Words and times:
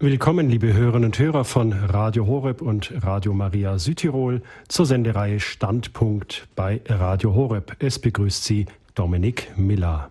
Willkommen, 0.00 0.48
liebe 0.48 0.72
Hörerinnen 0.74 1.06
und 1.06 1.18
Hörer 1.18 1.44
von 1.44 1.72
Radio 1.72 2.28
Horeb 2.28 2.62
und 2.62 2.92
Radio 3.02 3.34
Maria 3.34 3.80
Südtirol 3.80 4.42
zur 4.68 4.86
Sendereihe 4.86 5.40
Standpunkt 5.40 6.46
bei 6.54 6.80
Radio 6.86 7.34
Horeb. 7.34 7.74
Es 7.80 7.98
begrüßt 7.98 8.44
Sie 8.44 8.66
Dominik 8.94 9.50
Miller. 9.56 10.10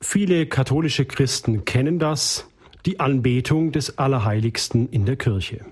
Viele 0.00 0.46
katholische 0.46 1.04
Christen 1.04 1.66
kennen 1.66 1.98
das, 1.98 2.48
die 2.86 2.98
Anbetung 2.98 3.72
des 3.72 3.98
Allerheiligsten 3.98 4.88
in 4.88 5.04
der 5.04 5.16
Kirche. 5.16 5.66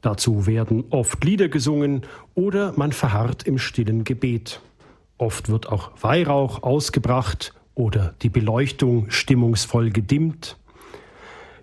Dazu 0.00 0.46
werden 0.46 0.84
oft 0.88 1.22
Lieder 1.22 1.50
gesungen 1.50 2.00
oder 2.34 2.72
man 2.76 2.92
verharrt 2.92 3.42
im 3.42 3.58
stillen 3.58 4.04
Gebet. 4.04 4.62
Oft 5.18 5.50
wird 5.50 5.68
auch 5.68 5.90
Weihrauch 6.00 6.62
ausgebracht 6.62 7.52
oder 7.74 8.14
die 8.22 8.30
Beleuchtung 8.30 9.10
stimmungsvoll 9.10 9.90
gedimmt. 9.90 10.56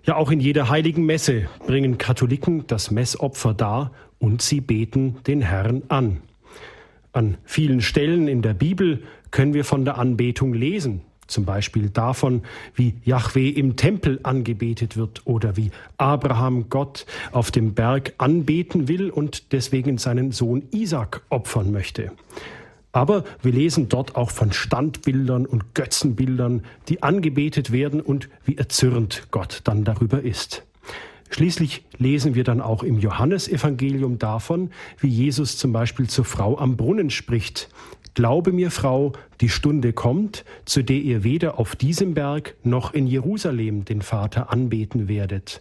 Ja, 0.06 0.16
auch 0.16 0.30
in 0.30 0.38
jeder 0.40 0.68
heiligen 0.68 1.06
Messe 1.06 1.48
bringen 1.66 1.96
Katholiken 1.96 2.66
das 2.66 2.90
Messopfer 2.90 3.54
dar 3.54 3.90
und 4.18 4.42
sie 4.42 4.60
beten 4.60 5.16
den 5.26 5.40
Herrn 5.40 5.82
an. 5.88 6.18
An 7.14 7.38
vielen 7.44 7.80
Stellen 7.80 8.28
in 8.28 8.42
der 8.42 8.52
Bibel 8.52 9.02
können 9.30 9.54
wir 9.54 9.64
von 9.64 9.86
der 9.86 9.96
Anbetung 9.96 10.52
lesen, 10.52 11.00
zum 11.26 11.46
Beispiel 11.46 11.88
davon, 11.88 12.42
wie 12.74 12.96
Yahweh 13.04 13.48
im 13.48 13.76
Tempel 13.76 14.20
angebetet 14.24 14.98
wird 14.98 15.22
oder 15.24 15.56
wie 15.56 15.70
Abraham 15.96 16.68
Gott 16.68 17.06
auf 17.32 17.50
dem 17.50 17.72
Berg 17.72 18.12
anbeten 18.18 18.88
will 18.88 19.08
und 19.08 19.52
deswegen 19.52 19.96
seinen 19.96 20.32
Sohn 20.32 20.64
Isaac 20.70 21.22
opfern 21.30 21.72
möchte. 21.72 22.12
Aber 22.94 23.24
wir 23.42 23.50
lesen 23.50 23.88
dort 23.88 24.14
auch 24.14 24.30
von 24.30 24.52
Standbildern 24.52 25.46
und 25.46 25.74
Götzenbildern, 25.74 26.62
die 26.88 27.02
angebetet 27.02 27.72
werden 27.72 28.00
und 28.00 28.28
wie 28.44 28.56
erzürnt 28.56 29.26
Gott 29.32 29.62
dann 29.64 29.82
darüber 29.82 30.22
ist. 30.22 30.62
Schließlich 31.28 31.84
lesen 31.98 32.36
wir 32.36 32.44
dann 32.44 32.60
auch 32.60 32.84
im 32.84 33.00
Johannesevangelium 33.00 34.20
davon, 34.20 34.70
wie 35.00 35.08
Jesus 35.08 35.58
zum 35.58 35.72
Beispiel 35.72 36.08
zur 36.08 36.24
Frau 36.24 36.56
am 36.56 36.76
Brunnen 36.76 37.10
spricht. 37.10 37.68
Glaube 38.14 38.52
mir, 38.52 38.70
Frau, 38.70 39.12
die 39.40 39.48
Stunde 39.48 39.92
kommt, 39.92 40.44
zu 40.64 40.84
der 40.84 40.98
ihr 40.98 41.24
weder 41.24 41.58
auf 41.58 41.74
diesem 41.74 42.14
Berg 42.14 42.54
noch 42.62 42.94
in 42.94 43.08
Jerusalem 43.08 43.84
den 43.84 44.02
Vater 44.02 44.52
anbeten 44.52 45.08
werdet. 45.08 45.60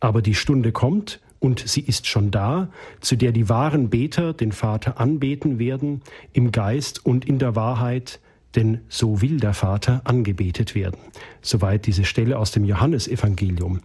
Aber 0.00 0.22
die 0.22 0.34
Stunde 0.34 0.72
kommt, 0.72 1.20
und 1.44 1.62
sie 1.68 1.82
ist 1.82 2.06
schon 2.06 2.30
da, 2.30 2.68
zu 3.00 3.16
der 3.16 3.30
die 3.30 3.50
wahren 3.50 3.90
Beter 3.90 4.32
den 4.32 4.50
Vater 4.50 4.98
anbeten 4.98 5.58
werden, 5.58 6.00
im 6.32 6.52
Geist 6.52 7.04
und 7.04 7.26
in 7.26 7.38
der 7.38 7.54
Wahrheit, 7.54 8.18
denn 8.56 8.80
so 8.88 9.20
will 9.20 9.38
der 9.38 9.52
Vater 9.52 10.00
angebetet 10.04 10.74
werden. 10.74 10.96
Soweit 11.42 11.84
diese 11.84 12.04
Stelle 12.04 12.38
aus 12.38 12.50
dem 12.52 12.64
Johannesevangelium. 12.64 13.80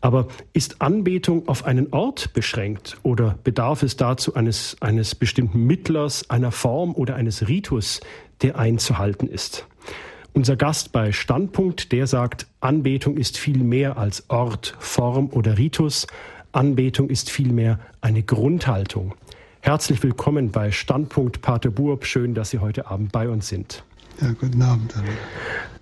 Aber 0.00 0.28
ist 0.54 0.80
Anbetung 0.80 1.46
auf 1.48 1.66
einen 1.66 1.92
Ort 1.92 2.32
beschränkt 2.32 2.96
oder 3.02 3.38
bedarf 3.44 3.82
es 3.82 3.96
dazu 3.96 4.34
eines, 4.34 4.78
eines 4.80 5.14
bestimmten 5.14 5.66
Mittlers, 5.66 6.30
einer 6.30 6.50
Form 6.50 6.94
oder 6.94 7.14
eines 7.16 7.46
Ritus, 7.46 8.00
der 8.40 8.58
einzuhalten 8.58 9.28
ist? 9.28 9.66
Unser 10.36 10.56
Gast 10.56 10.92
bei 10.92 11.12
Standpunkt, 11.12 11.92
der 11.92 12.06
sagt, 12.06 12.46
Anbetung 12.60 13.16
ist 13.16 13.38
viel 13.38 13.56
mehr 13.56 13.96
als 13.96 14.28
Ort, 14.28 14.76
Form 14.78 15.30
oder 15.30 15.56
Ritus. 15.56 16.06
Anbetung 16.56 17.10
ist 17.10 17.28
vielmehr 17.28 17.78
eine 18.00 18.22
Grundhaltung. 18.22 19.14
Herzlich 19.60 20.02
willkommen 20.02 20.52
bei 20.52 20.70
Standpunkt 20.70 21.42
Pater 21.42 21.70
Burb. 21.70 22.06
Schön, 22.06 22.32
dass 22.32 22.48
Sie 22.48 22.60
heute 22.60 22.86
Abend 22.86 23.12
bei 23.12 23.28
uns 23.28 23.48
sind. 23.48 23.84
Ja, 24.22 24.32
guten 24.32 24.62
Abend. 24.62 24.94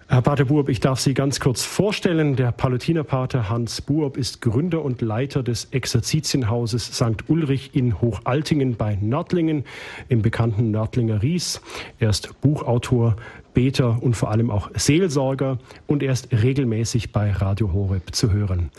Herr 0.08 0.20
Pater 0.20 0.46
Burb, 0.46 0.68
ich 0.68 0.80
darf 0.80 0.98
Sie 0.98 1.14
ganz 1.14 1.38
kurz 1.38 1.62
vorstellen. 1.64 2.34
Der 2.34 2.50
Palutinerpater 2.50 3.48
Hans 3.48 3.82
Burb 3.82 4.16
ist 4.16 4.40
Gründer 4.40 4.84
und 4.84 5.00
Leiter 5.00 5.44
des 5.44 5.66
Exerzitienhauses 5.70 6.86
St. 6.86 7.28
Ulrich 7.28 7.70
in 7.74 8.00
Hochaltingen 8.00 8.74
bei 8.74 8.98
Nördlingen 9.00 9.64
im 10.08 10.22
bekannten 10.22 10.72
Nördlinger 10.72 11.22
Ries. 11.22 11.60
Er 12.00 12.10
ist 12.10 12.40
Buchautor, 12.40 13.14
Beter 13.54 14.02
und 14.02 14.16
vor 14.16 14.32
allem 14.32 14.50
auch 14.50 14.70
Seelsorger 14.74 15.58
und 15.86 16.02
er 16.02 16.12
ist 16.12 16.32
regelmäßig 16.32 17.12
bei 17.12 17.30
Radio 17.30 17.72
Horeb 17.72 18.12
zu 18.12 18.32
hören. 18.32 18.70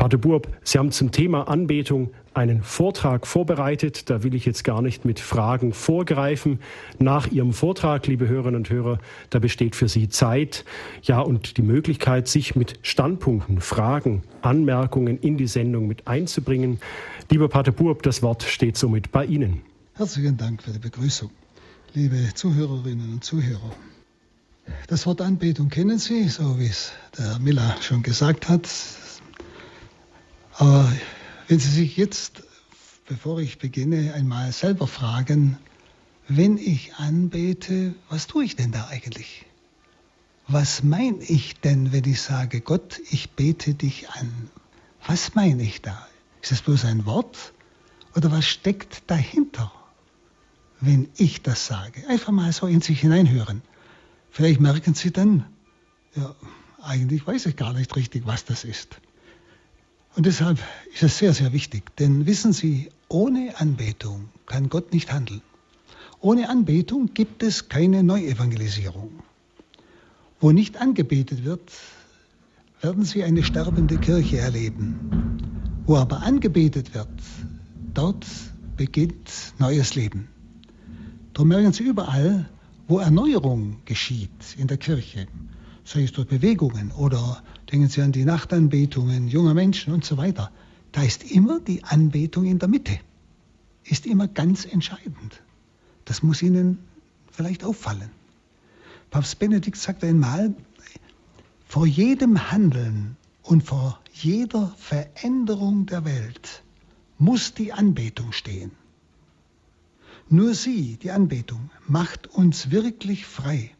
Pater 0.00 0.16
Burb, 0.16 0.48
Sie 0.64 0.78
haben 0.78 0.92
zum 0.92 1.12
Thema 1.12 1.46
Anbetung 1.46 2.08
einen 2.32 2.62
Vortrag 2.62 3.26
vorbereitet. 3.26 4.08
Da 4.08 4.22
will 4.22 4.34
ich 4.34 4.46
jetzt 4.46 4.64
gar 4.64 4.80
nicht 4.80 5.04
mit 5.04 5.20
Fragen 5.20 5.74
vorgreifen. 5.74 6.58
Nach 6.98 7.30
Ihrem 7.30 7.52
Vortrag, 7.52 8.06
liebe 8.06 8.26
Hörerinnen 8.26 8.60
und 8.60 8.70
Hörer, 8.70 8.98
da 9.28 9.40
besteht 9.40 9.76
für 9.76 9.90
Sie 9.90 10.08
Zeit, 10.08 10.64
ja, 11.02 11.20
und 11.20 11.58
die 11.58 11.62
Möglichkeit, 11.62 12.28
sich 12.28 12.56
mit 12.56 12.78
Standpunkten, 12.80 13.60
Fragen, 13.60 14.22
Anmerkungen 14.40 15.18
in 15.18 15.36
die 15.36 15.46
Sendung 15.46 15.86
mit 15.86 16.08
einzubringen. 16.08 16.80
Lieber 17.30 17.50
Pater 17.50 17.72
Burb, 17.72 18.02
das 18.02 18.22
Wort 18.22 18.42
steht 18.42 18.78
somit 18.78 19.12
bei 19.12 19.26
Ihnen. 19.26 19.60
Herzlichen 19.96 20.38
Dank 20.38 20.62
für 20.62 20.70
die 20.70 20.78
Begrüßung. 20.78 21.28
Liebe 21.92 22.16
Zuhörerinnen 22.34 23.12
und 23.12 23.22
Zuhörer, 23.22 23.70
das 24.86 25.04
Wort 25.04 25.20
Anbetung 25.20 25.68
kennen 25.68 25.98
Sie, 25.98 26.26
so 26.28 26.58
wie 26.58 26.68
es 26.68 26.92
der 27.18 27.38
Miller 27.38 27.76
schon 27.82 28.02
gesagt 28.02 28.48
hat. 28.48 28.66
Aber 30.60 30.92
wenn 31.48 31.58
Sie 31.58 31.70
sich 31.70 31.96
jetzt, 31.96 32.42
bevor 33.08 33.40
ich 33.40 33.58
beginne, 33.58 34.12
einmal 34.12 34.52
selber 34.52 34.86
fragen, 34.86 35.56
wenn 36.28 36.58
ich 36.58 36.96
anbete, 36.96 37.94
was 38.10 38.26
tue 38.26 38.44
ich 38.44 38.56
denn 38.56 38.70
da 38.70 38.88
eigentlich? 38.88 39.46
Was 40.48 40.82
meine 40.82 41.24
ich 41.24 41.58
denn, 41.60 41.92
wenn 41.92 42.04
ich 42.04 42.20
sage, 42.20 42.60
Gott, 42.60 43.00
ich 43.10 43.30
bete 43.30 43.72
dich 43.72 44.10
an? 44.10 44.50
Was 45.06 45.34
meine 45.34 45.62
ich 45.62 45.80
da? 45.80 46.06
Ist 46.42 46.52
das 46.52 46.60
bloß 46.60 46.84
ein 46.84 47.06
Wort 47.06 47.54
oder 48.14 48.30
was 48.30 48.46
steckt 48.46 49.04
dahinter, 49.06 49.72
wenn 50.82 51.08
ich 51.16 51.40
das 51.40 51.66
sage? 51.66 52.06
Einfach 52.06 52.32
mal 52.32 52.52
so 52.52 52.66
in 52.66 52.82
sich 52.82 53.00
hineinhören. 53.00 53.62
Vielleicht 54.30 54.60
merken 54.60 54.92
Sie 54.92 55.10
dann, 55.10 55.46
ja, 56.14 56.34
eigentlich 56.82 57.26
weiß 57.26 57.46
ich 57.46 57.56
gar 57.56 57.72
nicht 57.72 57.96
richtig, 57.96 58.26
was 58.26 58.44
das 58.44 58.64
ist. 58.64 59.00
Und 60.16 60.26
deshalb 60.26 60.58
ist 60.92 61.02
es 61.02 61.18
sehr, 61.18 61.32
sehr 61.32 61.52
wichtig, 61.52 61.96
denn 61.96 62.26
wissen 62.26 62.52
Sie, 62.52 62.90
ohne 63.08 63.58
Anbetung 63.58 64.28
kann 64.46 64.68
Gott 64.68 64.92
nicht 64.92 65.12
handeln. 65.12 65.42
Ohne 66.20 66.48
Anbetung 66.48 67.14
gibt 67.14 67.42
es 67.42 67.68
keine 67.68 68.02
Neuevangelisierung. 68.02 69.10
Wo 70.40 70.52
nicht 70.52 70.78
angebetet 70.78 71.44
wird, 71.44 71.70
werden 72.80 73.04
Sie 73.04 73.22
eine 73.22 73.42
sterbende 73.42 73.98
Kirche 73.98 74.38
erleben. 74.38 75.82
Wo 75.86 75.96
aber 75.96 76.22
angebetet 76.22 76.94
wird, 76.94 77.08
dort 77.94 78.26
beginnt 78.76 79.30
neues 79.58 79.94
Leben. 79.94 80.28
Darum 81.32 81.48
merken 81.48 81.72
Sie 81.72 81.84
überall, 81.84 82.48
wo 82.88 82.98
Erneuerung 82.98 83.76
geschieht 83.84 84.56
in 84.58 84.66
der 84.66 84.76
Kirche, 84.76 85.26
sei 85.84 86.02
es 86.02 86.12
durch 86.12 86.26
Bewegungen 86.26 86.90
oder 86.92 87.42
denken 87.70 87.88
Sie 87.88 88.02
an 88.02 88.12
die 88.12 88.24
Nachtanbetungen 88.24 89.28
junger 89.28 89.54
Menschen 89.54 89.92
und 89.92 90.04
so 90.04 90.16
weiter, 90.16 90.50
da 90.92 91.02
ist 91.02 91.30
immer 91.30 91.60
die 91.60 91.84
Anbetung 91.84 92.44
in 92.44 92.58
der 92.58 92.68
Mitte, 92.68 92.98
ist 93.84 94.06
immer 94.06 94.28
ganz 94.28 94.64
entscheidend. 94.64 95.42
Das 96.04 96.22
muss 96.22 96.42
Ihnen 96.42 96.78
vielleicht 97.30 97.64
auffallen. 97.64 98.10
Papst 99.10 99.38
Benedikt 99.38 99.76
sagt 99.76 100.04
einmal, 100.04 100.54
vor 101.66 101.86
jedem 101.86 102.50
Handeln 102.50 103.16
und 103.42 103.62
vor 103.62 104.00
jeder 104.12 104.74
Veränderung 104.76 105.86
der 105.86 106.04
Welt 106.04 106.62
muss 107.18 107.54
die 107.54 107.72
Anbetung 107.72 108.32
stehen. 108.32 108.72
Nur 110.28 110.54
sie, 110.54 110.96
die 110.96 111.10
Anbetung, 111.10 111.70
macht 111.86 112.28
uns 112.28 112.70
wirklich 112.70 113.26
frei. 113.26 113.70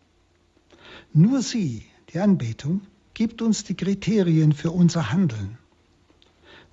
Nur 1.12 1.43
sie, 1.43 1.84
die 2.12 2.19
Anbetung 2.19 2.83
gibt 3.20 3.42
uns 3.42 3.64
die 3.64 3.75
Kriterien 3.75 4.54
für 4.54 4.70
unser 4.70 5.12
Handeln. 5.12 5.58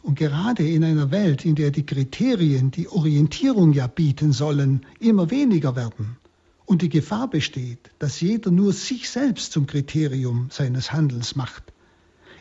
Und 0.02 0.18
gerade 0.18 0.66
in 0.66 0.82
einer 0.86 1.12
Welt, 1.12 1.44
in 1.44 1.56
der 1.56 1.72
die 1.72 1.86
Kriterien, 1.86 2.72
die 2.72 2.88
Orientierung 2.88 3.74
ja 3.74 3.88
bieten 3.88 4.32
sollen, 4.32 4.86
immer 5.02 5.30
weniger 5.30 5.76
werden 5.76 6.16
und 6.66 6.84
die 6.84 6.88
Gefahr 6.88 7.30
besteht, 7.30 7.92
dass 8.00 8.22
jeder 8.22 8.50
nur 8.50 8.72
sich 8.72 9.10
selbst 9.10 9.52
zum 9.52 9.68
Kriterium 9.68 10.48
seines 10.50 10.94
Handelns 10.94 11.36
macht, 11.36 11.64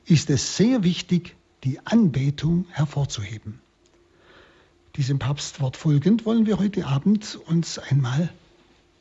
ist 0.05 0.31
es 0.31 0.57
sehr 0.57 0.85
wichtig, 0.85 1.35
die 1.65 1.81
Anbetung 1.85 2.67
hervorzuheben. 2.71 3.59
Diesem 4.95 5.19
Papstwort 5.19 5.77
folgend 5.77 6.25
wollen 6.27 6.47
wir 6.47 6.61
heute 6.61 6.87
Abend 6.87 7.41
uns 7.47 7.81
einmal 7.81 8.33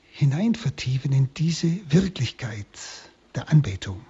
hinein 0.10 0.56
vertiefen 0.56 1.12
in 1.12 1.30
diese 1.38 1.78
Wirklichkeit 1.92 2.66
der 3.36 3.50
Anbetung. 3.50 4.02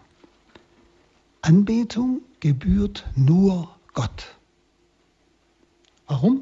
Anbetung 1.45 2.21
gebührt 2.39 3.05
nur 3.15 3.75
Gott. 3.93 4.35
Warum? 6.07 6.41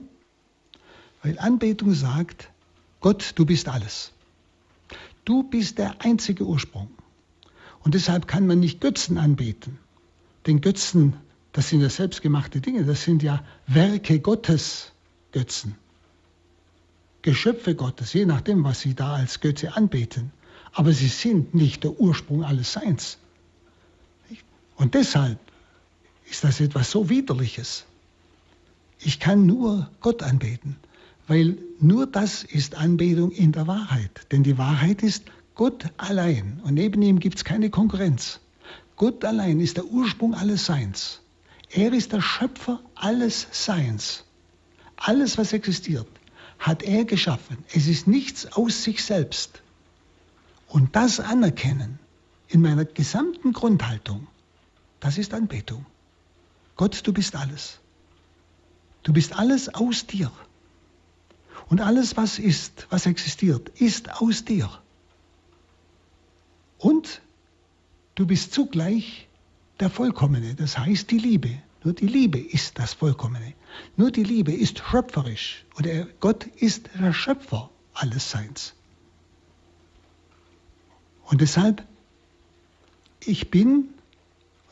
Weil 1.21 1.37
Anbetung 1.39 1.93
sagt, 1.93 2.49
Gott, 2.99 3.33
du 3.35 3.45
bist 3.45 3.67
alles. 3.67 4.11
Du 5.25 5.43
bist 5.43 5.77
der 5.77 6.01
einzige 6.01 6.45
Ursprung. 6.45 6.89
Und 7.83 7.93
deshalb 7.95 8.27
kann 8.27 8.47
man 8.47 8.59
nicht 8.59 8.81
Götzen 8.81 9.17
anbeten. 9.17 9.77
Denn 10.45 10.61
Götzen 10.61 11.17
Das 11.53 11.69
sind 11.69 11.81
ja 11.81 11.89
selbstgemachte 11.89 12.61
Dinge, 12.61 12.83
das 12.83 13.03
sind 13.03 13.21
ja 13.21 13.43
Werke 13.67 14.19
Gottes, 14.19 14.91
Götzen. 15.31 15.75
Geschöpfe 17.21 17.75
Gottes, 17.75 18.11
je 18.13 18.25
nachdem, 18.25 18.63
was 18.63 18.81
sie 18.81 18.95
da 18.95 19.13
als 19.13 19.39
Götze 19.39 19.77
anbeten. 19.77 20.31
Aber 20.73 20.91
sie 20.91 21.07
sind 21.07 21.53
nicht 21.53 21.83
der 21.83 21.99
Ursprung 21.99 22.43
alles 22.43 22.73
Seins. 22.73 23.19
Und 24.75 24.93
deshalb 24.93 25.39
ist 26.29 26.43
das 26.43 26.59
etwas 26.59 26.91
so 26.91 27.09
Widerliches. 27.09 27.85
Ich 28.99 29.19
kann 29.19 29.45
nur 29.45 29.89
Gott 29.99 30.23
anbeten, 30.23 30.77
weil 31.27 31.57
nur 31.79 32.07
das 32.07 32.43
ist 32.43 32.75
Anbetung 32.75 33.31
in 33.31 33.51
der 33.51 33.67
Wahrheit. 33.67 34.27
Denn 34.31 34.43
die 34.43 34.57
Wahrheit 34.57 35.03
ist 35.03 35.25
Gott 35.55 35.85
allein 35.97 36.59
und 36.63 36.73
neben 36.73 37.01
ihm 37.01 37.19
gibt 37.19 37.37
es 37.37 37.43
keine 37.43 37.69
Konkurrenz. 37.69 38.39
Gott 38.95 39.25
allein 39.25 39.59
ist 39.59 39.77
der 39.77 39.85
Ursprung 39.85 40.33
alles 40.33 40.65
Seins. 40.65 41.21
Er 41.69 41.91
ist 41.93 42.13
der 42.13 42.21
Schöpfer 42.21 42.79
alles 42.95 43.47
Seins. 43.51 44.23
Alles, 44.95 45.37
was 45.37 45.53
existiert, 45.53 46.07
hat 46.59 46.83
er 46.83 47.03
geschaffen. 47.03 47.57
Es 47.73 47.87
ist 47.87 48.07
nichts 48.07 48.53
aus 48.53 48.83
sich 48.83 49.03
selbst. 49.03 49.61
Und 50.67 50.95
das 50.95 51.19
anerkennen 51.19 51.99
in 52.47 52.61
meiner 52.61 52.85
gesamten 52.85 53.53
Grundhaltung, 53.53 54.27
das 55.03 55.17
ist 55.17 55.33
Anbetung. 55.33 55.85
Gott, 56.77 57.05
du 57.05 57.11
bist 57.11 57.35
alles. 57.35 57.79
Du 59.03 59.11
bist 59.11 59.37
alles 59.37 59.67
aus 59.67 60.07
dir. 60.07 60.31
Und 61.67 61.81
alles, 61.81 62.15
was 62.15 62.39
ist, 62.39 62.87
was 62.89 63.05
existiert, 63.05 63.67
ist 63.81 64.21
aus 64.21 64.45
dir. 64.45 64.69
Und 66.77 67.21
du 68.15 68.25
bist 68.25 68.53
zugleich 68.53 69.27
der 69.81 69.89
Vollkommene, 69.89 70.55
das 70.55 70.77
heißt 70.77 71.11
die 71.11 71.17
Liebe. 71.17 71.61
Nur 71.83 71.93
die 71.93 72.07
Liebe 72.07 72.39
ist 72.39 72.79
das 72.79 72.93
Vollkommene. 72.93 73.55
Nur 73.97 74.09
die 74.09 74.23
Liebe 74.23 74.53
ist 74.53 74.79
schöpferisch. 74.79 75.65
Und 75.75 75.85
Gott 76.21 76.45
ist 76.45 76.89
der 76.97 77.11
Schöpfer 77.11 77.69
alles 77.93 78.31
Seins. 78.31 78.73
Und 81.25 81.41
deshalb, 81.41 81.85
ich 83.19 83.51
bin, 83.51 83.92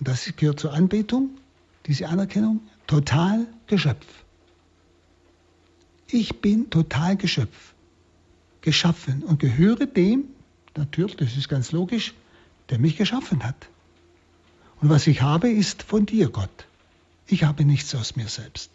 und 0.01 0.07
das 0.07 0.35
gehört 0.35 0.59
zur 0.59 0.73
Anbetung, 0.73 1.29
diese 1.85 2.09
Anerkennung, 2.09 2.61
total 2.87 3.45
Geschöpf. 3.67 4.07
Ich 6.07 6.41
bin 6.41 6.71
total 6.71 7.17
Geschöpf, 7.17 7.75
geschaffen 8.61 9.21
und 9.21 9.39
gehöre 9.39 9.85
dem, 9.85 10.23
natürlich, 10.75 11.17
das 11.17 11.37
ist 11.37 11.49
ganz 11.49 11.71
logisch, 11.71 12.15
der 12.71 12.79
mich 12.79 12.97
geschaffen 12.97 13.43
hat. 13.43 13.67
Und 14.81 14.89
was 14.89 15.05
ich 15.05 15.21
habe, 15.21 15.51
ist 15.51 15.83
von 15.83 16.07
dir, 16.07 16.29
Gott. 16.29 16.65
Ich 17.27 17.43
habe 17.43 17.63
nichts 17.63 17.93
aus 17.93 18.15
mir 18.15 18.27
selbst. 18.27 18.71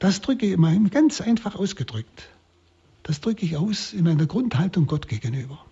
Das 0.00 0.20
drücke 0.20 0.46
ich 0.46 0.52
immer 0.54 0.76
ganz 0.90 1.20
einfach 1.20 1.54
ausgedrückt. 1.54 2.28
Das 3.04 3.20
drücke 3.20 3.46
ich 3.46 3.56
aus 3.56 3.92
in 3.92 4.02
meiner 4.02 4.26
Grundhaltung 4.26 4.88
Gott 4.88 5.06
gegenüber. 5.06 5.64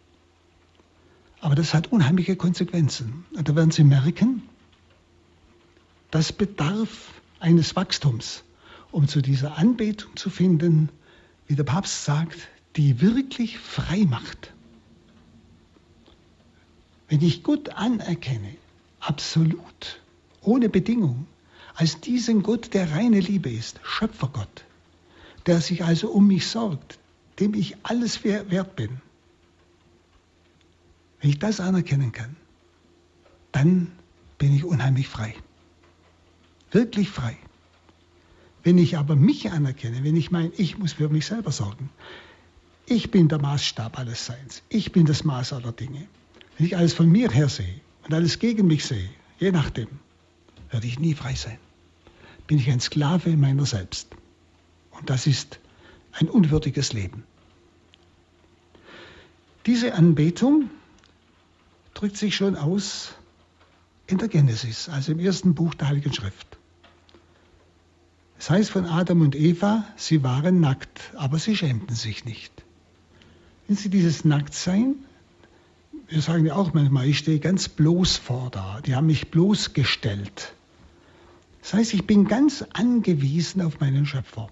Aber 1.47 1.55
das 1.55 1.75
hat 1.75 1.93
unheimliche 1.93 2.35
Konsequenzen. 2.35 3.25
Und 3.37 3.49
da 3.49 3.55
werden 3.55 3.71
Sie 3.71 3.85
merken, 3.85 4.43
das 6.11 6.33
bedarf 6.33 7.13
eines 7.39 7.77
Wachstums, 7.77 8.43
um 8.91 9.07
zu 9.07 9.23
dieser 9.23 9.57
Anbetung 9.57 10.17
zu 10.17 10.29
finden, 10.29 10.89
wie 11.47 11.55
der 11.55 11.63
Papst 11.63 12.05
sagt, 12.05 12.49
die 12.75 13.01
wirklich 13.01 13.61
frei 13.61 14.07
macht. 14.11 14.53
Wenn 17.09 17.23
ich 17.23 17.45
Gott 17.45 17.69
anerkenne, 17.69 18.57
absolut, 18.99 20.01
ohne 20.41 20.69
Bedingung, 20.69 21.29
als 21.77 22.01
diesen 22.01 22.43
Gott, 22.43 22.75
der 22.75 22.91
reine 22.91 23.21
Liebe 23.21 23.51
ist, 23.51 23.79
Schöpfergott, 23.85 24.65
der 25.47 25.61
sich 25.61 25.85
also 25.85 26.09
um 26.09 26.27
mich 26.27 26.49
sorgt, 26.49 26.99
dem 27.39 27.55
ich 27.55 27.77
alles 27.85 28.25
wert 28.25 28.75
bin, 28.75 29.01
wenn 31.27 31.33
ich 31.33 31.39
das 31.41 31.59
anerkennen 31.59 32.13
kann, 32.13 32.37
dann 33.51 33.91
bin 34.39 34.55
ich 34.55 34.63
unheimlich 34.63 35.09
frei. 35.09 35.35
Wirklich 36.71 37.11
frei. 37.11 37.37
Wenn 38.63 38.79
ich 38.79 38.97
aber 38.97 39.17
mich 39.17 39.51
anerkenne, 39.51 40.05
wenn 40.05 40.15
ich 40.15 40.31
meine, 40.31 40.53
ich 40.57 40.79
muss 40.79 40.93
für 40.93 41.09
mich 41.09 41.27
selber 41.27 41.51
sorgen, 41.51 41.91
ich 42.87 43.11
bin 43.11 43.27
der 43.27 43.41
Maßstab 43.41 43.99
alles 43.99 44.25
Seins, 44.25 44.63
ich 44.69 44.93
bin 44.93 45.05
das 45.05 45.25
Maß 45.25 45.53
aller 45.53 45.73
Dinge, 45.73 46.07
wenn 46.59 46.67
ich 46.67 46.77
alles 46.77 46.93
von 46.93 47.11
mir 47.11 47.29
her 47.29 47.49
sehe 47.49 47.81
und 48.05 48.15
alles 48.15 48.39
gegen 48.39 48.69
mich 48.69 48.85
sehe, 48.85 49.11
je 49.41 49.51
nachdem, 49.51 49.89
werde 50.71 50.87
ich 50.87 51.01
nie 51.01 51.15
frei 51.15 51.35
sein. 51.35 51.59
Bin 52.47 52.59
ich 52.59 52.71
ein 52.71 52.79
Sklave 52.79 53.37
meiner 53.37 53.67
selbst. 53.67 54.07
Und 54.93 55.11
das 55.11 55.27
ist 55.27 55.59
ein 56.13 56.29
unwürdiges 56.29 56.93
Leben. 56.93 57.25
Diese 59.67 59.93
Anbetung 59.95 60.71
drückt 61.97 62.17
sich 62.17 62.37
schon 62.37 62.57
aus 62.57 63.15
in 64.07 64.19
der 64.19 64.29
Genesis, 64.29 64.89
also 64.89 65.13
im 65.13 65.19
ersten 65.19 65.55
Buch 65.55 65.75
der 65.75 65.89
Heiligen 65.89 66.13
Schrift. 66.13 66.59
Es 68.39 68.51
heißt 68.51 68.71
von 68.71 68.85
Adam 68.85 69.23
und 69.23 69.35
Eva, 69.35 69.85
sie 69.97 70.23
waren 70.23 70.61
nackt, 70.61 71.01
aber 71.17 71.39
sie 71.39 71.57
schämten 71.57 71.97
sich 71.97 72.25
nicht. 72.25 72.53
Wenn 73.67 73.77
sie 73.77 73.89
dieses 73.89 74.25
Nacktsein 74.25 74.97
wir 76.09 76.23
sagen 76.23 76.47
ja 76.47 76.55
auch 76.55 76.73
manchmal, 76.73 77.09
ich 77.09 77.19
stehe 77.19 77.41
ganz 77.41 77.69
bloß 77.69 78.17
vor 78.17 78.51
da. 78.51 78.81
Die 78.83 78.95
haben 78.95 79.07
mich 79.07 79.31
bloßgestellt. 79.31 80.55
Das 81.63 81.75
heißt, 81.75 81.95
ich 81.95 82.07
bin 82.07 82.29
ganz 82.29 82.65
angewiesen 82.73 83.61
auf 83.63 83.81
meinen 83.81 84.07
Schöpfer. 84.07 84.49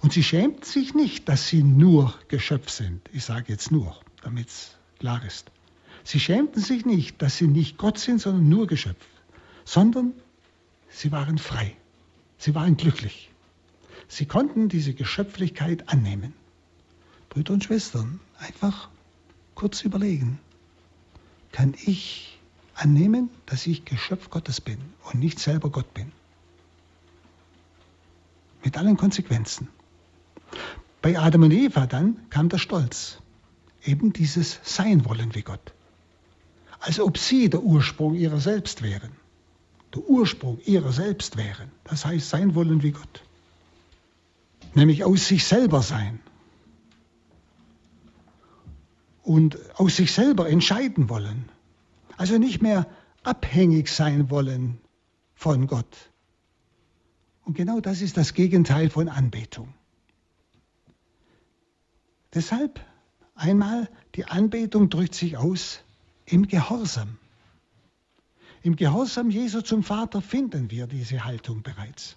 Und 0.00 0.12
sie 0.12 0.24
schämt 0.24 0.64
sich 0.64 0.94
nicht, 0.94 1.28
dass 1.28 1.46
sie 1.48 1.62
nur 1.62 2.14
Geschöpf 2.28 2.70
sind. 2.70 3.02
Ich 3.12 3.24
sage 3.24 3.46
jetzt 3.48 3.70
nur, 3.70 3.96
damit 4.22 4.48
es 4.48 4.76
klar 4.98 5.24
ist. 5.24 5.50
Sie 6.04 6.20
schämten 6.20 6.60
sich 6.60 6.84
nicht, 6.84 7.20
dass 7.22 7.38
sie 7.38 7.48
nicht 7.48 7.78
Gott 7.78 7.98
sind, 7.98 8.20
sondern 8.20 8.48
nur 8.48 8.66
Geschöpf, 8.66 9.04
sondern 9.64 10.12
sie 10.90 11.10
waren 11.10 11.38
frei. 11.38 11.76
Sie 12.38 12.54
waren 12.54 12.76
glücklich. 12.76 13.30
Sie 14.06 14.26
konnten 14.26 14.68
diese 14.68 14.92
Geschöpflichkeit 14.92 15.88
annehmen. 15.88 16.34
Brüder 17.30 17.54
und 17.54 17.64
Schwestern, 17.64 18.20
einfach 18.38 18.88
kurz 19.54 19.82
überlegen 19.82 20.38
kann 21.54 21.74
ich 21.84 22.36
annehmen, 22.74 23.30
dass 23.46 23.66
ich 23.68 23.84
Geschöpf 23.84 24.28
Gottes 24.28 24.60
bin 24.60 24.78
und 25.04 25.20
nicht 25.20 25.38
selber 25.38 25.70
Gott 25.70 25.94
bin. 25.94 26.10
Mit 28.64 28.76
allen 28.76 28.96
Konsequenzen. 28.96 29.68
Bei 31.00 31.16
Adam 31.16 31.44
und 31.44 31.52
Eva 31.52 31.86
dann 31.86 32.28
kam 32.28 32.48
der 32.48 32.58
Stolz, 32.58 33.18
eben 33.84 34.12
dieses 34.12 34.58
Sein 34.64 35.04
wollen 35.04 35.34
wie 35.36 35.42
Gott. 35.42 35.72
Als 36.84 37.00
ob 37.00 37.16
sie 37.16 37.48
der 37.48 37.62
Ursprung 37.62 38.14
ihrer 38.14 38.40
selbst 38.40 38.82
wären. 38.82 39.12
Der 39.94 40.02
Ursprung 40.02 40.60
ihrer 40.66 40.92
selbst 40.92 41.38
wären. 41.38 41.72
Das 41.84 42.04
heißt, 42.04 42.28
sein 42.28 42.54
wollen 42.54 42.82
wie 42.82 42.90
Gott. 42.90 43.22
Nämlich 44.74 45.02
aus 45.02 45.26
sich 45.26 45.46
selber 45.46 45.80
sein 45.80 46.20
und 49.22 49.56
aus 49.80 49.96
sich 49.96 50.12
selber 50.12 50.50
entscheiden 50.50 51.08
wollen. 51.08 51.48
Also 52.18 52.36
nicht 52.36 52.60
mehr 52.60 52.86
abhängig 53.22 53.88
sein 53.88 54.28
wollen 54.28 54.78
von 55.34 55.66
Gott. 55.66 56.10
Und 57.46 57.56
genau 57.56 57.80
das 57.80 58.02
ist 58.02 58.18
das 58.18 58.34
Gegenteil 58.34 58.90
von 58.90 59.08
Anbetung. 59.08 59.72
Deshalb 62.34 62.78
einmal, 63.34 63.88
die 64.16 64.26
Anbetung 64.26 64.90
drückt 64.90 65.14
sich 65.14 65.38
aus 65.38 65.80
im 66.26 66.48
Gehorsam. 66.48 67.18
Im 68.62 68.76
Gehorsam 68.76 69.30
Jesu 69.30 69.60
zum 69.60 69.82
Vater 69.82 70.22
finden 70.22 70.70
wir 70.70 70.86
diese 70.86 71.24
Haltung 71.24 71.62
bereits. 71.62 72.16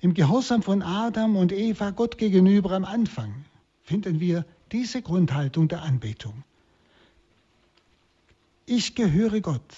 Im 0.00 0.14
Gehorsam 0.14 0.62
von 0.62 0.82
Adam 0.82 1.36
und 1.36 1.52
Eva 1.52 1.90
Gott 1.90 2.18
gegenüber 2.18 2.72
am 2.72 2.84
Anfang 2.84 3.44
finden 3.84 4.20
wir 4.20 4.44
diese 4.70 5.02
Grundhaltung 5.02 5.68
der 5.68 5.82
Anbetung. 5.82 6.44
Ich 8.66 8.94
gehöre 8.94 9.40
Gott, 9.40 9.74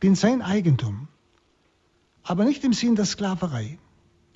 bin 0.00 0.14
sein 0.14 0.42
Eigentum, 0.42 1.08
aber 2.22 2.44
nicht 2.44 2.64
im 2.64 2.72
Sinn 2.72 2.96
der 2.96 3.04
Sklaverei. 3.04 3.78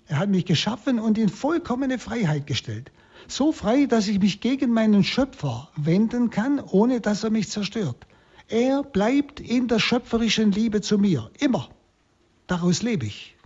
Er 0.07 0.19
hat 0.19 0.29
mich 0.29 0.45
geschaffen 0.45 0.99
und 0.99 1.17
in 1.17 1.29
vollkommene 1.29 1.99
Freiheit 1.99 2.47
gestellt. 2.47 2.91
So 3.29 3.53
frei, 3.53 3.87
dass 3.87 4.09
ich 4.09 4.19
mich 4.19 4.41
gegen 4.41 4.73
meinen 4.73 5.05
Schöpfer 5.05 5.71
wenden 5.77 6.31
kann, 6.31 6.61
ohne 6.61 7.01
dass 7.01 7.25
er 7.25 7.31
mich 7.31 7.49
zerstört. 7.49 8.07
Er 8.49 8.83
bleibt 8.83 9.41
in 9.41 9.69
der 9.69 9.79
schöpferischen 9.79 10.53
Liebe 10.53 10.81
zu 10.81 10.99
mir, 10.99 11.31
immer. 11.39 11.69
Daraus 12.47 12.83
lebe 12.83 13.07
ich. 13.07 13.37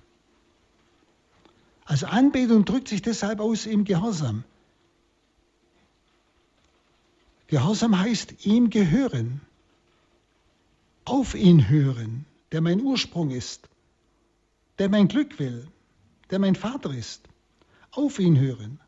Also 1.84 2.06
Anbetung 2.06 2.64
drückt 2.64 2.88
sich 2.88 3.02
deshalb 3.02 3.40
aus 3.40 3.66
im 3.66 3.84
Gehorsam. 3.84 4.42
Gehorsam 7.46 7.98
heißt 7.98 8.44
ihm 8.44 8.70
gehören. 8.70 9.40
auf 11.06 11.36
ihn 11.36 11.68
hören, 11.68 12.26
der 12.50 12.60
mein 12.60 12.80
Ursprung 12.80 13.30
ist, 13.30 13.68
der 14.78 14.88
mein 14.88 15.06
Glück 15.08 15.38
will, 15.38 15.68
der 16.30 16.40
mein 16.40 16.56
Vater 16.56 16.92
ist. 16.92 17.22
Auf 17.92 18.18
ihn 18.18 18.38
hören, 18.38 18.80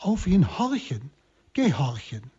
auf 0.00 0.26
ihn 0.26 0.58
horchen, 0.58 1.10
gehorchen. 1.52 2.30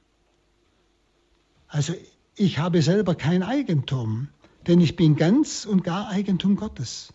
Also 1.67 1.93
ich 2.35 2.57
habe 2.59 2.81
selber 2.81 3.15
kein 3.15 3.43
Eigentum, 3.43 4.29
denn 4.67 4.81
ich 4.81 4.95
bin 4.95 5.15
ganz 5.15 5.65
und 5.65 5.83
gar 5.83 6.09
Eigentum 6.09 6.55
Gottes. 6.55 7.13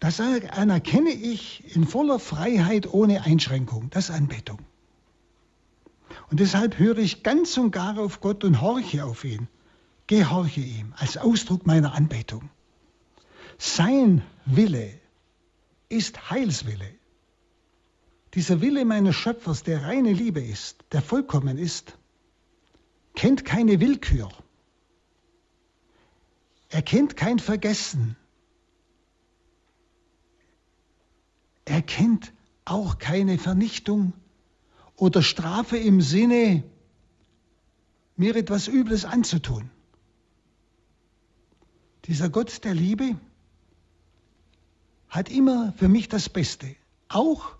Das 0.00 0.20
anerkenne 0.20 1.10
ich 1.10 1.74
in 1.74 1.86
voller 1.86 2.18
Freiheit 2.18 2.92
ohne 2.92 3.22
Einschränkung. 3.22 3.88
Das 3.88 4.10
ist 4.10 4.14
Anbetung. 4.14 4.58
Und 6.30 6.40
deshalb 6.40 6.78
höre 6.78 6.98
ich 6.98 7.22
ganz 7.22 7.56
und 7.56 7.70
gar 7.70 7.98
auf 7.98 8.20
Gott 8.20 8.44
und 8.44 8.60
horche 8.60 9.04
auf 9.04 9.24
ihn. 9.24 9.48
Gehorche 10.06 10.60
ihm 10.60 10.92
als 10.98 11.16
Ausdruck 11.16 11.66
meiner 11.66 11.94
Anbetung. 11.94 12.50
Sein 13.56 14.22
Wille 14.44 15.00
ist 15.94 16.30
Heilswille. 16.30 16.90
Dieser 18.34 18.60
Wille 18.60 18.84
meines 18.84 19.14
Schöpfers, 19.14 19.62
der 19.62 19.84
reine 19.84 20.12
Liebe 20.12 20.40
ist, 20.40 20.84
der 20.92 21.02
vollkommen 21.02 21.56
ist, 21.56 21.96
kennt 23.14 23.44
keine 23.44 23.80
Willkür. 23.80 24.28
Er 26.68 26.82
kennt 26.82 27.16
kein 27.16 27.38
Vergessen. 27.38 28.16
Er 31.64 31.80
kennt 31.80 32.32
auch 32.64 32.98
keine 32.98 33.38
Vernichtung 33.38 34.12
oder 34.96 35.22
Strafe 35.22 35.76
im 35.76 36.00
Sinne, 36.00 36.64
mir 38.16 38.34
etwas 38.36 38.68
Übles 38.68 39.04
anzutun. 39.04 39.70
Dieser 42.06 42.28
Gott 42.28 42.64
der 42.64 42.74
Liebe 42.74 43.16
hat 45.14 45.28
immer 45.30 45.72
für 45.76 45.88
mich 45.88 46.08
das 46.08 46.28
Beste, 46.28 46.74
auch 47.08 47.54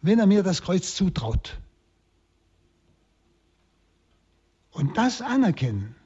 wenn 0.00 0.20
er 0.20 0.26
mir 0.26 0.44
das 0.44 0.62
Kreuz 0.62 0.94
zutraut. 0.94 1.58
Und 4.70 4.96
das 4.96 5.22
anerkennen, 5.22 5.96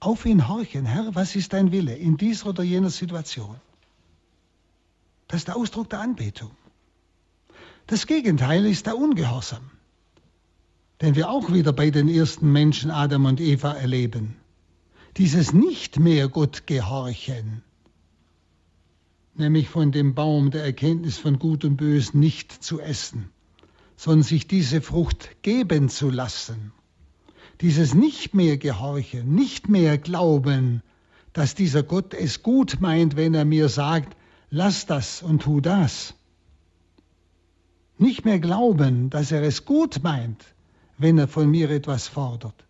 auf 0.00 0.24
ihn 0.24 0.48
horchen, 0.48 0.86
Herr, 0.86 1.14
was 1.14 1.36
ist 1.36 1.52
dein 1.52 1.70
Wille 1.70 1.94
in 1.94 2.16
dieser 2.16 2.46
oder 2.46 2.62
jener 2.62 2.88
Situation? 2.88 3.56
Das 5.28 5.40
ist 5.40 5.48
der 5.48 5.56
Ausdruck 5.56 5.90
der 5.90 6.00
Anbetung. 6.00 6.52
Das 7.86 8.06
Gegenteil 8.06 8.64
ist 8.64 8.86
der 8.86 8.96
Ungehorsam, 8.96 9.70
den 11.02 11.14
wir 11.14 11.28
auch 11.28 11.52
wieder 11.52 11.74
bei 11.74 11.90
den 11.90 12.08
ersten 12.08 12.50
Menschen 12.50 12.90
Adam 12.90 13.26
und 13.26 13.38
Eva 13.38 13.72
erleben. 13.72 14.36
Dieses 15.18 15.52
nicht 15.52 15.98
mehr 15.98 16.30
Gott 16.30 16.66
gehorchen, 16.66 17.62
nämlich 19.38 19.68
von 19.68 19.92
dem 19.92 20.14
Baum 20.14 20.50
der 20.50 20.64
Erkenntnis 20.64 21.18
von 21.18 21.38
Gut 21.38 21.64
und 21.64 21.76
Bös 21.76 22.14
nicht 22.14 22.52
zu 22.52 22.80
essen, 22.80 23.30
sondern 23.96 24.22
sich 24.22 24.46
diese 24.46 24.80
Frucht 24.80 25.42
geben 25.42 25.88
zu 25.88 26.10
lassen. 26.10 26.72
Dieses 27.60 27.94
nicht 27.94 28.34
mehr 28.34 28.56
gehorchen, 28.56 29.34
nicht 29.34 29.68
mehr 29.68 29.98
glauben, 29.98 30.82
dass 31.32 31.54
dieser 31.54 31.82
Gott 31.82 32.14
es 32.14 32.42
gut 32.42 32.80
meint, 32.80 33.16
wenn 33.16 33.34
er 33.34 33.44
mir 33.44 33.68
sagt, 33.68 34.16
lass 34.50 34.86
das 34.86 35.22
und 35.22 35.42
tu 35.42 35.60
das. 35.60 36.14
Nicht 37.98 38.24
mehr 38.24 38.40
glauben, 38.40 39.10
dass 39.10 39.30
er 39.32 39.42
es 39.42 39.64
gut 39.64 40.02
meint, 40.02 40.44
wenn 40.98 41.18
er 41.18 41.28
von 41.28 41.50
mir 41.50 41.70
etwas 41.70 42.08
fordert. 42.08 42.64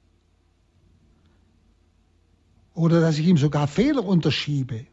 Oder 2.75 3.01
dass 3.01 3.19
ich 3.19 3.27
ihm 3.27 3.37
sogar 3.37 3.69
Fehler 3.69 4.05
unterschiebe. 4.05 4.87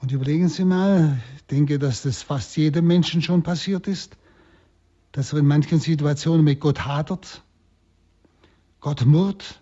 Und 0.00 0.12
überlegen 0.12 0.48
Sie 0.48 0.64
mal, 0.64 1.20
ich 1.36 1.44
denke, 1.46 1.78
dass 1.78 2.02
das 2.02 2.22
fast 2.22 2.56
jedem 2.56 2.86
Menschen 2.86 3.20
schon 3.22 3.42
passiert 3.42 3.88
ist, 3.88 4.16
dass 5.12 5.32
er 5.32 5.40
in 5.40 5.46
manchen 5.46 5.80
Situationen 5.80 6.44
mit 6.44 6.60
Gott 6.60 6.84
hadert, 6.84 7.42
Gott 8.80 9.04
murrt, 9.04 9.60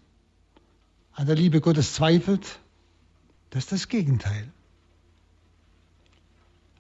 an 1.13 1.27
der 1.27 1.37
Liebe 1.37 1.61
Gottes 1.61 1.95
zweifelt. 1.95 2.61
Das 3.51 3.65
ist 3.65 3.73
das 3.73 3.89
Gegenteil. 3.89 4.53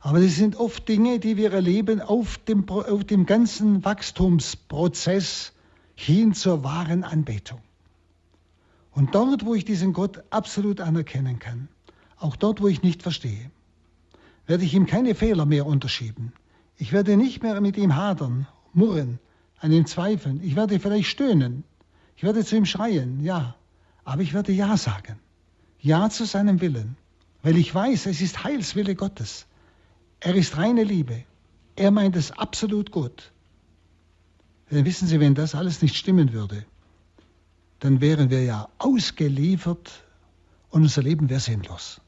Aber 0.00 0.20
das 0.20 0.36
sind 0.36 0.56
oft 0.56 0.86
Dinge, 0.88 1.18
die 1.18 1.36
wir 1.36 1.52
erleben 1.52 2.00
auf 2.00 2.38
dem, 2.38 2.68
auf 2.68 3.04
dem 3.04 3.24
ganzen 3.24 3.84
Wachstumsprozess 3.84 5.52
hin 5.94 6.34
zur 6.34 6.62
wahren 6.62 7.02
Anbetung. 7.02 7.60
Und 8.92 9.14
dort, 9.14 9.44
wo 9.44 9.54
ich 9.54 9.64
diesen 9.64 9.92
Gott 9.92 10.22
absolut 10.30 10.80
anerkennen 10.80 11.38
kann, 11.38 11.68
auch 12.18 12.36
dort, 12.36 12.60
wo 12.60 12.68
ich 12.68 12.82
nicht 12.82 13.02
verstehe, 13.02 13.50
werde 14.46 14.64
ich 14.64 14.74
ihm 14.74 14.86
keine 14.86 15.14
Fehler 15.14 15.46
mehr 15.46 15.66
unterschieben. 15.66 16.32
Ich 16.78 16.92
werde 16.92 17.16
nicht 17.16 17.42
mehr 17.42 17.60
mit 17.60 17.76
ihm 17.76 17.96
hadern, 17.96 18.46
murren, 18.72 19.18
an 19.58 19.72
ihm 19.72 19.86
zweifeln. 19.86 20.40
Ich 20.42 20.56
werde 20.56 20.78
vielleicht 20.78 21.08
stöhnen. 21.08 21.64
Ich 22.16 22.22
werde 22.22 22.44
zu 22.44 22.56
ihm 22.56 22.66
schreien, 22.66 23.22
ja. 23.22 23.56
Aber 24.04 24.22
ich 24.22 24.34
werde 24.34 24.52
Ja 24.52 24.76
sagen. 24.76 25.18
Ja 25.80 26.08
zu 26.10 26.24
seinem 26.24 26.60
Willen. 26.60 26.96
Weil 27.42 27.56
ich 27.56 27.74
weiß, 27.74 28.06
es 28.06 28.20
ist 28.20 28.44
Heilswille 28.44 28.94
Gottes. 28.94 29.46
Er 30.20 30.34
ist 30.34 30.56
reine 30.56 30.84
Liebe. 30.84 31.24
Er 31.76 31.90
meint 31.90 32.16
es 32.16 32.32
absolut 32.32 32.90
gut. 32.90 33.32
Denn 34.70 34.84
wissen 34.84 35.06
Sie, 35.06 35.20
wenn 35.20 35.34
das 35.34 35.54
alles 35.54 35.82
nicht 35.82 35.96
stimmen 35.96 36.32
würde, 36.32 36.64
dann 37.78 38.00
wären 38.00 38.30
wir 38.30 38.42
ja 38.42 38.68
ausgeliefert 38.78 40.04
und 40.70 40.82
unser 40.82 41.02
Leben 41.02 41.28
wäre 41.28 41.40
sinnlos. 41.40 42.00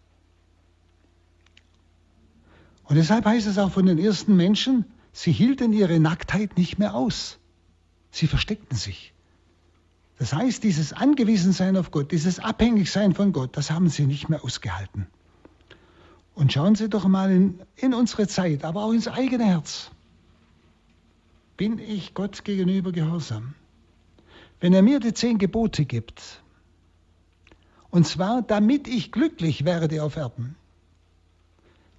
Und 2.88 2.96
deshalb 2.96 3.26
heißt 3.26 3.46
es 3.46 3.58
auch 3.58 3.70
von 3.70 3.84
den 3.84 3.98
ersten 3.98 4.34
Menschen, 4.34 4.86
sie 5.12 5.30
hielten 5.30 5.74
ihre 5.74 6.00
Nacktheit 6.00 6.56
nicht 6.56 6.78
mehr 6.78 6.94
aus. 6.94 7.38
Sie 8.10 8.26
versteckten 8.26 8.78
sich. 8.78 9.12
Das 10.18 10.32
heißt, 10.32 10.64
dieses 10.64 10.94
Angewiesensein 10.94 11.76
auf 11.76 11.90
Gott, 11.90 12.10
dieses 12.12 12.40
Abhängigsein 12.40 13.14
von 13.14 13.32
Gott, 13.32 13.56
das 13.58 13.70
haben 13.70 13.90
sie 13.90 14.06
nicht 14.06 14.30
mehr 14.30 14.42
ausgehalten. 14.42 15.06
Und 16.34 16.52
schauen 16.52 16.76
Sie 16.76 16.88
doch 16.88 17.06
mal 17.06 17.30
in, 17.30 17.60
in 17.76 17.92
unsere 17.92 18.26
Zeit, 18.26 18.64
aber 18.64 18.84
auch 18.84 18.92
ins 18.92 19.06
eigene 19.06 19.44
Herz. 19.44 19.90
Bin 21.56 21.78
ich 21.78 22.14
Gott 22.14 22.44
gegenüber 22.44 22.90
gehorsam? 22.90 23.54
Wenn 24.60 24.72
er 24.72 24.82
mir 24.82 24.98
die 24.98 25.12
zehn 25.12 25.38
Gebote 25.38 25.84
gibt, 25.84 26.42
und 27.90 28.06
zwar 28.06 28.42
damit 28.42 28.88
ich 28.88 29.12
glücklich 29.12 29.64
werde 29.64 30.02
auf 30.02 30.16
Erden, 30.16 30.56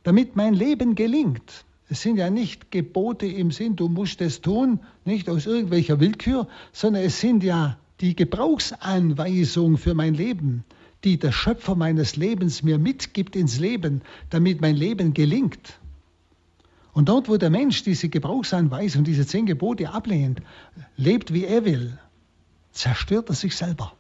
damit 0.04 0.36
mein 0.36 0.54
Leben 0.54 0.96
gelingt. 0.96 1.66
Es 1.90 2.02
sind 2.02 2.18
ja 2.18 2.30
nicht 2.30 2.72
Gebote 2.72 3.26
im 3.26 3.52
Sinn, 3.52 3.76
du 3.76 3.90
musst 3.90 4.22
es 4.22 4.42
tun, 4.42 4.80
nicht 5.06 5.30
aus 5.30 5.46
irgendwelcher 5.46 6.00
Willkür, 6.00 6.48
sondern 6.72 7.04
es 7.04 7.20
sind 7.20 7.44
ja 7.44 7.78
die 8.00 8.16
Gebrauchsanweisung 8.16 9.78
für 9.78 9.94
mein 9.96 10.14
Leben, 10.14 10.64
die 11.04 11.18
der 11.18 11.32
Schöpfer 11.32 11.76
meines 11.76 12.16
Lebens 12.16 12.64
mir 12.64 12.78
mitgibt 12.78 13.36
ins 13.36 13.60
Leben, 13.60 14.02
damit 14.30 14.62
mein 14.62 14.76
Leben 14.76 15.14
gelingt. 15.14 15.80
Und 16.94 17.10
dort, 17.10 17.30
wo 17.30 17.38
der 17.38 17.50
Mensch 17.50 17.84
diese 17.84 18.10
Gebrauchsanweisung, 18.10 19.04
diese 19.04 19.26
zehn 19.26 19.46
Gebote 19.46 19.90
ablehnt, 19.90 20.42
lebt 20.98 21.34
wie 21.34 21.46
er 21.46 21.66
will, 21.66 21.98
zerstört 22.72 23.30
er 23.30 23.36
sich 23.36 23.56
selber. 23.56 23.94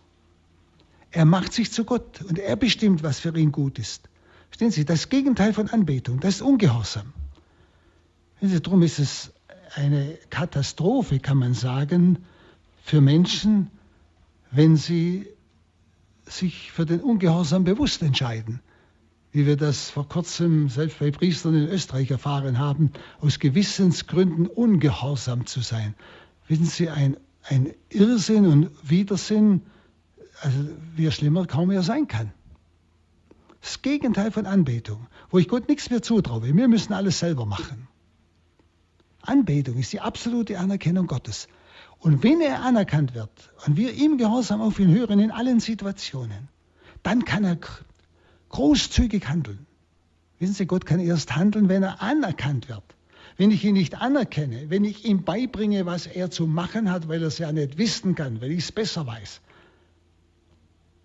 Er 1.12 1.26
macht 1.26 1.54
sich 1.54 1.72
zu 1.72 1.86
Gott 1.86 2.22
und 2.22 2.38
er 2.38 2.56
bestimmt, 2.56 3.02
was 3.02 3.20
für 3.20 3.36
ihn 3.38 3.52
gut 3.52 3.80
ist. 3.80 4.10
Verstehen 4.50 4.72
Sie, 4.72 4.86
das 4.86 5.10
Gegenteil 5.10 5.54
von 5.54 5.70
Anbetung, 5.70 6.20
das 6.20 6.36
ist 6.36 6.42
Ungehorsam. 6.42 7.14
Sie, 8.42 8.62
darum 8.62 8.82
ist 8.84 9.00
es 9.00 9.32
eine 9.76 10.18
Katastrophe, 10.30 11.20
kann 11.20 11.38
man 11.38 11.54
sagen, 11.54 12.20
für 12.84 13.02
Menschen, 13.02 13.70
wenn 14.52 14.78
sie 14.78 15.28
sich 16.26 16.72
für 16.72 16.86
den 16.86 17.02
Ungehorsam 17.02 17.64
bewusst 17.64 18.02
entscheiden. 18.02 18.62
Wie 19.32 19.46
wir 19.46 19.58
das 19.58 19.92
vor 19.92 20.08
kurzem 20.08 20.70
selbst 20.70 21.00
bei 21.00 21.12
Priestern 21.12 21.54
in 21.54 21.68
Österreich 21.68 22.10
erfahren 22.10 22.58
haben, 22.58 22.92
aus 23.22 23.40
Gewissensgründen 23.40 24.48
ungehorsam 24.48 25.46
zu 25.46 25.62
sein. 25.62 25.94
Wissen 26.48 26.66
Sie, 26.66 26.90
ein, 26.90 27.18
ein 27.44 27.74
Irrsinn 27.90 28.48
und 28.48 28.72
Widersinn, 28.82 29.62
also 30.42 30.58
wie 30.96 31.06
er 31.06 31.12
schlimmer 31.12 31.46
kaum 31.46 31.68
mehr 31.68 31.84
sein 31.84 32.08
kann. 32.08 32.32
Das 33.62 33.82
Gegenteil 33.82 34.32
von 34.32 34.46
Anbetung, 34.46 35.08
wo 35.30 35.38
ich 35.38 35.48
Gott 35.48 35.68
nichts 35.68 35.90
mehr 35.90 36.02
zutraue. 36.02 36.44
Wir 36.44 36.68
müssen 36.68 36.94
alles 36.94 37.20
selber 37.20 37.46
machen. 37.46 37.88
Anbetung 39.22 39.78
ist 39.78 39.92
die 39.94 40.00
absolute 40.00 40.58
Anerkennung 40.58 41.08
Gottes. 41.08 41.48
Und 42.00 42.24
wenn 42.24 42.40
er 42.40 42.62
anerkannt 42.64 43.14
wird 43.14 43.54
und 43.66 43.76
wir 43.76 43.94
ihm 43.94 44.18
gehorsam 44.18 44.62
auf 44.62 44.80
ihn 44.80 44.90
hören 44.90 45.20
in 45.20 45.32
allen 45.32 45.60
Situationen, 45.60 46.48
dann 47.04 47.26
kann 47.26 47.44
er 47.44 47.58
großzügig 48.50 49.28
handeln. 49.28 49.66
Wissen 50.40 50.54
Sie, 50.54 50.66
Gott 50.66 50.86
kann 50.86 51.00
erst 51.02 51.36
handeln, 51.36 51.68
wenn 51.68 51.84
er 51.84 52.02
anerkannt 52.02 52.70
wird. 52.70 52.96
wenn 53.40 53.52
ich 53.52 53.64
ihn 53.64 53.74
nicht 53.74 53.96
anerkenne, 54.02 54.70
wenn 54.70 54.84
ich 54.84 55.06
ihm 55.06 55.24
beibringe, 55.24 55.86
was 55.86 56.08
er 56.08 56.30
zu 56.30 56.46
machen 56.46 56.92
hat, 56.92 57.08
weil 57.08 57.22
er 57.22 57.30
es 57.30 57.38
ja 57.38 57.54
nicht 57.54 57.78
wissen 57.78 58.14
kann, 58.14 58.42
weil 58.42 58.52
ich 58.52 58.66
es 58.66 58.72
besser 58.74 59.08
weiß. 59.08 59.40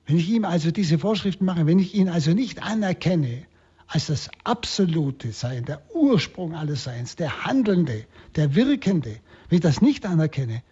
Wenn 0.07 0.19
ich 0.19 0.29
ihm 0.29 0.45
also 0.45 0.71
diese 0.71 0.99
Vorschriften 0.99 1.45
mache, 1.45 1.67
wenn 1.67 1.79
ich 1.79 1.95
ihn 1.95 2.09
also 2.09 2.33
nicht 2.33 2.63
anerkenne 2.63 3.47
als 3.87 4.07
das 4.07 4.31
absolute 4.45 5.33
Sein, 5.33 5.65
der 5.65 5.83
Ursprung 5.95 6.55
alles 6.55 6.85
Seins, 6.85 7.17
der 7.17 7.45
Handelnde, 7.45 8.07
der 8.37 8.55
Wirkende, 8.55 9.21
wenn 9.49 9.57
ich 9.57 9.63
das 9.63 9.81
nicht 9.81 10.05
anerkenne, 10.07 10.63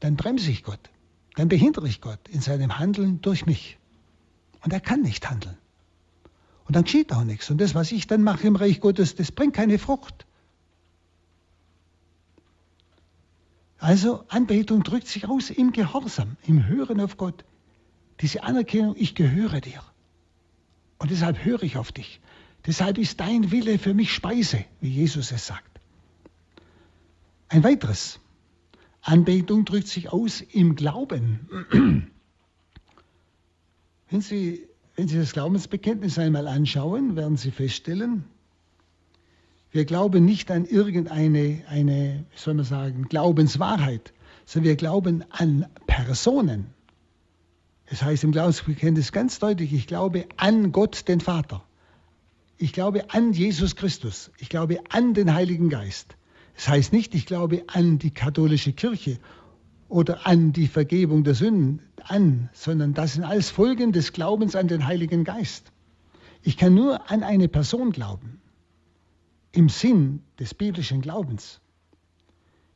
dann 0.00 0.16
bremse 0.16 0.50
ich 0.50 0.64
Gott, 0.64 0.90
dann 1.36 1.48
behindere 1.48 1.88
ich 1.88 2.00
Gott 2.00 2.28
in 2.28 2.40
seinem 2.40 2.78
Handeln 2.78 3.20
durch 3.20 3.46
mich. 3.46 3.78
Und 4.62 4.72
er 4.72 4.80
kann 4.80 5.02
nicht 5.02 5.28
handeln. 5.28 5.56
Und 6.66 6.74
dann 6.74 6.84
geschieht 6.84 7.12
auch 7.12 7.24
nichts. 7.24 7.50
Und 7.50 7.60
das, 7.60 7.74
was 7.74 7.92
ich 7.92 8.06
dann 8.06 8.22
mache 8.22 8.46
im 8.46 8.56
Reich 8.56 8.80
Gottes, 8.80 9.14
das 9.14 9.30
bringt 9.30 9.54
keine 9.54 9.78
Frucht. 9.78 10.26
Also 13.78 14.24
Anbetung 14.28 14.82
drückt 14.82 15.06
sich 15.06 15.28
aus 15.28 15.50
im 15.50 15.72
Gehorsam, 15.72 16.36
im 16.46 16.66
Hören 16.66 17.00
auf 17.00 17.18
Gott. 17.18 17.44
Diese 18.20 18.42
Anerkennung, 18.42 18.94
ich 18.96 19.14
gehöre 19.14 19.60
dir. 19.60 19.82
Und 20.98 21.10
deshalb 21.10 21.44
höre 21.44 21.62
ich 21.62 21.76
auf 21.76 21.92
dich. 21.92 22.20
Deshalb 22.66 22.98
ist 22.98 23.20
dein 23.20 23.50
Wille 23.50 23.78
für 23.78 23.94
mich 23.94 24.12
Speise, 24.12 24.64
wie 24.80 24.88
Jesus 24.88 25.32
es 25.32 25.46
sagt. 25.46 25.80
Ein 27.48 27.62
weiteres. 27.62 28.20
Anbetung 29.02 29.64
drückt 29.64 29.88
sich 29.88 30.12
aus 30.12 30.40
im 30.40 30.76
Glauben. 30.76 31.48
Wenn 34.10 34.20
Sie, 34.20 34.68
wenn 34.96 35.08
Sie 35.08 35.16
das 35.18 35.32
Glaubensbekenntnis 35.32 36.18
einmal 36.18 36.46
anschauen, 36.46 37.16
werden 37.16 37.36
Sie 37.36 37.50
feststellen, 37.50 38.24
wir 39.72 39.86
glauben 39.86 40.24
nicht 40.24 40.52
an 40.52 40.66
irgendeine, 40.66 41.64
eine, 41.66 42.24
wie 42.30 42.38
soll 42.38 42.54
man 42.54 42.64
sagen, 42.64 43.08
Glaubenswahrheit, 43.08 44.12
sondern 44.46 44.68
wir 44.68 44.76
glauben 44.76 45.24
an 45.30 45.66
Personen. 45.88 46.73
Es 47.86 48.02
heißt 48.02 48.24
im 48.24 48.32
Glaubensbekenntnis 48.32 49.12
ganz 49.12 49.38
deutlich, 49.38 49.72
ich 49.72 49.86
glaube 49.86 50.26
an 50.36 50.72
Gott, 50.72 51.06
den 51.08 51.20
Vater. 51.20 51.62
Ich 52.56 52.72
glaube 52.72 53.10
an 53.10 53.32
Jesus 53.32 53.76
Christus. 53.76 54.30
Ich 54.38 54.48
glaube 54.48 54.78
an 54.90 55.14
den 55.14 55.34
Heiligen 55.34 55.68
Geist. 55.68 56.16
Es 56.56 56.68
heißt 56.68 56.92
nicht, 56.92 57.14
ich 57.14 57.26
glaube 57.26 57.64
an 57.66 57.98
die 57.98 58.12
katholische 58.12 58.72
Kirche 58.72 59.18
oder 59.88 60.26
an 60.26 60.52
die 60.52 60.68
Vergebung 60.68 61.24
der 61.24 61.34
Sünden 61.34 61.82
an, 62.02 62.48
sondern 62.52 62.94
das 62.94 63.14
sind 63.14 63.24
alles 63.24 63.50
Folgen 63.50 63.92
des 63.92 64.12
Glaubens 64.12 64.56
an 64.56 64.68
den 64.68 64.86
Heiligen 64.86 65.24
Geist. 65.24 65.72
Ich 66.42 66.56
kann 66.56 66.74
nur 66.74 67.10
an 67.10 67.22
eine 67.22 67.48
Person 67.48 67.90
glauben 67.90 68.40
im 69.52 69.68
Sinn 69.68 70.22
des 70.38 70.54
biblischen 70.54 71.00
Glaubens. 71.00 71.60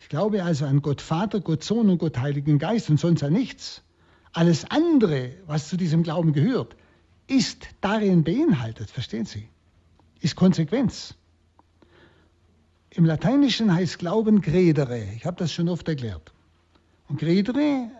Ich 0.00 0.08
glaube 0.08 0.44
also 0.44 0.64
an 0.64 0.80
Gott 0.80 1.00
Vater, 1.00 1.40
Gott 1.40 1.64
Sohn 1.64 1.88
und 1.90 1.98
Gott 1.98 2.18
Heiligen 2.18 2.58
Geist 2.58 2.88
und 2.88 3.00
sonst 3.00 3.22
an 3.22 3.32
nichts. 3.32 3.82
Alles 4.32 4.64
andere, 4.70 5.32
was 5.46 5.68
zu 5.68 5.76
diesem 5.76 6.02
Glauben 6.02 6.32
gehört, 6.32 6.76
ist 7.26 7.66
darin 7.80 8.24
beinhaltet, 8.24 8.90
verstehen 8.90 9.26
Sie? 9.26 9.48
Ist 10.20 10.36
Konsequenz. 10.36 11.14
Im 12.90 13.04
Lateinischen 13.04 13.72
heißt 13.72 13.98
Glauben 13.98 14.40
credere. 14.40 15.04
Ich 15.14 15.26
habe 15.26 15.36
das 15.36 15.52
schon 15.52 15.68
oft 15.68 15.86
erklärt. 15.88 16.32
Und 17.08 17.20
credere 17.20 17.90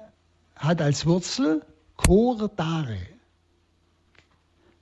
hat 0.56 0.82
als 0.82 1.06
Wurzel 1.06 1.64
cordare. 1.96 2.98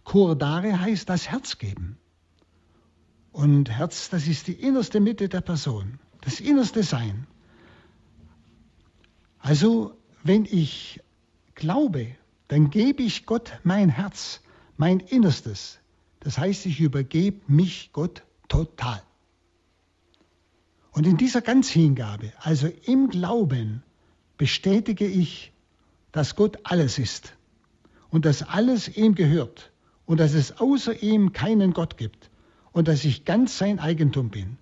Cordare 0.04 0.80
heißt 0.80 1.08
das 1.08 1.28
Herz 1.28 1.58
geben. 1.58 1.98
Und 3.32 3.68
Herz, 3.70 4.08
das 4.08 4.26
ist 4.26 4.46
die 4.46 4.54
innerste 4.54 5.00
Mitte 5.00 5.28
der 5.28 5.42
Person, 5.42 5.98
das 6.22 6.40
innerste 6.40 6.82
Sein. 6.82 7.26
Also, 9.40 9.96
wenn 10.22 10.44
ich 10.44 11.00
glaube, 11.56 12.14
dann 12.48 12.70
gebe 12.70 13.02
ich 13.02 13.26
Gott 13.26 13.58
mein 13.64 13.88
Herz, 13.88 14.40
mein 14.76 15.00
Innerstes. 15.00 15.80
Das 16.20 16.38
heißt, 16.38 16.66
ich 16.66 16.80
übergebe 16.80 17.40
mich 17.48 17.90
Gott 17.92 18.22
total. 18.48 19.02
Und 20.92 21.06
in 21.06 21.16
dieser 21.16 21.42
Ganzhingabe, 21.42 22.32
also 22.38 22.68
im 22.84 23.10
Glauben, 23.10 23.82
bestätige 24.38 25.06
ich, 25.06 25.52
dass 26.12 26.36
Gott 26.36 26.58
alles 26.62 26.98
ist 26.98 27.34
und 28.10 28.24
dass 28.24 28.42
alles 28.42 28.96
ihm 28.96 29.14
gehört 29.14 29.72
und 30.06 30.20
dass 30.20 30.32
es 30.32 30.58
außer 30.58 31.02
ihm 31.02 31.32
keinen 31.32 31.72
Gott 31.72 31.98
gibt 31.98 32.30
und 32.72 32.88
dass 32.88 33.04
ich 33.04 33.24
ganz 33.24 33.58
sein 33.58 33.78
Eigentum 33.78 34.30
bin. 34.30 34.56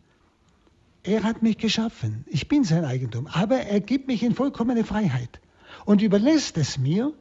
Er 1.03 1.23
hat 1.23 1.43
mich 1.43 1.59
geschaffen, 1.59 2.25
ich 2.27 2.49
bin 2.49 2.65
sein 2.65 2.85
Eigentum, 2.85 3.27
aber 3.27 3.57
er 3.57 3.81
gibt 3.81 4.09
mich 4.09 4.23
in 4.23 4.35
vollkommene 4.35 4.85
Freiheit 4.85 5.41
und 5.85 6.03
überlässt 6.03 6.57
es 6.59 6.79
mir, 6.79 7.13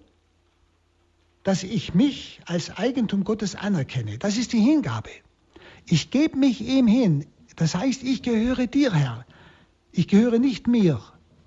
dass 1.44 1.64
ich 1.64 1.94
mich 1.94 2.42
als 2.46 2.70
Eigentum 2.78 3.24
Gottes 3.24 3.56
anerkenne. 3.56 4.18
Das 4.18 4.38
ist 4.38 4.54
die 4.54 4.62
Hingabe. 4.62 5.10
Ich 5.86 6.12
gebe 6.12 6.38
mich 6.38 6.62
ihm 6.62 6.88
hin. 6.88 7.26
Das 7.56 7.76
heißt, 7.76 8.04
ich 8.04 8.22
gehöre 8.22 8.68
dir, 8.68 8.94
Herr. 8.94 9.26
Ich 9.92 10.08
gehöre 10.08 10.40
nicht 10.40 10.68
mir. 10.68 11.02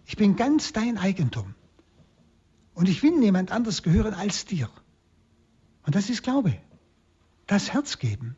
Ich 0.05 0.17
bin 0.17 0.37
ganz 0.37 0.73
dein 0.73 0.99
Eigentum. 0.99 1.55
Und 2.75 2.89
ich 2.89 3.03
will 3.03 3.19
niemand 3.19 3.51
anders 3.51 3.83
gehören 3.83 4.15
als 4.15 4.45
dir. 4.45 4.69
Und 5.87 5.95
das 5.95 6.11
ist 6.11 6.23
Glaube. 6.23 6.57
Das 7.47 7.73
Herz 7.73 7.99
geben. 7.99 8.37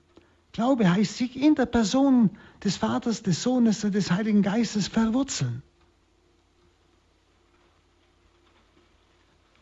Glaube 0.53 0.91
heißt 0.91 1.17
sich 1.17 1.37
in 1.37 1.55
der 1.57 1.67
Person 1.67 2.31
des 2.63 2.77
Vaters, 2.77 3.23
des 3.23 3.43
Sohnes 3.43 3.85
und 3.85 3.95
des 3.95 4.11
Heiligen 4.11 4.43
Geistes 4.43 4.87
verwurzeln. 4.89 5.63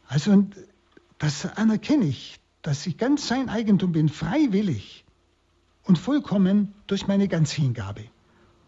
Also 0.09 0.47
das 1.19 1.47
anerkenne 1.57 2.07
ich, 2.07 2.41
dass 2.63 2.87
ich 2.87 2.99
ganz 2.99 3.29
sein 3.29 3.49
Eigentum 3.49 3.93
bin, 3.93 4.09
freiwillig 4.09 5.05
und 5.85 5.99
vollkommen 5.99 6.75
durch 6.87 7.07
meine 7.07 7.29
Ganzhingabe. 7.29 8.05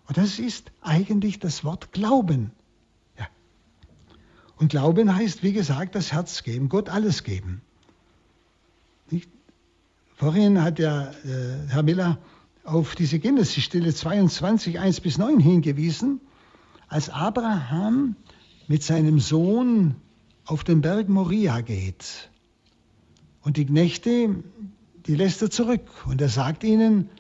Und 0.07 0.17
das 0.17 0.39
ist 0.39 0.73
eigentlich 0.81 1.39
das 1.39 1.65
Wort 1.65 1.93
Glauben. 1.93 2.53
Ja. 3.19 3.29
Und 4.57 4.71
Glauben 4.71 5.15
heißt, 5.15 5.43
wie 5.43 5.53
gesagt, 5.53 5.95
das 5.95 6.13
Herz 6.13 6.43
geben, 6.45 6.69
Gott 6.69 6.89
alles 6.89 7.25
geben. 7.25 7.61
Nicht? 9.11 9.29
Vorhin 10.17 10.63
hat 10.63 10.79
ja 10.79 11.11
äh, 11.11 11.69
Herr 11.69 11.83
Miller 11.83 12.19
auf 12.65 12.95
diese 12.95 13.19
Genesis-Stelle 13.19 13.95
22, 13.95 14.79
1 14.79 15.01
bis 15.01 15.19
9 15.19 15.41
hingewiesen, 15.41 16.21
als 16.89 17.11
Abraham 17.11 18.17
mit 18.67 18.83
seinem 18.83 19.21
Sohn 19.21 19.97
auf 20.49 20.65
den 20.65 20.81
Berg 20.81 21.11
Moria 21.11 21.61
geht. 21.61 22.31
Und 23.43 23.59
die 23.59 23.67
Knechte, 23.67 24.43
die 25.07 25.15
lässt 25.15 25.43
er 25.43 25.51
zurück. 25.51 25.83
Und 26.07 26.23
er 26.23 26.31
sagt 26.31 26.65
ihnen, 26.65 27.11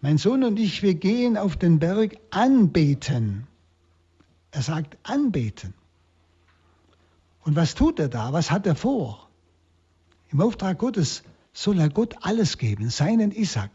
mein 0.00 0.18
Sohn 0.18 0.42
und 0.42 0.58
ich, 0.58 0.82
wir 0.82 0.94
gehen 0.94 1.36
auf 1.36 1.56
den 1.56 1.78
Berg 1.78 2.16
anbeten. 2.30 3.46
Er 4.50 4.62
sagt 4.62 4.98
anbeten. 5.04 5.74
Und 7.44 7.54
was 7.54 7.76
tut 7.76 8.00
er 8.00 8.08
da? 8.08 8.32
Was 8.32 8.50
hat 8.50 8.66
er 8.66 8.74
vor? 8.74 9.28
Im 10.32 10.40
Auftrag 10.40 10.78
Gottes 10.78 11.22
soll 11.52 11.78
er 11.78 11.88
Gott 11.88 12.16
alles 12.22 12.58
geben, 12.58 12.90
seinen 12.90 13.30
Isaac. 13.30 13.70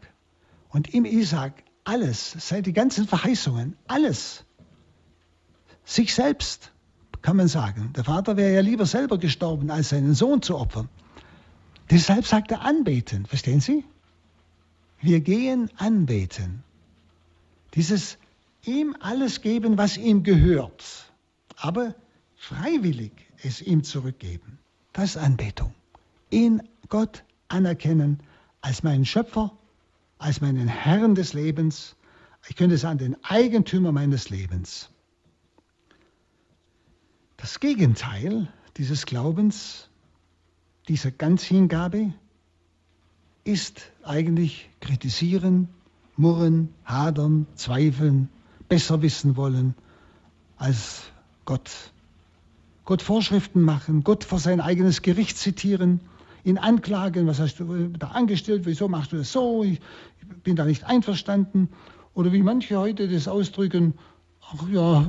Und 0.68 0.92
im 0.92 1.06
Isaac 1.06 1.64
alles, 1.84 2.36
seit 2.38 2.66
die 2.66 2.74
ganzen 2.74 3.08
Verheißungen, 3.08 3.74
alles. 3.86 4.44
Sich 5.86 6.14
selbst, 6.14 6.72
kann 7.28 7.36
man 7.36 7.48
sagen. 7.48 7.92
Der 7.94 8.04
Vater 8.04 8.38
wäre 8.38 8.54
ja 8.54 8.62
lieber 8.62 8.86
selber 8.86 9.18
gestorben, 9.18 9.70
als 9.70 9.90
seinen 9.90 10.14
Sohn 10.14 10.40
zu 10.40 10.56
opfern. 10.56 10.88
Deshalb 11.90 12.26
sagt 12.26 12.50
er 12.50 12.62
anbeten, 12.62 13.26
verstehen 13.26 13.60
Sie? 13.60 13.84
Wir 15.02 15.20
gehen 15.20 15.70
anbeten. 15.76 16.64
Dieses 17.74 18.16
ihm 18.64 18.96
alles 19.00 19.42
geben, 19.42 19.76
was 19.76 19.98
ihm 19.98 20.22
gehört, 20.22 21.12
aber 21.58 21.94
freiwillig 22.34 23.12
es 23.42 23.60
ihm 23.60 23.84
zurückgeben. 23.84 24.58
Das 24.94 25.10
ist 25.10 25.16
Anbetung. 25.18 25.74
In 26.30 26.62
Gott 26.88 27.24
anerkennen 27.48 28.20
als 28.62 28.82
meinen 28.82 29.04
Schöpfer, 29.04 29.52
als 30.16 30.40
meinen 30.40 30.66
Herrn 30.66 31.14
des 31.14 31.34
Lebens. 31.34 31.94
Ich 32.48 32.56
könnte 32.56 32.78
sagen, 32.78 32.96
den 32.96 33.22
Eigentümer 33.22 33.92
meines 33.92 34.30
Lebens. 34.30 34.88
Das 37.38 37.60
Gegenteil 37.60 38.48
dieses 38.76 39.06
Glaubens, 39.06 39.88
dieser 40.88 41.12
Ganzhingabe, 41.12 42.12
ist 43.44 43.92
eigentlich 44.02 44.68
kritisieren, 44.80 45.68
murren, 46.16 46.74
hadern, 46.84 47.46
zweifeln, 47.54 48.28
besser 48.68 49.02
wissen 49.02 49.36
wollen 49.36 49.74
als 50.56 51.04
Gott. 51.44 51.70
Gott 52.84 53.02
Vorschriften 53.02 53.62
machen, 53.62 54.02
Gott 54.02 54.24
vor 54.24 54.40
sein 54.40 54.60
eigenes 54.60 55.02
Gericht 55.02 55.38
zitieren, 55.38 56.00
ihn 56.42 56.58
anklagen, 56.58 57.28
was 57.28 57.38
hast 57.38 57.60
du 57.60 57.88
da 57.90 58.08
angestellt, 58.08 58.66
wieso 58.66 58.88
machst 58.88 59.12
du 59.12 59.16
das 59.16 59.30
so, 59.30 59.62
ich 59.62 59.80
bin 60.42 60.56
da 60.56 60.64
nicht 60.64 60.84
einverstanden 60.84 61.68
Oder 62.14 62.32
wie 62.32 62.42
manche 62.42 62.76
heute 62.76 63.06
das 63.06 63.28
ausdrücken, 63.28 63.94
ach 64.40 64.68
ja, 64.70 65.08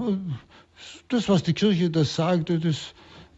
das, 1.08 1.30
was 1.30 1.44
die 1.44 1.54
Kirche 1.54 1.90
das 1.90 2.16
sagt, 2.16 2.50
das, 2.50 2.94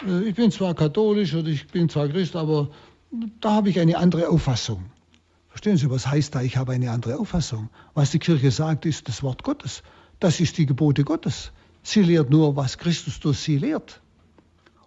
äh, 0.05 0.23
ich 0.23 0.35
bin 0.35 0.51
zwar 0.51 0.73
katholisch 0.73 1.33
oder 1.33 1.47
ich 1.47 1.67
bin 1.67 1.89
zwar 1.89 2.07
Christ, 2.07 2.35
aber 2.35 2.69
da 3.39 3.51
habe 3.51 3.69
ich 3.69 3.79
eine 3.79 3.97
andere 3.97 4.29
Auffassung. 4.29 4.85
Verstehen 5.49 5.77
Sie, 5.77 5.89
was 5.89 6.07
heißt 6.07 6.33
da, 6.33 6.41
ich 6.41 6.55
habe 6.55 6.71
eine 6.71 6.91
andere 6.91 7.19
Auffassung? 7.19 7.69
Was 7.93 8.11
die 8.11 8.19
Kirche 8.19 8.51
sagt, 8.51 8.85
ist 8.85 9.09
das 9.09 9.21
Wort 9.21 9.43
Gottes. 9.43 9.83
Das 10.19 10.39
ist 10.39 10.57
die 10.57 10.65
Gebote 10.65 11.03
Gottes. 11.03 11.51
Sie 11.83 12.03
lehrt 12.03 12.29
nur, 12.29 12.55
was 12.55 12.77
Christus 12.77 13.19
durch 13.19 13.39
sie 13.39 13.57
lehrt. 13.57 14.01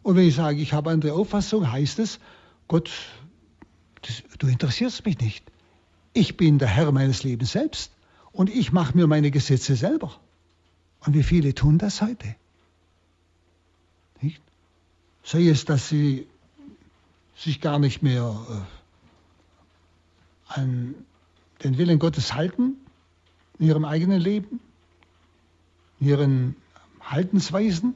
Und 0.02 0.16
wenn 0.16 0.26
ich 0.26 0.36
sage, 0.36 0.60
ich 0.60 0.72
habe 0.72 0.90
eine 0.90 0.94
andere 0.94 1.12
Auffassung, 1.14 1.70
heißt 1.70 1.98
es, 1.98 2.18
Gott, 2.68 2.90
das, 4.02 4.22
du 4.38 4.46
interessierst 4.46 5.04
mich 5.04 5.18
nicht. 5.18 5.44
Ich 6.14 6.36
bin 6.36 6.58
der 6.58 6.68
Herr 6.68 6.92
meines 6.92 7.24
Lebens 7.24 7.52
selbst 7.52 7.92
und 8.32 8.48
ich 8.48 8.72
mache 8.72 8.96
mir 8.96 9.06
meine 9.06 9.30
Gesetze 9.30 9.76
selber. 9.76 10.12
Und 11.00 11.14
wie 11.14 11.22
viele 11.22 11.54
tun 11.54 11.78
das 11.78 12.00
heute? 12.00 12.36
Sei 15.24 15.48
es, 15.48 15.64
dass 15.64 15.88
sie 15.88 16.28
sich 17.34 17.62
gar 17.62 17.78
nicht 17.78 18.02
mehr 18.02 18.37
äh, 18.50 18.60
an 20.46 20.94
den 21.64 21.78
Willen 21.78 21.98
Gottes 21.98 22.34
halten 22.34 22.76
in 23.58 23.66
ihrem 23.66 23.87
eigenen 23.87 24.20
Leben, 24.20 24.60
in 25.98 26.08
ihren 26.08 26.56
Haltensweisen, 27.00 27.94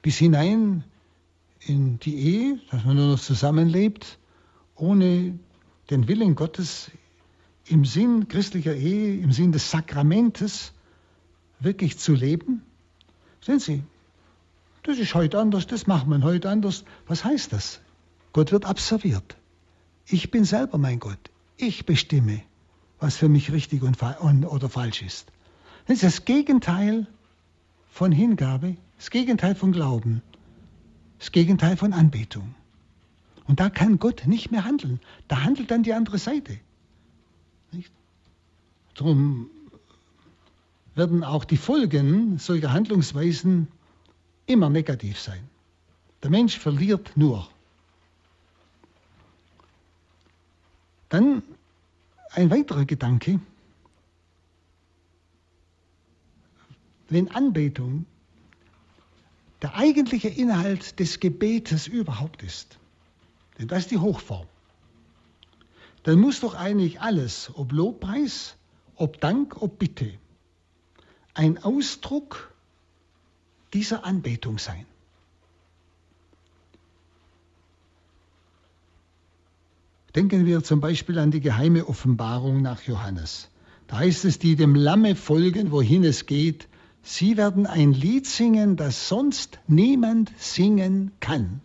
bis 0.00 0.16
hinein 0.16 0.84
in 1.60 1.98
die 1.98 2.16
Ehe, 2.16 2.60
dass 2.70 2.82
man 2.84 2.96
nur 2.96 3.08
noch 3.08 3.20
zusammenlebt, 3.20 4.18
ohne 4.74 5.38
den 5.90 6.08
Willen 6.08 6.34
Gottes 6.34 6.90
im 7.66 7.84
Sinn 7.84 8.28
christlicher 8.28 8.74
Ehe, 8.74 9.20
im 9.20 9.32
Sinn 9.32 9.52
des 9.52 9.70
Sakramentes 9.70 10.72
wirklich 11.60 11.98
zu 11.98 12.14
leben. 12.14 12.62
Sehen 13.42 13.60
Sie, 13.60 13.82
das 14.82 14.98
ist 14.98 15.14
heute 15.14 15.38
anders, 15.38 15.66
das 15.66 15.86
macht 15.86 16.06
man 16.06 16.24
heute 16.24 16.50
anders. 16.50 16.84
Was 17.06 17.24
heißt 17.24 17.52
das? 17.52 17.80
Gott 18.32 18.52
wird 18.52 18.64
absolviert. 18.64 19.36
Ich 20.06 20.30
bin 20.30 20.44
selber 20.44 20.78
mein 20.78 20.98
Gott. 20.98 21.30
Ich 21.56 21.86
bestimme, 21.86 22.42
was 22.98 23.16
für 23.16 23.28
mich 23.28 23.52
richtig 23.52 23.82
und, 23.82 24.02
oder 24.02 24.68
falsch 24.68 25.02
ist. 25.02 25.30
Das 25.86 25.96
ist 25.96 26.02
das 26.02 26.24
Gegenteil 26.24 27.06
von 27.88 28.10
Hingabe, 28.10 28.76
das 28.96 29.10
Gegenteil 29.10 29.54
von 29.54 29.72
Glauben, 29.72 30.22
das 31.18 31.30
Gegenteil 31.30 31.76
von 31.76 31.92
Anbetung. 31.92 32.54
Und 33.46 33.60
da 33.60 33.70
kann 33.70 33.98
Gott 33.98 34.26
nicht 34.26 34.50
mehr 34.50 34.64
handeln. 34.64 35.00
Da 35.28 35.42
handelt 35.42 35.70
dann 35.70 35.82
die 35.82 35.92
andere 35.92 36.18
Seite. 36.18 36.58
Darum 38.94 39.50
werden 40.94 41.24
auch 41.24 41.44
die 41.44 41.56
Folgen 41.56 42.38
solcher 42.38 42.72
Handlungsweisen 42.72 43.68
immer 44.52 44.70
negativ 44.70 45.18
sein. 45.18 45.48
Der 46.22 46.30
Mensch 46.30 46.58
verliert 46.58 47.16
nur. 47.16 47.48
Dann 51.08 51.42
ein 52.30 52.50
weiterer 52.50 52.84
Gedanke. 52.84 53.40
Wenn 57.08 57.30
Anbetung 57.30 58.06
der 59.60 59.76
eigentliche 59.76 60.28
Inhalt 60.28 60.98
des 60.98 61.20
Gebetes 61.20 61.86
überhaupt 61.86 62.42
ist, 62.42 62.78
denn 63.58 63.68
das 63.68 63.80
ist 63.80 63.90
die 63.90 63.98
Hochform, 63.98 64.46
dann 66.04 66.18
muss 66.18 66.40
doch 66.40 66.54
eigentlich 66.54 67.00
alles, 67.00 67.50
ob 67.54 67.72
Lobpreis, 67.72 68.56
ob 68.96 69.20
Dank, 69.20 69.60
ob 69.60 69.78
Bitte, 69.78 70.14
ein 71.34 71.62
Ausdruck 71.62 72.51
dieser 73.72 74.04
Anbetung 74.04 74.58
sein. 74.58 74.86
Denken 80.14 80.44
wir 80.44 80.62
zum 80.62 80.80
Beispiel 80.80 81.18
an 81.18 81.30
die 81.30 81.40
geheime 81.40 81.86
Offenbarung 81.86 82.60
nach 82.60 82.82
Johannes. 82.82 83.48
Da 83.86 83.98
heißt 83.98 84.26
es, 84.26 84.38
die 84.38 84.56
dem 84.56 84.74
Lamme 84.74 85.16
folgen, 85.16 85.70
wohin 85.70 86.04
es 86.04 86.26
geht, 86.26 86.68
Sie 87.02 87.36
werden 87.36 87.66
ein 87.66 87.92
Lied 87.92 88.26
singen, 88.26 88.76
das 88.76 89.08
sonst 89.08 89.58
niemand 89.66 90.32
singen 90.38 91.10
kann. 91.18 91.60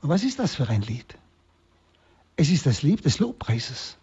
Und 0.00 0.08
was 0.08 0.22
ist 0.22 0.38
das 0.38 0.54
für 0.54 0.68
ein 0.68 0.82
Lied? 0.82 1.18
Es 2.36 2.50
ist 2.50 2.66
das 2.66 2.82
Lied 2.82 3.04
des 3.04 3.18
Lobpreises. 3.18 3.96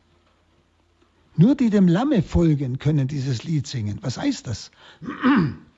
Nur 1.38 1.56
die 1.56 1.70
dem 1.70 1.88
Lamme 1.88 2.22
folgen, 2.22 2.80
können 2.80 3.08
dieses 3.08 3.44
Lied 3.44 3.66
singen. 3.66 4.00
Was 4.02 4.18
heißt 4.18 4.48
das? 4.48 4.72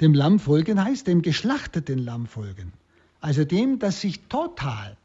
dem 0.00 0.14
Lamm 0.14 0.38
folgen 0.38 0.82
heißt 0.82 1.06
dem 1.06 1.22
geschlachteten 1.22 1.98
Lamm 1.98 2.26
folgen. 2.26 2.72
Also 3.20 3.44
dem, 3.44 3.78
das 3.78 4.00
sich 4.00 4.20
total, 4.28 4.96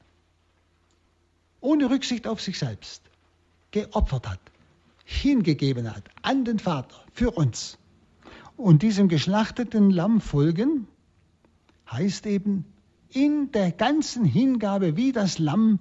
ohne 1.60 1.90
Rücksicht 1.90 2.28
auf 2.28 2.42
sich 2.42 2.60
selbst, 2.60 3.02
geopfert 3.72 4.28
hat 4.28 4.40
hingegeben 5.12 5.94
hat 5.94 6.04
an 6.22 6.46
den 6.46 6.60
Vater 6.60 6.96
für 7.14 7.32
uns. 7.32 7.78
Und 8.58 8.82
diesem 8.82 9.08
geschlachteten 9.08 9.90
Lamm 9.92 10.22
folgen 10.22 10.88
heißt 11.90 12.26
eben 12.26 12.66
in 13.10 13.52
der 13.52 13.72
ganzen 13.72 14.24
Hingabe 14.24 14.96
wie 14.96 15.12
das 15.12 15.40
Lamm, 15.40 15.80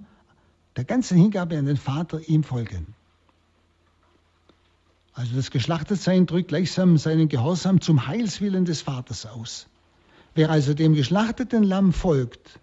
der 0.75 0.83
ganzen 0.83 1.17
Hingabe 1.17 1.57
an 1.57 1.65
den 1.65 1.77
Vater 1.77 2.19
ihm 2.27 2.43
folgen. 2.43 2.87
Also 5.13 5.35
das 5.35 5.51
Geschlachtetsein 5.51 6.25
drückt 6.25 6.49
gleichsam 6.49 6.97
seinen 6.97 7.27
Gehorsam 7.27 7.81
zum 7.81 8.07
Heilswillen 8.07 8.65
des 8.65 8.81
Vaters 8.81 9.25
aus. 9.25 9.67
Wer 10.33 10.49
also 10.49 10.73
dem 10.73 10.93
geschlachteten 10.93 11.63
Lamm 11.63 11.91
folgt, 11.91 12.59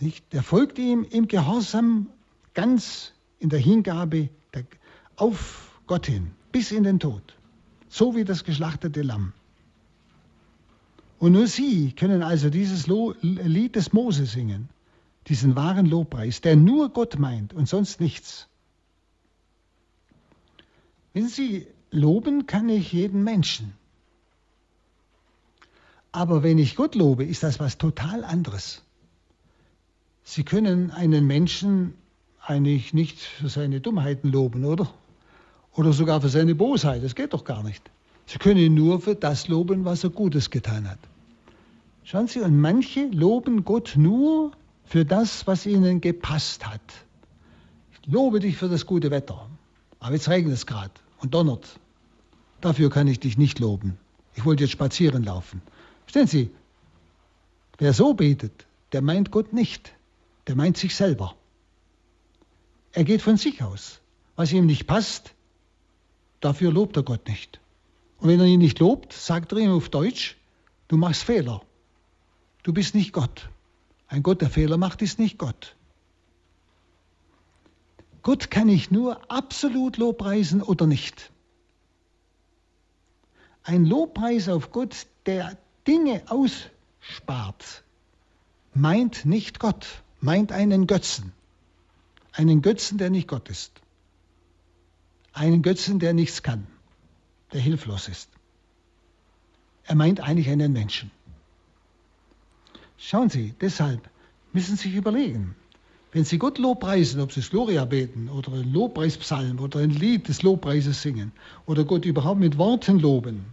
nicht, 0.00 0.32
der 0.32 0.42
folgt 0.42 0.78
ihm 0.78 1.04
im 1.08 1.28
Gehorsam 1.28 2.08
ganz 2.54 3.12
in 3.38 3.50
der 3.50 3.60
Hingabe 3.60 4.30
auf 5.16 5.80
Gott 5.86 6.06
hin, 6.06 6.32
bis 6.50 6.72
in 6.72 6.84
den 6.84 6.98
Tod, 6.98 7.36
so 7.88 8.16
wie 8.16 8.24
das 8.24 8.44
geschlachtete 8.44 9.02
Lamm. 9.02 9.32
Und 11.18 11.32
nur 11.32 11.46
sie 11.46 11.92
können 11.92 12.22
also 12.22 12.50
dieses 12.50 12.88
Lied 12.88 13.76
des 13.76 13.92
Mose 13.92 14.26
singen, 14.26 14.70
diesen 15.28 15.54
wahren 15.54 15.86
Lobpreis, 15.86 16.40
der 16.40 16.56
nur 16.56 16.88
Gott 16.88 17.18
meint 17.18 17.52
und 17.52 17.68
sonst 17.68 18.00
nichts. 18.00 18.48
Wenn 21.12 21.28
Sie 21.28 21.66
loben, 21.90 22.46
kann 22.46 22.68
ich 22.68 22.92
jeden 22.92 23.22
Menschen. 23.22 23.74
Aber 26.10 26.42
wenn 26.42 26.58
ich 26.58 26.76
Gott 26.76 26.94
lobe, 26.94 27.24
ist 27.24 27.42
das 27.42 27.60
was 27.60 27.78
total 27.78 28.24
anderes. 28.24 28.82
Sie 30.24 30.44
können 30.44 30.90
einen 30.90 31.26
Menschen 31.26 31.94
eigentlich 32.40 32.92
nicht 32.92 33.18
für 33.18 33.48
seine 33.48 33.80
Dummheiten 33.80 34.30
loben, 34.30 34.64
oder? 34.64 34.92
Oder 35.74 35.92
sogar 35.92 36.20
für 36.20 36.28
seine 36.28 36.54
Bosheit. 36.54 37.02
Das 37.02 37.14
geht 37.14 37.32
doch 37.32 37.44
gar 37.44 37.62
nicht. 37.62 37.90
Sie 38.26 38.38
können 38.38 38.58
ihn 38.58 38.74
nur 38.74 39.00
für 39.00 39.14
das 39.14 39.48
loben, 39.48 39.84
was 39.84 40.04
er 40.04 40.10
Gutes 40.10 40.50
getan 40.50 40.88
hat. 40.88 40.98
Schauen 42.04 42.26
Sie, 42.26 42.40
und 42.40 42.58
manche 42.58 43.06
loben 43.06 43.64
Gott 43.64 43.94
nur 43.96 44.52
für 44.84 45.04
das, 45.04 45.46
was 45.46 45.66
ihnen 45.66 46.00
gepasst 46.00 46.66
hat. 46.66 46.80
Ich 47.92 48.12
lobe 48.12 48.40
dich 48.40 48.56
für 48.56 48.68
das 48.68 48.86
gute 48.86 49.10
Wetter. 49.10 49.48
Aber 49.98 50.14
jetzt 50.14 50.28
regnet 50.28 50.54
es 50.54 50.66
gerade 50.66 50.92
und 51.22 51.32
donnert. 51.34 51.80
Dafür 52.60 52.90
kann 52.90 53.08
ich 53.08 53.20
dich 53.20 53.38
nicht 53.38 53.58
loben. 53.58 53.98
Ich 54.34 54.44
wollte 54.44 54.64
jetzt 54.64 54.72
spazieren 54.72 55.24
laufen. 55.24 55.62
Verstehen 56.04 56.26
Sie, 56.26 56.50
wer 57.78 57.92
so 57.92 58.14
betet, 58.14 58.66
der 58.92 59.02
meint 59.02 59.30
Gott 59.30 59.52
nicht. 59.52 59.94
Der 60.46 60.56
meint 60.56 60.76
sich 60.76 60.94
selber. 60.94 61.36
Er 62.92 63.04
geht 63.04 63.22
von 63.22 63.36
sich 63.36 63.62
aus. 63.62 64.00
Was 64.36 64.52
ihm 64.52 64.66
nicht 64.66 64.86
passt, 64.86 65.34
dafür 66.40 66.72
lobt 66.72 66.96
er 66.96 67.02
Gott 67.02 67.28
nicht. 67.28 67.60
Und 68.18 68.28
wenn 68.28 68.40
er 68.40 68.46
ihn 68.46 68.60
nicht 68.60 68.78
lobt, 68.78 69.12
sagt 69.12 69.52
er 69.52 69.58
ihm 69.58 69.72
auf 69.72 69.88
Deutsch, 69.88 70.36
du 70.88 70.96
machst 70.96 71.22
Fehler. 71.22 71.62
Du 72.62 72.72
bist 72.72 72.94
nicht 72.94 73.12
Gott. 73.12 73.48
Ein 74.08 74.22
Gott, 74.22 74.40
der 74.40 74.50
Fehler 74.50 74.76
macht, 74.76 75.02
ist 75.02 75.18
nicht 75.18 75.38
Gott. 75.38 75.76
Gott 78.22 78.50
kann 78.50 78.68
ich 78.68 78.90
nur 78.90 79.30
absolut 79.30 79.96
lobpreisen 79.96 80.62
oder 80.62 80.86
nicht. 80.86 81.32
Ein 83.64 83.84
Lobpreis 83.84 84.48
auf 84.48 84.70
Gott, 84.70 85.06
der 85.26 85.56
Dinge 85.86 86.22
ausspart, 86.26 87.82
meint 88.74 89.24
nicht 89.24 89.58
Gott, 89.58 89.86
meint 90.20 90.52
einen 90.52 90.86
Götzen. 90.86 91.32
Einen 92.32 92.62
Götzen, 92.62 92.96
der 92.98 93.10
nicht 93.10 93.28
Gott 93.28 93.50
ist. 93.50 93.72
Einen 95.32 95.62
Götzen, 95.62 95.98
der 95.98 96.14
nichts 96.14 96.42
kann, 96.42 96.66
der 97.52 97.60
hilflos 97.60 98.08
ist. 98.08 98.30
Er 99.84 99.96
meint 99.96 100.20
eigentlich 100.20 100.48
einen 100.48 100.72
Menschen. 100.72 101.10
Schauen 102.96 103.30
Sie, 103.30 103.54
deshalb 103.60 104.08
müssen 104.52 104.76
Sie 104.76 104.88
sich 104.88 104.94
überlegen, 104.94 105.56
Wenn 106.12 106.24
Sie 106.24 106.38
Gott 106.38 106.58
Lobpreisen, 106.58 107.22
ob 107.22 107.32
Sie 107.32 107.40
es 107.40 107.48
Gloria 107.48 107.86
beten 107.86 108.28
oder 108.28 108.52
ein 108.52 108.70
Lobpreispsalm 108.70 109.58
oder 109.60 109.80
ein 109.80 109.90
Lied 109.90 110.28
des 110.28 110.42
Lobpreises 110.42 111.00
singen 111.00 111.32
oder 111.64 111.84
Gott 111.84 112.04
überhaupt 112.04 112.38
mit 112.38 112.58
Worten 112.58 112.98
loben, 112.98 113.46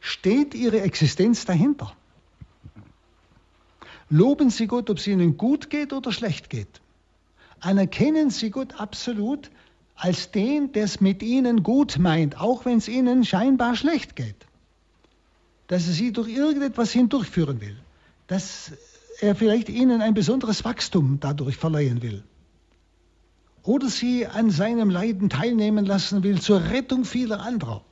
steht 0.00 0.56
Ihre 0.56 0.80
Existenz 0.80 1.44
dahinter. 1.44 1.92
Loben 4.10 4.50
Sie 4.50 4.66
Gott, 4.66 4.90
ob 4.90 4.98
es 4.98 5.06
Ihnen 5.06 5.36
gut 5.36 5.70
geht 5.70 5.92
oder 5.92 6.10
schlecht 6.10 6.50
geht. 6.50 6.80
Anerkennen 7.60 8.30
Sie 8.30 8.50
Gott 8.50 8.80
absolut 8.80 9.50
als 9.94 10.32
den, 10.32 10.72
der 10.72 10.84
es 10.84 11.00
mit 11.00 11.22
Ihnen 11.22 11.62
gut 11.62 11.98
meint, 11.98 12.40
auch 12.40 12.64
wenn 12.64 12.78
es 12.78 12.88
Ihnen 12.88 13.24
scheinbar 13.24 13.76
schlecht 13.76 14.16
geht. 14.16 14.46
Dass 15.68 15.86
er 15.86 15.92
Sie 15.92 16.12
durch 16.12 16.28
irgendetwas 16.28 16.90
hindurchführen 16.90 17.60
will. 17.60 17.76
Dass 18.26 18.72
er 19.20 19.34
vielleicht 19.34 19.68
Ihnen 19.68 20.00
ein 20.00 20.14
besonderes 20.14 20.64
Wachstum 20.64 21.18
dadurch 21.20 21.56
verleihen 21.56 22.02
will. 22.02 22.22
Oder 23.62 23.88
Sie 23.88 24.26
an 24.26 24.50
seinem 24.50 24.90
Leiden 24.90 25.28
teilnehmen 25.28 25.84
lassen 25.84 26.22
will 26.22 26.40
zur 26.40 26.62
Rettung 26.70 27.04
vieler 27.04 27.40
anderer. 27.40 27.84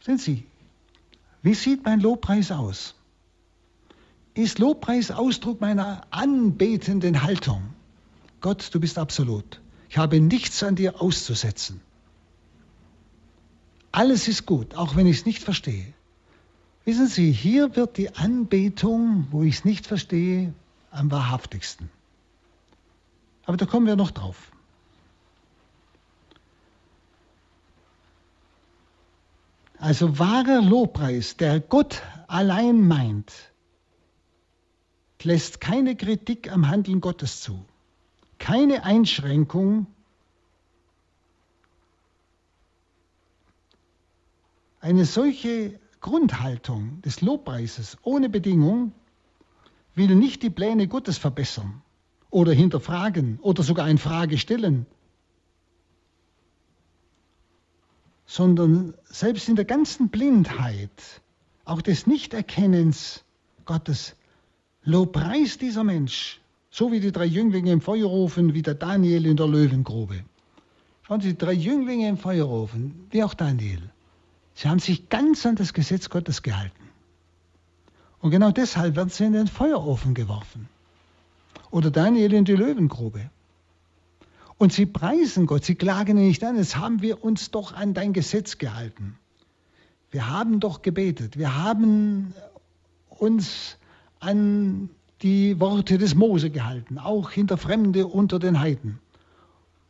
Sind 0.00 0.20
Sie, 0.20 0.44
wie 1.42 1.54
sieht 1.54 1.84
mein 1.84 2.00
Lobpreis 2.00 2.52
aus? 2.52 2.94
Ist 4.34 4.58
Lobpreis 4.58 5.10
Ausdruck 5.10 5.60
meiner 5.60 6.06
anbetenden 6.10 7.22
Haltung? 7.22 7.62
Gott, 8.40 8.70
du 8.72 8.80
bist 8.80 8.98
absolut. 8.98 9.60
Ich 9.88 9.98
habe 9.98 10.20
nichts 10.20 10.62
an 10.62 10.74
dir 10.74 11.02
auszusetzen. 11.02 11.80
Alles 13.90 14.26
ist 14.26 14.46
gut, 14.46 14.74
auch 14.74 14.96
wenn 14.96 15.06
ich 15.06 15.18
es 15.18 15.26
nicht 15.26 15.42
verstehe. 15.42 15.92
Wissen 16.84 17.06
Sie, 17.06 17.30
hier 17.30 17.76
wird 17.76 17.96
die 17.96 18.14
Anbetung, 18.16 19.28
wo 19.30 19.42
ich 19.42 19.56
es 19.56 19.64
nicht 19.64 19.86
verstehe, 19.86 20.52
am 20.90 21.10
wahrhaftigsten. 21.10 21.90
Aber 23.44 23.56
da 23.56 23.66
kommen 23.66 23.86
wir 23.86 23.96
noch 23.96 24.10
drauf. 24.10 24.50
Also 29.78 30.18
wahrer 30.18 30.62
Lobpreis, 30.62 31.36
der 31.36 31.60
Gott 31.60 32.02
allein 32.28 32.86
meint, 32.86 33.32
lässt 35.22 35.60
keine 35.60 35.96
Kritik 35.96 36.50
am 36.50 36.68
Handeln 36.68 37.00
Gottes 37.00 37.40
zu, 37.40 37.64
keine 38.38 38.84
Einschränkung 38.84 39.86
Eine 44.82 45.04
solche 45.04 45.78
Grundhaltung 46.02 47.00
des 47.02 47.20
Lobpreises 47.20 47.96
ohne 48.02 48.28
Bedingung 48.28 48.92
will 49.94 50.14
nicht 50.14 50.42
die 50.42 50.50
Pläne 50.50 50.88
Gottes 50.88 51.16
verbessern 51.16 51.80
oder 52.28 52.52
hinterfragen 52.52 53.38
oder 53.40 53.62
sogar 53.62 53.88
in 53.88 53.98
Frage 53.98 54.36
stellen, 54.36 54.86
sondern 58.26 58.94
selbst 59.04 59.48
in 59.48 59.56
der 59.56 59.64
ganzen 59.64 60.08
Blindheit, 60.08 61.20
auch 61.64 61.82
des 61.82 62.06
Nichterkennens 62.06 63.24
Gottes, 63.64 64.16
lobpreist 64.82 65.60
dieser 65.60 65.84
Mensch, 65.84 66.40
so 66.70 66.90
wie 66.90 66.98
die 66.98 67.12
drei 67.12 67.26
Jünglinge 67.26 67.70
im 67.70 67.80
Feuerofen, 67.80 68.54
wie 68.54 68.62
der 68.62 68.74
Daniel 68.74 69.24
in 69.26 69.36
der 69.36 69.46
Löwengrube. 69.46 70.24
Schauen 71.02 71.20
Sie, 71.20 71.36
drei 71.36 71.52
Jünglinge 71.52 72.08
im 72.08 72.16
Feuerofen, 72.16 73.06
wie 73.10 73.22
auch 73.22 73.34
Daniel. 73.34 73.91
Sie 74.54 74.68
haben 74.68 74.78
sich 74.78 75.08
ganz 75.08 75.46
an 75.46 75.56
das 75.56 75.72
Gesetz 75.72 76.08
Gottes 76.08 76.42
gehalten. 76.42 76.90
Und 78.20 78.30
genau 78.30 78.50
deshalb 78.50 78.96
werden 78.96 79.08
sie 79.08 79.24
in 79.24 79.32
den 79.32 79.48
Feuerofen 79.48 80.14
geworfen. 80.14 80.68
Oder 81.70 81.90
Daniel 81.90 82.32
in 82.34 82.44
die 82.44 82.54
Löwengrube. 82.54 83.30
Und 84.58 84.72
sie 84.72 84.86
preisen 84.86 85.46
Gott, 85.46 85.64
sie 85.64 85.74
klagen 85.74 86.16
ihn 86.16 86.28
nicht 86.28 86.44
an, 86.44 86.56
jetzt 86.56 86.76
haben 86.76 87.02
wir 87.02 87.24
uns 87.24 87.50
doch 87.50 87.72
an 87.72 87.94
dein 87.94 88.12
Gesetz 88.12 88.58
gehalten. 88.58 89.18
Wir 90.10 90.30
haben 90.30 90.60
doch 90.60 90.82
gebetet, 90.82 91.36
wir 91.36 91.56
haben 91.56 92.34
uns 93.08 93.76
an 94.20 94.90
die 95.22 95.58
Worte 95.58 95.98
des 95.98 96.14
Mose 96.14 96.50
gehalten, 96.50 96.98
auch 96.98 97.30
hinter 97.30 97.56
Fremde 97.56 98.06
unter 98.06 98.38
den 98.38 98.60
Heiden 98.60 99.00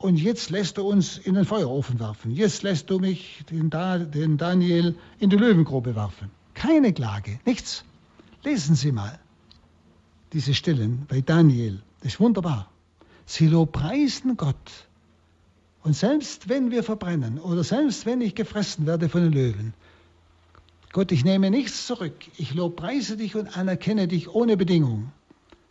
und 0.03 0.17
jetzt 0.17 0.51
lässt 0.51 0.79
du 0.79 0.83
uns 0.83 1.19
in 1.19 1.35
den 1.35 1.45
Feuerofen 1.45 2.01
werfen. 2.01 2.33
Jetzt 2.33 2.63
lässt 2.63 2.91
du 2.91 2.99
mich, 2.99 3.45
den, 3.51 3.71
da, 3.71 3.99
den 3.99 4.37
Daniel, 4.37 4.97
in 5.19 5.31
die 5.31 5.37
Löwengrube 5.37 5.95
werfen. 5.95 6.31
Keine 6.55 6.93
Klage, 6.93 7.39
nichts. 7.45 7.85
Lesen 8.43 8.75
Sie 8.75 8.93
mal 8.93 9.19
diese 10.33 10.55
Stellen 10.55 11.07
bei 11.09 11.21
Daniel. 11.21 11.83
Das 12.01 12.15
ist 12.15 12.21
wunderbar. 12.21 12.71
Sie 13.27 13.47
lobpreisen 13.47 14.37
Gott. 14.37 14.87
Und 15.83 15.95
selbst 15.95 16.49
wenn 16.49 16.71
wir 16.71 16.83
verbrennen 16.83 17.39
oder 17.39 17.65
selbst 17.65 18.07
wenn 18.07 18.21
ich 18.21 18.35
gefressen 18.35 18.87
werde 18.87 19.09
von 19.09 19.23
den 19.23 19.33
Löwen, 19.33 19.75
Gott, 20.93 21.11
ich 21.13 21.25
nehme 21.25 21.51
nichts 21.51 21.87
zurück. 21.87 22.15
Ich 22.37 22.55
lobpreise 22.55 23.17
dich 23.17 23.35
und 23.35 23.57
anerkenne 23.57 24.09
dich 24.09 24.29
ohne 24.29 24.57
Bedingung. 24.57 25.11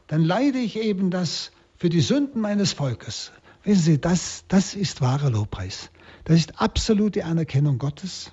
Dann 0.07 0.23
leide 0.23 0.57
ich 0.57 0.77
eben 0.77 1.11
das 1.11 1.51
für 1.77 1.89
die 1.89 2.01
Sünden 2.01 2.41
meines 2.41 2.73
Volkes. 2.73 3.31
Wissen 3.63 3.83
Sie, 3.83 4.01
das, 4.01 4.45
das 4.47 4.73
ist 4.73 5.01
wahrer 5.01 5.29
Lobpreis. 5.29 5.91
Das 6.23 6.37
ist 6.37 6.59
absolute 6.59 7.25
Anerkennung 7.25 7.77
Gottes. 7.77 8.31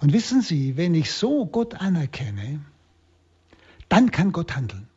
Und 0.00 0.12
wissen 0.12 0.42
Sie, 0.42 0.76
wenn 0.76 0.94
ich 0.94 1.12
so 1.12 1.46
Gott 1.46 1.74
anerkenne, 1.74 2.60
dann 3.88 4.10
kann 4.10 4.32
Gott 4.32 4.54
handeln. 4.54 4.88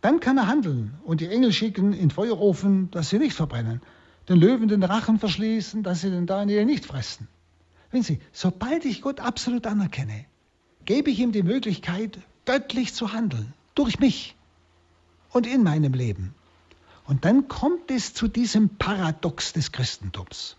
Dann 0.00 0.20
kann 0.20 0.36
er 0.36 0.46
handeln 0.48 0.94
und 1.04 1.20
die 1.20 1.28
Engel 1.28 1.52
schicken 1.52 1.92
in 1.92 2.10
Feuerofen, 2.10 2.90
dass 2.90 3.10
sie 3.10 3.18
nicht 3.18 3.34
verbrennen, 3.34 3.80
den 4.28 4.38
Löwen 4.38 4.68
den 4.68 4.82
Rachen 4.82 5.18
verschließen, 5.18 5.82
dass 5.82 6.00
sie 6.00 6.10
den 6.10 6.26
Daniel 6.26 6.64
nicht 6.64 6.84
fressen. 6.84 7.28
Wissen 7.92 8.16
Sie, 8.16 8.20
sobald 8.32 8.84
ich 8.84 9.02
Gott 9.02 9.20
absolut 9.20 9.66
anerkenne, 9.66 10.24
gebe 10.84 11.10
ich 11.10 11.20
ihm 11.20 11.30
die 11.30 11.42
Möglichkeit, 11.42 12.18
göttlich 12.44 12.94
zu 12.94 13.12
handeln, 13.12 13.52
durch 13.74 14.00
mich 14.00 14.34
und 15.30 15.46
in 15.46 15.62
meinem 15.62 15.92
Leben. 15.92 16.34
Und 17.12 17.26
dann 17.26 17.46
kommt 17.46 17.90
es 17.90 18.14
zu 18.14 18.26
diesem 18.26 18.70
Paradox 18.70 19.52
des 19.52 19.70
Christentums. 19.70 20.56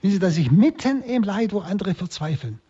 Wissen 0.00 0.12
Sie, 0.12 0.18
dass 0.20 0.36
ich 0.36 0.52
mitten 0.52 1.02
im 1.02 1.24
Leid, 1.24 1.52
wo 1.52 1.58
andere 1.58 1.92
verzweifeln, 1.92 2.60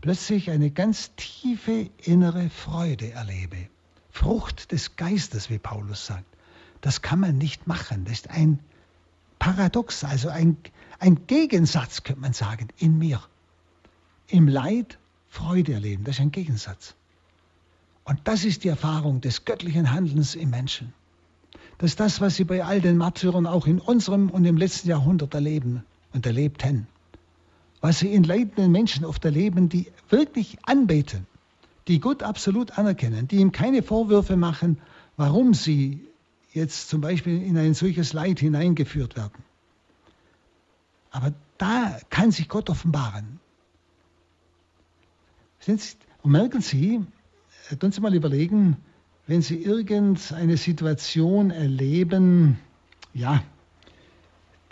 plötzlich 0.00 0.48
eine 0.48 0.70
ganz 0.70 1.10
tiefe 1.16 1.90
innere 2.04 2.48
Freude 2.50 3.10
erlebe. 3.10 3.68
Frucht 4.12 4.70
des 4.70 4.94
Geistes, 4.94 5.50
wie 5.50 5.58
Paulus 5.58 6.06
sagt. 6.06 6.24
Das 6.80 7.02
kann 7.02 7.18
man 7.18 7.36
nicht 7.36 7.66
machen. 7.66 8.04
Das 8.04 8.12
ist 8.12 8.30
ein 8.30 8.60
Paradox, 9.40 10.04
also 10.04 10.28
ein, 10.28 10.56
ein 11.00 11.26
Gegensatz, 11.26 12.04
könnte 12.04 12.20
man 12.20 12.32
sagen, 12.32 12.68
in 12.76 12.96
mir. 12.96 13.20
Im 14.28 14.46
Leid 14.46 15.00
Freude 15.28 15.72
erleben, 15.72 16.04
das 16.04 16.14
ist 16.14 16.20
ein 16.20 16.30
Gegensatz. 16.30 16.94
Und 18.04 18.20
das 18.22 18.44
ist 18.44 18.62
die 18.62 18.68
Erfahrung 18.68 19.20
des 19.20 19.44
göttlichen 19.44 19.90
Handelns 19.90 20.36
im 20.36 20.50
Menschen. 20.50 20.94
Das 21.78 21.90
ist 21.90 22.00
das, 22.00 22.20
was 22.20 22.34
sie 22.34 22.44
bei 22.44 22.64
all 22.64 22.80
den 22.80 22.98
Märtyrern 22.98 23.46
auch 23.46 23.66
in 23.66 23.80
unserem 23.80 24.30
und 24.30 24.44
im 24.44 24.56
letzten 24.56 24.88
Jahrhundert 24.88 25.34
erleben 25.34 25.84
und 26.12 26.26
erlebten. 26.26 26.88
Was 27.80 28.00
sie 28.00 28.12
in 28.12 28.24
leidenden 28.24 28.72
Menschen 28.72 29.04
oft 29.04 29.24
erleben, 29.24 29.68
die 29.68 29.86
wirklich 30.10 30.58
anbeten, 30.64 31.26
die 31.86 32.00
Gott 32.00 32.24
absolut 32.24 32.76
anerkennen, 32.76 33.28
die 33.28 33.36
ihm 33.36 33.52
keine 33.52 33.84
Vorwürfe 33.84 34.36
machen, 34.36 34.78
warum 35.16 35.54
sie 35.54 36.04
jetzt 36.52 36.88
zum 36.88 37.00
Beispiel 37.00 37.40
in 37.40 37.56
ein 37.56 37.74
solches 37.74 38.12
Leid 38.12 38.40
hineingeführt 38.40 39.16
werden. 39.16 39.44
Aber 41.10 41.32
da 41.58 41.98
kann 42.10 42.32
sich 42.32 42.48
Gott 42.48 42.68
offenbaren. 42.70 43.38
Und 45.66 46.32
merken 46.32 46.60
Sie, 46.60 47.04
tun 47.78 47.92
Sie 47.92 48.00
mal 48.00 48.14
überlegen, 48.14 48.76
wenn 49.28 49.42
Sie 49.42 49.62
irgendeine 49.62 50.56
Situation 50.56 51.50
erleben, 51.50 52.58
ja, 53.12 53.42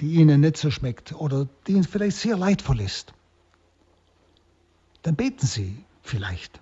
die 0.01 0.14
Ihnen 0.14 0.40
nicht 0.40 0.57
so 0.57 0.71
schmeckt 0.71 1.14
oder 1.14 1.47
die 1.66 1.73
Ihnen 1.73 1.85
vielleicht 1.85 2.16
sehr 2.16 2.38
leidvoll 2.38 2.81
ist, 2.81 3.12
dann 5.03 5.14
beten 5.14 5.47
Sie 5.47 5.85
vielleicht. 6.03 6.59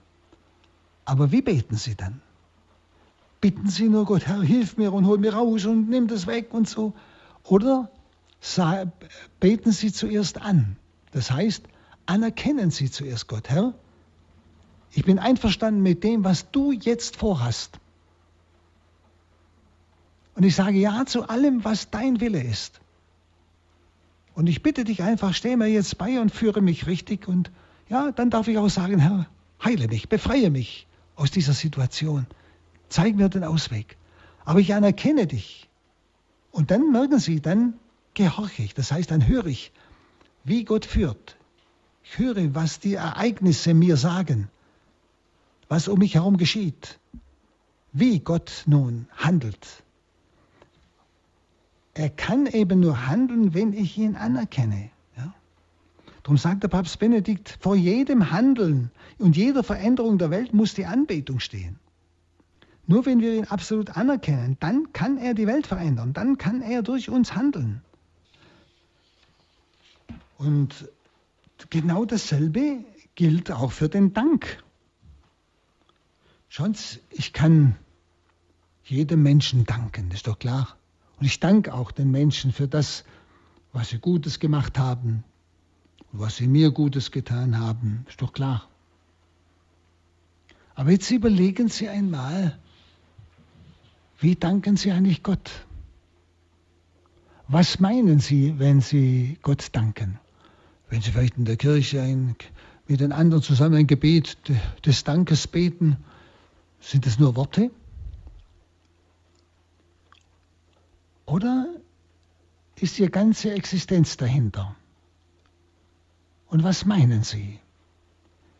Aber 1.04 1.30
wie 1.30 1.40
beten 1.40 1.76
Sie 1.76 1.94
dann? 1.94 2.20
Bitten 3.40 3.68
Sie 3.68 3.88
nur 3.88 4.06
Gott, 4.06 4.26
Herr, 4.26 4.42
hilf 4.42 4.76
mir 4.76 4.92
und 4.92 5.06
hol 5.06 5.18
mir 5.18 5.34
raus 5.34 5.64
und 5.64 5.88
nimm 5.88 6.08
das 6.08 6.26
weg 6.26 6.52
und 6.52 6.68
so. 6.68 6.94
Oder 7.44 7.90
beten 9.38 9.70
Sie 9.70 9.92
zuerst 9.92 10.40
an. 10.40 10.76
Das 11.12 11.30
heißt, 11.30 11.62
anerkennen 12.06 12.72
Sie 12.72 12.90
zuerst 12.90 13.28
Gott, 13.28 13.50
Herr, 13.50 13.72
ich 14.90 15.04
bin 15.04 15.20
einverstanden 15.20 15.82
mit 15.82 16.02
dem, 16.02 16.24
was 16.24 16.50
du 16.50 16.72
jetzt 16.72 17.16
vorhast. 17.16 17.78
Und 20.34 20.44
ich 20.44 20.54
sage 20.54 20.78
ja 20.78 21.06
zu 21.06 21.28
allem, 21.28 21.64
was 21.64 21.90
dein 21.90 22.20
Wille 22.20 22.42
ist. 22.42 22.80
Und 24.34 24.48
ich 24.48 24.62
bitte 24.62 24.84
dich 24.84 25.02
einfach, 25.02 25.32
steh 25.32 25.56
mir 25.56 25.68
jetzt 25.68 25.96
bei 25.96 26.20
und 26.20 26.30
führe 26.30 26.60
mich 26.60 26.86
richtig. 26.86 27.28
Und 27.28 27.50
ja, 27.88 28.10
dann 28.10 28.30
darf 28.30 28.48
ich 28.48 28.58
auch 28.58 28.68
sagen, 28.68 28.98
Herr, 28.98 29.26
heile 29.62 29.86
mich, 29.86 30.08
befreie 30.08 30.50
mich 30.50 30.88
aus 31.14 31.30
dieser 31.30 31.52
Situation. 31.52 32.26
Zeig 32.88 33.14
mir 33.14 33.28
den 33.28 33.44
Ausweg. 33.44 33.96
Aber 34.44 34.58
ich 34.58 34.74
anerkenne 34.74 35.26
dich. 35.26 35.68
Und 36.50 36.70
dann 36.70 36.90
merken 36.90 37.18
Sie, 37.20 37.40
dann 37.40 37.74
gehorche 38.14 38.62
ich. 38.62 38.74
Das 38.74 38.90
heißt, 38.90 39.10
dann 39.10 39.26
höre 39.26 39.46
ich, 39.46 39.72
wie 40.42 40.64
Gott 40.64 40.84
führt. 40.84 41.36
Ich 42.02 42.18
höre, 42.18 42.54
was 42.54 42.80
die 42.80 42.94
Ereignisse 42.94 43.72
mir 43.72 43.96
sagen, 43.96 44.48
was 45.68 45.88
um 45.88 45.98
mich 46.00 46.16
herum 46.16 46.36
geschieht, 46.36 46.98
wie 47.92 48.18
Gott 48.18 48.64
nun 48.66 49.06
handelt. 49.16 49.83
Er 51.94 52.10
kann 52.10 52.46
eben 52.46 52.80
nur 52.80 53.06
handeln, 53.06 53.54
wenn 53.54 53.72
ich 53.72 53.96
ihn 53.96 54.16
anerkenne. 54.16 54.90
Ja? 55.16 55.32
Darum 56.24 56.36
sagt 56.36 56.64
der 56.64 56.68
Papst 56.68 56.98
Benedikt, 56.98 57.56
vor 57.60 57.76
jedem 57.76 58.32
Handeln 58.32 58.90
und 59.18 59.36
jeder 59.36 59.62
Veränderung 59.62 60.18
der 60.18 60.30
Welt 60.30 60.52
muss 60.52 60.74
die 60.74 60.86
Anbetung 60.86 61.38
stehen. 61.38 61.78
Nur 62.86 63.06
wenn 63.06 63.20
wir 63.20 63.34
ihn 63.34 63.44
absolut 63.44 63.96
anerkennen, 63.96 64.56
dann 64.60 64.92
kann 64.92 65.16
er 65.16 65.34
die 65.34 65.46
Welt 65.46 65.66
verändern, 65.66 66.12
dann 66.12 66.36
kann 66.36 66.60
er 66.60 66.82
durch 66.82 67.08
uns 67.08 67.34
handeln. 67.34 67.80
Und 70.36 70.90
genau 71.70 72.04
dasselbe 72.04 72.84
gilt 73.14 73.50
auch 73.52 73.72
für 73.72 73.88
den 73.88 74.12
Dank. 74.12 74.62
Sie, 76.50 77.00
ich 77.10 77.32
kann 77.32 77.76
jedem 78.84 79.22
Menschen 79.22 79.64
danken, 79.64 80.08
das 80.10 80.18
ist 80.18 80.26
doch 80.26 80.38
klar. 80.38 80.76
Und 81.18 81.26
ich 81.26 81.40
danke 81.40 81.72
auch 81.74 81.92
den 81.92 82.10
Menschen 82.10 82.52
für 82.52 82.68
das, 82.68 83.04
was 83.72 83.90
sie 83.90 83.98
Gutes 83.98 84.40
gemacht 84.40 84.78
haben, 84.78 85.24
was 86.12 86.36
sie 86.36 86.46
mir 86.46 86.70
Gutes 86.70 87.10
getan 87.10 87.58
haben, 87.58 88.04
ist 88.08 88.22
doch 88.22 88.32
klar. 88.32 88.68
Aber 90.74 90.90
jetzt 90.90 91.10
überlegen 91.10 91.68
Sie 91.68 91.88
einmal, 91.88 92.58
wie 94.18 94.34
danken 94.34 94.76
Sie 94.76 94.90
eigentlich 94.90 95.22
Gott? 95.22 95.50
Was 97.46 97.78
meinen 97.78 98.18
Sie, 98.18 98.58
wenn 98.58 98.80
Sie 98.80 99.38
Gott 99.42 99.68
danken? 99.72 100.18
Wenn 100.88 101.00
Sie 101.00 101.12
vielleicht 101.12 101.36
in 101.36 101.44
der 101.44 101.56
Kirche 101.56 102.00
ein, 102.02 102.34
mit 102.88 103.00
den 103.00 103.12
anderen 103.12 103.42
zusammen 103.42 103.76
ein 103.76 103.86
Gebet 103.86 104.36
des 104.84 105.04
Dankes 105.04 105.46
beten, 105.46 105.96
sind 106.80 107.06
das 107.06 107.18
nur 107.18 107.36
Worte? 107.36 107.70
Oder 111.34 111.66
ist 112.78 112.96
Ihre 113.00 113.10
ganze 113.10 113.52
Existenz 113.54 114.16
dahinter? 114.16 114.76
Und 116.46 116.62
was 116.62 116.84
meinen 116.84 117.24
Sie? 117.24 117.58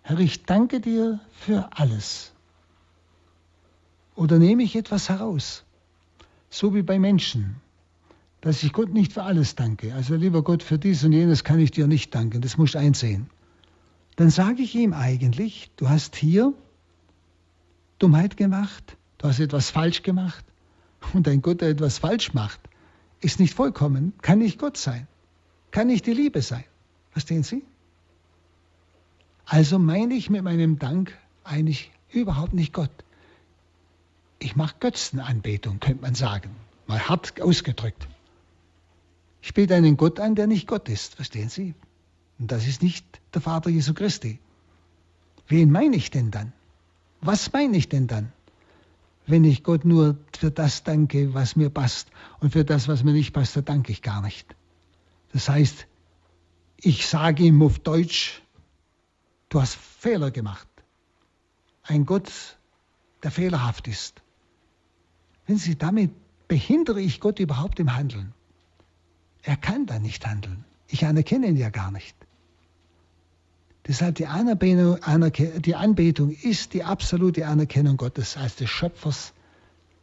Herr, 0.02 0.18
ich 0.18 0.42
danke 0.42 0.80
dir 0.80 1.20
für 1.30 1.68
alles. 1.70 2.32
Oder 4.16 4.40
nehme 4.40 4.64
ich 4.64 4.74
etwas 4.74 5.08
heraus? 5.08 5.64
So 6.50 6.74
wie 6.74 6.82
bei 6.82 6.98
Menschen, 6.98 7.60
dass 8.40 8.64
ich 8.64 8.72
Gott 8.72 8.92
nicht 8.92 9.12
für 9.12 9.22
alles 9.22 9.54
danke. 9.54 9.94
Also 9.94 10.16
lieber 10.16 10.42
Gott, 10.42 10.64
für 10.64 10.76
dies 10.76 11.04
und 11.04 11.12
jenes 11.12 11.44
kann 11.44 11.60
ich 11.60 11.70
dir 11.70 11.86
nicht 11.86 12.12
danken, 12.12 12.40
das 12.40 12.58
musst 12.58 12.74
du 12.74 12.80
einsehen. 12.80 13.30
Dann 14.16 14.30
sage 14.30 14.62
ich 14.62 14.74
ihm 14.74 14.94
eigentlich, 14.94 15.70
du 15.76 15.88
hast 15.88 16.16
hier 16.16 16.52
Dummheit 18.00 18.36
gemacht, 18.36 18.96
du 19.18 19.28
hast 19.28 19.38
etwas 19.38 19.70
falsch 19.70 20.02
gemacht 20.02 20.44
und 21.12 21.28
ein 21.28 21.42
Gott, 21.42 21.60
der 21.60 21.70
etwas 21.70 21.98
falsch 21.98 22.32
macht, 22.34 22.60
ist 23.20 23.40
nicht 23.40 23.54
vollkommen, 23.54 24.12
kann 24.22 24.38
nicht 24.38 24.58
Gott 24.58 24.76
sein, 24.76 25.06
kann 25.70 25.86
nicht 25.86 26.06
die 26.06 26.12
Liebe 26.12 26.42
sein. 26.42 26.64
Verstehen 27.10 27.42
Sie? 27.42 27.62
Also 29.44 29.78
meine 29.78 30.14
ich 30.14 30.30
mit 30.30 30.42
meinem 30.42 30.78
Dank 30.78 31.16
eigentlich 31.44 31.90
überhaupt 32.10 32.54
nicht 32.54 32.72
Gott 32.72 33.04
ich 34.44 34.56
mache 34.56 34.76
Götzenanbetung, 34.78 35.80
könnte 35.80 36.02
man 36.02 36.14
sagen. 36.14 36.50
Mal 36.86 37.08
hart 37.08 37.40
ausgedrückt. 37.40 38.06
Ich 39.40 39.54
bete 39.54 39.74
einen 39.74 39.96
Gott 39.96 40.20
an, 40.20 40.34
der 40.34 40.46
nicht 40.46 40.66
Gott 40.66 40.88
ist, 40.88 41.14
verstehen 41.14 41.48
Sie? 41.48 41.74
Und 42.38 42.52
das 42.52 42.66
ist 42.66 42.82
nicht 42.82 43.06
der 43.32 43.40
Vater 43.40 43.70
Jesu 43.70 43.94
Christi. 43.94 44.38
Wen 45.48 45.70
meine 45.70 45.96
ich 45.96 46.10
denn 46.10 46.30
dann? 46.30 46.52
Was 47.22 47.52
meine 47.52 47.76
ich 47.76 47.88
denn 47.88 48.06
dann? 48.06 48.32
Wenn 49.26 49.44
ich 49.44 49.62
Gott 49.62 49.84
nur 49.84 50.18
für 50.36 50.50
das 50.50 50.84
danke, 50.84 51.32
was 51.32 51.56
mir 51.56 51.70
passt 51.70 52.10
und 52.40 52.52
für 52.52 52.64
das, 52.64 52.88
was 52.88 53.04
mir 53.04 53.12
nicht 53.12 53.32
passt, 53.32 53.56
da 53.56 53.62
danke 53.62 53.92
ich 53.92 54.02
gar 54.02 54.20
nicht. 54.20 54.54
Das 55.32 55.48
heißt, 55.48 55.86
ich 56.76 57.06
sage 57.06 57.44
ihm 57.44 57.62
auf 57.62 57.78
Deutsch, 57.78 58.42
du 59.48 59.60
hast 59.60 59.76
Fehler 59.76 60.30
gemacht. 60.30 60.68
Ein 61.82 62.04
Gott, 62.04 62.30
der 63.22 63.30
fehlerhaft 63.30 63.88
ist. 63.88 64.22
Wenn 65.46 65.56
Sie 65.56 65.76
damit 65.76 66.12
behindere 66.48 67.00
ich 67.00 67.20
Gott 67.20 67.38
überhaupt 67.38 67.80
im 67.80 67.96
Handeln. 67.96 68.34
Er 69.42 69.56
kann 69.56 69.86
da 69.86 69.98
nicht 69.98 70.26
handeln. 70.26 70.64
Ich 70.88 71.04
anerkenne 71.04 71.48
ihn 71.48 71.56
ja 71.56 71.70
gar 71.70 71.90
nicht. 71.90 72.16
Deshalb 73.86 74.14
die 74.14 74.26
Anbetung, 74.26 74.98
die 75.60 75.74
Anbetung 75.74 76.30
ist 76.30 76.72
die 76.72 76.84
absolute 76.84 77.46
Anerkennung 77.46 77.96
Gottes 77.98 78.36
als 78.36 78.56
des 78.56 78.70
Schöpfers 78.70 79.34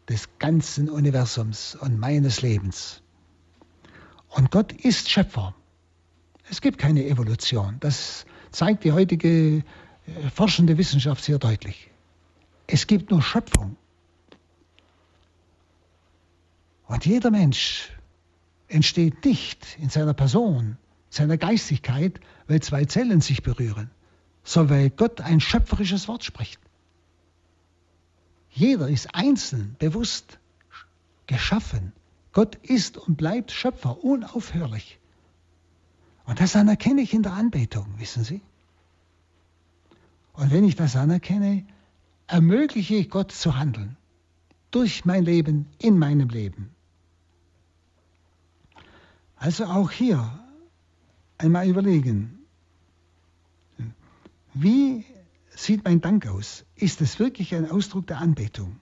des 0.07 0.27
ganzen 0.39 0.89
Universums 0.89 1.75
und 1.75 1.99
meines 1.99 2.41
Lebens. 2.41 3.01
Und 4.29 4.51
Gott 4.51 4.71
ist 4.71 5.09
Schöpfer. 5.09 5.55
Es 6.49 6.61
gibt 6.61 6.77
keine 6.77 7.05
Evolution. 7.05 7.77
Das 7.79 8.25
zeigt 8.51 8.83
die 8.83 8.91
heutige 8.91 9.57
äh, 9.57 9.63
forschende 10.33 10.77
Wissenschaft 10.77 11.23
sehr 11.23 11.39
deutlich. 11.39 11.89
Es 12.67 12.87
gibt 12.87 13.09
nur 13.09 13.21
Schöpfung. 13.21 13.77
Und 16.87 17.05
jeder 17.05 17.31
Mensch 17.31 17.89
entsteht 18.67 19.23
nicht 19.25 19.77
in 19.79 19.89
seiner 19.89 20.13
Person, 20.13 20.77
seiner 21.11 21.37
Geistigkeit, 21.37 22.19
weil 22.47 22.61
zwei 22.61 22.85
Zellen 22.85 23.21
sich 23.21 23.43
berühren, 23.43 23.91
sondern 24.43 24.77
weil 24.77 24.89
Gott 24.89 25.21
ein 25.21 25.41
schöpferisches 25.41 26.07
Wort 26.07 26.23
spricht. 26.23 26.59
Jeder 28.49 28.87
ist 28.87 29.13
einzeln, 29.13 29.75
bewusst 29.77 30.39
geschaffen. 31.27 31.91
Gott 32.31 32.55
ist 32.55 32.97
und 32.97 33.17
bleibt 33.17 33.51
Schöpfer, 33.51 34.03
unaufhörlich. 34.03 34.99
Und 36.25 36.39
das 36.39 36.55
anerkenne 36.55 37.01
ich 37.01 37.13
in 37.13 37.23
der 37.23 37.33
Anbetung, 37.33 37.85
wissen 37.97 38.23
Sie? 38.23 38.41
Und 40.33 40.51
wenn 40.51 40.63
ich 40.63 40.77
das 40.77 40.95
anerkenne, 40.95 41.65
ermögliche 42.27 42.95
ich 42.95 43.09
Gott 43.09 43.33
zu 43.33 43.57
handeln. 43.57 43.97
Durch 44.71 45.03
mein 45.03 45.25
Leben, 45.25 45.67
in 45.77 45.99
meinem 45.99 46.29
Leben. 46.29 46.69
Also 49.35 49.65
auch 49.65 49.91
hier 49.91 50.39
einmal 51.41 51.67
überlegen, 51.67 52.39
wie 54.53 55.05
sieht 55.49 55.83
mein 55.83 56.01
Dank 56.01 56.27
aus? 56.27 56.65
Ist 56.75 57.01
es 57.01 57.19
wirklich 57.19 57.55
ein 57.55 57.69
Ausdruck 57.69 58.07
der 58.07 58.19
Anbetung? 58.19 58.77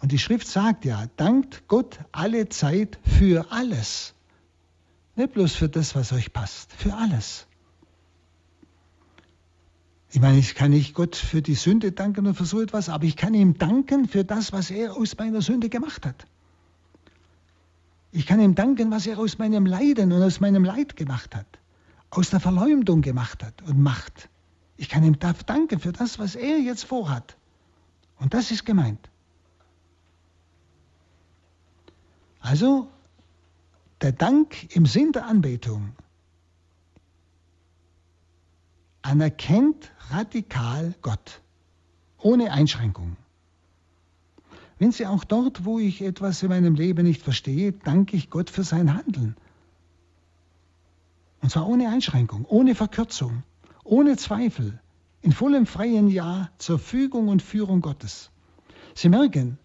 Und 0.00 0.12
die 0.12 0.18
Schrift 0.18 0.46
sagt 0.46 0.84
ja, 0.84 1.06
dankt 1.16 1.66
Gott 1.66 1.98
alle 2.12 2.48
Zeit 2.48 2.98
für 3.02 3.50
alles. 3.50 4.14
Nicht 5.16 5.32
bloß 5.32 5.54
für 5.54 5.68
das, 5.68 5.94
was 5.96 6.12
euch 6.12 6.32
passt, 6.32 6.72
für 6.72 6.94
alles. 6.94 7.46
Ich 10.10 10.20
meine, 10.20 10.38
ich 10.38 10.54
kann 10.54 10.70
nicht 10.70 10.94
Gott 10.94 11.16
für 11.16 11.42
die 11.42 11.54
Sünde 11.54 11.92
danken 11.92 12.26
und 12.26 12.34
für 12.34 12.44
so 12.44 12.60
etwas, 12.60 12.88
aber 12.88 13.04
ich 13.04 13.16
kann 13.16 13.34
ihm 13.34 13.58
danken 13.58 14.08
für 14.08 14.24
das, 14.24 14.52
was 14.52 14.70
er 14.70 14.96
aus 14.96 15.18
meiner 15.18 15.42
Sünde 15.42 15.68
gemacht 15.68 16.06
hat. 16.06 16.26
Ich 18.10 18.26
kann 18.26 18.40
ihm 18.40 18.54
danken, 18.54 18.90
was 18.90 19.06
er 19.06 19.18
aus 19.18 19.38
meinem 19.38 19.66
Leiden 19.66 20.12
und 20.12 20.22
aus 20.22 20.40
meinem 20.40 20.64
Leid 20.64 20.96
gemacht 20.96 21.34
hat, 21.34 21.57
aus 22.10 22.30
der 22.30 22.40
Verleumdung 22.40 23.02
gemacht 23.02 23.42
hat 23.42 23.62
und 23.62 23.80
macht. 23.80 24.28
Ich 24.76 24.88
kann 24.88 25.04
ihm 25.04 25.18
danken 25.18 25.80
für 25.80 25.92
das, 25.92 26.18
was 26.18 26.34
er 26.34 26.58
jetzt 26.58 26.84
vorhat. 26.84 27.36
Und 28.18 28.34
das 28.34 28.50
ist 28.50 28.64
gemeint. 28.64 29.10
Also, 32.40 32.88
der 34.00 34.12
Dank 34.12 34.74
im 34.74 34.86
Sinn 34.86 35.12
der 35.12 35.26
Anbetung 35.26 35.92
anerkennt 39.02 39.90
radikal 40.10 40.94
Gott, 41.02 41.40
ohne 42.18 42.52
Einschränkung. 42.52 43.16
Wenn 44.78 44.92
Sie 44.92 45.06
auch 45.06 45.24
dort, 45.24 45.64
wo 45.64 45.78
ich 45.78 46.02
etwas 46.02 46.42
in 46.42 46.50
meinem 46.50 46.74
Leben 46.74 47.04
nicht 47.04 47.22
verstehe, 47.22 47.72
danke 47.72 48.16
ich 48.16 48.30
Gott 48.30 48.50
für 48.50 48.62
sein 48.62 48.94
Handeln. 48.94 49.36
Und 51.40 51.50
zwar 51.50 51.68
ohne 51.68 51.88
Einschränkung, 51.88 52.44
ohne 52.46 52.74
Verkürzung, 52.74 53.42
ohne 53.84 54.16
Zweifel, 54.16 54.80
in 55.20 55.32
vollem 55.32 55.66
freien 55.66 56.08
Ja 56.08 56.50
zur 56.58 56.78
Fügung 56.78 57.28
und 57.28 57.42
Führung 57.42 57.80
Gottes. 57.80 58.30
Sie 58.94 59.08
merken, 59.08 59.58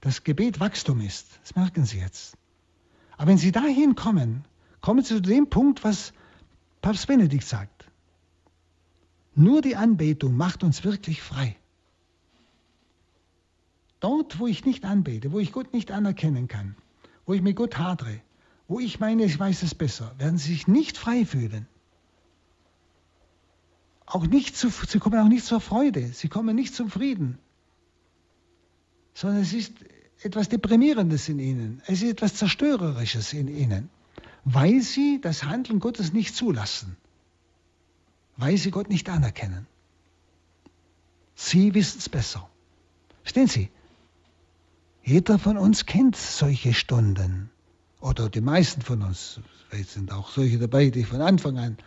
dass 0.00 0.24
Gebet 0.24 0.60
Wachstum 0.60 1.00
ist. 1.00 1.40
Das 1.42 1.56
merken 1.56 1.84
Sie 1.84 1.98
jetzt. 1.98 2.36
Aber 3.16 3.28
wenn 3.28 3.38
Sie 3.38 3.52
dahin 3.52 3.94
kommen, 3.94 4.44
kommen 4.80 5.02
Sie 5.02 5.14
zu 5.14 5.22
dem 5.22 5.48
Punkt, 5.48 5.84
was 5.84 6.12
Papst 6.82 7.06
Benedikt 7.06 7.46
sagt. 7.46 7.90
Nur 9.34 9.62
die 9.62 9.76
Anbetung 9.76 10.36
macht 10.36 10.62
uns 10.62 10.84
wirklich 10.84 11.22
frei. 11.22 11.56
Dort, 14.00 14.38
wo 14.38 14.46
ich 14.46 14.66
nicht 14.66 14.84
anbete, 14.84 15.32
wo 15.32 15.38
ich 15.38 15.52
Gott 15.52 15.72
nicht 15.72 15.90
anerkennen 15.90 16.46
kann, 16.46 16.76
wo 17.24 17.32
ich 17.32 17.40
mit 17.40 17.56
Gott 17.56 17.78
hadre, 17.78 18.20
wo 18.68 18.80
ich 18.80 19.00
meine, 19.00 19.24
ich 19.24 19.38
weiß 19.38 19.62
es 19.62 19.74
besser, 19.74 20.14
werden 20.18 20.38
sie 20.38 20.52
sich 20.52 20.66
nicht 20.66 20.96
frei 20.96 21.24
fühlen. 21.24 21.66
Auch 24.06 24.26
nicht 24.26 24.56
zu, 24.56 24.70
sie 24.70 24.98
kommen 24.98 25.18
auch 25.18 25.28
nicht 25.28 25.44
zur 25.44 25.60
Freude, 25.60 26.06
sie 26.12 26.28
kommen 26.28 26.54
nicht 26.56 26.74
zum 26.74 26.90
Frieden, 26.90 27.38
sondern 29.14 29.42
es 29.42 29.52
ist 29.52 29.72
etwas 30.22 30.48
Deprimierendes 30.48 31.28
in 31.28 31.38
ihnen, 31.38 31.82
es 31.86 32.02
ist 32.02 32.10
etwas 32.10 32.34
Zerstörerisches 32.34 33.32
in 33.32 33.48
ihnen, 33.48 33.90
weil 34.44 34.82
sie 34.82 35.20
das 35.20 35.44
Handeln 35.44 35.80
Gottes 35.80 36.12
nicht 36.12 36.34
zulassen, 36.34 36.96
weil 38.36 38.56
sie 38.56 38.70
Gott 38.70 38.88
nicht 38.88 39.08
anerkennen. 39.08 39.66
Sie 41.34 41.74
wissen 41.74 41.98
es 41.98 42.08
besser. 42.08 42.48
Verstehen 43.22 43.48
Sie? 43.48 43.70
Jeder 45.02 45.38
von 45.38 45.58
uns 45.58 45.86
kennt 45.86 46.16
solche 46.16 46.72
Stunden. 46.72 47.50
Oder 48.04 48.28
die 48.28 48.42
meisten 48.42 48.82
von 48.82 49.00
uns. 49.00 49.40
Vielleicht 49.70 49.88
sind 49.88 50.12
auch 50.12 50.28
solche 50.28 50.58
dabei, 50.58 50.90
die 50.90 51.04
von 51.04 51.22
Anfang 51.22 51.56
an 51.56 51.78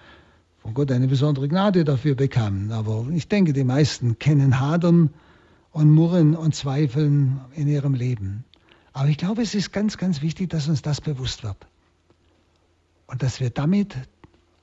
von 0.63 0.73
Gott 0.73 0.91
eine 0.91 1.07
besondere 1.07 1.47
Gnade 1.47 1.83
dafür 1.83 2.15
bekamen. 2.15 2.71
Aber 2.71 3.05
ich 3.11 3.27
denke, 3.27 3.53
die 3.53 3.63
meisten 3.63 4.17
kennen 4.17 4.59
Hadern 4.59 5.11
und 5.71 5.91
Murren 5.91 6.35
und 6.35 6.55
Zweifeln 6.55 7.39
in 7.53 7.67
ihrem 7.67 7.93
Leben. 7.93 8.45
Aber 8.93 9.09
ich 9.09 9.19
glaube, 9.19 9.43
es 9.43 9.53
ist 9.53 9.71
ganz, 9.71 9.99
ganz 9.99 10.23
wichtig, 10.23 10.49
dass 10.49 10.67
uns 10.67 10.81
das 10.81 11.01
bewusst 11.01 11.43
wird. 11.43 11.67
Und 13.05 13.21
dass 13.21 13.39
wir 13.39 13.51
damit 13.51 13.95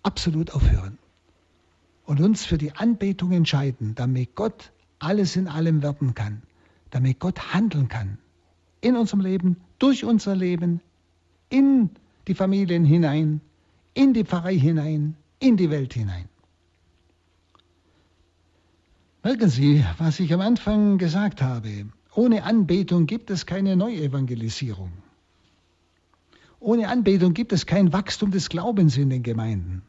absolut 0.03 0.53
aufhören. 0.53 0.99
Und 2.05 2.21
uns 2.21 2.45
für 2.45 2.59
die 2.59 2.73
Anbetung 2.73 3.31
entscheiden, 3.31 3.95
damit 3.95 4.35
Gott 4.35 4.73
alles 4.99 5.37
in 5.37 5.47
allem 5.47 5.85
werden 5.85 6.17
kann. 6.17 6.43
Damit 6.91 7.21
Gott 7.21 7.55
handeln 7.55 7.87
kann 7.87 8.19
in 8.81 8.97
unserem 8.97 9.21
Leben, 9.21 9.57
durch 9.79 10.05
unser 10.05 10.35
Leben, 10.35 10.81
in 11.55 11.91
die 12.27 12.35
Familien 12.35 12.85
hinein, 12.85 13.41
in 13.95 14.13
die 14.13 14.25
Pfarrei 14.25 14.57
hinein, 14.59 15.17
in 15.39 15.57
die 15.57 15.71
Welt 15.71 15.95
hinein. 15.95 16.29
Merken 19.23 19.49
Sie, 19.49 19.85
was 19.99 20.21
ich 20.21 20.35
am 20.35 20.41
Anfang 20.41 20.99
gesagt 20.99 21.43
habe. 21.43 21.87
Ohne 22.15 22.43
Anbetung 22.43 23.07
gibt 23.07 23.31
es 23.31 23.47
keine 23.47 23.77
Neuevangelisierung. 23.77 24.93
Ohne 26.61 26.89
Anbetung 26.89 27.35
gibt 27.35 27.53
es 27.53 27.67
kein 27.67 27.93
Wachstum 27.93 28.31
des 28.33 28.49
Glaubens 28.49 28.97
in 28.97 29.11
den 29.11 29.23
Gemeinden. 29.23 29.83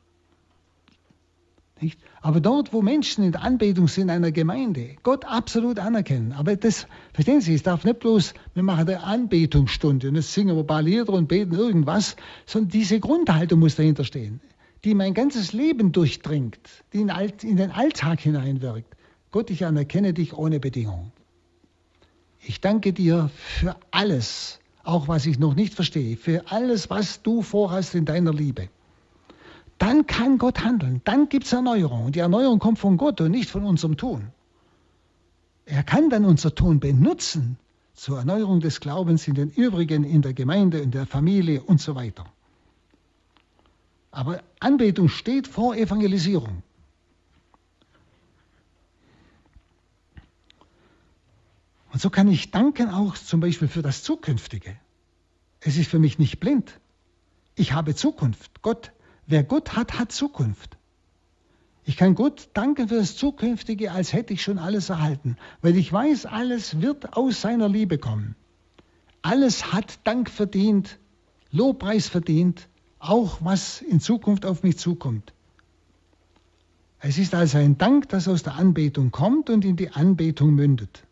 Nicht? 1.81 1.99
Aber 2.21 2.39
dort, 2.39 2.71
wo 2.71 2.81
Menschen 2.81 3.23
in 3.25 3.33
der 3.33 3.41
Anbetung 3.41 3.89
sind 3.89 4.09
einer 4.09 4.31
Gemeinde, 4.31 4.95
Gott 5.03 5.25
absolut 5.25 5.77
anerkennen. 5.77 6.31
Aber 6.31 6.55
das, 6.55 6.87
verstehen 7.13 7.41
Sie, 7.41 7.53
es 7.53 7.63
darf 7.63 7.83
nicht 7.83 7.99
bloß, 7.99 8.33
wir 8.53 8.63
machen 8.63 8.87
eine 8.87 9.03
Anbetungsstunde 9.03 10.07
und 10.07 10.15
jetzt 10.15 10.33
singen 10.33 10.55
wir 10.55 10.63
ein 10.63 10.67
paar 10.67 10.81
Lieder 10.81 11.09
und 11.09 11.27
beten 11.27 11.53
irgendwas, 11.53 12.15
sondern 12.45 12.69
diese 12.69 13.01
Grundhaltung 13.01 13.59
muss 13.59 13.75
dahinter 13.75 14.05
stehen, 14.05 14.39
die 14.85 14.93
mein 14.93 15.13
ganzes 15.13 15.51
Leben 15.51 15.91
durchdringt, 15.91 16.59
die 16.93 17.01
in, 17.01 17.09
in 17.09 17.57
den 17.57 17.71
Alltag 17.71 18.21
hineinwirkt. 18.21 18.95
Gott, 19.31 19.49
ich 19.49 19.65
anerkenne 19.65 20.13
dich 20.13 20.33
ohne 20.33 20.61
Bedingung. 20.61 21.11
Ich 22.39 22.61
danke 22.61 22.93
dir 22.93 23.29
für 23.35 23.75
alles, 23.91 24.59
auch 24.83 25.09
was 25.09 25.25
ich 25.25 25.39
noch 25.39 25.55
nicht 25.55 25.73
verstehe, 25.73 26.15
für 26.15 26.49
alles, 26.49 26.89
was 26.89 27.21
du 27.21 27.41
vorhast 27.41 27.95
in 27.95 28.05
deiner 28.05 28.33
Liebe 28.33 28.69
dann 29.77 30.07
kann 30.07 30.37
Gott 30.37 30.63
handeln. 30.63 31.01
Dann 31.03 31.29
gibt 31.29 31.45
es 31.45 31.53
Erneuerung. 31.53 32.05
Und 32.05 32.15
die 32.15 32.19
Erneuerung 32.19 32.59
kommt 32.59 32.79
von 32.79 32.97
Gott 32.97 33.19
und 33.21 33.31
nicht 33.31 33.49
von 33.49 33.65
unserem 33.65 33.97
Tun. 33.97 34.31
Er 35.65 35.83
kann 35.83 36.09
dann 36.09 36.25
unser 36.25 36.53
Tun 36.53 36.79
benutzen 36.79 37.57
zur 37.93 38.19
Erneuerung 38.19 38.59
des 38.59 38.79
Glaubens 38.79 39.27
in 39.27 39.35
den 39.35 39.49
übrigen, 39.49 40.03
in 40.03 40.21
der 40.21 40.33
Gemeinde, 40.33 40.79
in 40.79 40.91
der 40.91 41.05
Familie 41.05 41.61
und 41.61 41.81
so 41.81 41.95
weiter. 41.95 42.25
Aber 44.11 44.41
Anbetung 44.59 45.09
steht 45.09 45.47
vor 45.47 45.75
Evangelisierung. 45.75 46.63
Und 51.91 52.01
so 52.01 52.09
kann 52.09 52.27
ich 52.27 52.51
danken 52.51 52.89
auch 52.89 53.17
zum 53.17 53.39
Beispiel 53.39 53.67
für 53.67 53.81
das 53.81 54.03
Zukünftige. 54.03 54.77
Es 55.61 55.77
ist 55.77 55.89
für 55.89 55.99
mich 55.99 56.19
nicht 56.19 56.39
blind. 56.39 56.79
Ich 57.55 57.73
habe 57.73 57.95
Zukunft. 57.95 58.61
Gott 58.61 58.91
Wer 59.27 59.43
Gott 59.43 59.75
hat, 59.75 59.97
hat 59.97 60.11
Zukunft. 60.11 60.77
Ich 61.83 61.97
kann 61.97 62.15
Gott 62.15 62.49
danken 62.53 62.87
für 62.87 62.95
das 62.95 63.15
Zukünftige, 63.15 63.91
als 63.91 64.11
hätte 64.11 64.33
ich 64.33 64.41
schon 64.41 64.57
alles 64.57 64.89
erhalten, 64.89 65.37
weil 65.61 65.77
ich 65.77 65.91
weiß, 65.91 66.25
alles 66.25 66.81
wird 66.81 67.15
aus 67.15 67.41
seiner 67.41 67.69
Liebe 67.69 67.97
kommen. 67.97 68.35
Alles 69.21 69.71
hat 69.71 69.99
Dank 70.03 70.29
verdient, 70.29 70.97
Lobpreis 71.51 72.07
verdient, 72.07 72.67
auch 72.99 73.37
was 73.41 73.81
in 73.81 73.99
Zukunft 73.99 74.45
auf 74.45 74.63
mich 74.63 74.77
zukommt. 74.77 75.33
Es 76.99 77.19
ist 77.19 77.35
also 77.35 77.59
ein 77.59 77.77
Dank, 77.77 78.09
das 78.09 78.27
aus 78.27 78.41
der 78.41 78.55
Anbetung 78.55 79.11
kommt 79.11 79.51
und 79.51 79.63
in 79.63 79.75
die 79.75 79.91
Anbetung 79.91 80.55
mündet. 80.55 81.03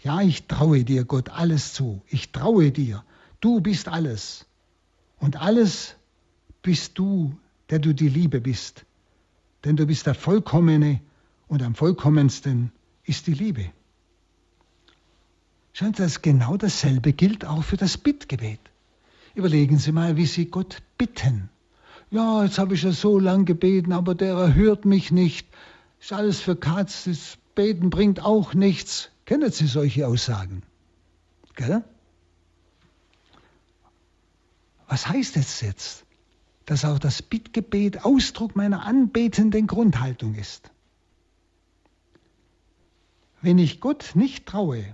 Ja, 0.00 0.20
ich 0.20 0.46
traue 0.46 0.84
dir, 0.84 1.04
Gott, 1.04 1.28
alles 1.28 1.72
zu. 1.72 2.02
Ich 2.08 2.32
traue 2.32 2.72
dir. 2.72 3.04
Du 3.40 3.60
bist 3.60 3.86
alles. 3.88 4.46
Und 5.18 5.40
alles 5.40 5.96
bist 6.66 6.98
du, 6.98 7.32
der 7.70 7.78
du 7.78 7.94
die 7.94 8.08
Liebe 8.08 8.40
bist. 8.40 8.84
Denn 9.64 9.76
du 9.76 9.86
bist 9.86 10.04
der 10.06 10.16
Vollkommene 10.16 11.00
und 11.46 11.62
am 11.62 11.76
vollkommensten 11.76 12.72
ist 13.04 13.28
die 13.28 13.34
Liebe. 13.34 13.70
Sie, 15.72 15.92
dass 15.92 16.22
genau 16.22 16.56
dasselbe 16.56 17.12
gilt 17.12 17.44
auch 17.44 17.62
für 17.62 17.76
das 17.76 17.96
Bittgebet. 17.96 18.58
Überlegen 19.36 19.78
Sie 19.78 19.92
mal, 19.92 20.16
wie 20.16 20.26
Sie 20.26 20.46
Gott 20.46 20.82
bitten. 20.98 21.50
Ja, 22.10 22.42
jetzt 22.42 22.58
habe 22.58 22.74
ich 22.74 22.82
ja 22.82 22.90
so 22.90 23.20
lang 23.20 23.44
gebeten, 23.44 23.92
aber 23.92 24.16
der 24.16 24.34
erhört 24.34 24.84
mich 24.86 25.12
nicht. 25.12 25.46
Ist 26.00 26.12
alles 26.12 26.40
für 26.40 26.56
Katz, 26.56 27.04
das 27.04 27.38
Beten 27.54 27.90
bringt 27.90 28.24
auch 28.24 28.54
nichts. 28.54 29.10
Kennen 29.24 29.52
Sie 29.52 29.68
solche 29.68 30.08
Aussagen? 30.08 30.64
Gell? 31.54 31.84
Was 34.88 35.08
heißt 35.08 35.36
das 35.36 35.60
jetzt? 35.60 36.05
Dass 36.66 36.84
auch 36.84 36.98
das 36.98 37.22
Bittgebet 37.22 38.04
Ausdruck 38.04 38.56
meiner 38.56 38.84
anbetenden 38.84 39.66
Grundhaltung 39.66 40.34
ist. 40.34 40.70
Wenn 43.40 43.58
ich 43.58 43.80
Gott 43.80 44.12
nicht 44.14 44.46
traue 44.46 44.84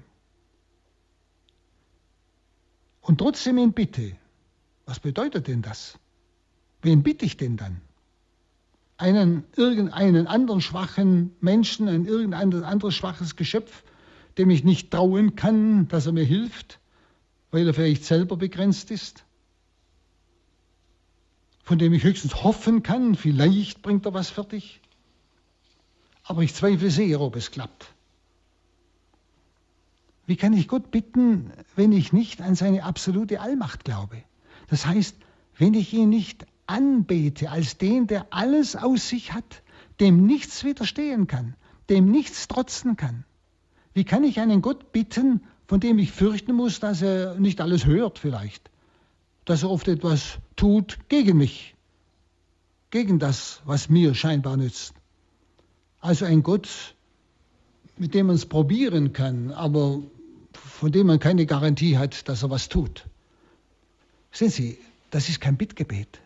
und 3.00 3.18
trotzdem 3.18 3.56
ihn 3.56 3.72
bitte, 3.72 4.16
was 4.84 5.00
bedeutet 5.00 5.48
denn 5.48 5.62
das? 5.62 5.98
Wen 6.82 7.02
bitte 7.02 7.24
ich 7.24 7.38
denn 7.38 7.56
dann? 7.56 7.80
Einen 8.98 9.44
irgendeinen 9.56 10.26
anderen 10.26 10.60
schwachen 10.60 11.34
Menschen, 11.40 11.88
ein 11.88 12.04
irgendein 12.04 12.62
anderes 12.62 12.94
schwaches 12.94 13.36
Geschöpf, 13.36 13.82
dem 14.36 14.50
ich 14.50 14.62
nicht 14.62 14.90
trauen 14.90 15.36
kann, 15.36 15.88
dass 15.88 16.06
er 16.06 16.12
mir 16.12 16.24
hilft, 16.24 16.80
weil 17.50 17.66
er 17.66 17.74
vielleicht 17.74 18.04
selber 18.04 18.36
begrenzt 18.36 18.90
ist? 18.90 19.24
Von 21.62 21.78
dem 21.78 21.92
ich 21.92 22.02
höchstens 22.02 22.42
hoffen 22.42 22.82
kann, 22.82 23.14
vielleicht 23.14 23.82
bringt 23.82 24.04
er 24.06 24.14
was 24.14 24.30
fertig. 24.30 24.80
Aber 26.24 26.42
ich 26.42 26.54
zweifle 26.54 26.90
sehr, 26.90 27.20
ob 27.20 27.36
es 27.36 27.50
klappt. 27.50 27.92
Wie 30.26 30.36
kann 30.36 30.52
ich 30.52 30.68
Gott 30.68 30.90
bitten, 30.90 31.52
wenn 31.74 31.92
ich 31.92 32.12
nicht 32.12 32.42
an 32.42 32.54
seine 32.54 32.84
absolute 32.84 33.40
Allmacht 33.40 33.84
glaube? 33.84 34.22
Das 34.68 34.86
heißt, 34.86 35.16
wenn 35.58 35.74
ich 35.74 35.92
ihn 35.92 36.08
nicht 36.08 36.46
anbete 36.66 37.50
als 37.50 37.78
den, 37.78 38.06
der 38.06 38.26
alles 38.30 38.76
aus 38.76 39.08
sich 39.08 39.32
hat, 39.32 39.62
dem 40.00 40.26
nichts 40.26 40.64
widerstehen 40.64 41.26
kann, 41.26 41.54
dem 41.90 42.10
nichts 42.10 42.48
trotzen 42.48 42.96
kann. 42.96 43.24
Wie 43.94 44.04
kann 44.04 44.24
ich 44.24 44.40
einen 44.40 44.62
Gott 44.62 44.92
bitten, 44.92 45.42
von 45.66 45.80
dem 45.80 45.98
ich 45.98 46.12
fürchten 46.12 46.54
muss, 46.54 46.80
dass 46.80 47.02
er 47.02 47.38
nicht 47.38 47.60
alles 47.60 47.84
hört 47.84 48.18
vielleicht? 48.18 48.70
Dass 49.44 49.62
er 49.62 49.70
oft 49.70 49.88
etwas 49.88 50.38
tut 50.56 50.98
gegen 51.08 51.36
mich, 51.36 51.74
gegen 52.90 53.18
das, 53.18 53.60
was 53.64 53.88
mir 53.88 54.14
scheinbar 54.14 54.56
nützt. 54.56 54.94
Also 56.00 56.24
ein 56.24 56.42
Gott, 56.42 56.94
mit 57.96 58.14
dem 58.14 58.26
man 58.26 58.36
es 58.36 58.46
probieren 58.46 59.12
kann, 59.12 59.50
aber 59.52 60.02
von 60.52 60.92
dem 60.92 61.06
man 61.06 61.18
keine 61.18 61.46
Garantie 61.46 61.98
hat, 61.98 62.28
dass 62.28 62.42
er 62.42 62.50
was 62.50 62.68
tut. 62.68 63.04
Sehen 64.30 64.50
Sie, 64.50 64.78
das 65.10 65.28
ist 65.28 65.40
kein 65.40 65.56
Bittgebet. 65.56 66.20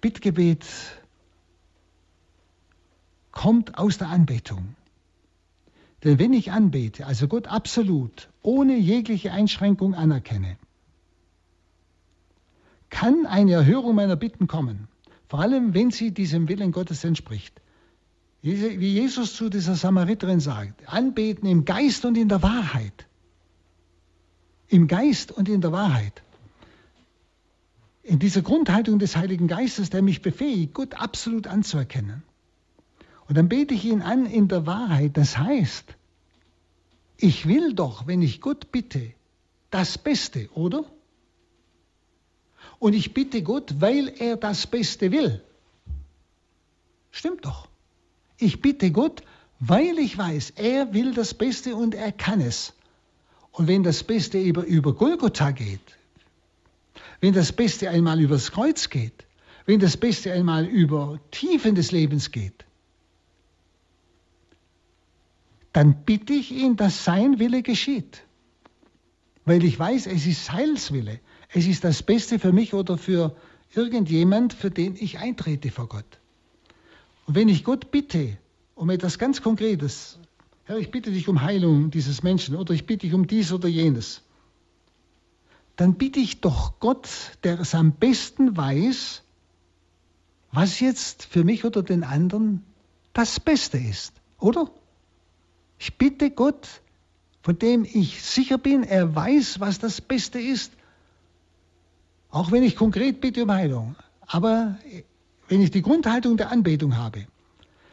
Bittgebet 0.00 0.64
kommt 3.32 3.78
aus 3.78 3.98
der 3.98 4.08
Anbetung. 4.08 4.74
Denn 6.02 6.18
wenn 6.18 6.32
ich 6.32 6.50
anbete, 6.50 7.06
also 7.06 7.28
Gott 7.28 7.46
absolut, 7.46 8.30
ohne 8.42 8.78
jegliche 8.78 9.32
Einschränkung 9.32 9.94
anerkenne, 9.94 10.56
kann 12.90 13.26
eine 13.26 13.52
Erhörung 13.52 13.94
meiner 13.94 14.16
Bitten 14.16 14.46
kommen, 14.46 14.88
vor 15.28 15.40
allem 15.40 15.74
wenn 15.74 15.90
sie 15.90 16.10
diesem 16.10 16.48
Willen 16.48 16.72
Gottes 16.72 17.04
entspricht. 17.04 17.60
Wie 18.42 18.92
Jesus 18.92 19.34
zu 19.34 19.50
dieser 19.50 19.74
Samariterin 19.74 20.40
sagt, 20.40 20.88
anbeten 20.88 21.46
im 21.48 21.64
Geist 21.64 22.04
und 22.04 22.16
in 22.16 22.28
der 22.28 22.42
Wahrheit. 22.42 23.06
Im 24.68 24.86
Geist 24.86 25.30
und 25.30 25.48
in 25.48 25.60
der 25.60 25.72
Wahrheit. 25.72 26.22
In 28.02 28.18
dieser 28.18 28.40
Grundhaltung 28.40 28.98
des 28.98 29.14
Heiligen 29.14 29.46
Geistes, 29.46 29.90
der 29.90 30.00
mich 30.00 30.22
befähigt, 30.22 30.72
Gott 30.74 30.94
absolut 30.94 31.46
anzuerkennen. 31.46 32.22
Und 33.28 33.36
dann 33.36 33.48
bete 33.48 33.74
ich 33.74 33.84
ihn 33.84 34.00
an 34.00 34.26
in 34.26 34.48
der 34.48 34.66
Wahrheit. 34.66 35.16
Das 35.16 35.36
heißt, 35.36 35.96
ich 37.18 37.46
will 37.46 37.74
doch, 37.74 38.06
wenn 38.06 38.22
ich 38.22 38.40
Gott 38.40 38.72
bitte, 38.72 39.12
das 39.70 39.98
Beste, 39.98 40.48
oder? 40.54 40.84
Und 42.80 42.94
ich 42.94 43.14
bitte 43.14 43.42
Gott, 43.42 43.74
weil 43.78 44.08
er 44.18 44.36
das 44.36 44.66
Beste 44.66 45.12
will. 45.12 45.42
Stimmt 47.12 47.44
doch. 47.44 47.68
Ich 48.38 48.62
bitte 48.62 48.90
Gott, 48.90 49.22
weil 49.60 49.98
ich 49.98 50.16
weiß, 50.16 50.54
er 50.56 50.94
will 50.94 51.12
das 51.12 51.34
Beste 51.34 51.76
und 51.76 51.94
er 51.94 52.10
kann 52.10 52.40
es. 52.40 52.72
Und 53.52 53.68
wenn 53.68 53.82
das 53.82 54.02
Beste 54.02 54.40
über, 54.40 54.64
über 54.64 54.94
Golgotha 54.94 55.50
geht, 55.50 55.98
wenn 57.20 57.34
das 57.34 57.52
Beste 57.52 57.90
einmal 57.90 58.18
übers 58.18 58.50
Kreuz 58.50 58.88
geht, 58.88 59.26
wenn 59.66 59.78
das 59.78 59.98
Beste 59.98 60.32
einmal 60.32 60.64
über 60.64 61.20
Tiefen 61.30 61.74
des 61.74 61.92
Lebens 61.92 62.30
geht, 62.30 62.64
dann 65.74 66.02
bitte 66.04 66.32
ich 66.32 66.50
ihn, 66.50 66.76
dass 66.76 67.04
sein 67.04 67.38
Wille 67.38 67.62
geschieht. 67.62 68.22
Weil 69.44 69.62
ich 69.64 69.78
weiß, 69.78 70.06
es 70.06 70.26
ist 70.26 70.50
Heilswille. 70.50 71.20
Es 71.52 71.66
ist 71.66 71.84
das 71.84 72.02
Beste 72.02 72.38
für 72.38 72.52
mich 72.52 72.74
oder 72.74 72.96
für 72.96 73.34
irgendjemand, 73.74 74.52
für 74.52 74.70
den 74.70 74.96
ich 74.96 75.18
eintrete 75.18 75.70
vor 75.70 75.88
Gott. 75.88 76.18
Und 77.26 77.34
wenn 77.34 77.48
ich 77.48 77.64
Gott 77.64 77.90
bitte 77.90 78.36
um 78.74 78.90
etwas 78.90 79.18
ganz 79.18 79.42
Konkretes, 79.42 80.18
Herr, 80.64 80.78
ich 80.78 80.90
bitte 80.90 81.10
dich 81.10 81.28
um 81.28 81.42
Heilung 81.42 81.90
dieses 81.90 82.22
Menschen 82.22 82.56
oder 82.56 82.72
ich 82.72 82.86
bitte 82.86 83.06
dich 83.06 83.14
um 83.14 83.26
dies 83.26 83.52
oder 83.52 83.68
jenes, 83.68 84.22
dann 85.76 85.94
bitte 85.94 86.20
ich 86.20 86.40
doch 86.40 86.78
Gott, 86.78 87.08
der 87.42 87.58
es 87.58 87.74
am 87.74 87.92
besten 87.92 88.56
weiß, 88.56 89.22
was 90.52 90.80
jetzt 90.80 91.24
für 91.24 91.42
mich 91.44 91.64
oder 91.64 91.82
den 91.82 92.04
anderen 92.04 92.62
das 93.12 93.40
Beste 93.40 93.78
ist, 93.78 94.12
oder? 94.38 94.70
Ich 95.78 95.96
bitte 95.96 96.30
Gott, 96.30 96.68
von 97.42 97.58
dem 97.58 97.84
ich 97.84 98.22
sicher 98.22 98.58
bin, 98.58 98.82
er 98.82 99.14
weiß, 99.14 99.60
was 99.60 99.78
das 99.78 100.00
Beste 100.00 100.38
ist. 100.38 100.72
Auch 102.30 102.52
wenn 102.52 102.62
ich 102.62 102.76
konkret 102.76 103.20
bitte 103.20 103.42
um 103.42 103.52
Heilung. 103.52 103.96
Aber 104.26 104.78
wenn 105.48 105.60
ich 105.62 105.70
die 105.70 105.82
Grundhaltung 105.82 106.36
der 106.36 106.50
Anbetung 106.50 106.96
habe, 106.96 107.26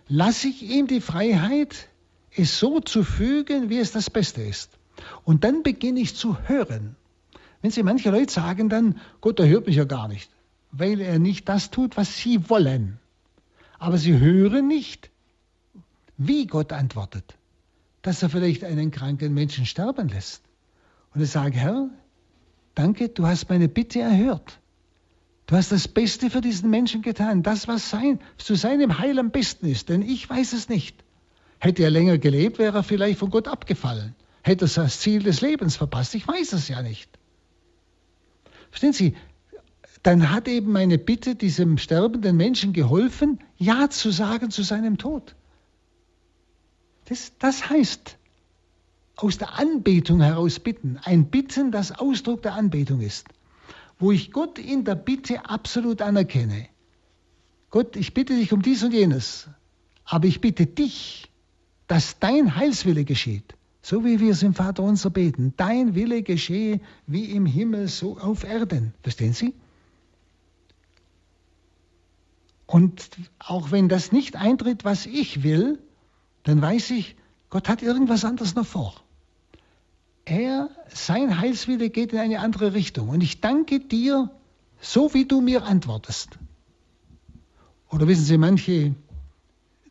lasse 0.07 0.47
ich 0.47 0.63
ihm 0.63 0.87
die 0.87 1.01
Freiheit, 1.01 1.89
es 2.35 2.59
so 2.59 2.79
zu 2.79 3.03
fügen, 3.03 3.69
wie 3.69 3.79
es 3.79 3.91
das 3.91 4.09
Beste 4.09 4.41
ist. 4.41 4.71
Und 5.23 5.43
dann 5.43 5.63
beginne 5.63 5.99
ich 5.99 6.15
zu 6.15 6.37
hören. 6.47 6.95
Wenn 7.61 7.71
Sie 7.71 7.81
manche 7.83 8.11
Leute 8.11 8.31
sagen 8.31 8.69
dann, 8.69 8.99
Gott, 9.21 9.39
er 9.39 9.47
hört 9.47 9.65
mich 9.65 9.75
ja 9.75 9.85
gar 9.85 10.07
nicht, 10.07 10.29
weil 10.71 11.01
er 11.01 11.17
nicht 11.17 11.49
das 11.49 11.71
tut, 11.71 11.97
was 11.97 12.17
Sie 12.17 12.49
wollen. 12.49 12.99
Aber 13.79 13.97
Sie 13.97 14.19
hören 14.19 14.67
nicht, 14.67 15.09
wie 16.17 16.45
Gott 16.45 16.71
antwortet 16.71 17.37
dass 18.07 18.23
er 18.23 18.29
vielleicht 18.29 18.63
einen 18.63 18.89
kranken 18.89 19.33
Menschen 19.33 19.65
sterben 19.65 20.07
lässt. 20.07 20.41
Und 21.13 21.21
ich 21.21 21.29
sage, 21.29 21.57
Herr, 21.57 21.89
danke, 22.77 23.09
du 23.09 23.25
hast 23.25 23.49
meine 23.49 23.67
Bitte 23.67 23.99
erhört. 23.99 24.59
Du 25.47 25.55
hast 25.55 25.71
das 25.71 25.87
Beste 25.87 26.29
für 26.29 26.41
diesen 26.41 26.69
Menschen 26.69 27.01
getan, 27.01 27.41
das, 27.41 27.67
was 27.67 27.89
sein, 27.89 28.19
zu 28.37 28.55
seinem 28.55 28.99
Heil 28.99 29.17
am 29.17 29.31
besten 29.31 29.67
ist, 29.67 29.89
denn 29.89 30.01
ich 30.01 30.29
weiß 30.29 30.53
es 30.53 30.67
nicht. 30.67 31.03
Hätte 31.59 31.83
er 31.83 31.89
länger 31.89 32.17
gelebt, 32.17 32.59
wäre 32.59 32.79
er 32.79 32.83
vielleicht 32.83 33.19
von 33.19 33.29
Gott 33.29 33.47
abgefallen. 33.47 34.13
Hätte 34.41 34.65
er 34.65 34.83
das 34.83 34.99
Ziel 34.99 35.23
des 35.23 35.41
Lebens 35.41 35.77
verpasst. 35.77 36.15
Ich 36.15 36.27
weiß 36.27 36.53
es 36.53 36.67
ja 36.67 36.81
nicht. 36.81 37.09
Verstehen 38.69 38.93
Sie? 38.93 39.15
Dann 40.03 40.31
hat 40.31 40.47
eben 40.47 40.71
meine 40.71 40.97
Bitte 40.97 41.35
diesem 41.35 41.77
sterbenden 41.77 42.37
Menschen 42.37 42.73
geholfen, 42.73 43.39
Ja 43.57 43.89
zu 43.89 44.11
sagen 44.11 44.51
zu 44.51 44.63
seinem 44.63 44.97
Tod. 44.97 45.35
Das, 47.05 47.31
das 47.39 47.69
heißt, 47.69 48.17
aus 49.17 49.37
der 49.37 49.57
Anbetung 49.59 50.21
heraus 50.21 50.59
bitten. 50.59 50.99
Ein 51.03 51.25
Bitten, 51.25 51.71
das 51.71 51.91
Ausdruck 51.91 52.43
der 52.43 52.53
Anbetung 52.53 53.01
ist. 53.01 53.27
Wo 53.99 54.11
ich 54.11 54.31
Gott 54.31 54.59
in 54.59 54.85
der 54.85 54.95
Bitte 54.95 55.49
absolut 55.49 56.01
anerkenne. 56.01 56.67
Gott, 57.71 57.95
ich 57.95 58.13
bitte 58.13 58.35
dich 58.35 58.53
um 58.53 58.61
dies 58.61 58.83
und 58.83 58.93
jenes. 58.93 59.49
Aber 60.05 60.27
ich 60.27 60.39
bitte 60.39 60.67
dich, 60.67 61.31
dass 61.87 62.19
dein 62.19 62.55
Heilswille 62.55 63.03
geschieht. 63.03 63.55
So 63.81 64.05
wie 64.05 64.19
wir 64.19 64.31
es 64.31 64.43
im 64.43 64.53
Vater 64.53 64.83
unser 64.83 65.09
beten. 65.09 65.53
Dein 65.57 65.95
Wille 65.95 66.21
geschehe 66.21 66.79
wie 67.07 67.25
im 67.25 67.45
Himmel, 67.45 67.87
so 67.87 68.17
auf 68.17 68.43
Erden. 68.43 68.93
Verstehen 69.01 69.33
Sie? 69.33 69.53
Und 72.65 73.09
auch 73.39 73.71
wenn 73.71 73.87
das 73.89 74.11
nicht 74.11 74.35
eintritt, 74.35 74.83
was 74.85 75.05
ich 75.05 75.41
will, 75.41 75.79
dann 76.43 76.61
weiß 76.61 76.91
ich, 76.91 77.15
Gott 77.49 77.69
hat 77.69 77.81
irgendwas 77.81 78.25
anderes 78.25 78.55
noch 78.55 78.65
vor. 78.65 78.93
Er, 80.29 80.69
sein 80.89 81.39
Heilswille 81.39 81.89
geht 81.89 82.11
in 82.11 82.19
eine 82.19 82.41
andere 82.41 82.73
Richtung. 82.73 83.07
Und 83.07 83.21
ich 83.21 83.39
danke 83.39 83.79
dir, 83.79 84.29
so 84.81 85.13
wie 85.13 85.23
du 85.23 85.39
mir 85.39 85.63
antwortest. 85.63 86.37
Oder 87.89 88.09
wissen 88.09 88.25
Sie, 88.25 88.37
manche, 88.37 88.93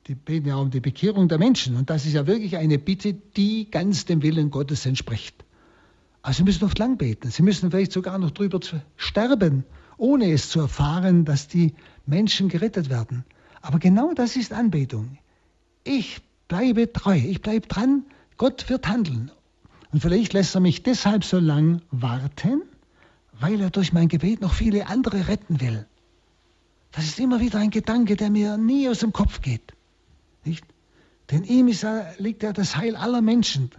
die 0.07 0.15
beten 0.15 0.49
ja 0.49 0.57
um 0.57 0.71
die 0.71 0.81
Bekehrung 0.81 1.29
der 1.29 1.39
Menschen. 1.39 1.75
Und 1.75 1.89
das 1.89 2.05
ist 2.05 2.13
ja 2.13 2.27
wirklich 2.27 2.59
eine 2.59 2.79
Bitte, 2.79 3.15
die 3.15 3.71
ganz 3.71 4.05
dem 4.05 4.23
Willen 4.23 4.51
Gottes 4.51 4.85
entspricht. 4.85 5.43
Also 6.21 6.39
Sie 6.39 6.45
müssen 6.45 6.65
oft 6.65 6.79
lang 6.79 6.99
beten. 6.99 7.31
Sie 7.31 7.43
müssen 7.43 7.71
vielleicht 7.71 7.93
sogar 7.93 8.19
noch 8.19 8.31
drüber 8.31 8.61
sterben, 8.99 9.65
ohne 9.97 10.31
es 10.31 10.51
zu 10.51 10.61
erfahren, 10.61 11.25
dass 11.25 11.49
die 11.49 11.73
Menschen 12.05 12.51
gerettet 12.51 12.91
werden. 12.91 13.25
Aber 13.63 13.79
genau 13.79 14.13
das 14.13 14.37
ist 14.37 14.53
Anbetung. 14.53 15.17
Ich 15.83 16.21
bleibe 16.47 16.93
treu, 16.93 17.17
ich 17.17 17.41
bleibe 17.41 17.67
dran, 17.67 18.05
Gott 18.37 18.69
wird 18.69 18.87
handeln. 18.87 19.31
Und 19.97 20.03
vielleicht 20.03 20.35
lässt 20.35 20.55
er 20.55 20.61
mich 20.61 20.83
deshalb 20.83 21.25
so 21.25 21.39
lang 21.39 21.81
warten, 21.91 22.61
weil 23.41 23.59
er 23.63 23.71
durch 23.71 23.95
mein 23.95 24.09
Gebet 24.09 24.43
noch 24.43 24.53
viele 24.53 24.89
andere 24.89 25.27
retten 25.27 25.63
will. 25.63 25.87
Das 26.93 27.05
ist 27.05 27.19
immer 27.19 27.41
wieder 27.41 27.61
ein 27.61 27.71
Gedanke, 27.71 28.15
der 28.15 28.29
mir 28.29 28.59
nie 28.59 28.91
aus 28.91 28.99
dem 28.99 29.15
Kopf 29.15 29.41
geht. 29.41 29.73
Nicht? 30.45 30.67
Denn 31.31 31.45
ihm 31.45 31.69
ist, 31.69 31.87
liegt 32.19 32.43
ja 32.43 32.53
das 32.53 32.77
Heil 32.77 32.95
aller 32.95 33.23
Menschen 33.23 33.71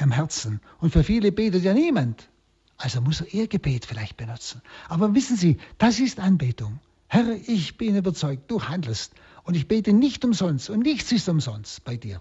am 0.00 0.10
Herzen. 0.10 0.60
Und 0.80 0.94
für 0.94 1.04
viele 1.04 1.30
betet 1.30 1.62
ja 1.62 1.74
niemand. 1.74 2.28
Also 2.76 3.00
muss 3.00 3.20
er 3.20 3.32
ihr 3.32 3.46
Gebet 3.46 3.86
vielleicht 3.86 4.16
benutzen. 4.16 4.62
Aber 4.88 5.14
wissen 5.14 5.36
Sie, 5.36 5.58
das 5.78 6.00
ist 6.00 6.18
Anbetung. 6.18 6.80
Herr, 7.06 7.36
ich 7.46 7.78
bin 7.78 7.94
überzeugt, 7.94 8.50
du 8.50 8.64
handelst. 8.64 9.14
Und 9.44 9.54
ich 9.54 9.68
bete 9.68 9.92
nicht 9.92 10.24
umsonst 10.24 10.70
und 10.70 10.80
nichts 10.80 11.12
ist 11.12 11.28
umsonst 11.28 11.84
bei 11.84 11.96
dir. 11.96 12.20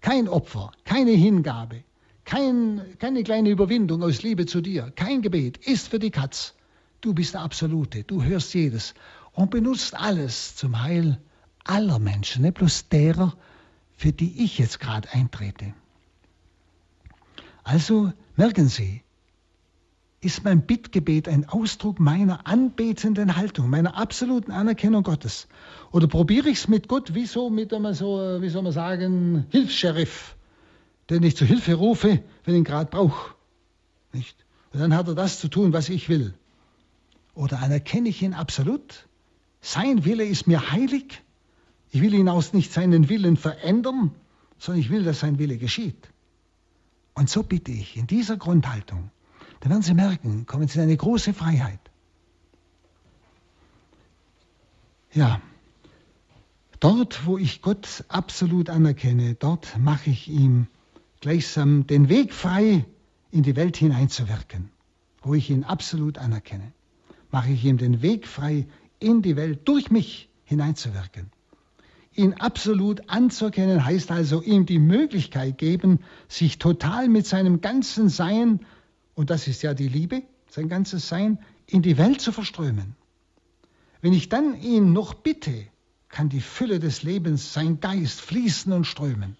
Kein 0.00 0.26
Opfer, 0.26 0.72
keine 0.84 1.12
Hingabe, 1.12 1.84
kein, 2.24 2.82
keine 2.98 3.22
kleine 3.22 3.50
Überwindung 3.50 4.02
aus 4.02 4.22
Liebe 4.22 4.46
zu 4.46 4.60
dir, 4.60 4.92
kein 4.94 5.22
Gebet 5.22 5.58
ist 5.58 5.88
für 5.88 5.98
die 5.98 6.10
Katz. 6.10 6.54
Du 7.00 7.14
bist 7.14 7.34
der 7.34 7.42
Absolute, 7.42 8.04
du 8.04 8.22
hörst 8.22 8.54
jedes 8.54 8.94
und 9.32 9.50
benutzt 9.50 9.94
alles 9.94 10.56
zum 10.56 10.82
Heil 10.82 11.18
aller 11.64 11.98
Menschen, 11.98 12.42
nicht 12.42 12.54
bloß 12.54 12.88
derer, 12.88 13.34
für 13.96 14.12
die 14.12 14.44
ich 14.44 14.58
jetzt 14.58 14.80
gerade 14.80 15.08
eintrete. 15.12 15.74
Also 17.64 18.12
merken 18.36 18.68
Sie, 18.68 19.02
ist 20.20 20.44
mein 20.44 20.62
Bittgebet 20.62 21.28
ein 21.28 21.48
Ausdruck 21.48 21.98
meiner 21.98 22.46
anbetenden 22.46 23.36
Haltung, 23.36 23.68
meiner 23.70 23.96
absoluten 23.96 24.52
Anerkennung 24.52 25.02
Gottes. 25.02 25.48
Oder 25.90 26.06
probiere 26.06 26.48
ich 26.48 26.58
es 26.58 26.68
mit 26.68 26.86
Gott 26.86 27.14
wie 27.14 27.26
so 27.26 27.50
mit 27.50 27.74
einem 27.74 27.92
so, 27.92 28.38
wie 28.40 28.48
soll 28.48 28.62
man 28.62 28.72
sagen, 28.72 29.46
Hilfs-Sheriff, 29.50 30.36
den 31.12 31.22
ich 31.22 31.36
zu 31.36 31.44
Hilfe 31.44 31.74
rufe, 31.74 32.22
wenn 32.44 32.54
ich 32.54 32.58
ihn 32.58 32.64
gerade 32.64 32.90
brauche. 32.90 33.34
Nicht? 34.12 34.36
Und 34.72 34.80
dann 34.80 34.94
hat 34.94 35.08
er 35.08 35.14
das 35.14 35.40
zu 35.40 35.48
tun, 35.48 35.72
was 35.72 35.88
ich 35.88 36.08
will. 36.08 36.34
Oder 37.34 37.60
anerkenne 37.60 38.08
ich 38.08 38.22
ihn 38.22 38.34
absolut? 38.34 39.06
Sein 39.60 40.04
Wille 40.04 40.24
ist 40.24 40.46
mir 40.46 40.70
heilig. 40.70 41.22
Ich 41.90 42.00
will 42.00 42.14
ihn 42.14 42.28
aus 42.28 42.52
nicht 42.52 42.72
seinen 42.72 43.08
Willen 43.08 43.36
verändern, 43.36 44.12
sondern 44.58 44.80
ich 44.80 44.90
will, 44.90 45.04
dass 45.04 45.20
sein 45.20 45.38
Wille 45.38 45.58
geschieht. 45.58 46.08
Und 47.14 47.28
so 47.28 47.42
bitte 47.42 47.72
ich 47.72 47.96
in 47.96 48.06
dieser 48.06 48.36
Grundhaltung 48.36 49.10
dann 49.62 49.70
werden 49.70 49.82
Sie 49.82 49.94
merken, 49.94 50.44
kommen 50.44 50.66
Sie 50.66 50.78
in 50.78 50.84
eine 50.84 50.96
große 50.96 51.32
Freiheit. 51.32 51.78
Ja, 55.12 55.40
dort, 56.80 57.26
wo 57.26 57.38
ich 57.38 57.62
Gott 57.62 58.04
absolut 58.08 58.68
anerkenne, 58.70 59.36
dort 59.36 59.78
mache 59.78 60.10
ich 60.10 60.28
ihm 60.28 60.66
gleichsam 61.22 61.86
den 61.86 62.10
Weg 62.10 62.34
frei, 62.34 62.84
in 63.30 63.42
die 63.42 63.56
Welt 63.56 63.78
hineinzuwirken. 63.78 64.70
Wo 65.22 65.34
ich 65.34 65.48
ihn 65.48 65.64
absolut 65.64 66.18
anerkenne, 66.18 66.72
mache 67.30 67.52
ich 67.52 67.64
ihm 67.64 67.78
den 67.78 68.02
Weg 68.02 68.26
frei, 68.26 68.66
in 68.98 69.22
die 69.22 69.36
Welt 69.36 69.60
durch 69.66 69.90
mich 69.90 70.28
hineinzuwirken. 70.44 71.30
Ihn 72.14 72.34
absolut 72.34 73.08
anzuerkennen 73.08 73.84
heißt 73.84 74.10
also 74.10 74.42
ihm 74.42 74.66
die 74.66 74.80
Möglichkeit 74.80 75.56
geben, 75.58 76.00
sich 76.28 76.58
total 76.58 77.08
mit 77.08 77.26
seinem 77.26 77.60
ganzen 77.60 78.08
Sein, 78.08 78.60
und 79.14 79.30
das 79.30 79.46
ist 79.46 79.62
ja 79.62 79.74
die 79.74 79.88
Liebe, 79.88 80.22
sein 80.50 80.68
ganzes 80.68 81.08
Sein, 81.08 81.38
in 81.66 81.82
die 81.82 81.96
Welt 81.98 82.20
zu 82.20 82.32
verströmen. 82.32 82.96
Wenn 84.02 84.12
ich 84.12 84.28
dann 84.28 84.60
ihn 84.60 84.92
noch 84.92 85.14
bitte, 85.14 85.68
kann 86.08 86.28
die 86.28 86.40
Fülle 86.40 86.80
des 86.80 87.04
Lebens, 87.04 87.54
sein 87.54 87.80
Geist 87.80 88.20
fließen 88.20 88.72
und 88.72 88.86
strömen. 88.86 89.36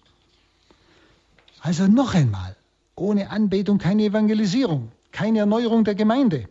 Also 1.63 1.87
noch 1.87 2.13
einmal, 2.13 2.57
ohne 2.93 3.29
Anbetung 3.29 3.77
keine 3.77 4.03
Evangelisierung, 4.03 4.91
keine 5.13 5.39
Erneuerung 5.39 5.85
der 5.85 5.95
Gemeinde. 5.95 6.49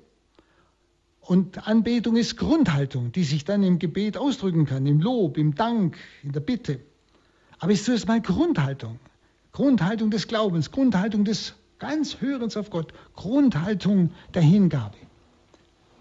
Und 1.21 1.69
Anbetung 1.69 2.17
ist 2.17 2.39
Grundhaltung, 2.39 3.13
die 3.13 3.25
sich 3.25 3.45
dann 3.45 3.63
im 3.63 3.79
Gebet 3.79 4.17
ausdrücken 4.17 4.65
kann, 4.65 4.87
im 4.87 5.03
Lob, 5.03 5.37
im 5.37 5.55
Dank, 5.55 5.99
in 6.23 6.33
der 6.33 6.41
Bitte. 6.41 6.81
Aber 7.59 7.73
ist 7.73 7.85
zuerst 7.85 8.09
mal 8.09 8.23
Grundhaltung. 8.23 8.99
Grundhaltung 9.53 10.11
des 10.11 10.29
Glaubens, 10.29 10.71
Grundhaltung 10.71 11.27
des 11.27 11.57
ganz 11.79 12.23
Hörens 12.23 12.57
auf 12.57 12.71
Gott, 12.71 12.95
Grundhaltung 13.15 14.13
der 14.33 14.41
Hingabe, 14.41 14.97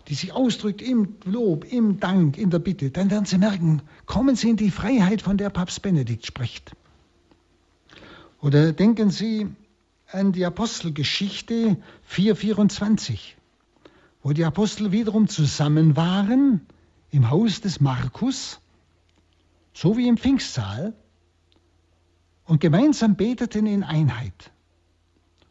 die 0.07 0.13
sich 0.13 0.31
ausdrückt 0.31 0.81
im 0.81 1.17
Lob, 1.25 1.65
im 1.69 1.99
Dank, 1.99 2.37
in 2.37 2.49
der 2.49 2.59
Bitte. 2.59 2.91
Dann 2.91 3.11
werden 3.11 3.25
Sie 3.25 3.37
merken, 3.37 3.81
kommen 4.05 4.37
Sie 4.37 4.51
in 4.51 4.55
die 4.55 4.71
Freiheit, 4.71 5.21
von 5.21 5.35
der 5.35 5.49
Papst 5.49 5.81
Benedikt 5.81 6.25
spricht. 6.25 6.71
Oder 8.41 8.73
denken 8.73 9.11
Sie 9.11 9.47
an 10.11 10.31
die 10.31 10.45
Apostelgeschichte 10.45 11.77
424 12.03 13.37
wo 14.23 14.33
die 14.33 14.45
Apostel 14.45 14.91
wiederum 14.91 15.27
zusammen 15.27 15.95
waren 15.95 16.61
im 17.09 17.29
Haus 17.29 17.61
des 17.61 17.81
Markus, 17.81 18.59
so 19.73 19.97
wie 19.97 20.07
im 20.07 20.17
Pfingstsaal, 20.17 20.93
und 22.45 22.59
gemeinsam 22.59 23.15
beteten 23.15 23.65
in 23.65 23.83
Einheit. 23.83 24.51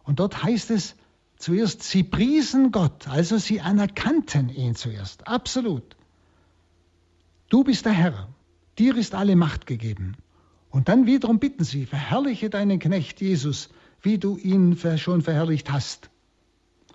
Und 0.05 0.20
dort 0.20 0.43
heißt 0.43 0.70
es 0.70 0.95
zuerst, 1.36 1.82
sie 1.82 2.03
priesen 2.03 2.72
Gott, 2.72 3.09
also 3.09 3.38
sie 3.38 3.61
anerkannten 3.61 4.49
ihn 4.51 4.74
zuerst, 4.74 5.26
absolut. 5.26 5.97
Du 7.49 7.64
bist 7.64 7.86
der 7.86 7.93
Herr, 7.93 8.28
dir 8.78 8.97
ist 8.97 9.14
alle 9.14 9.36
Macht 9.36 9.66
gegeben. 9.66 10.16
Und 10.70 10.88
dann 10.88 11.06
wiederum 11.06 11.38
bitten 11.38 11.64
sie, 11.64 11.84
verherrliche 11.84 12.48
deinen 12.48 12.78
Knecht 12.78 13.20
Jesus, 13.20 13.68
wie 14.02 14.18
du 14.18 14.36
ihn 14.36 14.76
schon 14.96 15.20
verherrlicht 15.22 15.70
hast. 15.70 16.10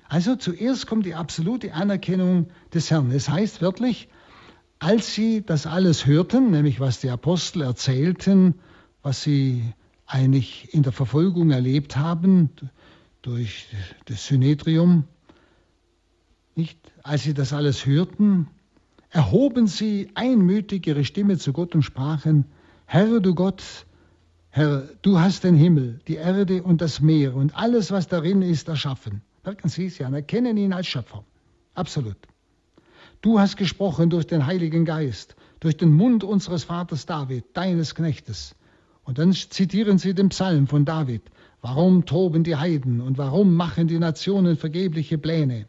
Also 0.07 0.36
zuerst 0.36 0.88
kommt 0.88 1.05
die 1.05 1.15
absolute 1.15 1.73
Anerkennung 1.73 2.47
des 2.73 2.89
Herrn. 2.89 3.11
Es 3.11 3.30
heißt 3.30 3.61
wörtlich, 3.61 4.07
als 4.80 5.13
sie 5.13 5.43
das 5.45 5.67
alles 5.67 6.05
hörten, 6.05 6.51
nämlich 6.51 6.80
was 6.80 6.99
die 6.99 7.09
Apostel 7.09 7.63
erzählten, 7.63 8.55
was 9.01 9.23
sie 9.23 9.63
eigentlich 10.05 10.73
in 10.73 10.84
der 10.84 10.91
Verfolgung 10.91 11.51
erlebt 11.51 11.97
haben 11.97 12.49
durch 13.21 13.67
das 14.05 14.28
Synedrium, 14.28 15.05
nicht, 16.55 16.80
als 17.03 17.23
sie 17.23 17.34
das 17.34 17.51
alles 17.51 17.86
hörten, 17.86 18.47
erhoben 19.09 19.67
sie 19.67 20.09
einmütig 20.13 20.88
ihre 20.88 21.03
Stimme 21.03 21.38
zu 21.38 21.51
Gott 21.51 21.76
und 21.76 21.84
sprachen, 21.84 22.45
Herr 22.88 23.20
du 23.20 23.34
Gott, 23.34 23.64
Herr, 24.50 24.88
du 25.02 25.20
hast 25.20 25.44
den 25.44 25.56
Himmel, 25.56 26.00
die 26.08 26.16
Erde 26.16 26.62
und 26.64 26.82
das 26.82 27.02
Meer 27.02 27.36
und 27.36 27.56
alles, 27.58 27.92
was 27.92 28.08
darin 28.08 28.42
ist, 28.42 28.68
erschaffen. 28.68 29.22
Merken 29.44 29.70
Sie 29.70 29.88
es 29.88 29.98
ja, 29.98 30.10
erkennen 30.10 30.56
ihn 30.56 30.72
als 30.72 30.88
Schöpfer. 30.88 31.24
Absolut. 31.74 32.18
Du 33.22 33.40
hast 33.40 33.58
gesprochen 33.58 34.10
durch 34.10 34.28
den 34.28 34.46
Heiligen 34.46 34.86
Geist, 34.86 35.36
durch 35.60 35.76
den 35.78 35.94
Mund 35.94 36.24
unseres 36.24 36.64
Vaters 36.64 37.06
David, 37.06 37.46
deines 37.54 37.96
Knechtes. 37.96 38.56
Und 39.04 39.18
dann 39.18 39.34
zitieren 39.34 39.98
Sie 39.98 40.14
den 40.14 40.30
Psalm 40.30 40.68
von 40.68 40.86
David. 40.86 41.24
Warum 41.62 42.06
toben 42.06 42.44
die 42.44 42.56
Heiden 42.56 43.02
und 43.02 43.18
warum 43.18 43.56
machen 43.56 43.88
die 43.88 43.98
Nationen 43.98 44.58
vergebliche 44.58 45.18
Pläne? 45.18 45.68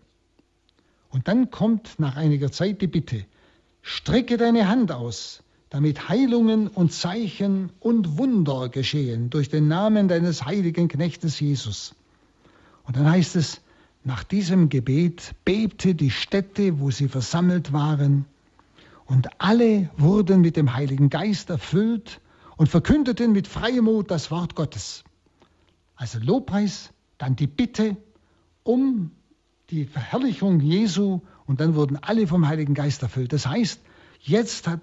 Und 1.09 1.29
dann 1.29 1.51
kommt 1.51 1.99
nach 1.99 2.17
einiger 2.17 2.53
Zeit 2.53 2.83
die 2.83 2.87
Bitte, 2.87 3.25
strecke 3.81 4.37
deine 4.37 4.69
Hand 4.69 4.93
aus, 4.93 5.43
damit 5.71 6.09
Heilungen 6.09 6.69
und 6.69 6.93
Zeichen 6.93 7.71
und 7.81 8.19
Wunder 8.19 8.69
geschehen 8.69 9.31
durch 9.31 9.49
den 9.49 9.69
Namen 9.69 10.09
deines 10.09 10.45
heiligen 10.45 10.89
Knechtes 10.89 11.41
Jesus. 11.41 11.95
Und 12.85 12.97
dann 12.97 13.11
heißt 13.11 13.37
es, 13.37 13.61
nach 14.05 14.23
diesem 14.23 14.69
Gebet 14.69 15.35
bebte 15.45 15.97
die 15.97 16.11
Stätte, 16.13 16.79
wo 16.79 16.91
sie 16.91 17.09
versammelt 17.09 17.73
waren, 17.73 18.25
und 19.07 19.29
alle 19.39 19.89
wurden 19.97 20.41
mit 20.41 20.57
dem 20.57 20.75
Heiligen 20.75 21.11
Geist 21.11 21.51
erfüllt 21.51 22.21
und 22.57 22.69
verkündeten 22.69 23.33
mit 23.33 23.47
Freimut 23.47 24.11
das 24.11 24.31
Wort 24.31 24.57
Gottes. 24.57 25.05
Also 25.95 26.19
Lobpreis, 26.19 26.91
dann 27.19 27.37
die 27.37 27.47
Bitte 27.47 27.97
um 28.65 29.13
die 29.71 29.85
Verherrlichung 29.85 30.61
Jesu 30.61 31.21
und 31.47 31.61
dann 31.61 31.75
wurden 31.75 31.97
alle 31.97 32.27
vom 32.27 32.47
Heiligen 32.49 32.75
Geist 32.75 33.03
erfüllt. 33.03 33.33
Das 33.33 33.47
heißt, 33.47 33.81
jetzt 34.21 34.67
hat 34.67 34.81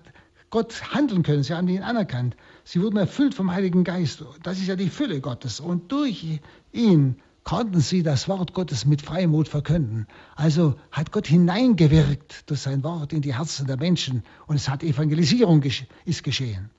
Gott 0.53 0.93
handeln 0.93 1.23
können, 1.23 1.41
sie 1.41 1.55
haben 1.55 1.67
ihn 1.67 1.81
anerkannt. 1.81 2.37
Sie 2.63 2.79
wurden 2.79 2.97
erfüllt 2.97 3.33
vom 3.33 3.49
Heiligen 3.49 3.83
Geist. 3.83 4.23
Das 4.43 4.59
ist 4.59 4.67
ja 4.67 4.75
die 4.75 4.91
Fülle 4.91 5.19
Gottes. 5.19 5.59
Und 5.59 5.91
durch 5.91 6.39
ihn 6.71 7.15
konnten 7.43 7.79
sie 7.79 8.03
das 8.03 8.27
Wort 8.27 8.53
Gottes 8.53 8.85
mit 8.85 9.01
Freimut 9.01 9.47
verkünden. 9.47 10.05
Also 10.35 10.75
hat 10.91 11.11
Gott 11.11 11.25
hineingewirkt 11.25 12.47
durch 12.51 12.59
sein 12.59 12.83
Wort 12.83 13.13
in 13.13 13.23
die 13.23 13.33
Herzen 13.33 13.65
der 13.65 13.77
Menschen 13.77 14.21
und 14.45 14.55
es 14.55 14.69
hat 14.69 14.83
Evangelisierung 14.83 15.59
gesche 15.59 15.87
ist 16.05 16.23
geschehen. 16.23 16.69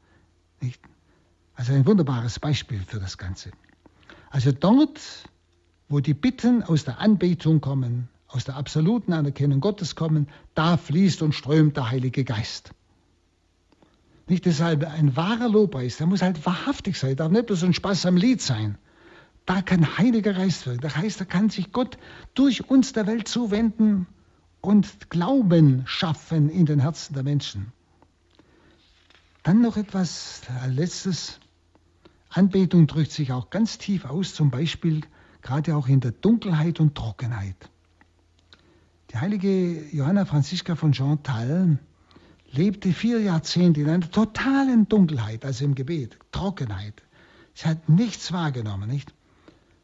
Nicht? 0.60 0.80
Also 1.56 1.72
ein 1.72 1.84
wunderbares 1.84 2.38
Beispiel 2.38 2.80
für 2.86 3.00
das 3.00 3.18
Ganze. 3.18 3.50
Also 4.30 4.52
dort, 4.52 5.00
wo 5.88 5.98
die 5.98 6.14
Bitten 6.14 6.62
aus 6.62 6.84
der 6.84 7.00
Anbetung 7.00 7.60
kommen, 7.60 8.08
aus 8.28 8.44
der 8.44 8.54
absoluten 8.54 9.12
Anerkennung 9.12 9.58
Gottes 9.58 9.96
kommen, 9.96 10.28
da 10.54 10.76
fließt 10.76 11.22
und 11.22 11.34
strömt 11.34 11.76
der 11.76 11.90
Heilige 11.90 12.22
Geist. 12.22 12.72
Nicht 14.26 14.46
deshalb 14.46 14.84
ein 14.84 15.16
wahrer 15.16 15.48
Lobpreis, 15.48 15.98
der 15.98 16.06
muss 16.06 16.22
halt 16.22 16.44
wahrhaftig 16.46 16.98
sein, 16.98 17.16
darf 17.16 17.30
nicht 17.30 17.46
bloß 17.46 17.64
ein 17.64 17.74
Spaß 17.74 18.06
am 18.06 18.16
Lied 18.16 18.40
sein. 18.40 18.78
Da 19.44 19.60
kann 19.60 19.98
Heiliger 19.98 20.32
Geist 20.32 20.66
wirken. 20.66 20.80
Das 20.80 20.96
heißt, 20.96 21.20
da 21.20 21.24
kann 21.26 21.50
sich 21.50 21.72
Gott 21.72 21.98
durch 22.32 22.70
uns 22.70 22.94
der 22.94 23.06
Welt 23.06 23.28
zuwenden 23.28 24.06
und 24.62 25.10
Glauben 25.10 25.82
schaffen 25.86 26.48
in 26.48 26.64
den 26.64 26.80
Herzen 26.80 27.12
der 27.12 27.22
Menschen. 27.22 27.72
Dann 29.42 29.60
noch 29.60 29.76
etwas 29.76 30.40
als 30.62 30.74
letztes. 30.74 31.40
Anbetung 32.30 32.86
drückt 32.86 33.12
sich 33.12 33.30
auch 33.30 33.50
ganz 33.50 33.76
tief 33.76 34.06
aus, 34.06 34.34
zum 34.34 34.50
Beispiel 34.50 35.02
gerade 35.42 35.76
auch 35.76 35.86
in 35.86 36.00
der 36.00 36.12
Dunkelheit 36.12 36.80
und 36.80 36.94
Trockenheit. 36.94 37.70
Die 39.10 39.18
heilige 39.18 39.84
Johanna 39.94 40.24
Franziska 40.24 40.74
von 40.74 40.94
Chantal 40.94 41.78
lebte 42.56 42.92
vier 42.92 43.20
Jahrzehnte 43.20 43.80
in 43.80 43.88
einer 43.88 44.10
totalen 44.10 44.88
Dunkelheit, 44.88 45.44
also 45.44 45.64
im 45.64 45.74
Gebet, 45.74 46.18
Trockenheit. 46.32 47.02
Sie 47.54 47.66
hat 47.66 47.88
nichts 47.88 48.32
wahrgenommen, 48.32 48.88
nicht? 48.88 49.14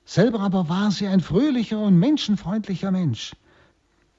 Selber 0.04 0.40
aber 0.40 0.68
war 0.68 0.90
sie 0.90 1.06
ein 1.06 1.20
fröhlicher 1.20 1.78
und 1.80 1.98
menschenfreundlicher 1.98 2.90
Mensch. 2.90 3.32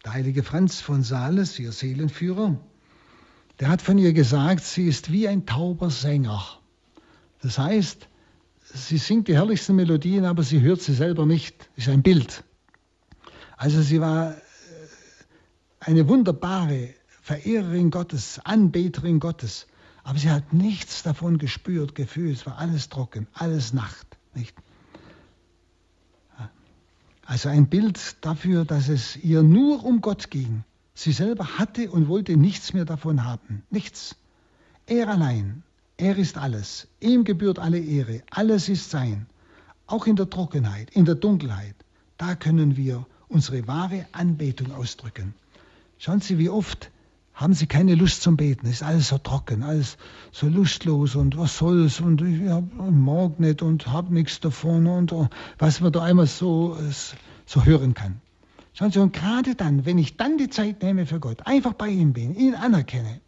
Der 0.05 0.13
heilige 0.13 0.43
Franz 0.43 0.79
von 0.79 1.03
Sales, 1.03 1.59
ihr 1.59 1.71
Seelenführer, 1.71 2.57
der 3.59 3.69
hat 3.69 3.81
von 3.81 3.97
ihr 3.97 4.13
gesagt, 4.13 4.63
sie 4.63 4.87
ist 4.87 5.11
wie 5.11 5.27
ein 5.27 5.45
tauber 5.45 5.89
Sänger. 5.89 6.41
Das 7.41 7.57
heißt, 7.57 8.07
sie 8.73 8.97
singt 8.97 9.27
die 9.27 9.35
herrlichsten 9.35 9.75
Melodien, 9.75 10.25
aber 10.25 10.43
sie 10.43 10.61
hört 10.61 10.81
sie 10.81 10.93
selber 10.93 11.25
nicht. 11.25 11.69
Ist 11.75 11.89
ein 11.89 12.01
Bild. 12.01 12.43
Also 13.57 13.81
sie 13.81 14.01
war 14.01 14.31
äh, 14.31 14.37
eine 15.79 16.07
wunderbare 16.07 16.95
Verehrerin 17.31 17.91
Gottes, 17.91 18.41
Anbeterin 18.43 19.21
Gottes. 19.21 19.65
Aber 20.03 20.19
sie 20.19 20.29
hat 20.29 20.51
nichts 20.51 21.01
davon 21.01 21.37
gespürt, 21.37 21.95
gefühlt. 21.95 22.35
Es 22.35 22.45
war 22.45 22.57
alles 22.57 22.89
trocken, 22.89 23.25
alles 23.33 23.71
Nacht. 23.71 24.05
Nicht? 24.33 24.53
Also 27.25 27.47
ein 27.47 27.67
Bild 27.67 28.17
dafür, 28.19 28.65
dass 28.65 28.89
es 28.89 29.15
ihr 29.15 29.43
nur 29.43 29.85
um 29.85 30.01
Gott 30.01 30.29
ging. 30.29 30.65
Sie 30.93 31.13
selber 31.13 31.57
hatte 31.57 31.89
und 31.89 32.09
wollte 32.09 32.35
nichts 32.35 32.73
mehr 32.73 32.83
davon 32.83 33.23
haben. 33.23 33.63
Nichts. 33.69 34.17
Er 34.85 35.07
allein. 35.07 35.63
Er 35.95 36.17
ist 36.17 36.37
alles. 36.37 36.89
Ihm 36.99 37.23
gebührt 37.23 37.59
alle 37.59 37.79
Ehre. 37.79 38.23
Alles 38.29 38.67
ist 38.67 38.89
sein. 38.89 39.25
Auch 39.87 40.05
in 40.05 40.17
der 40.17 40.29
Trockenheit, 40.29 40.89
in 40.89 41.05
der 41.05 41.15
Dunkelheit. 41.15 41.75
Da 42.17 42.35
können 42.35 42.75
wir 42.75 43.05
unsere 43.29 43.65
wahre 43.67 44.05
Anbetung 44.11 44.73
ausdrücken. 44.73 45.33
Schauen 45.97 46.19
Sie, 46.19 46.37
wie 46.37 46.49
oft 46.49 46.91
haben 47.33 47.53
Sie 47.53 47.65
keine 47.65 47.95
Lust 47.95 48.21
zum 48.21 48.37
Beten. 48.37 48.67
Es 48.67 48.73
ist 48.73 48.83
alles 48.83 49.07
so 49.09 49.17
trocken, 49.17 49.63
alles 49.63 49.97
so 50.31 50.47
lustlos 50.47 51.15
und 51.15 51.37
was 51.37 51.57
soll's 51.57 51.99
und 51.99 52.21
ich 52.21 52.41
mag 52.91 53.39
nicht 53.39 53.61
und 53.61 53.87
habe 53.87 54.13
nichts 54.13 54.39
davon 54.39 54.87
und 54.87 55.11
oh, 55.13 55.27
was 55.57 55.81
man 55.81 55.91
da 55.91 56.03
einmal 56.03 56.27
so, 56.27 56.77
so 57.45 57.65
hören 57.65 57.93
kann. 57.93 58.21
Schauen 58.73 58.91
Sie, 58.91 58.99
und 58.99 59.13
gerade 59.13 59.55
dann, 59.55 59.85
wenn 59.85 59.97
ich 59.97 60.17
dann 60.17 60.37
die 60.37 60.49
Zeit 60.49 60.81
nehme 60.81 61.05
für 61.05 61.19
Gott, 61.19 61.45
einfach 61.45 61.73
bei 61.73 61.89
ihm 61.89 62.13
bin, 62.13 62.35
ihn 62.35 62.55
anerkenne 62.55 63.21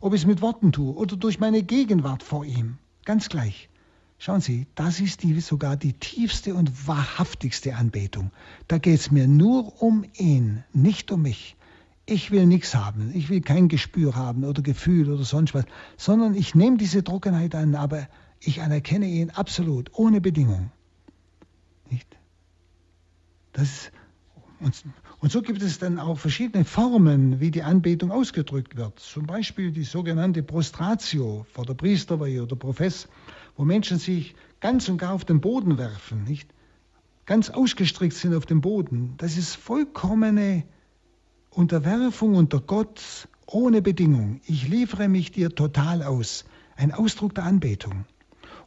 ob 0.00 0.14
ich 0.14 0.22
es 0.22 0.26
mit 0.26 0.42
Worten 0.42 0.72
tue 0.72 0.94
oder 0.94 1.16
durch 1.16 1.40
meine 1.40 1.62
Gegenwart 1.62 2.22
vor 2.22 2.44
ihm. 2.44 2.78
Ganz 3.04 3.28
gleich. 3.28 3.68
Schauen 4.18 4.40
Sie, 4.40 4.66
das 4.74 5.00
ist 5.00 5.22
die, 5.22 5.38
sogar 5.40 5.76
die 5.76 5.92
tiefste 5.92 6.54
und 6.54 6.86
wahrhaftigste 6.86 7.76
Anbetung. 7.76 8.30
Da 8.66 8.78
geht 8.78 9.00
es 9.00 9.10
mir 9.10 9.26
nur 9.28 9.82
um 9.82 10.04
ihn, 10.14 10.64
nicht 10.72 11.10
um 11.10 11.22
mich. 11.22 11.56
Ich 12.06 12.30
will 12.30 12.46
nichts 12.46 12.74
haben, 12.74 13.10
ich 13.14 13.28
will 13.28 13.40
kein 13.40 13.68
Gespür 13.68 14.14
haben 14.14 14.44
oder 14.44 14.62
Gefühl 14.62 15.12
oder 15.12 15.24
sonst 15.24 15.54
was, 15.54 15.64
sondern 15.96 16.34
ich 16.34 16.54
nehme 16.54 16.76
diese 16.76 17.02
Trockenheit 17.02 17.54
an, 17.54 17.74
aber 17.74 18.08
ich 18.38 18.62
anerkenne 18.62 19.06
ihn 19.06 19.30
absolut, 19.30 19.90
ohne 19.92 20.20
Bedingung. 20.20 20.70
Nicht? 21.90 22.16
Das, 23.52 23.90
und, 24.60 24.84
und 25.18 25.32
so 25.32 25.42
gibt 25.42 25.62
es 25.62 25.80
dann 25.80 25.98
auch 25.98 26.18
verschiedene 26.18 26.64
Formen, 26.64 27.40
wie 27.40 27.50
die 27.50 27.64
Anbetung 27.64 28.12
ausgedrückt 28.12 28.76
wird. 28.76 29.00
Zum 29.00 29.26
Beispiel 29.26 29.72
die 29.72 29.82
sogenannte 29.82 30.44
Prostratio 30.44 31.44
vor 31.52 31.66
der 31.66 31.74
Priesterweihe 31.74 32.42
oder 32.42 32.54
Profess 32.54 33.08
wo 33.56 33.64
Menschen 33.64 33.98
sich 33.98 34.34
ganz 34.60 34.88
und 34.88 34.98
gar 34.98 35.12
auf 35.12 35.24
den 35.24 35.40
Boden 35.40 35.78
werfen, 35.78 36.24
nicht? 36.24 36.52
Ganz 37.24 37.50
ausgestreckt 37.50 38.14
sind 38.14 38.34
auf 38.34 38.46
dem 38.46 38.60
Boden. 38.60 39.14
Das 39.16 39.36
ist 39.36 39.56
vollkommene 39.56 40.62
Unterwerfung 41.56 42.34
unter 42.34 42.60
Gott 42.60 43.28
ohne 43.46 43.80
Bedingung. 43.80 44.42
Ich 44.46 44.68
liefere 44.68 45.08
mich 45.08 45.32
dir 45.32 45.54
total 45.54 46.02
aus. 46.02 46.44
Ein 46.76 46.92
Ausdruck 46.92 47.34
der 47.34 47.44
Anbetung. 47.44 48.04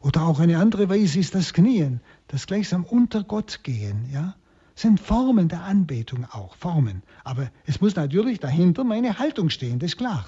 Oder 0.00 0.22
auch 0.22 0.40
eine 0.40 0.58
andere 0.58 0.88
Weise 0.88 1.20
ist 1.20 1.36
das 1.36 1.52
Knien, 1.52 2.00
das 2.26 2.48
gleichsam 2.48 2.84
unter 2.84 3.22
Gott 3.22 3.60
gehen, 3.62 4.10
ja? 4.12 4.34
sind 4.74 4.98
Formen 4.98 5.46
der 5.46 5.62
Anbetung 5.62 6.24
auch, 6.24 6.56
Formen. 6.56 7.04
Aber 7.22 7.52
es 7.64 7.80
muss 7.80 7.94
natürlich 7.94 8.40
dahinter 8.40 8.82
meine 8.82 9.20
Haltung 9.20 9.50
stehen, 9.50 9.78
das 9.78 9.92
ist 9.92 9.98
klar. 9.98 10.26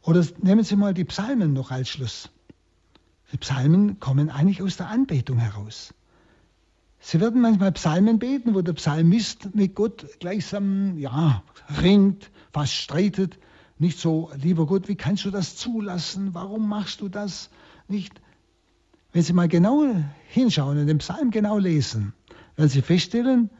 Oder 0.00 0.24
nehmen 0.40 0.64
Sie 0.64 0.76
mal 0.76 0.94
die 0.94 1.04
Psalmen 1.04 1.52
noch 1.52 1.70
als 1.70 1.90
Schluss. 1.90 2.30
Die 3.32 3.36
Psalmen 3.36 4.00
kommen 4.00 4.30
eigentlich 4.30 4.62
aus 4.62 4.78
der 4.78 4.88
Anbetung 4.88 5.36
heraus. 5.36 5.92
Sie 7.00 7.20
werden 7.20 7.40
manchmal 7.40 7.72
Psalmen 7.72 8.18
beten, 8.18 8.54
wo 8.54 8.62
der 8.62 8.72
Psalmist 8.72 9.54
mit 9.54 9.74
Gott 9.74 10.06
gleichsam, 10.18 10.98
ja, 10.98 11.42
ringt, 11.80 12.30
fast 12.52 12.74
streitet. 12.74 13.38
Nicht 13.78 13.98
so, 13.98 14.30
lieber 14.36 14.66
Gott, 14.66 14.88
wie 14.88 14.96
kannst 14.96 15.24
du 15.24 15.30
das 15.30 15.56
zulassen? 15.56 16.34
Warum 16.34 16.68
machst 16.68 17.00
du 17.00 17.08
das 17.08 17.50
nicht? 17.86 18.20
Wenn 19.12 19.22
Sie 19.22 19.32
mal 19.32 19.48
genau 19.48 19.84
hinschauen 20.28 20.78
und 20.78 20.86
den 20.86 20.98
Psalm 20.98 21.30
genau 21.30 21.58
lesen, 21.58 22.12
werden 22.56 22.68
Sie 22.68 22.82
feststellen, 22.82 23.50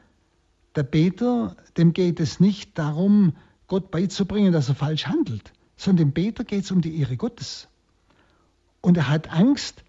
der 0.75 0.83
Beter, 0.83 1.57
dem 1.77 1.93
geht 1.93 2.21
es 2.21 2.41
nicht 2.41 2.77
darum, 2.79 3.35
Gott 3.69 3.91
beizubringen, 3.91 4.53
dass 4.53 4.69
er 4.69 4.75
falsch 4.75 5.07
handelt, 5.07 5.53
sondern 5.77 6.09
dem 6.09 6.13
Beter 6.13 6.45
geht 6.45 6.65
es 6.65 6.71
um 6.71 6.81
die 6.81 6.99
Ehre 6.99 7.17
Gottes. 7.17 7.69
Und 8.81 8.97
er 8.97 9.09
hat 9.09 9.33
Angst, 9.33 9.85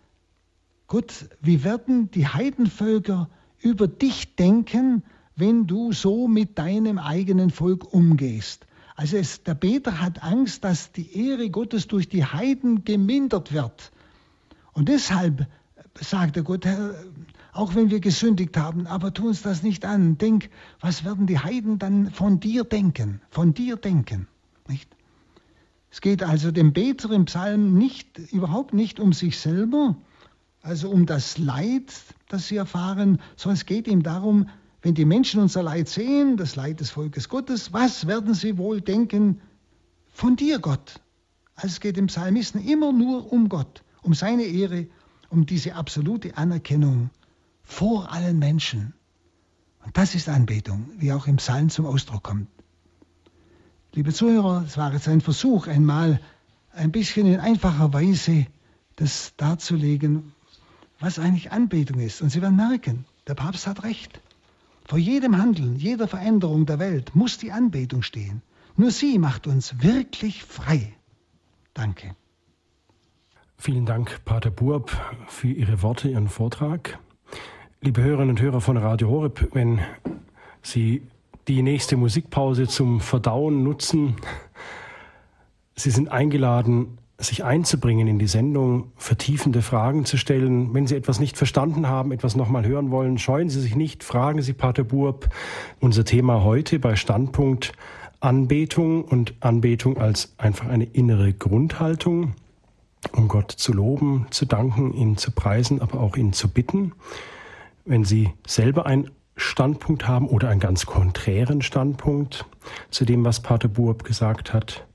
Gott, 0.87 1.29
wie 1.41 1.63
werden 1.63 2.09
die 2.11 2.27
Heidenvölker 2.27 3.29
über 3.61 3.87
dich 3.87 4.35
denken, 4.35 5.03
wenn 5.35 5.67
du 5.67 5.91
so 5.91 6.27
mit 6.27 6.57
deinem 6.57 6.97
eigenen 6.97 7.49
Volk 7.49 7.93
umgehst? 7.93 8.65
Also 8.95 9.17
es, 9.17 9.43
der 9.43 9.55
Beter 9.55 10.01
hat 10.01 10.23
Angst, 10.23 10.63
dass 10.65 10.91
die 10.91 11.17
Ehre 11.17 11.49
Gottes 11.49 11.87
durch 11.87 12.09
die 12.09 12.25
Heiden 12.25 12.83
gemindert 12.83 13.53
wird. 13.53 13.91
Und 14.73 14.89
deshalb 14.89 15.47
sagt 15.99 16.35
der 16.35 16.43
Gott, 16.43 16.65
Herr, 16.65 16.95
auch 17.53 17.75
wenn 17.75 17.89
wir 17.89 17.99
gesündigt 17.99 18.57
haben, 18.57 18.87
aber 18.87 19.13
tu 19.13 19.27
uns 19.27 19.41
das 19.41 19.63
nicht 19.63 19.85
an. 19.85 20.17
Denk, 20.17 20.49
was 20.81 21.03
werden 21.03 21.27
die 21.27 21.39
Heiden 21.39 21.79
dann 21.79 22.11
von 22.11 22.39
dir 22.39 22.63
denken? 22.63 23.21
Von 23.29 23.53
dir 23.53 23.75
denken. 23.75 24.27
Nicht? 24.67 24.89
Es 25.91 26.01
geht 26.01 26.21
also 26.21 26.51
dem 26.51 26.73
Beter 26.73 27.11
im 27.11 27.25
Psalm 27.25 27.73
nicht, 27.73 28.19
überhaupt 28.31 28.73
nicht 28.73 28.99
um 28.99 29.13
sich 29.13 29.39
selber, 29.39 29.95
also 30.61 30.89
um 30.89 31.05
das 31.05 31.37
Leid, 31.37 31.93
das 32.27 32.47
sie 32.47 32.57
erfahren, 32.57 33.19
sondern 33.35 33.55
es 33.55 33.65
geht 33.65 33.87
ihm 33.87 34.03
darum, 34.03 34.49
wenn 34.81 34.93
die 34.93 35.05
Menschen 35.05 35.41
unser 35.41 35.63
Leid 35.63 35.89
sehen, 35.89 36.37
das 36.37 36.55
Leid 36.55 36.79
des 36.79 36.91
Volkes 36.91 37.29
Gottes, 37.29 37.73
was 37.73 38.07
werden 38.07 38.33
sie 38.33 38.57
wohl 38.57 38.81
denken 38.81 39.41
von 40.11 40.35
dir, 40.35 40.59
Gott? 40.59 41.01
Also 41.55 41.67
es 41.67 41.79
geht 41.79 41.97
dem 41.97 42.07
Psalmisten 42.07 42.65
immer 42.65 42.93
nur 42.93 43.31
um 43.31 43.49
Gott, 43.49 43.83
um 44.01 44.13
seine 44.13 44.43
Ehre, 44.43 44.87
um 45.29 45.45
diese 45.45 45.75
absolute 45.75 46.37
Anerkennung 46.37 47.09
vor 47.63 48.11
allen 48.11 48.39
Menschen. 48.39 48.93
Und 49.85 49.97
das 49.97 50.15
ist 50.15 50.29
Anbetung, 50.29 50.89
wie 50.97 51.11
auch 51.11 51.27
im 51.27 51.37
Psalm 51.37 51.69
zum 51.69 51.85
Ausdruck 51.85 52.23
kommt. 52.23 52.47
Liebe 53.93 54.13
Zuhörer, 54.13 54.63
es 54.65 54.77
war 54.77 54.93
jetzt 54.93 55.07
ein 55.07 55.21
Versuch, 55.21 55.67
einmal 55.67 56.21
ein 56.71 56.91
bisschen 56.91 57.27
in 57.27 57.39
einfacher 57.39 57.91
Weise 57.91 58.45
das 58.95 59.33
darzulegen, 59.37 60.33
was 60.99 61.19
eigentlich 61.19 61.51
Anbetung 61.51 61.99
ist. 61.99 62.21
Und 62.21 62.29
Sie 62.29 62.41
werden 62.41 62.55
merken, 62.55 63.05
der 63.27 63.35
Papst 63.35 63.67
hat 63.67 63.83
recht. 63.83 64.21
Vor 64.85 64.97
jedem 64.97 65.37
Handeln, 65.37 65.75
jeder 65.75 66.07
Veränderung 66.07 66.65
der 66.65 66.79
Welt 66.79 67.15
muss 67.15 67.37
die 67.37 67.51
Anbetung 67.51 68.01
stehen. 68.01 68.41
Nur 68.75 68.91
sie 68.91 69.19
macht 69.19 69.45
uns 69.45 69.83
wirklich 69.83 70.43
frei. 70.43 70.93
Danke. 71.73 72.15
Vielen 73.57 73.85
Dank, 73.85 74.23
Pater 74.23 74.51
Burb, 74.51 74.89
für 75.27 75.49
Ihre 75.49 75.81
Worte, 75.81 76.09
Ihren 76.09 76.29
Vortrag. 76.29 76.97
Liebe 77.81 78.01
Hörerinnen 78.01 78.31
und 78.31 78.41
Hörer 78.41 78.61
von 78.61 78.77
Radio 78.77 79.09
Horeb, 79.09 79.49
wenn 79.53 79.79
Sie 80.61 81.03
die 81.49 81.61
nächste 81.61 81.97
Musikpause 81.97 82.67
zum 82.67 83.01
Verdauen 83.01 83.63
nutzen. 83.63 84.15
Sie 85.75 85.91
sind 85.91 86.09
eingeladen, 86.09 86.98
sich 87.19 87.43
einzubringen 87.43 88.07
in 88.07 88.17
die 88.17 88.27
Sendung, 88.27 88.91
vertiefende 88.95 89.61
Fragen 89.61 90.05
zu 90.05 90.17
stellen. 90.17 90.73
Wenn 90.73 90.87
Sie 90.87 90.95
etwas 90.95 91.19
nicht 91.19 91.37
verstanden 91.37 91.87
haben, 91.87 92.11
etwas 92.11 92.35
nochmal 92.35 92.65
hören 92.65 92.91
wollen, 92.91 93.17
scheuen 93.17 93.49
Sie 93.49 93.59
sich 93.59 93.75
nicht, 93.75 94.03
fragen 94.03 94.41
Sie 94.41 94.53
Pater 94.53 94.85
Burb. 94.85 95.29
Unser 95.81 96.05
Thema 96.05 96.43
heute 96.43 96.79
bei 96.79 96.95
Standpunkt 96.95 97.73
Anbetung 98.21 99.03
und 99.05 99.33
Anbetung 99.39 99.97
als 99.97 100.33
einfach 100.37 100.67
eine 100.67 100.85
innere 100.85 101.33
Grundhaltung, 101.33 102.33
um 103.13 103.27
Gott 103.27 103.51
zu 103.51 103.71
loben, 103.71 104.27
zu 104.29 104.45
danken, 104.45 104.93
ihn 104.93 105.17
zu 105.17 105.31
preisen, 105.31 105.81
aber 105.81 105.99
auch 106.01 106.17
ihn 106.17 106.33
zu 106.33 106.49
bitten. 106.49 106.93
Wenn 107.85 108.03
Sie 108.03 108.31
selber 108.45 108.85
ein 108.85 109.09
Standpunkt 109.37 110.07
haben 110.07 110.27
oder 110.27 110.49
einen 110.49 110.59
ganz 110.59 110.85
konträren 110.85 111.61
Standpunkt 111.61 112.45
zu 112.91 113.05
dem, 113.05 113.23
was 113.23 113.41
Pater 113.41 113.69
Burb 113.69 114.03
gesagt 114.03 114.53
hat, 114.53 114.85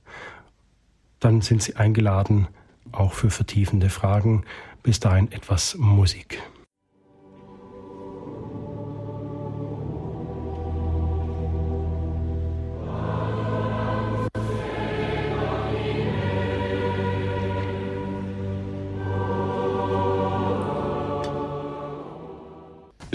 dann 1.25 1.41
sind 1.41 1.63
Sie 1.63 1.77
eingeladen, 1.77 2.49
auch 2.93 3.15
für 3.15 3.31
vertiefende 3.31 3.89
Fragen. 3.89 4.45
Bis 4.83 5.01
dahin 5.01 5.33
etwas 5.33 5.77
Musik. 5.79 6.43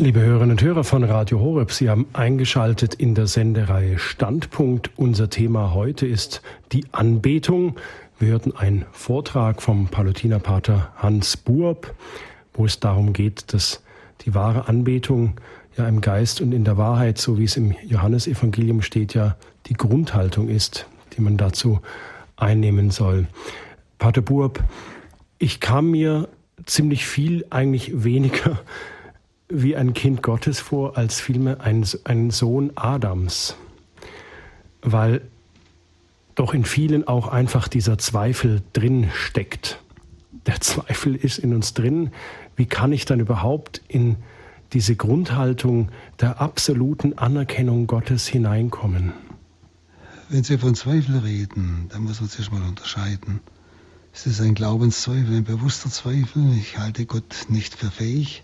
Liebe 0.01 0.21
Hörerinnen 0.21 0.51
und 0.51 0.61
Hörer 0.61 0.85
von 0.85 1.03
Radio 1.03 1.41
Horeb, 1.41 1.73
Sie 1.73 1.89
haben 1.89 2.07
eingeschaltet 2.13 2.93
in 2.93 3.15
der 3.15 3.27
Sendereihe 3.27 3.99
Standpunkt. 3.99 4.91
Unser 4.95 5.29
Thema 5.29 5.73
heute 5.73 6.07
ist 6.07 6.41
die 6.71 6.85
Anbetung. 6.93 7.75
Wir 8.17 8.29
hörten 8.29 8.55
einen 8.55 8.85
Vortrag 8.93 9.61
vom 9.61 9.89
Palutinerpater 9.89 10.93
Hans 10.95 11.35
Burb, 11.35 11.93
wo 12.53 12.63
es 12.63 12.79
darum 12.79 13.11
geht, 13.11 13.51
dass 13.51 13.83
die 14.21 14.33
wahre 14.33 14.69
Anbetung 14.69 15.33
ja 15.75 15.85
im 15.85 15.99
Geist 15.99 16.39
und 16.39 16.53
in 16.53 16.63
der 16.63 16.77
Wahrheit, 16.77 17.17
so 17.17 17.37
wie 17.37 17.43
es 17.43 17.57
im 17.57 17.75
Johannesevangelium 17.85 18.81
steht, 18.81 19.13
ja 19.13 19.35
die 19.65 19.73
Grundhaltung 19.73 20.47
ist, 20.47 20.87
die 21.17 21.21
man 21.21 21.35
dazu 21.35 21.81
einnehmen 22.37 22.89
soll. 22.89 23.27
Pater 23.97 24.21
Burb, 24.21 24.63
ich 25.39 25.59
kam 25.59 25.91
mir 25.91 26.29
ziemlich 26.65 27.05
viel, 27.05 27.45
eigentlich 27.49 28.05
weniger 28.05 28.59
wie 29.49 29.75
ein 29.75 29.93
Kind 29.93 30.21
Gottes 30.21 30.59
vor, 30.59 30.97
als 30.97 31.19
vielmehr 31.19 31.61
ein, 31.61 31.85
ein 32.03 32.29
Sohn 32.29 32.71
Adams, 32.75 33.55
weil 34.81 35.21
doch 36.35 36.53
in 36.53 36.63
vielen 36.63 37.07
auch 37.07 37.27
einfach 37.27 37.67
dieser 37.67 37.97
Zweifel 37.97 38.61
drin 38.73 39.09
steckt. 39.13 39.81
Der 40.45 40.61
Zweifel 40.61 41.15
ist 41.15 41.39
in 41.39 41.53
uns 41.53 41.73
drin. 41.73 42.11
Wie 42.55 42.67
kann 42.67 42.93
ich 42.93 43.05
dann 43.05 43.19
überhaupt 43.19 43.81
in 43.87 44.15
diese 44.71 44.95
Grundhaltung 44.95 45.89
der 46.21 46.39
absoluten 46.39 47.17
Anerkennung 47.17 47.87
Gottes 47.87 48.27
hineinkommen? 48.27 49.13
Wenn 50.29 50.43
Sie 50.43 50.59
von 50.59 50.75
Zweifel 50.75 51.17
reden, 51.17 51.87
dann 51.89 52.03
muss 52.03 52.21
man 52.21 52.29
sich 52.29 52.51
mal 52.51 52.61
unterscheiden. 52.61 53.41
Ist 54.13 54.27
es 54.27 54.41
ein 54.41 54.53
Glaubenszweifel, 54.53 55.37
ein 55.37 55.43
bewusster 55.43 55.89
Zweifel? 55.89 56.53
Ich 56.55 56.77
halte 56.77 57.05
Gott 57.05 57.47
nicht 57.49 57.73
für 57.75 57.89
fähig. 57.89 58.43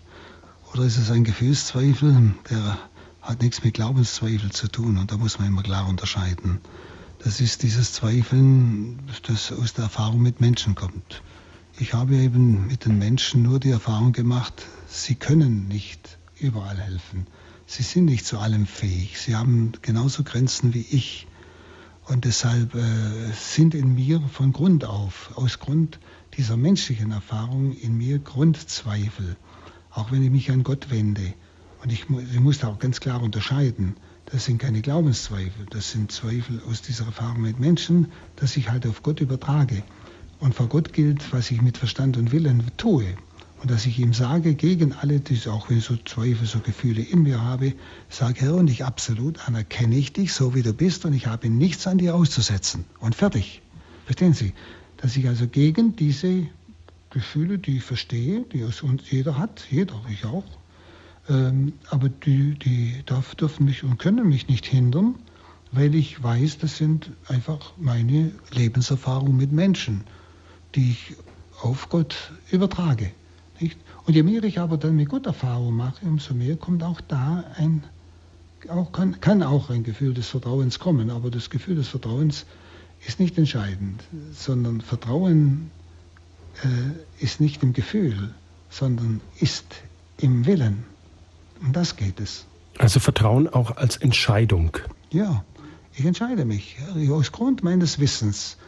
Oder 0.76 0.84
ist 0.84 0.98
es 0.98 1.10
ein 1.10 1.24
Gefühlszweifel, 1.24 2.34
der 2.50 2.76
hat 3.22 3.40
nichts 3.40 3.64
mit 3.64 3.72
Glaubenszweifel 3.72 4.52
zu 4.52 4.68
tun 4.68 4.98
und 4.98 5.10
da 5.10 5.16
muss 5.16 5.38
man 5.38 5.48
immer 5.48 5.62
klar 5.62 5.88
unterscheiden. 5.88 6.60
das 7.20 7.40
ist 7.40 7.62
dieses 7.62 7.94
Zweifeln, 7.94 8.98
das 9.22 9.52
aus 9.52 9.72
der 9.72 9.84
Erfahrung 9.84 10.20
mit 10.20 10.42
Menschen 10.42 10.74
kommt. 10.74 11.22
Ich 11.78 11.94
habe 11.94 12.16
eben 12.16 12.66
mit 12.66 12.84
den 12.84 12.98
Menschen 12.98 13.40
nur 13.40 13.58
die 13.58 13.70
Erfahrung 13.70 14.12
gemacht, 14.12 14.66
sie 14.86 15.14
können 15.14 15.66
nicht 15.66 16.18
überall 16.38 16.76
helfen. 16.76 17.26
Sie 17.64 17.82
sind 17.82 18.04
nicht 18.04 18.26
zu 18.26 18.38
allem 18.38 18.66
fähig. 18.66 19.18
Sie 19.18 19.34
haben 19.34 19.72
genauso 19.80 20.24
Grenzen 20.24 20.74
wie 20.74 20.86
ich. 20.90 21.26
Und 22.04 22.26
deshalb 22.26 22.74
äh, 22.74 23.32
sind 23.32 23.74
in 23.74 23.94
mir 23.94 24.20
von 24.30 24.52
Grund 24.52 24.84
auf, 24.84 25.30
aus 25.36 25.58
Grund 25.58 25.98
dieser 26.36 26.58
menschlichen 26.58 27.12
Erfahrung, 27.12 27.72
in 27.72 27.96
mir 27.96 28.18
Grundzweifel. 28.18 29.38
Auch 29.96 30.12
wenn 30.12 30.22
ich 30.22 30.30
mich 30.30 30.50
an 30.50 30.62
Gott 30.62 30.90
wende. 30.90 31.32
Und 31.82 31.90
ich, 31.90 32.04
ich 32.10 32.40
muss 32.40 32.58
da 32.58 32.68
auch 32.68 32.78
ganz 32.78 33.00
klar 33.00 33.22
unterscheiden. 33.22 33.96
Das 34.26 34.44
sind 34.44 34.58
keine 34.58 34.82
Glaubenszweifel, 34.82 35.64
das 35.70 35.90
sind 35.90 36.12
Zweifel 36.12 36.60
aus 36.68 36.82
dieser 36.82 37.06
Erfahrung 37.06 37.40
mit 37.40 37.58
Menschen, 37.58 38.12
dass 38.36 38.58
ich 38.58 38.68
halt 38.68 38.86
auf 38.86 39.02
Gott 39.02 39.22
übertrage. 39.22 39.82
Und 40.38 40.54
vor 40.54 40.68
Gott 40.68 40.92
gilt, 40.92 41.32
was 41.32 41.50
ich 41.50 41.62
mit 41.62 41.78
Verstand 41.78 42.18
und 42.18 42.30
Willen 42.30 42.62
tue. 42.76 43.06
Und 43.62 43.70
dass 43.70 43.86
ich 43.86 43.98
ihm 43.98 44.12
sage, 44.12 44.54
gegen 44.54 44.92
alle, 44.92 45.20
die 45.20 45.48
auch 45.48 45.70
wenn 45.70 45.78
ich 45.78 45.84
so 45.84 45.96
Zweifel, 45.96 46.46
so 46.46 46.58
Gefühle 46.58 47.00
in 47.00 47.22
mir 47.22 47.40
habe, 47.40 47.72
sage, 48.10 48.42
Herr, 48.42 48.54
und 48.56 48.68
ich 48.68 48.84
absolut 48.84 49.48
anerkenne 49.48 49.96
ich 49.96 50.12
dich, 50.12 50.34
so 50.34 50.54
wie 50.54 50.62
du 50.62 50.74
bist, 50.74 51.06
und 51.06 51.14
ich 51.14 51.26
habe 51.26 51.48
nichts 51.48 51.86
an 51.86 51.96
dir 51.96 52.14
auszusetzen. 52.14 52.84
Und 53.00 53.14
fertig. 53.14 53.62
Verstehen 54.04 54.34
Sie? 54.34 54.52
Dass 54.98 55.16
ich 55.16 55.26
also 55.26 55.48
gegen 55.48 55.96
diese 55.96 56.48
Gefühle, 57.16 57.56
die 57.58 57.78
ich 57.78 57.82
verstehe, 57.82 58.42
die 58.52 58.62
aus 58.62 58.82
uns 58.82 59.10
jeder 59.10 59.38
hat, 59.38 59.66
jeder, 59.70 59.98
ich 60.10 60.26
auch, 60.26 60.44
ähm, 61.30 61.72
aber 61.88 62.10
die, 62.10 62.58
die 62.58 63.02
darf, 63.06 63.34
dürfen 63.34 63.64
mich 63.64 63.84
und 63.84 63.98
können 63.98 64.28
mich 64.28 64.48
nicht 64.48 64.66
hindern, 64.66 65.14
weil 65.72 65.94
ich 65.94 66.22
weiß, 66.22 66.58
das 66.58 66.76
sind 66.76 67.10
einfach 67.26 67.72
meine 67.78 68.32
Lebenserfahrungen 68.52 69.34
mit 69.34 69.50
Menschen, 69.50 70.04
die 70.74 70.90
ich 70.90 71.16
auf 71.62 71.88
Gott 71.88 72.32
übertrage. 72.50 73.10
Nicht? 73.60 73.78
Und 74.04 74.14
je 74.14 74.22
mehr 74.22 74.44
ich 74.44 74.58
aber 74.58 74.76
dann 74.76 74.96
mit 74.96 75.08
Gott 75.08 75.24
Erfahrung 75.24 75.74
mache, 75.74 76.04
umso 76.04 76.34
mehr 76.34 76.56
kommt 76.56 76.82
auch 76.82 77.00
da 77.00 77.44
ein, 77.56 77.82
auch 78.68 78.92
kann, 78.92 79.22
kann 79.22 79.42
auch 79.42 79.70
ein 79.70 79.84
Gefühl 79.84 80.12
des 80.12 80.28
Vertrauens 80.28 80.78
kommen. 80.78 81.08
Aber 81.08 81.30
das 81.30 81.48
Gefühl 81.48 81.76
des 81.76 81.88
Vertrauens 81.88 82.44
ist 83.06 83.20
nicht 83.20 83.38
entscheidend, 83.38 84.04
sondern 84.34 84.82
Vertrauen 84.82 85.70
äh, 86.64 87.24
ist 87.24 87.40
nicht 87.40 87.62
im 87.62 87.72
Gefühl, 87.72 88.34
sondern 88.70 89.20
ist 89.40 89.66
im 90.18 90.46
Willen. 90.46 90.84
Um 91.60 91.72
das 91.72 91.96
geht 91.96 92.20
es. 92.20 92.46
Also 92.78 93.00
Vertrauen 93.00 93.48
auch 93.48 93.76
als 93.76 93.96
Entscheidung. 93.96 94.76
Ja, 95.10 95.44
ich 95.94 96.04
entscheide 96.04 96.44
mich 96.44 96.76
aus 97.10 97.32
Grund 97.32 97.62
meines 97.64 97.98
Wissens, 97.98 98.58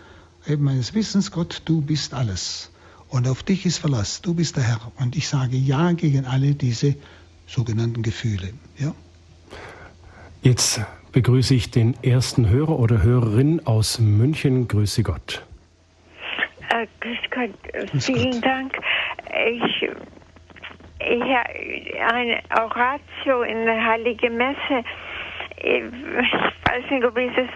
eben 0.47 0.65
meines 0.65 0.95
Wissens, 0.95 1.31
Gott, 1.31 1.63
du 1.67 1.83
bist 1.83 2.15
alles. 2.15 2.71
Und 3.09 3.29
auf 3.29 3.43
dich 3.43 3.67
ist 3.67 3.79
Verlass, 3.79 4.23
du 4.23 4.35
bist 4.35 4.57
der 4.57 4.65
Herr. 4.65 4.93
Und 4.99 5.17
ich 5.17 5.29
sage 5.29 5.57
Ja 5.57 5.93
gegen 5.93 6.25
alle 6.25 6.55
diese 6.55 6.95
sogenannten 7.47 8.03
Gefühle. 8.03 8.53
Ja? 8.79 8.95
Jetzt 10.43 10.81
begrüße 11.13 11.55
ich 11.55 11.71
den 11.71 12.03
ersten 12.03 12.49
Hörer 12.49 12.79
oder 12.79 13.03
Hörerin 13.03 13.67
aus 13.67 13.99
München. 13.99 14.69
Grüße 14.69 15.03
Gott. 15.03 15.43
Äh, 16.71 16.87
grüß 17.01 17.19
Gott, 17.31 17.91
grüß 17.91 18.07
vielen 18.07 18.33
Gott. 18.33 18.45
Dank. 18.45 18.79
Ich 19.47 19.89
ja, 21.01 21.43
eine 22.09 22.41
Oratio 22.59 23.43
in 23.43 23.65
der 23.65 23.85
Heiligen 23.85 24.37
Messe. 24.37 24.85
Ich 25.61 25.83
weiß 25.83 26.91
nicht, 26.91 27.05
ob 27.05 27.17
ich 27.17 27.35
das. 27.35 27.49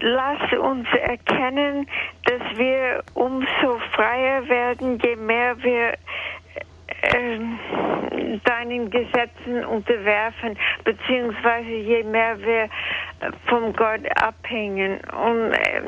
Lass 0.00 0.52
uns 0.52 0.86
erkennen, 1.02 1.86
dass 2.24 2.58
wir 2.58 3.02
umso 3.14 3.78
freier 3.92 4.48
werden, 4.48 4.98
je 5.02 5.16
mehr 5.16 5.60
wir 5.62 5.94
äh, 7.02 7.38
deinen 8.44 8.90
Gesetzen 8.90 9.64
unterwerfen, 9.64 10.56
beziehungsweise 10.84 11.70
je 11.70 12.04
mehr 12.04 12.40
wir 12.40 12.68
vom 13.46 13.72
Gott 13.74 14.06
abhängen. 14.22 15.00
Und 15.10 15.52
äh, 15.52 15.82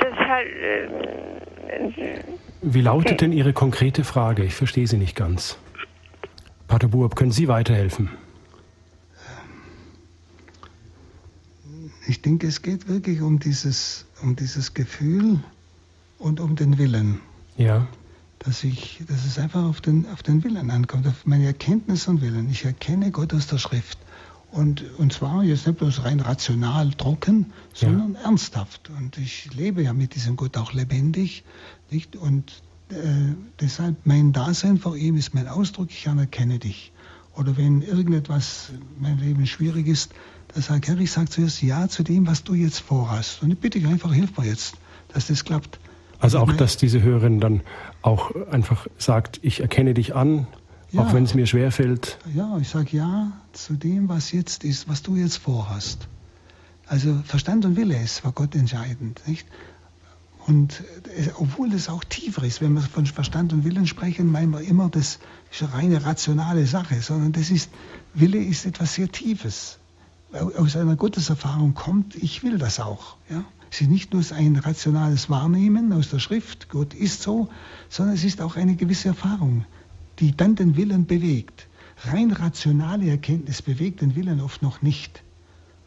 deshalb. 0.00 1.35
Wie 2.62 2.80
lautet 2.80 3.20
denn 3.20 3.32
Ihre 3.32 3.52
konkrete 3.52 4.04
Frage? 4.04 4.44
Ich 4.44 4.54
verstehe 4.54 4.86
sie 4.86 4.96
nicht 4.96 5.16
ganz. 5.16 5.56
Pater 6.66 6.88
Buob, 6.88 7.14
können 7.16 7.32
Sie 7.32 7.48
weiterhelfen? 7.48 8.10
Ich 12.08 12.22
denke, 12.22 12.46
es 12.46 12.62
geht 12.62 12.88
wirklich 12.88 13.20
um 13.20 13.38
dieses, 13.40 14.06
um 14.22 14.36
dieses 14.36 14.74
Gefühl 14.74 15.40
und 16.18 16.40
um 16.40 16.54
den 16.54 16.78
Willen. 16.78 17.20
Ja. 17.56 17.88
Dass, 18.38 18.62
ich, 18.62 19.02
dass 19.08 19.24
es 19.24 19.38
einfach 19.38 19.64
auf 19.64 19.80
den, 19.80 20.06
auf 20.12 20.22
den 20.22 20.44
Willen 20.44 20.70
ankommt, 20.70 21.06
auf 21.06 21.26
meine 21.26 21.46
Erkenntnis 21.46 22.06
und 22.06 22.20
Willen. 22.20 22.48
Ich 22.48 22.64
erkenne 22.64 23.10
Gott 23.10 23.34
aus 23.34 23.48
der 23.48 23.58
Schrift. 23.58 23.98
Und, 24.52 24.84
und 24.98 25.12
zwar 25.12 25.42
jetzt 25.42 25.66
nicht 25.66 25.78
bloß 25.78 26.04
rein 26.04 26.20
rational 26.20 26.90
trocken, 26.92 27.52
sondern 27.74 28.14
ja. 28.14 28.20
ernsthaft. 28.20 28.90
Und 28.96 29.18
ich 29.18 29.52
lebe 29.54 29.82
ja 29.82 29.92
mit 29.92 30.14
diesem 30.14 30.36
Gott 30.36 30.56
auch 30.56 30.72
lebendig. 30.72 31.44
Nicht? 31.90 32.16
Und 32.16 32.62
äh, 32.90 32.94
deshalb 33.60 33.96
mein 34.04 34.32
Dasein 34.32 34.78
vor 34.78 34.96
ihm 34.96 35.16
ist 35.16 35.34
mein 35.34 35.48
Ausdruck, 35.48 35.88
ich 35.90 36.08
anerkenne 36.08 36.58
dich. 36.58 36.92
Oder 37.34 37.56
wenn 37.56 37.82
irgendetwas 37.82 38.70
in 38.70 39.02
meinem 39.02 39.18
Leben 39.18 39.46
schwierig 39.46 39.86
ist, 39.88 40.12
dann 40.54 40.62
sage 40.62 40.80
ich, 40.82 40.88
Herr, 40.88 40.98
ich 41.00 41.12
sage 41.12 41.28
zuerst 41.28 41.62
Ja 41.62 41.88
zu 41.88 42.02
dem, 42.02 42.26
was 42.26 42.44
du 42.44 42.54
jetzt 42.54 42.78
vorhast. 42.78 43.42
Und 43.42 43.50
ich 43.50 43.58
bitte 43.58 43.78
dich 43.78 43.88
einfach, 43.88 44.12
hilf 44.12 44.38
mir 44.38 44.46
jetzt, 44.46 44.76
dass 45.08 45.26
das 45.26 45.44
klappt. 45.44 45.78
Also 46.18 46.38
auch, 46.38 46.50
dass 46.52 46.78
diese 46.78 47.02
Hörerin 47.02 47.40
dann 47.40 47.60
auch 48.00 48.34
einfach 48.50 48.86
sagt, 48.96 49.38
ich 49.42 49.60
erkenne 49.60 49.92
dich 49.92 50.14
an, 50.14 50.46
ja, 50.92 51.02
auch 51.02 51.12
wenn 51.12 51.24
es 51.24 51.34
mir 51.34 51.46
schwerfällt. 51.46 52.18
Ja, 52.34 52.58
ich 52.58 52.68
sage 52.68 52.96
Ja 52.96 53.32
zu 53.52 53.74
dem, 53.74 54.08
was 54.08 54.32
jetzt 54.32 54.64
ist, 54.64 54.88
was 54.88 55.02
du 55.02 55.16
jetzt 55.16 55.38
vorhast. 55.38 56.08
Also 56.86 57.20
Verstand 57.24 57.64
und 57.64 57.76
Wille 57.76 58.00
ist 58.00 58.20
für 58.20 58.32
Gott 58.32 58.54
entscheidend. 58.54 59.20
Nicht? 59.26 59.46
Und 60.46 60.84
äh, 61.16 61.30
obwohl 61.38 61.70
das 61.70 61.88
auch 61.88 62.04
tiefer 62.04 62.44
ist, 62.44 62.60
wenn 62.60 62.74
wir 62.74 62.82
von 62.82 63.04
Verstand 63.06 63.52
und 63.52 63.64
Willen 63.64 63.86
sprechen, 63.86 64.30
meinen 64.30 64.52
wir 64.52 64.60
immer, 64.60 64.88
das 64.88 65.18
ist 65.50 65.62
eine 65.62 65.74
reine 65.74 66.04
rationale 66.04 66.66
Sache, 66.66 67.00
sondern 67.00 67.32
das 67.32 67.50
ist, 67.50 67.70
Wille 68.14 68.38
ist 68.38 68.64
etwas 68.64 68.94
sehr 68.94 69.10
Tiefes. 69.10 69.78
Aus 70.32 70.76
einer 70.76 70.96
Gotteserfahrung 70.96 71.74
kommt, 71.74 72.14
ich 72.14 72.44
will 72.44 72.58
das 72.58 72.78
auch. 72.78 73.16
Ja? 73.28 73.44
Es 73.70 73.80
ist 73.80 73.90
nicht 73.90 74.12
nur 74.12 74.22
ein 74.32 74.56
rationales 74.56 75.28
Wahrnehmen 75.28 75.92
aus 75.92 76.10
der 76.10 76.20
Schrift, 76.20 76.68
Gott 76.68 76.94
ist 76.94 77.22
so, 77.22 77.48
sondern 77.88 78.14
es 78.14 78.22
ist 78.22 78.40
auch 78.40 78.56
eine 78.56 78.76
gewisse 78.76 79.08
Erfahrung, 79.08 79.64
die 80.18 80.36
dann 80.36 80.54
den 80.54 80.76
Willen 80.76 81.06
bewegt. 81.06 81.68
Rein 82.04 82.32
rationale 82.32 83.08
Erkenntnis 83.08 83.62
bewegt 83.62 84.00
den 84.00 84.16
Willen 84.16 84.40
oft 84.40 84.62
noch 84.62 84.82
nicht. 84.82 85.22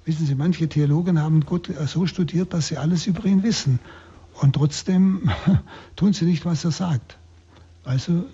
Wissen 0.05 0.25
Sie, 0.25 0.36
manche 0.36 0.67
Theologen 0.67 1.19
haben 1.19 1.45
Gott 1.45 1.71
so 1.86 2.07
studiert, 2.07 2.53
dass 2.53 2.67
sie 2.67 2.77
alles 2.77 3.05
über 3.05 3.25
ihn 3.25 3.43
wissen. 3.43 3.80
Und 4.41 4.53
trotzdem 4.53 5.30
tun 5.95 6.13
sie 6.13 6.25
nicht, 6.25 6.45
was 6.45 6.65
er 6.65 6.71
sagt. 6.71 7.17
Also, 7.84 8.25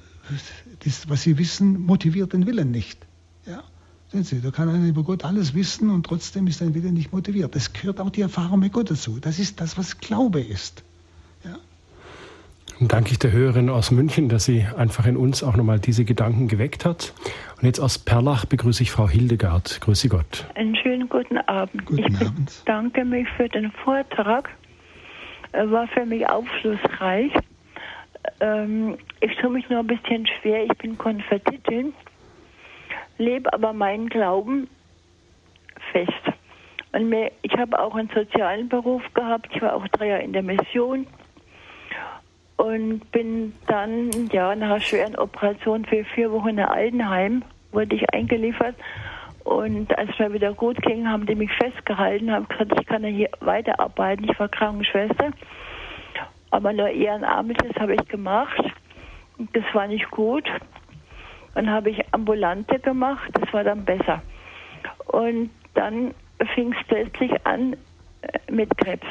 das, 0.80 1.10
was 1.10 1.24
sie 1.24 1.38
wissen, 1.38 1.82
motiviert 1.86 2.34
den 2.34 2.46
Willen 2.46 2.72
nicht. 2.72 3.06
Ja? 3.46 3.64
Sehen 4.12 4.24
Sie, 4.24 4.40
da 4.40 4.52
kann 4.52 4.70
einer 4.70 4.88
über 4.88 5.04
Gott 5.04 5.26
alles 5.26 5.54
wissen 5.54 5.90
und 5.90 6.06
trotzdem 6.06 6.48
ist 6.48 6.60
sein 6.60 6.74
Wille 6.74 6.92
nicht 6.92 7.12
motiviert. 7.12 7.56
Das 7.56 7.74
gehört 7.74 8.00
auch 8.00 8.10
die 8.10 8.22
Erfahrung 8.22 8.60
mit 8.60 8.72
Gott 8.72 8.92
dazu. 8.92 9.20
Das 9.20 9.40
ist 9.40 9.60
das, 9.60 9.78
was 9.78 9.98
Glaube 9.98 10.42
ist. 10.42 10.84
Dann 12.80 12.88
danke 12.90 13.12
ich 13.12 13.20
der 13.20 13.32
Hörerin 13.32 13.70
aus 13.70 13.92
München, 13.92 14.28
dass 14.30 14.46
sie 14.46 14.66
einfach 14.78 15.06
in 15.06 15.16
uns 15.16 15.44
auch 15.44 15.56
nochmal 15.56 15.80
diese 15.80 16.04
Gedanken 16.04 16.48
geweckt 16.48 16.86
hat. 16.86 17.14
Und 17.60 17.66
jetzt 17.66 17.80
aus 17.80 17.98
Perlach 17.98 18.46
begrüße 18.46 18.84
ich 18.84 18.92
Frau 18.92 19.08
Hildegard. 19.08 19.80
Grüße 19.82 20.10
Gott. 20.10 20.46
Einen 20.56 20.76
schönen 20.76 21.08
guten 21.08 21.38
Abend. 21.38 21.86
Guten 21.86 22.16
ich 22.16 22.22
Abend. 22.22 22.52
danke 22.66 23.06
mich 23.06 23.28
für 23.38 23.48
den 23.48 23.72
Vortrag 23.84 24.50
war 25.56 25.88
für 25.88 26.06
mich 26.06 26.28
aufschlussreich. 26.28 27.32
Ähm, 28.40 28.98
ich 29.22 29.36
tue 29.38 29.50
mich 29.50 29.70
nur 29.70 29.80
ein 29.80 29.88
bisschen 29.88 30.28
schwer. 30.28 30.66
Ich 30.66 30.78
bin 30.78 30.98
Konvertitin, 30.98 31.94
lebe 33.18 33.52
aber 33.54 33.74
meinen 33.74 34.10
Glauben 34.10 34.68
fest. 35.92 36.12
Und 36.92 37.10
mir, 37.10 37.32
ich 37.42 37.54
habe 37.58 37.78
auch 37.80 37.96
einen 37.96 38.10
sozialen 38.14 38.70
Beruf 38.70 39.02
gehabt. 39.14 39.50
Ich 39.54 39.62
war 39.62 39.76
auch 39.76 39.88
drei 39.90 40.08
Jahre 40.08 40.24
in 40.24 40.34
der 40.34 40.44
Mission 40.44 41.08
und 42.58 43.12
bin 43.12 43.54
dann 43.68 44.10
ja 44.32 44.56
nach 44.56 44.68
einer 44.68 44.80
schweren 44.80 45.16
Operation 45.16 45.86
für 45.86 46.04
vier 46.06 46.32
Wochen 46.32 46.50
in 46.50 46.60
Altenheim 46.60 47.44
wurde 47.72 47.96
ich 47.96 48.14
eingeliefert 48.14 48.76
und 49.46 49.96
als 49.96 50.10
es 50.10 50.18
mir 50.18 50.34
wieder 50.34 50.54
gut 50.54 50.82
ging, 50.82 51.08
haben 51.08 51.28
die 51.28 51.36
mich 51.36 51.52
festgehalten, 51.54 52.32
haben 52.32 52.48
gesagt, 52.48 52.74
ich 52.80 52.88
kann 52.88 53.04
ja 53.04 53.10
hier 53.10 53.30
weiterarbeiten. 53.42 54.28
Ich 54.28 54.40
war 54.40 54.50
Krankenschwester, 54.50 55.32
aber 56.50 56.74
nur 56.74 56.90
ehrenamtlich, 56.90 57.80
habe 57.80 57.94
ich 57.94 58.08
gemacht. 58.08 58.60
Das 59.54 59.64
war 59.74 59.86
nicht 59.86 60.10
gut. 60.10 60.50
Dann 61.54 61.70
habe 61.70 61.92
ich 61.92 62.02
Ambulante 62.12 62.80
gemacht, 62.80 63.30
das 63.34 63.54
war 63.54 63.64
dann 63.64 63.86
besser. 63.86 64.24
Und 65.06 65.52
dann 65.76 66.16
fing 66.56 66.74
es 66.74 66.88
plötzlich 66.88 67.32
an, 67.46 67.74
äh, 68.24 68.52
mit 68.52 68.76
Krebs. 68.78 69.08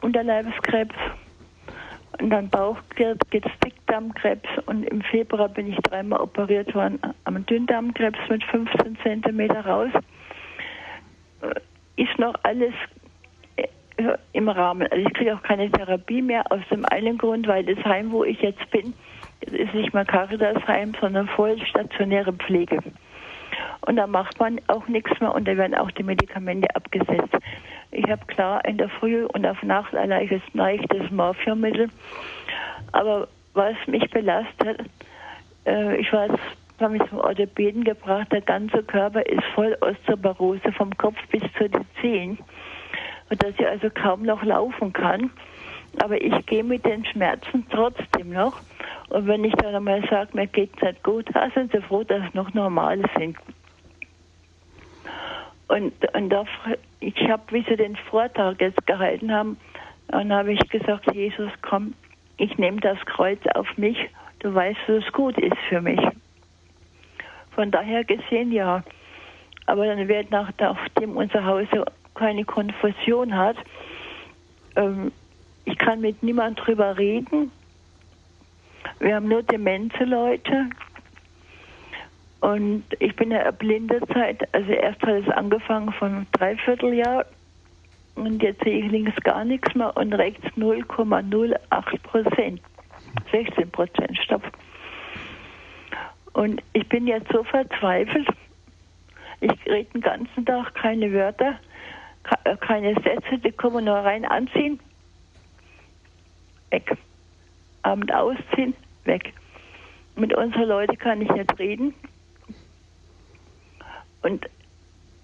Unterleibskrebs 0.00 0.94
und 2.20 2.30
dann 2.30 2.48
Bauchkrebs, 2.48 3.50
Dickdarmkrebs 3.64 4.48
und 4.66 4.84
im 4.84 5.02
Februar 5.02 5.48
bin 5.48 5.72
ich 5.72 5.76
dreimal 5.78 6.20
operiert 6.20 6.74
worden 6.74 7.00
am 7.24 7.44
Dünndarmkrebs 7.46 8.18
mit 8.28 8.44
15 8.44 8.98
Zentimeter 9.02 9.64
raus. 9.64 9.90
Äh, 11.42 12.02
ist 12.02 12.18
noch 12.18 12.34
alles 12.42 12.74
äh, 13.56 13.66
im 14.32 14.48
Rahmen. 14.48 14.86
Also 14.90 15.06
ich 15.06 15.14
kriege 15.14 15.34
auch 15.34 15.42
keine 15.42 15.70
Therapie 15.70 16.22
mehr 16.22 16.50
aus 16.50 16.60
dem 16.70 16.84
einen 16.86 17.18
Grund, 17.18 17.46
weil 17.46 17.64
das 17.64 17.84
Heim, 17.84 18.12
wo 18.12 18.24
ich 18.24 18.40
jetzt 18.40 18.70
bin, 18.70 18.94
ist 19.40 19.74
nicht 19.74 19.92
mehr 19.92 20.04
Caritas-Heim, 20.04 20.94
sondern 21.00 21.28
voll 21.28 21.58
stationäre 21.66 22.32
Pflege. 22.32 22.78
Und 23.82 23.96
da 23.96 24.06
macht 24.06 24.38
man 24.38 24.60
auch 24.68 24.86
nichts 24.88 25.20
mehr 25.20 25.34
und 25.34 25.46
da 25.46 25.56
werden 25.56 25.74
auch 25.74 25.90
die 25.90 26.04
Medikamente 26.04 26.74
abgesetzt. 26.74 27.36
Ich 27.92 28.08
habe 28.10 28.24
klar 28.26 28.64
in 28.64 28.78
der 28.78 28.88
Früh 28.88 29.26
und 29.26 29.46
auf 29.46 29.62
Nacht 29.62 29.94
ein 29.94 30.08
leichtes, 30.08 30.42
leichtes 30.54 31.10
Morphiummittel. 31.10 31.88
Aber 32.92 33.28
was 33.54 33.76
mich 33.86 34.10
belastet, 34.10 34.80
äh, 35.66 35.96
ich 35.96 36.12
war 36.12 36.28
habe 36.82 36.98
mich 36.98 37.08
zum 37.08 37.18
Orthopäden 37.18 37.84
gebracht, 37.84 38.32
der 38.32 38.40
ganze 38.40 38.82
Körper 38.82 39.24
ist 39.24 39.44
voll 39.54 39.76
Osteoporose 39.80 40.72
vom 40.72 40.96
Kopf 40.96 41.16
bis 41.30 41.42
zu 41.56 41.68
den 41.68 41.84
Zehen. 42.00 42.38
Und 43.30 43.42
dass 43.42 43.54
ich 43.56 43.66
also 43.66 43.88
kaum 43.90 44.22
noch 44.22 44.42
laufen 44.42 44.92
kann. 44.92 45.30
Aber 46.02 46.20
ich 46.20 46.34
gehe 46.46 46.64
mit 46.64 46.84
den 46.84 47.04
Schmerzen 47.04 47.66
trotzdem 47.70 48.30
noch. 48.30 48.56
Und 49.10 49.26
wenn 49.26 49.44
ich 49.44 49.54
dann 49.54 49.74
einmal 49.74 50.02
sage, 50.08 50.30
mir 50.32 50.46
geht 50.46 50.70
es 50.76 50.82
nicht 50.82 51.02
gut, 51.02 51.28
sind 51.54 51.70
Sie 51.70 51.82
froh, 51.82 52.02
dass 52.02 52.26
es 52.26 52.34
noch 52.34 52.52
normal 52.54 53.00
sind. 53.16 53.36
Und, 55.68 55.92
und 56.14 56.30
da, 56.30 56.44
ich 57.00 57.16
habe, 57.28 57.42
wie 57.50 57.64
sie 57.68 57.76
den 57.76 57.96
Vortrag 57.96 58.60
jetzt 58.60 58.86
gehalten 58.86 59.32
haben, 59.32 59.56
dann 60.08 60.32
habe 60.32 60.52
ich 60.52 60.68
gesagt, 60.68 61.14
Jesus, 61.14 61.50
komm, 61.62 61.94
ich 62.36 62.58
nehme 62.58 62.80
das 62.80 62.98
Kreuz 63.06 63.40
auf 63.54 63.66
mich, 63.76 63.96
du 64.40 64.54
weißt, 64.54 64.78
dass 64.86 65.04
es 65.04 65.12
gut 65.12 65.38
ist 65.38 65.56
für 65.68 65.80
mich. 65.80 66.00
Von 67.54 67.70
daher 67.70 68.04
gesehen, 68.04 68.52
ja. 68.52 68.82
Aber 69.66 69.86
dann 69.86 70.08
wird 70.08 70.30
nach, 70.30 70.50
nachdem 70.58 71.16
unser 71.16 71.44
Haus 71.44 71.66
keine 72.14 72.44
Konfusion 72.44 73.34
hat, 73.36 73.56
ähm, 74.76 75.12
ich 75.64 75.78
kann 75.78 76.00
mit 76.00 76.22
niemand 76.22 76.58
drüber 76.64 76.98
reden. 76.98 77.52
Wir 78.98 79.16
haben 79.16 79.28
nur 79.28 79.42
demente 79.42 80.04
Leute. 80.04 80.70
Und 82.42 82.82
ich 82.98 83.14
bin 83.14 83.30
ja 83.30 83.52
Zeit, 84.12 84.52
also 84.52 84.72
erst 84.72 85.00
hat 85.02 85.14
es 85.14 85.28
angefangen 85.28 85.92
von 85.92 86.26
Dreivierteljahr 86.32 87.24
und 88.16 88.42
jetzt 88.42 88.64
sehe 88.64 88.84
ich 88.84 88.90
links 88.90 89.14
gar 89.22 89.44
nichts 89.44 89.72
mehr 89.76 89.96
und 89.96 90.12
rechts 90.12 90.44
0,08 90.56 92.02
Prozent. 92.02 92.60
16 93.30 93.70
Prozent, 93.70 94.18
stopp. 94.24 94.42
Und 96.32 96.60
ich 96.72 96.88
bin 96.88 97.06
jetzt 97.06 97.30
so 97.30 97.44
verzweifelt, 97.44 98.26
ich 99.40 99.66
rede 99.66 99.90
den 99.92 100.00
ganzen 100.00 100.44
Tag 100.44 100.74
keine 100.74 101.12
Wörter, 101.12 101.60
äh, 102.42 102.56
keine 102.56 102.94
Sätze, 102.94 103.38
die 103.38 103.52
kommen 103.52 103.84
nur 103.84 103.98
rein 103.98 104.24
anziehen, 104.24 104.80
weg. 106.70 106.96
Abend 107.82 108.12
ausziehen, 108.12 108.74
weg. 109.04 109.32
Mit 110.16 110.34
unseren 110.34 110.66
Leuten 110.66 110.98
kann 110.98 111.22
ich 111.22 111.30
nicht 111.30 111.58
reden, 111.60 111.94
und 114.22 114.48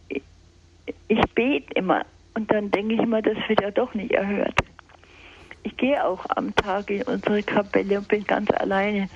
ich, 0.08 1.22
bete 1.34 1.72
immer 1.74 2.04
und 2.34 2.50
dann 2.50 2.70
denke 2.70 2.94
ich 2.94 3.00
immer, 3.00 3.22
das 3.22 3.36
wird 3.48 3.60
ja 3.60 3.70
doch 3.70 3.94
nicht 3.94 4.12
erhört. 4.12 4.54
Ich 5.62 5.76
gehe 5.76 6.04
auch 6.04 6.24
am 6.30 6.54
Tag 6.54 6.90
in 6.90 7.02
unsere 7.02 7.42
Kapelle 7.42 7.98
und 7.98 8.08
bin 8.08 8.24
ganz 8.24 8.50
alleine. 8.50 9.08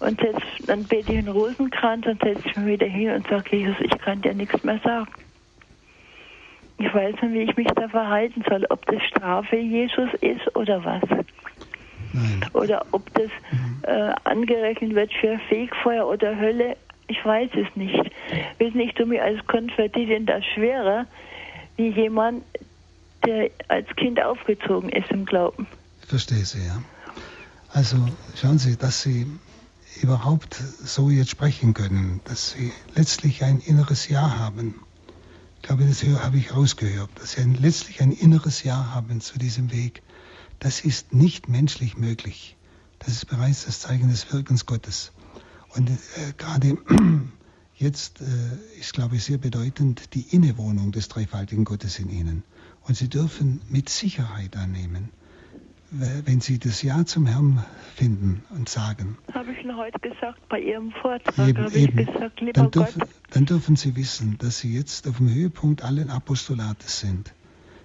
Und 0.00 0.18
setz, 0.20 0.40
dann 0.66 0.84
bete 0.84 1.12
ich 1.12 1.18
einen 1.18 1.28
Rosenkranz 1.28 2.06
und 2.06 2.22
setze 2.22 2.48
ich 2.48 2.56
mich 2.56 2.66
wieder 2.66 2.86
hin 2.86 3.10
und 3.10 3.26
sage, 3.28 3.56
Jesus, 3.56 3.76
ich 3.80 3.98
kann 3.98 4.22
dir 4.22 4.34
nichts 4.34 4.64
mehr 4.64 4.80
sagen. 4.82 5.10
Ich 6.78 6.94
weiß 6.94 7.16
nicht, 7.20 7.34
wie 7.34 7.42
ich 7.42 7.56
mich 7.56 7.68
da 7.68 7.88
verhalten 7.88 8.42
soll, 8.48 8.64
ob 8.70 8.86
das 8.86 9.02
Strafe 9.02 9.56
Jesus 9.56 10.08
ist 10.22 10.56
oder 10.56 10.82
was. 10.82 11.02
Nein. 12.12 12.46
Oder 12.54 12.86
ob 12.92 13.12
das 13.14 13.30
mhm. 13.52 13.82
äh, 13.82 14.14
angerechnet 14.24 14.94
wird 14.94 15.12
für 15.12 15.38
Fegfeuer 15.48 16.06
oder 16.08 16.38
Hölle. 16.38 16.76
Ich 17.10 17.24
weiß 17.24 17.50
es 17.54 17.66
nicht. 17.74 18.12
Wissen 18.58 18.78
ich 18.78 18.94
tue 18.94 19.04
mir 19.04 19.24
als 19.24 19.44
Konvertitin 19.48 20.26
das 20.26 20.44
schwerer, 20.54 21.06
wie 21.76 21.88
jemand, 21.88 22.44
der 23.26 23.50
als 23.66 23.88
Kind 23.96 24.22
aufgezogen 24.22 24.90
ist 24.90 25.10
im 25.10 25.24
Glauben. 25.26 25.66
Ich 26.02 26.08
verstehe 26.08 26.44
Sie, 26.44 26.64
ja. 26.64 26.80
Also 27.72 27.96
schauen 28.36 28.58
Sie, 28.58 28.76
dass 28.76 29.02
Sie 29.02 29.26
überhaupt 30.00 30.54
so 30.54 31.10
jetzt 31.10 31.30
sprechen 31.30 31.74
können, 31.74 32.20
dass 32.26 32.52
Sie 32.52 32.72
letztlich 32.94 33.42
ein 33.42 33.58
inneres 33.58 34.08
Ja 34.08 34.38
haben. 34.38 34.76
Ich 35.56 35.62
glaube, 35.66 35.86
das 35.86 36.04
habe 36.04 36.36
ich 36.36 36.54
rausgehört, 36.54 37.10
dass 37.16 37.32
Sie 37.32 37.42
ein, 37.42 37.54
letztlich 37.54 38.02
ein 38.02 38.12
inneres 38.12 38.62
Ja 38.62 38.94
haben 38.94 39.20
zu 39.20 39.36
diesem 39.36 39.72
Weg. 39.72 40.02
Das 40.60 40.80
ist 40.80 41.12
nicht 41.12 41.48
menschlich 41.48 41.96
möglich. 41.96 42.56
Das 43.00 43.08
ist 43.08 43.24
bereits 43.24 43.64
das 43.64 43.80
Zeichen 43.80 44.10
des 44.10 44.32
Wirkens 44.32 44.64
Gottes. 44.64 45.10
Und 45.74 45.90
äh, 45.90 45.94
gerade 46.36 46.76
jetzt 47.74 48.20
äh, 48.20 48.78
ist, 48.78 48.92
glaube 48.92 49.16
ich, 49.16 49.24
sehr 49.24 49.38
bedeutend 49.38 50.14
die 50.14 50.34
Innewohnung 50.34 50.92
des 50.92 51.08
dreifaltigen 51.08 51.64
Gottes 51.64 51.98
in 51.98 52.10
ihnen. 52.10 52.44
Und 52.82 52.96
sie 52.96 53.08
dürfen 53.08 53.60
mit 53.68 53.88
Sicherheit 53.88 54.56
annehmen, 54.56 55.10
wenn 55.90 56.40
sie 56.40 56.58
das 56.58 56.82
Ja 56.82 57.04
zum 57.04 57.26
Herrn 57.26 57.64
finden 57.96 58.44
und 58.50 58.68
sagen. 58.68 59.18
Habe 59.34 59.52
ich 59.52 59.64
Ihnen 59.64 59.76
heute 59.76 59.98
gesagt 59.98 60.48
bei 60.48 60.60
Ihrem 60.60 60.92
Vortrag, 60.92 61.48
eben, 61.48 61.64
habe 61.64 61.76
eben. 61.76 61.98
ich 61.98 62.06
gesagt, 62.06 62.40
lieber 62.40 62.52
dann 62.52 62.70
dürfen, 62.70 63.00
Gott. 63.00 63.08
Dann 63.30 63.46
dürfen 63.46 63.76
Sie 63.76 63.96
wissen, 63.96 64.38
dass 64.38 64.60
Sie 64.60 64.72
jetzt 64.72 65.08
auf 65.08 65.16
dem 65.16 65.32
Höhepunkt 65.32 65.82
allen 65.82 66.10
Apostolates 66.10 67.00
sind. 67.00 67.34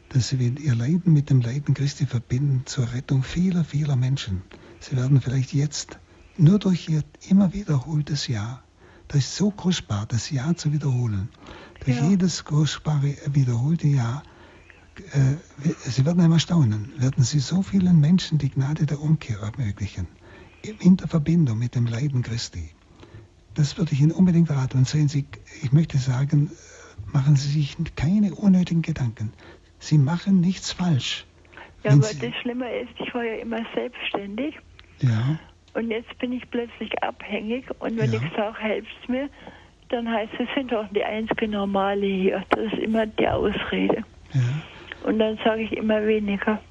Dass 0.10 0.30
Sie 0.30 0.38
ihr 0.38 0.76
Leiden 0.76 1.14
mit 1.14 1.30
dem 1.32 1.42
Leiden 1.42 1.74
Christi 1.74 2.06
verbinden 2.06 2.62
zur 2.66 2.94
Rettung 2.94 3.24
vieler, 3.24 3.64
vieler 3.64 3.96
Menschen. 3.96 4.44
Sie 4.80 4.96
werden 4.96 5.20
vielleicht 5.20 5.54
jetzt 5.54 5.98
nur 6.38 6.60
durch 6.60 6.90
ihr 6.90 7.04
immer 7.30 7.54
wiederholtes 7.54 8.28
Ja. 8.28 8.62
Das 9.08 9.20
ist 9.20 9.36
so 9.36 9.52
kostbar, 9.52 10.06
das 10.08 10.32
Ja 10.32 10.56
zu 10.56 10.74
wiederholen. 10.74 11.30
Durch 11.84 11.98
ja. 11.98 12.10
jedes 12.10 12.44
kostbare 12.44 13.16
wiederholte 13.28 13.88
Ja, 13.88 14.24
äh, 15.12 15.36
Sie 15.84 16.06
werden 16.06 16.22
einmal 16.22 16.40
staunen, 16.40 16.92
werden 16.98 17.24
Sie 17.24 17.40
so 17.40 17.62
vielen 17.62 18.00
Menschen 18.00 18.38
die 18.38 18.50
Gnade 18.50 18.86
der 18.86 19.00
Umkehr 19.02 19.40
ermöglichen. 19.40 20.08
In 20.80 20.98
der 20.98 21.08
Verbindung 21.08 21.60
mit 21.60 21.76
dem 21.76 21.86
Leiden 21.86 22.24
Christi. 22.24 22.72
Das 23.54 23.78
würde 23.78 23.94
ich 23.94 24.02
Ihnen 24.02 24.12
unbedingt 24.12 24.50
raten. 24.50 24.80
Und 24.80 24.88
sehen 24.88 25.08
Sie, 25.08 25.26
ich 25.62 25.72
möchte 25.72 25.98
sagen, 25.98 26.50
machen 27.14 27.36
Sie 27.36 27.50
sich 27.50 27.78
keine 27.96 28.34
unnötigen 28.34 28.82
Gedanken. 28.82 29.32
Sie 29.80 29.98
machen 29.98 30.42
nichts 30.42 30.72
falsch. 30.72 31.26
Ja, 31.84 31.92
aber 31.92 32.04
Sie, 32.04 32.20
das 32.20 32.34
Schlimme 32.42 32.80
ist, 32.80 32.94
ich 33.00 33.14
war 33.14 33.24
ja 33.24 33.36
immer 33.36 33.60
selbstständig. 33.76 34.56
Ja. 35.00 35.40
Und 35.76 35.92
jetzt 35.92 36.18
bin 36.20 36.32
ich 36.32 36.50
plötzlich 36.50 37.04
abhängig 37.04 37.66
und 37.80 37.98
wenn 37.98 38.12
ja. 38.14 38.20
ich 38.22 38.36
sage, 38.36 38.58
helft 38.58 39.10
mir, 39.10 39.30
dann 39.90 40.10
heißt 40.10 40.32
es, 40.40 40.48
sind 40.56 40.72
doch 40.72 40.88
die 40.94 41.04
einzige 41.04 41.50
Normale 41.50 42.06
hier. 42.06 42.44
Das 42.50 42.72
ist 42.72 42.82
immer 42.82 43.06
die 43.06 43.28
Ausrede. 43.28 44.06
Ja. 44.34 44.42
Und 45.04 45.20
dann 45.20 45.38
sage 45.44 45.64
ich 45.64 45.74
immer 45.74 46.06
weniger. 46.08 46.62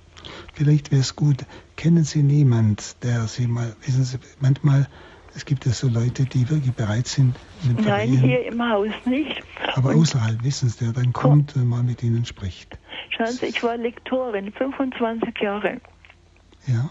Vielleicht 0.55 0.91
wäre 0.91 1.03
es 1.03 1.15
gut, 1.15 1.45
kennen 1.77 2.05
Sie 2.05 2.23
niemand, 2.23 3.03
der 3.05 3.27
Sie 3.27 3.47
mal, 3.47 3.77
wissen 3.85 4.05
Sie, 4.05 4.19
manchmal, 4.41 4.89
es 5.35 5.45
gibt 5.45 5.67
ja 5.67 5.73
so 5.73 5.87
Leute, 5.89 6.25
die 6.25 6.49
wirklich 6.49 6.73
bereit 6.73 7.07
sind, 7.07 7.37
mit 7.63 7.85
Nein, 7.85 8.09
hier 8.09 8.47
im 8.47 8.67
Haus 8.67 8.89
nicht. 9.05 9.43
Aber 9.75 9.91
und 9.91 9.97
außerhalb 9.97 10.43
wissen 10.43 10.71
Sie, 10.71 10.83
der 10.83 10.95
dann 10.95 11.13
kommt 11.13 11.55
und 11.57 11.69
mal 11.69 11.83
mit 11.83 12.03
Ihnen 12.03 12.25
spricht. 12.25 12.79
Schauen 13.11 13.27
Sie, 13.27 13.47
ich 13.47 13.63
war 13.63 13.77
Lektorin, 13.77 14.51
25 14.51 15.39
Jahre. 15.41 15.79
Ja 16.67 16.91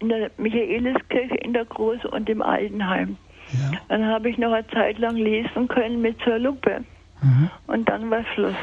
in 0.00 0.08
der 0.08 0.30
Michaeliskirche 0.36 1.36
in 1.36 1.52
der 1.52 1.66
Groß- 1.66 2.06
und 2.06 2.28
im 2.28 2.42
Altenheim. 2.42 3.16
Ja. 3.52 3.78
Dann 3.88 4.06
habe 4.06 4.28
ich 4.28 4.38
noch 4.38 4.52
eine 4.52 4.66
Zeit 4.68 4.98
lang 4.98 5.16
lesen 5.16 5.68
können 5.68 6.00
mit 6.00 6.20
zur 6.22 6.38
Lupe. 6.38 6.84
Mhm. 7.22 7.50
Und 7.66 7.88
dann 7.88 8.10
war 8.10 8.24
Schluss. 8.34 8.54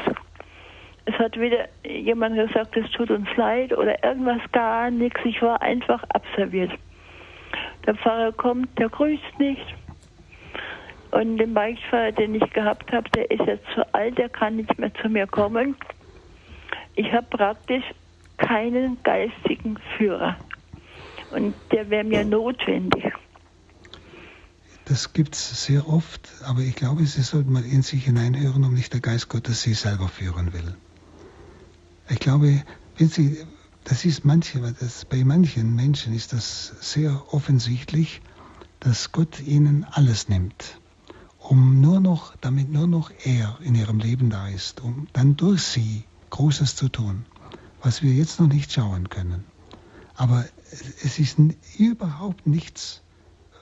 Es 1.06 1.14
hat 1.18 1.38
wieder 1.38 1.68
jemand 1.84 2.36
gesagt, 2.36 2.76
es 2.76 2.90
tut 2.92 3.10
uns 3.10 3.28
leid 3.36 3.76
oder 3.76 4.02
irgendwas 4.02 4.40
gar 4.52 4.90
nichts. 4.90 5.20
Ich 5.24 5.40
war 5.42 5.60
einfach 5.60 6.02
abserviert. 6.10 6.70
Der 7.86 7.94
Pfarrer 7.94 8.32
kommt, 8.32 8.78
der 8.78 8.88
grüßt 8.88 9.38
nicht. 9.38 9.74
Und 11.10 11.36
den 11.36 11.54
Beichtpfarrer, 11.54 12.12
den 12.12 12.34
ich 12.34 12.50
gehabt 12.50 12.90
habe, 12.92 13.08
der 13.10 13.30
ist 13.30 13.46
jetzt 13.46 13.66
zu 13.74 13.82
alt, 13.94 14.18
der 14.18 14.28
kann 14.28 14.56
nicht 14.56 14.78
mehr 14.78 14.92
zu 14.94 15.08
mir 15.08 15.26
kommen. 15.26 15.76
Ich 16.96 17.12
habe 17.12 17.26
praktisch 17.30 17.84
keinen 18.38 19.00
geistigen 19.02 19.76
Führer. 19.96 20.36
Und 21.34 21.54
der 21.72 21.90
wäre 21.90 22.04
mir 22.04 22.24
notwendig. 22.24 23.04
Das 24.84 25.12
gibt 25.14 25.34
es 25.34 25.64
sehr 25.64 25.88
oft, 25.88 26.28
aber 26.44 26.60
ich 26.60 26.76
glaube, 26.76 27.06
Sie 27.06 27.22
sollten 27.22 27.52
mal 27.52 27.64
in 27.64 27.82
sich 27.82 28.04
hineinhören, 28.04 28.64
ob 28.64 28.72
nicht 28.72 28.92
der 28.92 29.00
Geist 29.00 29.28
Gottes 29.28 29.62
Sie 29.62 29.74
selber 29.74 30.08
führen 30.08 30.52
will. 30.52 30.76
Ich 32.10 32.20
glaube, 32.20 32.62
wenn 32.98 33.08
Sie, 33.08 33.38
das 33.84 34.04
ist 34.04 34.24
manche, 34.24 34.60
das, 34.78 35.06
bei 35.06 35.24
manchen 35.24 35.74
Menschen 35.74 36.14
ist 36.14 36.32
das 36.34 36.74
sehr 36.80 37.32
offensichtlich, 37.32 38.20
dass 38.80 39.12
Gott 39.12 39.40
ihnen 39.40 39.86
alles 39.90 40.28
nimmt, 40.28 40.78
um 41.38 41.80
nur 41.80 42.00
noch, 42.00 42.36
damit 42.36 42.70
nur 42.70 42.86
noch 42.86 43.10
er 43.24 43.58
in 43.62 43.74
ihrem 43.74 43.98
Leben 43.98 44.28
da 44.28 44.48
ist, 44.48 44.82
um 44.82 45.08
dann 45.14 45.36
durch 45.36 45.62
sie 45.62 46.04
Großes 46.28 46.76
zu 46.76 46.90
tun, 46.90 47.24
was 47.82 48.02
wir 48.02 48.12
jetzt 48.12 48.40
noch 48.40 48.48
nicht 48.48 48.70
schauen 48.70 49.08
können. 49.08 49.44
Aber 50.16 50.44
es 50.72 51.18
ist 51.18 51.38
überhaupt 51.78 52.46
nichts, 52.46 53.02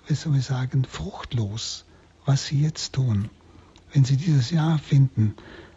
wie 0.06 0.14
soll 0.14 0.36
ich 0.36 0.44
sagen, 0.46 0.84
fruchtlos, 0.84 1.84
was 2.24 2.46
sie 2.46 2.62
jetzt 2.62 2.94
tun, 2.94 3.28
wenn 3.92 4.04
sie 4.04 4.16
dieses 4.16 4.50
Jahr 4.50 4.78
finden. 4.78 5.34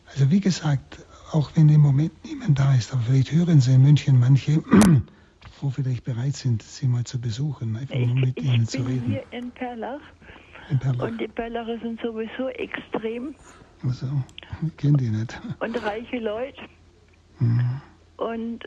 Also 0.08 0.30
wie 0.32 0.40
gesagt, 0.40 1.06
auch 1.32 1.52
wenn 1.56 1.70
im 1.70 1.82
Moment 1.82 2.12
niemand 2.24 2.60
da 2.60 2.76
ist, 2.76 2.94
aber 2.94 3.02
vielleicht 3.04 3.32
hören 3.32 3.60
Sie 3.60 3.74
in 3.74 3.82
München 3.82 4.20
manche, 4.20 4.64
wo 5.62 5.70
vielleicht 5.70 6.04
bereit 6.04 6.36
sind, 6.36 6.62
Sie 6.62 6.88
mal 6.88 7.04
zu 7.04 7.20
besuchen, 7.20 7.76
einfach 7.76 7.96
nur 7.96 8.16
mit 8.16 8.38
ich 8.38 8.46
Ihnen 8.46 8.68
zu 8.68 8.84
reden. 8.84 9.08
hier 9.08 9.24
in 9.32 9.52
Perlach. 9.52 10.00
In 10.70 10.80
Perlach. 10.80 11.08
Und 11.08 11.20
die 11.20 11.28
Perlacher 11.28 11.80
sind 11.80 12.00
sowieso 12.02 12.50
extrem 12.50 13.36
Also, 13.84 14.08
ich 14.66 14.78
kenne 14.78 14.98
die 14.98 15.10
nicht. 15.10 15.40
und 15.60 15.84
reiche 15.84 16.20
Leute. 16.20 16.62
Mhm. 17.40 17.82
Und 18.18 18.60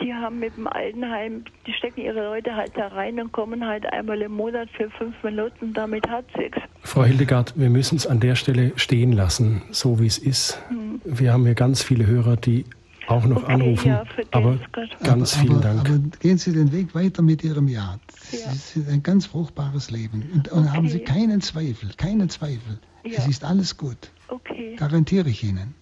die 0.00 0.12
haben 0.14 0.38
mit 0.38 0.56
dem 0.56 0.66
Altenheim, 0.66 1.44
die 1.66 1.72
stecken 1.72 2.00
ihre 2.00 2.24
Leute 2.24 2.54
halt 2.54 2.72
da 2.76 2.88
rein 2.88 3.20
und 3.20 3.32
kommen 3.32 3.66
halt 3.66 3.86
einmal 3.86 4.20
im 4.22 4.32
Monat 4.32 4.68
für 4.76 4.90
fünf 4.90 5.14
Minuten, 5.22 5.72
damit 5.72 6.08
hat 6.08 6.24
sich's. 6.36 6.58
Frau 6.82 7.04
Hildegard, 7.04 7.52
wir 7.58 7.70
müssen 7.70 7.96
es 7.96 8.06
an 8.06 8.20
der 8.20 8.34
Stelle 8.34 8.72
stehen 8.76 9.12
lassen, 9.12 9.62
so 9.70 10.00
wie 10.00 10.06
es 10.06 10.18
ist. 10.18 10.58
Wir 11.04 11.32
haben 11.32 11.44
hier 11.44 11.54
ganz 11.54 11.82
viele 11.82 12.06
Hörer, 12.06 12.36
die 12.36 12.64
auch 13.06 13.24
noch 13.24 13.42
Okay, 13.42 13.52
anrufen. 13.52 13.88
ja, 13.88 14.04
aber 14.30 14.58
ganz 15.02 15.34
aber, 15.36 15.42
vielen 15.42 15.52
aber, 15.56 15.62
Dank. 15.62 15.80
Aber 15.88 15.98
gehen 16.20 16.38
Sie 16.38 16.52
den 16.52 16.72
Weg 16.72 16.94
weiter 16.94 17.22
mit 17.22 17.42
Ihrem 17.42 17.68
Ja. 17.68 17.98
Es 18.32 18.44
Ja. 18.44 18.52
ist 18.52 18.88
ein 18.88 19.02
ganz 19.02 19.26
fruchtbares 19.26 19.90
Leben. 19.90 20.22
Und, 20.32 20.48
und 20.52 20.72
haben 20.72 20.88
Sie 20.88 21.00
Okay. 21.02 21.12
keinen 21.12 21.40
Zweifel, 21.40 21.90
keinen 21.96 22.28
Zweifel. 22.28 22.78
Ja. 23.04 23.18
Es 23.18 23.26
ist 23.26 23.44
alles 23.44 23.76
gut. 23.76 24.10
Okay. 24.28 24.76
Garantiere 24.76 25.28
ich 25.28 25.42
Ihnen. 25.42 25.74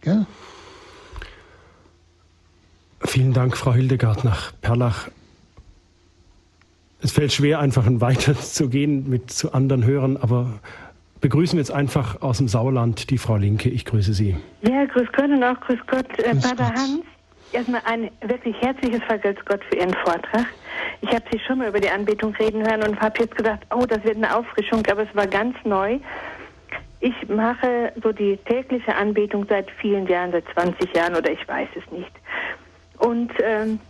Gell? 0.00 0.24
Vielen 3.04 3.32
Dank, 3.32 3.56
Frau 3.56 3.72
Hildegard 3.72 4.24
nach 4.24 4.52
Perlach. 4.60 5.08
Es 7.00 7.12
fällt 7.12 7.32
schwer, 7.32 7.58
einfach 7.58 7.84
weiter 7.88 8.34
zu 8.38 8.68
gehen 8.68 9.08
mit 9.08 9.30
zu 9.30 9.52
anderen 9.52 9.84
Hörern, 9.84 10.16
aber 10.16 10.60
begrüßen 11.20 11.56
wir 11.56 11.60
jetzt 11.60 11.72
einfach 11.72 12.22
aus 12.22 12.38
dem 12.38 12.48
Sauerland 12.48 13.10
die 13.10 13.18
Frau 13.18 13.36
Linke. 13.36 13.68
Ich 13.68 13.84
grüße 13.84 14.12
Sie. 14.12 14.36
Ja, 14.62 14.84
grüß 14.84 15.08
Gott 15.12 15.30
und 15.30 15.42
auch 15.42 15.60
grüß 15.60 15.78
Gott, 15.86 16.06
äh, 16.18 16.32
Grüß 16.32 16.42
Pater 16.42 16.64
Gott. 16.64 16.76
Hans. 16.76 17.02
Erstmal 17.52 17.82
ein 17.84 18.10
wirklich 18.26 18.56
herzliches 18.62 19.02
Vergelt's 19.02 19.44
Gott 19.44 19.60
für 19.68 19.76
Ihren 19.76 19.94
Vortrag. 20.04 20.46
Ich 21.02 21.10
habe 21.10 21.24
Sie 21.30 21.38
schon 21.40 21.58
mal 21.58 21.68
über 21.68 21.80
die 21.80 21.90
Anbetung 21.90 22.34
reden 22.36 22.62
hören 22.62 22.82
und 22.82 22.98
habe 23.00 23.20
jetzt 23.20 23.36
gedacht, 23.36 23.60
oh, 23.74 23.84
das 23.86 24.02
wird 24.04 24.16
eine 24.16 24.34
Auffrischung, 24.34 24.82
aber 24.90 25.02
es 25.02 25.14
war 25.14 25.26
ganz 25.26 25.54
neu. 25.64 25.98
Ich 27.00 27.28
mache 27.28 27.92
so 28.02 28.12
die 28.12 28.38
tägliche 28.46 28.94
Anbetung 28.94 29.44
seit 29.48 29.70
vielen 29.82 30.06
Jahren, 30.06 30.32
seit 30.32 30.44
20 30.54 30.94
Jahren 30.94 31.14
oder 31.14 31.30
ich 31.30 31.46
weiß 31.46 31.68
es 31.74 31.92
nicht. 31.92 32.12
Und 32.98 33.32
ähm, 33.42 33.80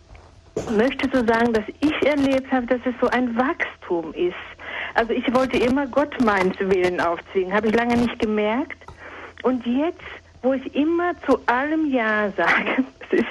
möchte 0.71 1.09
so 1.13 1.27
sagen, 1.27 1.53
dass 1.53 1.65
ich 1.81 2.07
erlebt 2.07 2.51
habe, 2.53 2.67
dass 2.67 2.81
es 2.85 2.95
so 3.01 3.09
ein 3.09 3.37
Wachstum 3.37 4.13
ist. 4.15 4.35
Also 4.95 5.13
ich 5.13 5.33
wollte 5.35 5.57
immer 5.57 5.87
Gott 5.87 6.21
meins 6.23 6.59
Willen 6.59 7.01
aufzwingen, 7.01 7.55
habe 7.55 7.69
ich 7.69 7.75
lange 7.75 7.97
nicht 7.97 8.19
gemerkt. 8.19 8.79
Und 9.43 9.65
jetzt, 9.67 10.01
wo 10.43 10.53
ich 10.53 10.75
immer 10.75 11.13
zu 11.27 11.39
allem 11.47 11.91
Ja 11.91 12.31
sage, 12.37 12.85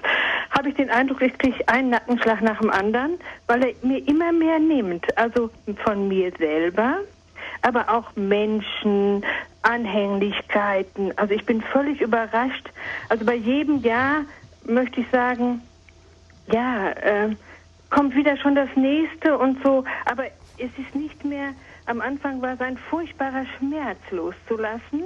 habe 0.51 0.69
ich 0.69 0.75
den 0.75 0.89
Eindruck, 0.89 1.21
ich 1.21 1.37
kriege 1.37 1.67
einen 1.67 1.91
Nackenschlag 1.91 2.41
nach 2.41 2.59
dem 2.59 2.69
anderen, 2.69 3.19
weil 3.47 3.63
er 3.63 3.73
mir 3.87 4.05
immer 4.07 4.31
mehr 4.31 4.59
nimmt. 4.59 5.05
Also 5.17 5.49
von 5.83 6.07
mir 6.07 6.31
selber, 6.37 6.99
aber 7.61 7.89
auch 7.89 8.15
Menschen, 8.15 9.23
Anhänglichkeiten. 9.63 11.15
Also 11.17 11.33
ich 11.33 11.45
bin 11.45 11.61
völlig 11.61 12.01
überrascht. 12.01 12.69
Also 13.09 13.25
bei 13.25 13.35
jedem 13.35 13.81
Ja 13.81 14.25
möchte 14.65 15.01
ich 15.01 15.07
sagen, 15.11 15.61
ja, 16.47 16.91
äh, 16.91 17.35
kommt 17.89 18.15
wieder 18.15 18.37
schon 18.37 18.55
das 18.55 18.69
nächste 18.75 19.37
und 19.37 19.61
so, 19.63 19.83
aber 20.05 20.25
es 20.57 20.71
ist 20.77 20.95
nicht 20.95 21.23
mehr, 21.25 21.53
am 21.85 22.01
Anfang 22.01 22.41
war 22.41 22.53
es 22.53 22.61
ein 22.61 22.77
furchtbarer 22.89 23.45
Schmerz 23.57 23.99
loszulassen 24.11 25.03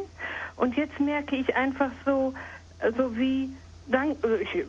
und 0.55 0.75
jetzt 0.75 0.99
merke 0.99 1.35
ich 1.35 1.55
einfach 1.55 1.91
so, 2.05 2.33
so 2.97 3.15
wie, 3.17 3.55
dank, 3.87 4.17
äh, 4.23 4.65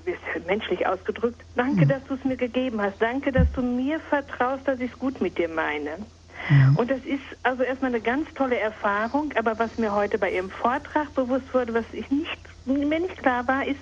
menschlich 0.46 0.86
ausgedrückt, 0.86 1.42
danke, 1.54 1.86
dass 1.86 2.04
du 2.04 2.14
es 2.14 2.24
mir 2.24 2.36
gegeben 2.36 2.80
hast, 2.80 3.00
danke, 3.00 3.32
dass 3.32 3.50
du 3.52 3.62
mir 3.62 4.00
vertraust, 4.00 4.66
dass 4.66 4.80
ich 4.80 4.92
es 4.92 4.98
gut 4.98 5.20
mit 5.20 5.38
dir 5.38 5.48
meine. 5.48 6.06
Und 6.76 6.90
das 6.90 7.00
ist 7.04 7.24
also 7.42 7.62
erstmal 7.62 7.90
eine 7.90 8.00
ganz 8.00 8.28
tolle 8.34 8.58
Erfahrung, 8.58 9.32
aber 9.36 9.58
was 9.58 9.70
mir 9.78 9.92
heute 9.92 10.18
bei 10.18 10.32
Ihrem 10.32 10.50
Vortrag 10.50 11.12
bewusst 11.14 11.52
wurde, 11.52 11.74
was 11.74 11.86
ich 11.92 12.08
nicht, 12.10 12.38
mir 12.64 13.00
nicht 13.00 13.16
klar 13.18 13.48
war, 13.48 13.66
ist, 13.66 13.80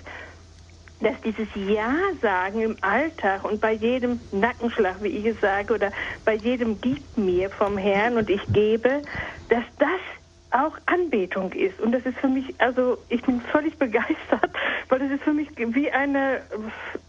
dass 0.99 1.19
dieses 1.21 1.47
Ja 1.55 1.93
sagen 2.21 2.61
im 2.61 2.77
Alltag 2.81 3.43
und 3.43 3.59
bei 3.61 3.73
jedem 3.73 4.21
Nackenschlag, 4.31 5.01
wie 5.03 5.09
ich 5.09 5.25
es 5.25 5.39
sage, 5.41 5.73
oder 5.73 5.91
bei 6.23 6.35
jedem 6.35 6.79
Gib 6.81 7.17
mir 7.17 7.49
vom 7.51 7.77
Herrn 7.77 8.17
und 8.17 8.29
ich 8.29 8.41
gebe, 8.53 9.03
dass 9.49 9.63
das 9.77 9.89
auch 10.55 10.77
Anbetung 10.85 11.51
ist. 11.53 11.79
Und 11.79 11.91
das 11.91 12.05
ist 12.05 12.17
für 12.19 12.27
mich, 12.27 12.53
also 12.59 12.97
ich 13.09 13.21
bin 13.23 13.41
völlig 13.51 13.77
begeistert, 13.79 14.51
weil 14.89 14.99
das 14.99 15.11
ist 15.11 15.23
für 15.23 15.33
mich 15.33 15.49
wie 15.57 15.91
eine, 15.91 16.41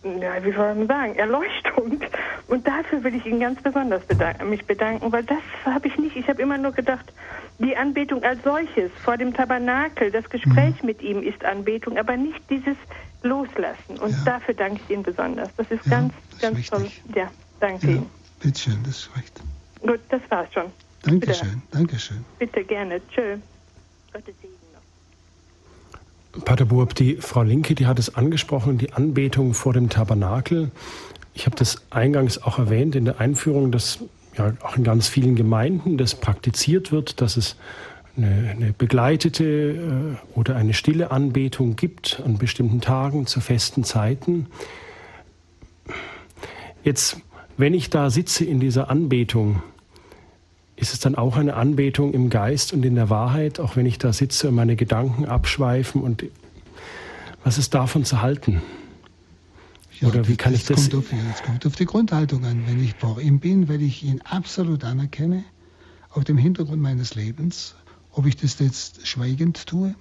ja, 0.02 0.42
wie 0.44 0.52
soll 0.52 0.74
man 0.74 0.86
sagen, 0.88 1.14
Erleuchtung. 1.16 2.00
Und 2.48 2.66
dafür 2.66 3.02
will 3.04 3.14
ich 3.14 3.24
Ihnen 3.26 3.40
ganz 3.40 3.62
besonders 3.62 4.04
bedanken, 4.06 4.50
mich 4.50 4.66
bedanken, 4.66 5.12
weil 5.12 5.24
das 5.24 5.42
habe 5.64 5.88
ich 5.88 5.96
nicht. 5.98 6.16
Ich 6.16 6.28
habe 6.28 6.42
immer 6.42 6.58
nur 6.58 6.72
gedacht, 6.72 7.12
die 7.58 7.76
Anbetung 7.76 8.22
als 8.22 8.42
solches 8.42 8.90
vor 9.04 9.16
dem 9.16 9.32
Tabernakel, 9.34 10.10
das 10.10 10.28
Gespräch 10.28 10.82
mit 10.82 11.00
ihm 11.02 11.22
ist 11.22 11.44
Anbetung, 11.44 11.98
aber 11.98 12.16
nicht 12.16 12.40
dieses 12.50 12.76
Loslassen. 13.22 13.98
Und 13.98 14.10
Ja. 14.10 14.22
dafür 14.24 14.54
danke 14.54 14.80
ich 14.82 14.90
Ihnen 14.90 15.02
besonders. 15.02 15.50
Das 15.56 15.70
ist 15.70 15.84
Ja, 15.86 15.90
ganz, 15.92 16.14
das 16.30 16.34
ist 16.34 16.40
ganz 16.42 16.66
toll. 16.68 16.90
Ja, 17.14 17.30
danke 17.60 17.86
Ja, 17.86 17.92
Ihnen. 17.96 18.10
bitteschön, 18.40 18.82
das 18.84 18.98
ist 18.98 19.16
recht. 19.16 19.40
Gut, 19.80 20.00
das 20.10 20.20
war's 20.30 20.52
schon. 20.52 20.72
Dankeschön, 21.06 21.62
Dankeschön. 21.70 22.24
Bitte 22.38 22.64
gerne. 22.64 23.00
Tschö. 23.08 23.36
Gottes 24.12 24.34
Segen 24.42 24.54
noch. 26.34 26.44
Pater 26.44 26.64
Burb, 26.64 26.94
die 26.94 27.16
Frau 27.16 27.42
Linke, 27.42 27.74
die 27.74 27.86
hat 27.86 27.98
es 27.98 28.14
angesprochen, 28.14 28.78
die 28.78 28.92
Anbetung 28.92 29.54
vor 29.54 29.72
dem 29.72 29.88
Tabernakel. 29.88 30.70
Ich 31.34 31.46
habe 31.46 31.56
das 31.56 31.82
eingangs 31.90 32.42
auch 32.42 32.58
erwähnt 32.58 32.96
in 32.96 33.04
der 33.04 33.20
Einführung, 33.20 33.70
dass 33.70 34.00
ja 34.36 34.54
auch 34.62 34.76
in 34.76 34.84
ganz 34.84 35.08
vielen 35.08 35.36
Gemeinden 35.36 35.96
das 35.96 36.14
praktiziert 36.14 36.92
wird, 36.92 37.20
dass 37.20 37.36
es 37.36 37.56
eine, 38.16 38.50
eine 38.50 38.72
begleitete 38.72 39.44
äh, 39.44 40.38
oder 40.38 40.56
eine 40.56 40.74
stille 40.74 41.10
Anbetung 41.10 41.76
gibt 41.76 42.20
an 42.24 42.38
bestimmten 42.38 42.80
Tagen 42.80 43.26
zu 43.26 43.40
festen 43.40 43.84
Zeiten. 43.84 44.46
Jetzt, 46.82 47.18
wenn 47.56 47.74
ich 47.74 47.90
da 47.90 48.10
sitze 48.10 48.44
in 48.44 48.60
dieser 48.60 48.90
Anbetung, 48.90 49.62
ist 50.76 50.92
es 50.92 51.00
dann 51.00 51.14
auch 51.14 51.36
eine 51.36 51.54
Anbetung 51.54 52.12
im 52.12 52.28
Geist 52.30 52.72
und 52.72 52.84
in 52.84 52.94
der 52.94 53.08
Wahrheit, 53.10 53.60
auch 53.60 53.76
wenn 53.76 53.86
ich 53.86 53.98
da 53.98 54.12
sitze 54.12 54.48
und 54.48 54.54
meine 54.54 54.76
Gedanken 54.76 55.24
abschweifen 55.24 56.02
und 56.02 56.24
was 57.44 57.58
ist 57.58 57.74
davon 57.74 58.04
zu 58.04 58.20
halten? 58.20 58.60
Oder 60.02 60.28
wie 60.28 60.36
kann 60.36 60.52
ich 60.52 60.64
das- 60.64 60.90
Kommt 60.90 60.94
auf, 60.94 61.06
das 61.30 61.42
kommt 61.42 61.66
auf 61.66 61.76
die 61.76 61.86
Grundhaltung 61.86 62.44
an. 62.44 62.64
Wenn 62.66 62.82
ich 62.82 62.94
vor 62.94 63.20
ihm 63.20 63.40
bin, 63.40 63.68
weil 63.68 63.80
ich 63.80 64.02
ihn 64.04 64.20
absolut 64.22 64.84
anerkenne, 64.84 65.44
auf 66.10 66.24
dem 66.24 66.36
Hintergrund 66.36 66.82
meines 66.82 67.14
Lebens, 67.14 67.74
ob 68.12 68.26
ich 68.26 68.36
das 68.36 68.58
jetzt 68.58 69.06
schweigend 69.06 69.66
tue, 69.66 69.94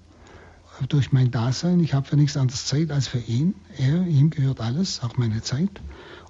durch 0.90 1.14
mein 1.14 1.32
Dasein, 1.32 1.80
ich 1.80 1.94
habe 1.94 2.06
für 2.06 2.18
nichts 2.18 2.36
anderes 2.36 2.66
Zeit 2.66 2.92
als 2.92 3.08
für 3.08 3.20
ihn, 3.20 3.56
er, 3.78 4.06
ihm 4.06 4.30
gehört 4.30 4.60
alles, 4.60 5.02
auch 5.02 5.16
meine 5.16 5.42
Zeit, 5.42 5.70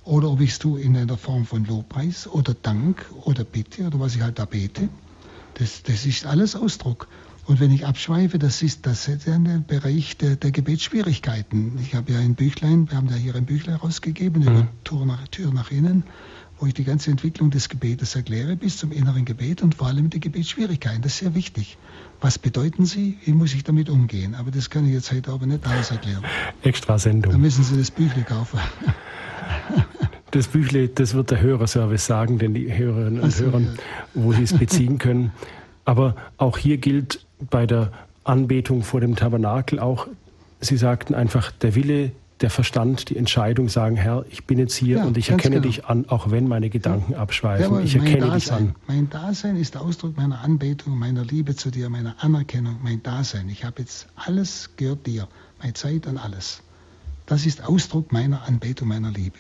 oder 0.05 0.29
ob 0.29 0.39
ich 0.41 0.51
es 0.51 0.59
tue 0.59 0.79
in 0.81 0.95
einer 0.95 1.17
Form 1.17 1.45
von 1.45 1.65
Lobpreis 1.65 2.27
oder 2.27 2.53
Dank 2.53 3.05
oder 3.23 3.43
Bitte 3.43 3.83
oder 3.87 3.99
was 3.99 4.15
ich 4.15 4.21
halt 4.21 4.39
da 4.39 4.45
bete, 4.45 4.89
das, 5.55 5.83
das 5.83 6.05
ist 6.05 6.25
alles 6.25 6.55
Ausdruck. 6.55 7.07
Und 7.47 7.59
wenn 7.59 7.69
ich 7.71 7.85
abschweife, 7.85 8.39
das 8.39 8.63
ist, 8.63 8.87
das 8.87 9.07
ist 9.07 9.27
ja 9.27 9.37
der 9.37 9.59
Bereich 9.59 10.17
der, 10.17 10.35
der 10.35 10.49
Gebetsschwierigkeiten. 10.51 11.77
Ich 11.79 11.93
habe 11.93 12.11
ja 12.13 12.19
ein 12.19 12.33
Büchlein, 12.33 12.89
wir 12.89 12.97
haben 12.97 13.07
da 13.07 13.13
hier 13.15 13.35
ein 13.35 13.45
Büchlein 13.45 13.75
rausgegeben 13.75 14.41
über 14.41 14.51
Mhm. 14.63 14.67
Tür 14.83 15.05
nach, 15.05 15.27
Tür 15.27 15.53
nach 15.53 15.69
innen, 15.69 16.03
wo 16.59 16.65
ich 16.65 16.73
die 16.73 16.83
ganze 16.83 17.11
Entwicklung 17.11 17.51
des 17.51 17.69
Gebetes 17.69 18.15
erkläre, 18.15 18.55
bis 18.55 18.77
zum 18.77 18.91
inneren 18.91 19.25
Gebet 19.25 19.61
und 19.61 19.75
vor 19.75 19.87
allem 19.87 20.09
die 20.09 20.19
Gebetsschwierigkeiten. 20.19 21.03
Das 21.03 21.13
ist 21.13 21.19
sehr 21.19 21.35
wichtig. 21.35 21.77
Was 22.19 22.39
bedeuten 22.39 22.85
sie? 22.87 23.19
Wie 23.25 23.33
muss 23.33 23.53
ich 23.53 23.63
damit 23.63 23.89
umgehen? 23.91 24.33
Aber 24.33 24.49
das 24.49 24.71
kann 24.71 24.87
ich 24.87 24.93
jetzt 24.93 25.11
heute 25.11 25.31
aber 25.31 25.45
nicht 25.45 25.67
alles 25.67 25.91
erklären. 25.91 26.23
Extra 26.63 26.93
Da 26.93 26.99
Sendung. 26.99 27.39
müssen 27.39 27.63
Sie 27.63 27.77
das 27.77 27.91
Büchlein 27.91 28.25
kaufen. 28.25 28.59
Das 30.35 30.49
Büchle, 30.49 30.89
das 30.89 31.13
wird 31.13 31.31
der 31.31 31.39
Hörerservice 31.39 32.05
sagen, 32.05 32.39
denn 32.39 32.53
die 32.53 32.77
Hörerinnen 32.77 33.21
und 33.21 33.31
so, 33.31 33.45
Hörer, 33.45 33.61
ja. 33.61 33.67
wo 34.15 34.33
sie 34.33 34.43
es 34.43 34.51
beziehen 34.59 34.97
können. 34.97 35.31
Aber 35.85 36.17
auch 36.35 36.57
hier 36.57 36.75
gilt 36.75 37.25
bei 37.39 37.65
der 37.65 37.93
Anbetung 38.25 38.83
vor 38.83 38.99
dem 38.99 39.15
Tabernakel 39.15 39.79
auch, 39.79 40.07
Sie 40.59 40.75
sagten 40.75 41.13
einfach, 41.13 41.51
der 41.51 41.75
Wille, 41.75 42.11
der 42.41 42.49
Verstand, 42.49 43.09
die 43.09 43.15
Entscheidung 43.15 43.69
sagen, 43.69 43.95
Herr, 43.95 44.25
ich 44.29 44.43
bin 44.45 44.59
jetzt 44.59 44.75
hier 44.75 44.97
ja, 44.97 45.05
und 45.05 45.15
ich 45.15 45.29
erkenne 45.29 45.55
genau. 45.55 45.67
dich 45.67 45.85
an, 45.85 46.09
auch 46.09 46.31
wenn 46.31 46.49
meine 46.49 46.69
Gedanken 46.69 47.13
ja. 47.13 47.19
abschweifen. 47.19 47.73
Ja, 47.73 47.79
ich 47.79 47.95
erkenne 47.95 48.27
Dasein, 48.27 48.39
dich 48.39 48.51
an. 48.51 48.75
Mein 48.87 49.09
Dasein 49.09 49.55
ist 49.55 49.75
der 49.75 49.83
Ausdruck 49.83 50.17
meiner 50.17 50.41
Anbetung, 50.41 50.97
meiner 50.99 51.23
Liebe 51.23 51.55
zu 51.55 51.71
dir, 51.71 51.89
meiner 51.89 52.15
Anerkennung, 52.21 52.77
mein 52.83 53.01
Dasein. 53.03 53.47
Ich 53.47 53.63
habe 53.63 53.83
jetzt 53.83 54.07
alles 54.15 54.71
gehört 54.75 55.05
dir, 55.05 55.29
meine 55.61 55.73
Zeit 55.75 56.07
und 56.07 56.17
alles. 56.17 56.61
Das 57.25 57.45
ist 57.45 57.63
Ausdruck 57.63 58.11
meiner 58.11 58.43
Anbetung, 58.43 58.89
meiner 58.89 59.11
Liebe. 59.11 59.37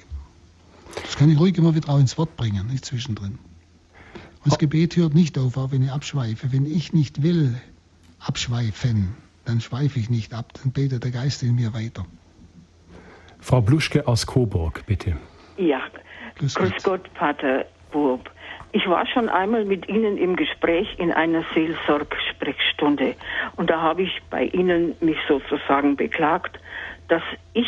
Das 1.01 1.17
kann 1.17 1.29
ich 1.29 1.39
ruhig 1.39 1.57
immer 1.57 1.75
wieder 1.75 1.89
auch 1.89 1.99
ins 1.99 2.17
Wort 2.17 2.35
bringen, 2.35 2.67
nicht 2.67 2.85
zwischendrin. 2.85 3.37
Und 4.43 4.51
das 4.51 4.59
Gebet 4.59 4.95
hört 4.95 5.15
nicht 5.15 5.37
auf, 5.37 5.57
auch 5.57 5.71
wenn 5.71 5.83
ich 5.83 5.91
abschweife. 5.91 6.51
Wenn 6.51 6.65
ich 6.65 6.93
nicht 6.93 7.23
will 7.23 7.55
abschweifen, 8.19 9.15
dann 9.45 9.61
schweife 9.61 9.99
ich 9.99 10.09
nicht 10.09 10.33
ab, 10.33 10.53
dann 10.61 10.71
betet 10.71 11.03
der 11.03 11.11
Geist 11.11 11.43
in 11.43 11.55
mir 11.55 11.73
weiter. 11.73 12.05
Frau 13.39 13.61
Bluschke 13.61 14.07
aus 14.07 14.25
Coburg, 14.25 14.83
bitte. 14.85 15.17
Ja, 15.57 15.81
grüß, 16.35 16.55
grüß 16.55 16.71
Gott. 16.83 16.83
Gott, 16.83 17.13
Pater 17.13 17.65
Burb. 17.91 18.29
Ich 18.71 18.87
war 18.89 19.07
schon 19.07 19.29
einmal 19.29 19.63
mit 19.63 19.87
Ihnen 19.87 20.17
im 20.17 20.35
Gespräch 20.35 20.87
in 20.97 21.13
einer 21.13 21.45
Seelsorgsprechstunde 21.53 23.15
und 23.55 23.69
da 23.69 23.81
habe 23.81 24.01
ich 24.01 24.21
bei 24.29 24.45
Ihnen 24.47 24.95
mich 24.99 25.17
sozusagen 25.29 25.95
beklagt, 25.95 26.59
dass 27.07 27.21
ich 27.53 27.67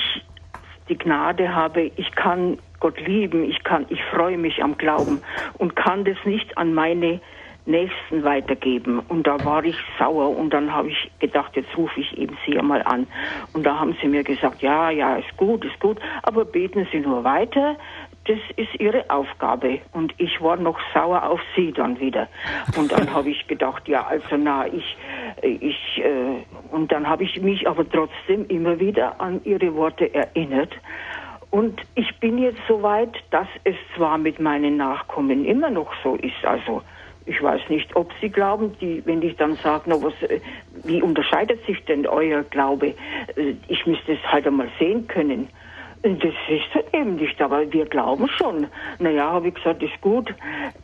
die 0.89 0.97
Gnade 0.97 1.53
habe, 1.53 1.91
ich 1.95 2.11
kann 2.11 2.57
Gott 2.79 2.99
lieben, 2.99 3.43
ich 3.43 3.63
kann, 3.63 3.85
ich 3.89 4.03
freue 4.05 4.37
mich 4.37 4.63
am 4.63 4.77
Glauben 4.77 5.21
und 5.57 5.75
kann 5.75 6.05
das 6.05 6.17
nicht 6.25 6.57
an 6.57 6.73
meine 6.73 7.21
Nächsten 7.67 8.23
weitergeben. 8.23 8.99
Und 8.99 9.27
da 9.27 9.43
war 9.43 9.63
ich 9.65 9.75
sauer 9.99 10.35
und 10.35 10.51
dann 10.51 10.73
habe 10.73 10.87
ich 10.87 11.11
gedacht, 11.19 11.55
jetzt 11.55 11.75
rufe 11.77 11.99
ich 11.99 12.17
eben 12.17 12.37
Sie 12.45 12.57
einmal 12.57 12.81
an. 12.81 13.07
Und 13.53 13.63
da 13.65 13.77
haben 13.77 13.95
Sie 14.01 14.07
mir 14.07 14.23
gesagt, 14.23 14.61
ja, 14.61 14.89
ja, 14.89 15.17
ist 15.17 15.35
gut, 15.35 15.65
ist 15.65 15.79
gut, 15.79 15.99
aber 16.23 16.45
beten 16.45 16.87
Sie 16.91 16.99
nur 16.99 17.23
weiter. 17.25 17.75
Das 18.25 18.37
ist 18.55 18.73
Ihre 18.79 19.09
Aufgabe. 19.09 19.79
Und 19.91 20.13
ich 20.17 20.41
war 20.41 20.55
noch 20.55 20.79
sauer 20.93 21.23
auf 21.23 21.41
Sie 21.55 21.73
dann 21.73 21.99
wieder. 21.99 22.29
Und 22.77 22.91
dann 22.91 23.13
habe 23.13 23.29
ich 23.29 23.47
gedacht, 23.47 23.87
ja, 23.87 24.05
also 24.07 24.37
na, 24.37 24.65
ich, 24.67 24.97
ich, 25.41 26.01
äh, 26.03 26.43
und 26.71 26.91
dann 26.91 27.07
habe 27.07 27.23
ich 27.23 27.41
mich 27.41 27.67
aber 27.67 27.87
trotzdem 27.89 28.45
immer 28.47 28.79
wieder 28.79 29.19
an 29.19 29.41
Ihre 29.43 29.75
Worte 29.75 30.13
erinnert. 30.13 30.73
Und 31.49 31.81
ich 31.95 32.19
bin 32.19 32.37
jetzt 32.37 32.59
so 32.67 32.83
weit, 32.83 33.15
dass 33.31 33.47
es 33.63 33.75
zwar 33.95 34.17
mit 34.17 34.39
meinen 34.39 34.77
Nachkommen 34.77 35.45
immer 35.45 35.69
noch 35.69 35.91
so 36.03 36.15
ist, 36.15 36.43
also 36.43 36.83
ich 37.27 37.43
weiß 37.43 37.67
nicht, 37.67 37.93
ob 37.95 38.11
Sie 38.21 38.29
glauben, 38.29 38.77
die, 38.79 39.05
wenn 39.05 39.21
ich 39.21 39.35
dann 39.35 39.57
sage, 39.61 39.83
na, 39.87 40.01
was, 40.01 40.13
äh, 40.21 40.39
wie 40.83 41.01
unterscheidet 41.01 41.63
sich 41.65 41.83
denn 41.83 42.07
euer 42.07 42.43
Glaube? 42.43 42.95
Äh, 43.35 43.55
ich 43.67 43.85
müsste 43.85 44.13
es 44.13 44.31
halt 44.31 44.47
einmal 44.47 44.69
sehen 44.79 45.07
können. 45.07 45.49
Das 46.03 46.33
ist 46.47 46.93
eben 46.93 47.15
nicht, 47.15 47.41
aber 47.41 47.71
wir 47.73 47.85
glauben 47.85 48.29
schon. 48.29 48.67
Naja, 48.99 49.31
habe 49.31 49.49
ich 49.49 49.55
gesagt, 49.55 49.83
ist 49.83 49.99
gut. 49.99 50.33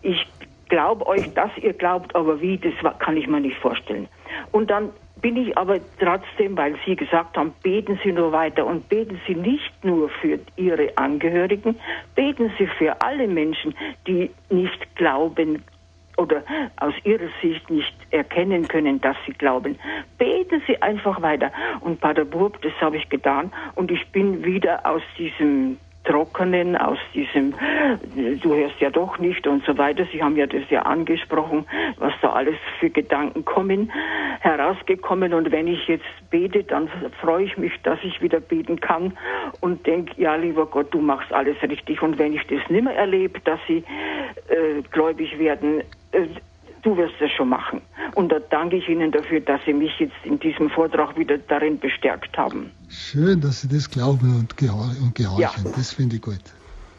Ich 0.02 0.28
glaube 0.68 1.08
euch, 1.08 1.34
dass 1.34 1.52
ihr 1.58 1.74
glaubt, 1.74 2.14
aber 2.14 2.42
wie, 2.42 2.58
das 2.58 2.74
kann 3.00 3.16
ich 3.16 3.28
mir 3.28 3.40
nicht 3.40 3.58
vorstellen. 3.58 4.10
Und 4.52 4.70
dann 4.70 4.92
bin 5.24 5.38
ich 5.38 5.58
aber 5.58 5.80
trotzdem, 6.00 6.56
weil 6.58 6.76
Sie 6.86 6.98
gesagt 6.98 7.38
haben, 7.38 7.54
beten 7.64 7.98
Sie 8.04 8.12
nur 8.12 8.34
weiter 8.34 8.66
und 8.66 8.90
beten 8.90 9.20
Sie 9.26 9.34
nicht 9.34 9.74
nur 9.84 10.10
für 10.10 10.38
Ihre 10.58 10.96
Angehörigen, 10.98 11.80
beten 12.14 12.52
Sie 12.60 12.68
für 12.68 13.02
alle 13.02 13.28
Menschen, 13.28 13.74
die 14.06 14.30
nicht 14.50 14.96
glauben 14.98 15.64
oder 16.18 16.44
aus 16.76 16.94
ihrer 17.06 17.30
Sicht 17.42 17.70
nicht 17.70 17.96
erkennen 18.12 18.68
können, 18.68 19.02
dass 19.02 19.18
sie 19.26 19.34
glauben. 19.34 19.80
Beten 20.20 20.62
Sie 20.68 20.80
einfach 20.80 21.20
weiter. 21.24 21.52
Und 21.80 22.02
Pater 22.02 22.26
Burb, 22.26 22.62
das 22.62 22.74
habe 22.82 22.98
ich 22.98 23.10
getan 23.10 23.52
und 23.74 23.90
ich 23.90 24.06
bin 24.10 24.44
wieder 24.44 24.86
aus 24.86 25.02
diesem 25.18 25.80
Trockenen, 26.04 26.76
aus 26.76 26.98
diesem, 27.14 27.56
du 28.42 28.54
hörst 28.54 28.80
ja 28.80 28.90
doch 28.90 29.20
nicht 29.20 29.48
und 29.48 29.64
so 29.66 29.78
weiter. 29.78 30.06
Sie 30.12 30.22
haben 30.22 30.36
ja 30.36 30.48
das 30.48 30.70
ja 30.70 30.82
angesprochen, 30.82 31.66
was 31.98 32.14
da 32.22 32.34
alles 32.34 32.56
für 32.80 32.90
Gedanken 32.90 33.46
kommen, 33.46 33.92
herausgekommen. 34.42 35.34
Und 35.34 35.52
wenn 35.52 35.68
ich 35.68 35.88
jetzt 35.88 36.06
bete, 36.30 36.64
dann 36.64 36.90
freue 37.22 37.46
ich 37.46 37.58
mich, 37.58 37.74
dass 37.84 38.00
ich 38.04 38.22
wieder 38.22 38.40
beten 38.40 38.80
kann 38.80 39.18
und 39.62 39.86
denke, 39.88 40.14
ja, 40.22 40.36
lieber 40.36 40.66
Gott, 40.66 40.94
du 40.94 41.00
machst 41.00 41.32
alles 41.32 41.56
richtig. 41.62 42.02
Und 42.02 42.18
wenn 42.18 42.34
ich 42.34 42.46
das 42.48 42.60
nimmer 42.70 42.94
erlebe, 42.94 43.40
dass 43.42 43.60
sie 43.68 43.84
äh, 44.50 44.82
gläubig 44.92 45.40
werden, 45.40 45.82
äh, 46.12 46.28
du 46.84 46.96
wirst 46.98 47.16
es 47.20 47.32
schon 47.32 47.50
machen. 47.50 47.82
Und 48.16 48.32
da 48.32 48.40
danke 48.40 48.78
ich 48.78 48.88
Ihnen 48.88 49.12
dafür, 49.12 49.40
dass 49.40 49.62
Sie 49.66 49.74
mich 49.74 49.98
jetzt 50.00 50.14
in 50.24 50.40
diesem 50.40 50.70
Vortrag 50.70 51.18
wieder 51.18 51.38
darin 51.38 51.80
bestärkt 51.80 52.38
haben. 52.38 52.72
Schön, 52.90 53.42
dass 53.42 53.62
Sie 53.62 53.68
das 53.68 53.90
glauben 53.90 54.38
und, 54.38 54.56
gehor 54.58 54.92
und 55.02 55.16
gehorchen. 55.16 55.66
Ja. 55.66 55.72
Das 55.76 55.94
finde 55.94 56.18
ich 56.18 56.22
gut. 56.22 56.42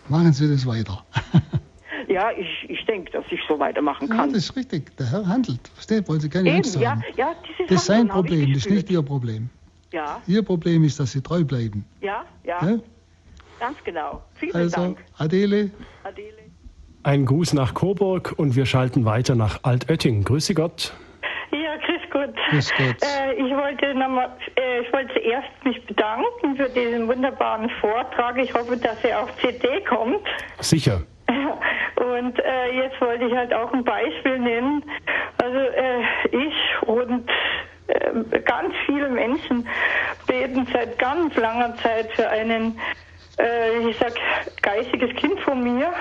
Machen 0.09 0.33
Sie 0.33 0.51
das 0.51 0.67
weiter. 0.67 1.05
ja, 2.09 2.31
ich, 2.33 2.69
ich 2.69 2.85
denke, 2.87 3.13
dass 3.13 3.25
ich 3.31 3.41
so 3.49 3.59
weitermachen 3.59 4.09
kann. 4.09 4.31
Ja, 4.31 4.35
das 4.35 4.45
ist 4.45 4.57
richtig. 4.57 4.97
Der 4.97 5.11
Herr 5.11 5.27
handelt. 5.27 5.69
Versteht? 5.75 6.09
Wollen 6.09 6.21
Sie 6.21 6.29
keine 6.29 6.49
Eben, 6.49 6.57
Angst 6.57 6.77
haben. 6.77 7.03
Ja, 7.17 7.29
ja, 7.29 7.35
das 7.69 7.79
ist 7.79 7.87
sein 7.87 8.09
Problem, 8.09 8.53
das 8.53 8.67
ist 8.67 8.71
nicht 8.71 8.91
Ihr 8.91 9.03
Problem. 9.03 9.49
Ja. 9.93 10.21
Ihr 10.27 10.43
Problem 10.43 10.83
ist, 10.85 10.99
dass 10.99 11.13
Sie 11.13 11.23
treu 11.23 11.45
bleiben. 11.45 11.85
Ja, 12.01 12.25
ja. 12.43 12.67
ja? 12.67 12.79
Ganz 13.61 13.79
genau. 13.85 14.23
Vielen 14.35 14.57
also, 14.57 14.77
Dank. 14.77 14.99
Adele. 15.19 15.71
Adele. 16.03 16.44
Ein 17.05 17.27
Gruß 17.27 17.53
nach 17.53 17.75
Coburg 17.75 18.33
und 18.39 18.57
wir 18.57 18.65
schalten 18.65 19.05
weiter 19.05 19.35
nach 19.35 19.61
Altötting. 19.63 20.25
Grüße 20.25 20.55
Gott. 20.55 20.95
Ja, 21.51 21.77
grüß 21.77 22.01
Gott. 22.11 22.35
Grüß 22.49 22.73
Gott. 22.79 22.97
Äh, 23.03 23.35
ich 23.35 23.55
wollte 23.55 23.95
nochmal, 23.95 24.31
äh, 24.57 24.81
ich 24.81 24.91
wollte 24.91 25.13
zuerst 25.13 25.65
mich 25.65 25.85
bedanken 25.85 26.57
für 26.57 26.71
diesen 26.71 27.07
wunderbaren 27.07 27.69
Vortrag. 27.83 28.39
Ich 28.39 28.55
hoffe, 28.55 28.79
dass 28.79 29.05
er 29.05 29.23
auf 29.23 29.37
CD 29.37 29.83
kommt. 29.83 30.27
Sicher. 30.61 31.03
Und 31.29 32.39
äh, 32.39 32.75
jetzt 32.75 32.99
wollte 33.03 33.27
ich 33.27 33.35
halt 33.35 33.53
auch 33.53 33.71
ein 33.75 33.85
Beispiel 33.85 34.39
nennen. 34.39 34.83
Also 35.43 35.59
äh, 35.59 36.01
ich 36.33 36.89
und 36.89 37.31
äh, 37.89 38.41
ganz 38.41 38.73
viele 38.87 39.11
Menschen 39.11 39.69
beten 40.27 40.67
seit 40.73 40.99
ganz 40.99 41.37
langer 41.37 41.77
Zeit 41.77 42.11
für 42.13 42.29
einen 42.31 42.79
äh, 43.39 43.89
ich 43.89 43.97
sag, 43.99 44.13
geistiges 44.63 45.15
Kind 45.17 45.39
von 45.41 45.63
mir 45.63 45.93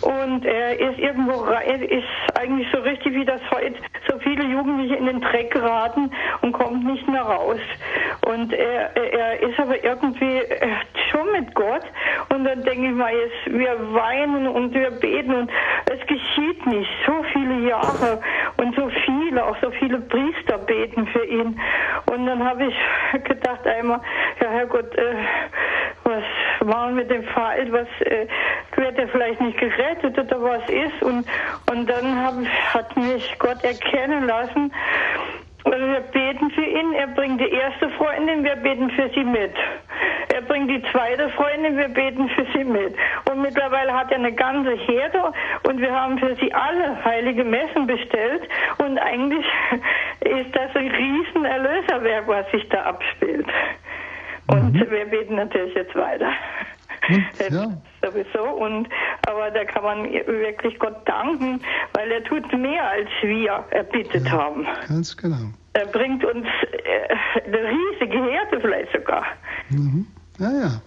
und 0.00 0.44
er 0.44 0.78
ist 0.78 0.98
irgendwo, 0.98 1.44
er 1.44 1.82
ist 1.82 2.04
eigentlich 2.38 2.68
so 2.72 2.80
richtig 2.80 3.14
wie 3.14 3.24
das 3.24 3.40
heute 3.50 3.74
so 4.08 4.18
viele 4.18 4.44
Jugendliche 4.44 4.96
in 4.96 5.06
den 5.06 5.20
Dreck 5.20 5.50
geraten 5.50 6.10
und 6.42 6.52
kommt 6.52 6.84
nicht 6.84 7.06
mehr 7.08 7.22
raus. 7.22 7.60
Und 8.26 8.52
er, 8.52 8.96
er 8.96 9.40
ist 9.40 9.58
aber 9.58 9.82
irgendwie 9.82 10.42
schon 11.10 11.32
mit 11.32 11.54
Gott 11.54 11.84
und 12.30 12.44
dann 12.44 12.62
denke 12.62 12.88
ich 12.88 12.94
mal, 12.94 13.12
jetzt, 13.12 13.58
wir 13.58 13.76
weinen 13.94 14.46
und 14.48 14.74
wir 14.74 14.90
beten 14.90 15.34
und 15.34 15.50
es 15.86 16.06
geschieht 16.06 16.66
nicht. 16.66 16.90
So 17.06 17.24
viele 17.32 17.68
Jahre 17.68 18.20
und 18.56 18.74
so 18.76 18.90
viele, 19.04 19.44
auch 19.44 19.56
so 19.62 19.70
viele 19.72 19.98
Priester 19.98 20.58
beten 20.58 21.06
für 21.08 21.24
ihn. 21.24 21.60
Und 22.06 22.26
dann 22.26 22.44
habe 22.44 22.66
ich 22.66 23.24
gedacht 23.24 23.66
einmal, 23.66 24.00
ja 24.40 24.48
Herrgott, 24.48 24.94
äh, 24.96 25.14
was 26.04 26.24
war 26.60 26.90
mit 26.90 27.10
dem 27.10 27.24
Fall, 27.24 27.70
was 27.72 27.88
äh, 28.06 28.26
wird 28.76 28.98
er 28.98 29.08
vielleicht 29.08 29.40
nicht 29.40 29.58
gerettet 29.58 30.18
oder 30.18 30.42
was 30.42 30.68
ist. 30.68 31.02
Und, 31.02 31.26
und 31.70 31.88
dann 31.88 32.24
hab, 32.24 32.34
hat 32.74 32.96
mich 32.96 33.36
Gott 33.38 33.62
erkennen 33.64 34.26
lassen, 34.26 34.72
also 35.64 35.86
wir 35.86 36.00
beten 36.00 36.50
für 36.50 36.64
ihn, 36.64 36.92
er 36.92 37.06
bringt 37.06 37.40
die 37.40 37.48
erste 37.48 37.88
Freundin, 37.90 38.44
wir 38.44 38.56
beten 38.56 38.90
für 38.90 39.08
sie 39.14 39.24
mit. 39.24 39.54
Er 40.34 40.42
bringt 40.42 40.68
die 40.70 40.82
zweite 40.92 41.30
Freundin, 41.30 41.78
wir 41.78 41.88
beten 41.88 42.28
für 42.28 42.44
sie 42.52 42.64
mit. 42.64 42.94
Und 43.30 43.40
mittlerweile 43.40 43.92
hat 43.94 44.10
er 44.10 44.18
eine 44.18 44.32
ganze 44.32 44.72
Herde 44.72 45.32
und 45.66 45.80
wir 45.80 45.90
haben 45.90 46.18
für 46.18 46.34
sie 46.36 46.52
alle 46.52 47.02
heilige 47.04 47.44
Messen 47.44 47.86
bestellt. 47.86 48.42
Und 48.78 48.98
eigentlich 48.98 49.46
ist 50.20 50.54
das 50.54 50.74
ein 50.76 50.88
riesen 50.88 51.44
Erlöserwerk, 51.46 52.28
was 52.28 52.50
sich 52.50 52.68
da 52.68 52.82
abspielt. 52.82 53.46
Und 54.54 54.74
mhm. 54.74 54.90
wir 54.90 55.04
beten 55.06 55.36
natürlich 55.36 55.74
jetzt 55.74 55.94
weiter. 55.94 56.30
Und, 57.08 57.24
ja. 57.50 57.66
Sowieso. 58.02 58.44
Und, 58.44 58.88
aber 59.26 59.50
da 59.50 59.64
kann 59.64 59.82
man 59.82 60.04
wirklich 60.12 60.78
Gott 60.78 60.96
danken, 61.06 61.60
weil 61.92 62.10
er 62.10 62.24
tut 62.24 62.52
mehr, 62.52 62.90
als 62.90 63.08
wir 63.22 63.64
erbittet 63.70 64.26
ja, 64.26 64.32
haben. 64.32 64.66
Ganz 64.88 65.16
genau. 65.16 65.50
Er 65.74 65.86
bringt 65.86 66.24
uns 66.24 66.46
äh, 66.46 67.46
eine 67.46 67.58
riesige 67.58 68.22
Herde 68.22 68.60
vielleicht 68.60 68.92
sogar. 68.92 69.24
Mhm. 69.70 70.06
Ja, 70.38 70.50
ja. 70.50 70.80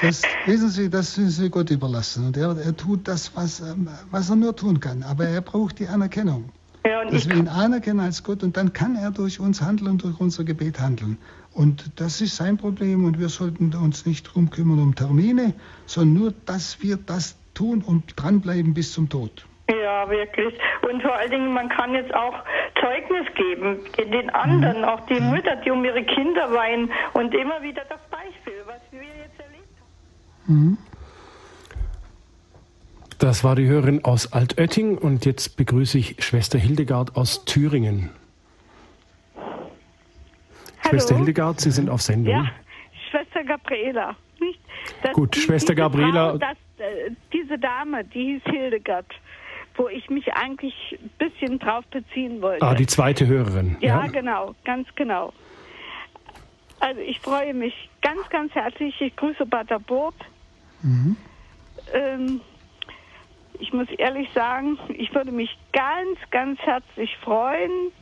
Das, 0.00 0.22
wissen 0.46 0.68
Sie, 0.68 0.90
das 0.90 1.16
müssen 1.16 1.30
Sie 1.30 1.50
Gott 1.50 1.70
überlassen. 1.70 2.26
Und 2.26 2.36
er, 2.36 2.56
er 2.56 2.76
tut 2.76 3.08
das, 3.08 3.34
was, 3.36 3.60
ähm, 3.60 3.88
was 4.10 4.30
er 4.30 4.36
nur 4.36 4.54
tun 4.54 4.80
kann. 4.80 5.02
Aber 5.02 5.24
er 5.24 5.40
braucht 5.40 5.78
die 5.78 5.86
Anerkennung. 5.86 6.50
Ja, 6.86 7.04
dass 7.04 7.28
wir 7.28 7.36
ihn 7.36 7.48
anerkennen 7.48 8.00
als 8.00 8.22
Gott 8.22 8.42
und 8.42 8.56
dann 8.56 8.72
kann 8.72 8.96
er 8.96 9.10
durch 9.10 9.40
uns 9.40 9.60
handeln 9.60 9.90
und 9.92 10.04
durch 10.04 10.20
unser 10.20 10.44
Gebet 10.44 10.80
handeln. 10.80 11.18
Und 11.52 12.00
das 12.00 12.20
ist 12.20 12.36
sein 12.36 12.56
Problem 12.56 13.04
und 13.04 13.18
wir 13.18 13.28
sollten 13.28 13.74
uns 13.74 14.06
nicht 14.06 14.28
darum 14.28 14.50
kümmern 14.50 14.78
um 14.78 14.94
Termine, 14.94 15.54
sondern 15.86 16.22
nur, 16.22 16.34
dass 16.46 16.82
wir 16.82 16.96
das 16.96 17.36
tun 17.54 17.82
und 17.82 18.14
dranbleiben 18.16 18.74
bis 18.74 18.92
zum 18.92 19.08
Tod. 19.08 19.46
Ja, 19.68 20.08
wirklich. 20.08 20.54
Und 20.88 21.02
vor 21.02 21.14
allen 21.14 21.30
Dingen, 21.30 21.52
man 21.52 21.68
kann 21.68 21.92
jetzt 21.92 22.14
auch 22.14 22.34
Zeugnis 22.80 23.26
geben, 23.34 23.80
den 23.98 24.30
anderen, 24.30 24.78
mhm. 24.78 24.84
auch 24.84 25.00
die 25.06 25.20
Mütter, 25.20 25.56
die 25.56 25.70
um 25.70 25.84
ihre 25.84 26.04
Kinder 26.04 26.52
weinen 26.52 26.90
und 27.12 27.34
immer 27.34 27.62
wieder 27.62 27.82
das 27.88 28.00
Beispiel, 28.10 28.62
was 28.66 28.80
wir 28.90 29.00
jetzt 29.00 29.38
erlebt 29.38 29.68
haben. 30.46 30.54
Mhm. 30.54 30.78
Das 33.18 33.42
war 33.42 33.56
die 33.56 33.66
Hörerin 33.66 34.04
aus 34.04 34.32
Altötting 34.32 34.96
und 34.96 35.26
jetzt 35.26 35.56
begrüße 35.56 35.98
ich 35.98 36.22
Schwester 36.24 36.58
Hildegard 36.58 37.16
aus 37.16 37.44
Thüringen. 37.44 38.10
Schwester 40.88 41.16
Hildegard, 41.16 41.60
Sie 41.60 41.70
sind 41.70 41.90
auf 41.90 42.02
Sendung. 42.02 42.34
Ja, 42.34 42.50
Schwester 43.10 43.44
Gabriela. 43.44 44.16
Das, 45.02 45.12
Gut, 45.12 45.34
die, 45.34 45.40
Schwester 45.40 45.74
Gabriela. 45.74 46.30
Frau, 46.30 46.38
das, 46.38 46.56
äh, 46.78 47.10
diese 47.32 47.58
Dame, 47.58 48.04
die 48.04 48.40
hieß 48.40 48.42
Hildegard, 48.44 49.06
wo 49.76 49.88
ich 49.88 50.08
mich 50.10 50.32
eigentlich 50.32 50.74
ein 50.92 51.10
bisschen 51.18 51.58
drauf 51.58 51.84
beziehen 51.86 52.40
wollte. 52.40 52.64
Ah, 52.64 52.74
die 52.74 52.86
zweite 52.86 53.26
Hörerin. 53.26 53.76
Ja, 53.80 54.04
ja. 54.04 54.06
genau, 54.06 54.54
ganz 54.64 54.88
genau. 54.94 55.32
Also 56.80 57.00
ich 57.00 57.18
freue 57.20 57.54
mich 57.54 57.74
ganz, 58.02 58.28
ganz 58.30 58.54
herzlich. 58.54 59.00
Ich 59.00 59.16
grüße 59.16 59.46
Pater. 59.46 59.80
Mhm. 60.82 61.16
Ähm, 61.92 62.40
ich 63.58 63.72
muss 63.72 63.88
ehrlich 63.98 64.28
sagen, 64.34 64.78
ich 64.96 65.12
würde 65.14 65.32
mich 65.32 65.58
ganz, 65.72 66.18
ganz 66.30 66.60
herzlich 66.60 67.16
freuen, 67.18 67.92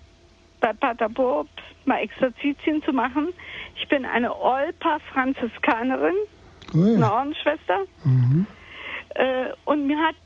bei 0.61 0.73
Pater 0.73 1.09
Bob 1.09 1.49
mal 1.85 1.99
Exerzitien 1.99 2.83
zu 2.83 2.93
machen. 2.93 3.29
Ich 3.77 3.89
bin 3.89 4.05
eine 4.05 4.35
Olpa-Franziskanerin, 4.35 6.15
oh 6.75 6.79
ja. 6.79 6.95
eine 6.95 7.13
Ordensschwester. 7.13 7.81
Mhm. 8.05 8.47
Äh, 9.15 9.47
und 9.65 9.87
mir 9.87 9.99
hat 9.99 10.17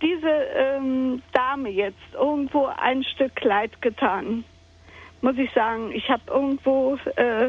diese 0.00 0.28
ähm, 0.28 1.22
Dame 1.32 1.70
jetzt 1.70 2.14
irgendwo 2.14 2.66
ein 2.66 3.02
Stück 3.04 3.42
Leid 3.42 3.82
getan. 3.82 4.44
Muss 5.20 5.36
ich 5.36 5.50
sagen, 5.52 5.90
ich 5.92 6.08
habe 6.08 6.22
irgendwo 6.28 6.96
äh, 7.16 7.48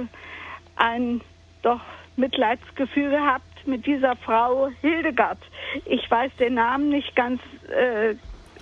ein 0.75 1.21
doch 1.61 1.81
Mitleidsgefühl 2.15 3.11
gehabt 3.11 3.67
mit 3.67 3.85
dieser 3.85 4.15
Frau 4.15 4.69
Hildegard. 4.81 5.37
Ich 5.85 6.09
weiß 6.09 6.31
den 6.39 6.55
Namen 6.55 6.89
nicht 6.89 7.15
ganz 7.15 7.41
äh, 7.69 8.11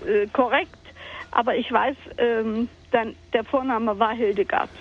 äh, 0.05 0.27
korrekt, 0.33 0.76
aber 1.37 1.55
ich 1.55 1.71
weiß, 1.71 1.95
ähm, 2.17 2.67
dann, 2.89 3.15
der 3.31 3.43
Vorname 3.43 3.99
war 3.99 4.11
Hildegard. 4.15 4.71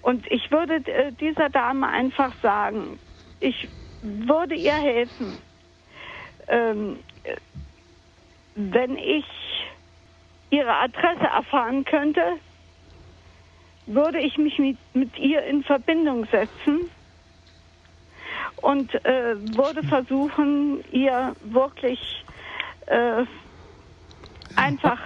Und 0.00 0.24
ich 0.30 0.48
würde 0.52 0.76
äh, 0.86 1.12
dieser 1.14 1.50
Dame 1.50 1.88
einfach 1.88 2.32
sagen, 2.40 3.00
ich 3.40 3.68
würde 4.00 4.54
ihr 4.54 4.76
helfen, 4.76 5.42
ähm, 6.46 7.02
wenn 8.54 8.96
ich 8.96 9.26
ihre 10.50 10.72
Adresse 10.72 11.24
erfahren 11.24 11.84
könnte, 11.84 12.38
würde 13.86 14.20
ich 14.20 14.38
mich 14.38 14.56
mit, 14.60 14.78
mit 14.92 15.18
ihr 15.18 15.42
in 15.42 15.64
Verbindung 15.64 16.26
setzen 16.26 16.92
und 18.54 18.94
äh, 19.04 19.34
würde 19.36 19.82
versuchen, 19.82 20.84
ihr 20.92 21.34
wirklich 21.40 21.98
äh, 22.86 23.24
einfach 24.54 25.00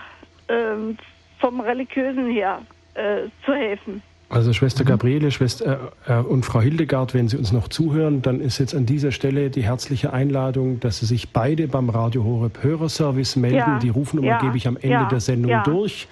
äh, 0.49 0.95
vom 1.39 1.61
Religiösen 1.61 2.31
her 2.31 2.62
äh, 2.95 3.29
zu 3.45 3.55
helfen. 3.55 4.03
Also 4.31 4.53
Schwester 4.53 4.85
Gabriele 4.85 5.31
Schwester, 5.31 5.93
äh, 6.09 6.12
äh, 6.12 6.16
und 6.21 6.45
Frau 6.45 6.61
Hildegard, 6.61 7.15
wenn 7.15 7.29
Sie 7.29 7.37
uns 7.37 7.53
noch 7.53 7.69
zuhören, 7.69 8.23
dann 8.23 8.41
ist 8.41 8.59
jetzt 8.59 8.75
an 8.75 8.87
dieser 8.87 9.12
Stelle 9.12 9.51
die 9.51 9.62
herzliche 9.62 10.12
Einladung, 10.12 10.81
dass 10.81 10.99
Sie 11.01 11.07
sich 11.07 11.31
beide 11.31 11.69
beim 11.69 11.91
Radio 11.91 12.25
Horeb 12.25 12.62
Hörerservice 12.62 13.37
melden. 13.37 13.59
Ja, 13.59 13.79
die 13.79 13.91
Rufnummer 13.91 14.27
ja, 14.27 14.39
gebe 14.41 14.57
ich 14.57 14.66
am 14.66 14.77
Ende 14.77 14.89
ja, 14.89 15.05
der 15.05 15.21
Sendung 15.21 15.62
durch. 15.65 16.09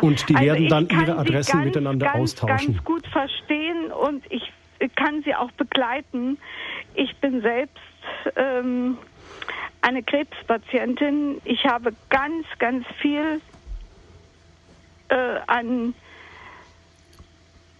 Und 0.00 0.28
die 0.28 0.36
also 0.36 0.46
werden 0.46 0.68
dann 0.68 0.88
ihre 0.88 1.18
Adressen 1.18 1.52
ganz, 1.58 1.64
miteinander 1.64 2.06
ganz, 2.06 2.18
austauschen. 2.18 2.74
Ganz 2.74 2.84
gut 2.84 3.06
verstehen 3.08 3.90
und 3.90 4.22
ich 4.30 4.42
kann 4.94 5.22
Sie 5.24 5.34
auch 5.34 5.50
begleiten. 5.52 6.38
Ich 6.94 7.14
bin 7.16 7.42
selbst 7.42 7.76
ähm, 8.36 8.96
eine 9.82 10.02
Krebspatientin. 10.02 11.40
Ich 11.44 11.64
habe 11.64 11.92
ganz, 12.08 12.46
ganz 12.58 12.86
viel 13.00 13.40
äh, 15.08 15.40
an 15.46 15.94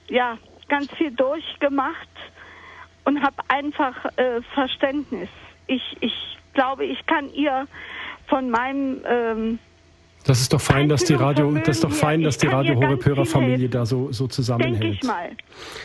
ja, 0.09 0.39
ganz 0.69 0.91
viel 0.95 1.11
durchgemacht 1.11 2.09
und 3.05 3.23
habe 3.23 3.37
einfach 3.49 4.05
äh, 4.17 4.43
Verständnis. 4.55 5.29
Ich, 5.67 5.97
ich 6.01 6.39
glaube, 6.55 6.85
ich 6.85 7.05
kann 7.07 7.33
ihr 7.33 7.67
von 8.27 8.51
meinem 8.51 9.01
ähm, 9.07 9.59
das 10.25 10.43
ist 10.43 10.53
doch 10.53 10.61
fein, 10.61 10.91
dass 10.91 11.05
die 11.05 11.15
Radio, 11.15 11.53
das 11.53 11.77
ist 11.77 11.85
doch 11.85 11.93
fein, 11.93 12.23
dass 12.23 12.37
die 12.37 12.49
Radio 12.49 12.75
Horeb 12.75 13.03
Hörerfamilie 13.05 13.69
da 13.71 13.87
so, 13.87 14.13
so 14.13 14.27
zusammenhält. 14.27 14.83
Denke 14.83 14.97
ich 14.97 15.03
mal. 15.03 15.31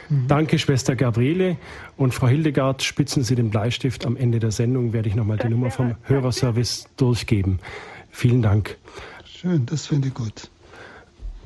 Mhm. 0.10 0.28
Danke, 0.28 0.60
Schwester 0.60 0.98
Gabriele. 0.98 1.56
Und 1.95 2.14
Frau 2.14 2.28
Hildegard, 2.28 2.84
spitzen 2.84 3.24
Sie 3.24 3.36
den 3.36 3.52
Bleistift. 3.52 4.06
Am 4.06 4.18
Ende 4.18 4.40
der 4.40 4.52
Sendung 4.52 4.91
werde 4.91 5.07
ich 5.07 5.15
nochmal 5.15 5.38
die 5.38 5.48
Nummer 5.48 5.72
vom 5.72 5.95
Hörerservice 6.03 6.90
durchgeben. 6.98 7.60
Vielen 8.11 8.41
Dank. 8.41 8.76
Schön, 9.26 9.65
das 9.65 9.88
finde 9.88 10.10
ich 10.10 10.14
gut. 10.14 10.49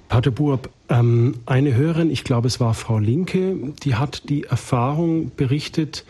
Pater 0.10 0.32
Burb, 0.32 0.70
ähm, 0.90 1.36
eine 1.46 1.76
Hörerin, 1.76 2.10
ich 2.10 2.24
glaube 2.24 2.48
es 2.48 2.60
war 2.60 2.74
Frau 2.74 2.98
Linke, 2.98 3.56
die 3.84 3.96
hat 3.96 4.30
die 4.30 4.46
Erfahrung 4.46 5.32
berichtet, 5.36 6.06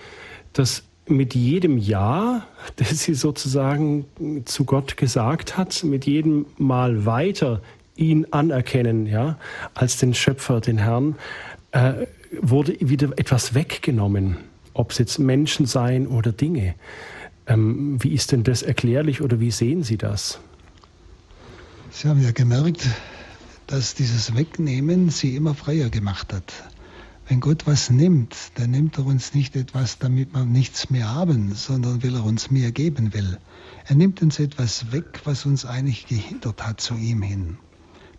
dass 0.53 0.83
mit 1.07 1.35
jedem 1.35 1.77
Ja, 1.77 2.45
das 2.75 2.99
sie 2.99 3.13
sozusagen 3.13 4.05
zu 4.45 4.65
Gott 4.65 4.97
gesagt 4.97 5.57
hat, 5.57 5.83
mit 5.83 6.05
jedem 6.05 6.45
Mal 6.57 7.05
weiter 7.05 7.61
ihn 7.95 8.27
anerkennen, 8.31 9.07
ja, 9.07 9.37
als 9.73 9.97
den 9.97 10.13
Schöpfer, 10.13 10.61
den 10.61 10.77
Herrn, 10.77 11.15
äh, 11.71 12.05
wurde 12.41 12.75
wieder 12.79 13.09
etwas 13.17 13.55
weggenommen, 13.55 14.37
ob 14.73 14.91
es 14.91 14.99
jetzt 14.99 15.17
Menschen 15.17 15.65
seien 15.65 16.05
oder 16.05 16.31
Dinge. 16.31 16.75
Ähm, 17.47 17.97
wie 18.03 18.13
ist 18.13 18.31
denn 18.31 18.43
das 18.43 18.61
erklärlich 18.61 19.21
oder 19.21 19.39
wie 19.39 19.51
sehen 19.51 19.81
Sie 19.81 19.97
das? 19.97 20.39
Sie 21.89 22.07
haben 22.07 22.21
ja 22.21 22.31
gemerkt, 22.31 22.85
dass 23.67 23.95
dieses 23.95 24.33
Wegnehmen 24.33 25.09
sie 25.09 25.35
immer 25.35 25.53
freier 25.53 25.89
gemacht 25.89 26.31
hat. 26.33 26.53
Wenn 27.27 27.41
Gott 27.41 27.67
was 27.67 27.89
nimmt, 27.89 28.35
dann 28.55 28.71
nimmt 28.71 28.97
er 28.97 29.05
uns 29.05 29.33
nicht 29.33 29.57
etwas, 29.57 29.99
damit 29.99 30.33
wir 30.33 30.45
nichts 30.45 30.89
mehr 30.89 31.13
haben, 31.13 31.53
sondern 31.53 32.01
will 32.01 32.15
er 32.15 32.23
uns 32.23 32.49
mehr 32.49 32.71
geben 32.71 33.13
will. 33.13 33.37
Er 33.85 33.95
nimmt 33.95 34.21
uns 34.21 34.39
etwas 34.39 34.93
weg, 34.93 35.21
was 35.25 35.45
uns 35.45 35.65
eigentlich 35.65 36.07
gehindert 36.07 36.65
hat 36.65 36.79
zu 36.79 36.95
ihm 36.95 37.21
hin, 37.21 37.57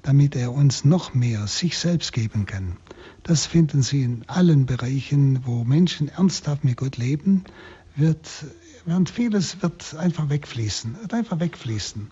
damit 0.03 0.37
er 0.37 0.53
uns 0.53 0.85
noch 0.85 1.15
mehr 1.15 1.47
sich 1.47 1.79
selbst 1.79 2.13
geben 2.13 2.45
kann. 2.45 2.77
Das 3.23 3.47
finden 3.47 3.81
Sie 3.81 4.03
in 4.03 4.25
allen 4.27 4.67
Bereichen, 4.67 5.47
wo 5.47 5.65
Menschen 5.65 6.09
ernsthaft 6.09 6.65
mit 6.65 6.77
Gott 6.77 6.99
leben, 6.99 7.45
wird, 7.97 8.29
während 8.85 9.09
vieles 9.09 9.63
wird 9.63 9.95
einfach 9.95 10.29
wegfließen, 10.29 11.01
wird 11.01 11.15
einfach 11.15 11.41
wegfließen. 11.41 12.11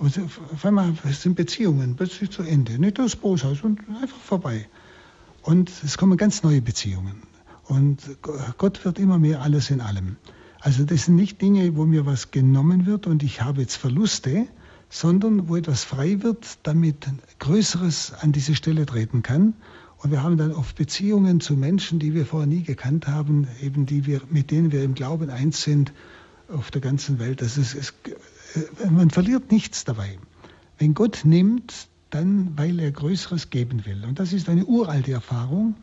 Und 0.00 0.18
auf 0.18 0.64
einmal 0.64 0.94
sind 1.12 1.34
Beziehungen 1.34 1.94
plötzlich 1.94 2.30
zu 2.30 2.42
Ende. 2.42 2.78
Nicht 2.78 2.98
das 2.98 3.16
Boshaus 3.16 3.60
und 3.60 3.80
einfach 4.00 4.16
vorbei. 4.16 4.66
Und 5.42 5.70
es 5.84 5.98
kommen 5.98 6.16
ganz 6.16 6.42
neue 6.42 6.62
Beziehungen. 6.62 7.22
Und 7.64 7.98
Gott 8.56 8.82
wird 8.86 8.98
immer 8.98 9.18
mehr 9.18 9.42
alles 9.42 9.68
in 9.68 9.82
allem. 9.82 10.16
Also 10.58 10.84
das 10.84 11.04
sind 11.04 11.16
nicht 11.16 11.42
Dinge, 11.42 11.76
wo 11.76 11.84
mir 11.84 12.06
was 12.06 12.30
genommen 12.30 12.86
wird 12.86 13.06
und 13.06 13.22
ich 13.22 13.42
habe 13.42 13.60
jetzt 13.60 13.76
Verluste, 13.76 14.46
sondern 14.88 15.50
wo 15.50 15.56
etwas 15.56 15.84
frei 15.84 16.22
wird, 16.22 16.46
damit 16.62 17.06
Größeres 17.38 18.14
an 18.20 18.32
diese 18.32 18.54
Stelle 18.54 18.86
treten 18.86 19.22
kann. 19.22 19.52
Und 19.98 20.12
wir 20.12 20.22
haben 20.22 20.38
dann 20.38 20.52
oft 20.52 20.76
Beziehungen 20.76 21.40
zu 21.40 21.58
Menschen, 21.58 21.98
die 21.98 22.14
wir 22.14 22.24
vorher 22.24 22.46
nie 22.46 22.62
gekannt 22.62 23.06
haben, 23.06 23.48
eben 23.62 23.84
die 23.84 24.06
wir, 24.06 24.22
mit 24.30 24.50
denen 24.50 24.72
wir 24.72 24.82
im 24.82 24.94
Glauben 24.94 25.28
eins 25.28 25.62
sind 25.62 25.92
auf 26.48 26.70
der 26.70 26.80
ganzen 26.80 27.18
Welt. 27.18 27.42
Das 27.42 27.58
ist, 27.58 27.74
es, 27.74 27.92
man 28.90 29.10
verliert 29.10 29.52
nichts 29.52 29.84
dabei. 29.84 30.18
Wenn 30.78 30.94
Gott 30.94 31.20
nimmt, 31.24 31.88
dann 32.10 32.56
weil 32.56 32.80
er 32.80 32.90
Größeres 32.90 33.50
geben 33.50 33.84
will. 33.86 34.04
Und 34.04 34.18
das 34.18 34.32
ist 34.32 34.48
eine 34.48 34.64
uralte 34.64 35.12
Erfahrung. 35.12 35.76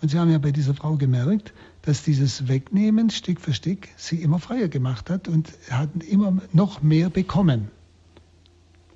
Und 0.00 0.10
Sie 0.10 0.18
haben 0.18 0.30
ja 0.30 0.38
bei 0.38 0.50
dieser 0.50 0.74
Frau 0.74 0.96
gemerkt, 0.96 1.52
dass 1.82 2.02
dieses 2.02 2.48
Wegnehmen 2.48 3.10
Stück 3.10 3.40
für 3.40 3.52
Stück 3.52 3.88
sie 3.96 4.22
immer 4.22 4.38
freier 4.38 4.68
gemacht 4.68 5.10
hat 5.10 5.28
und 5.28 5.52
hat 5.70 5.90
immer 6.08 6.40
noch 6.52 6.82
mehr 6.82 7.10
bekommen. 7.10 7.70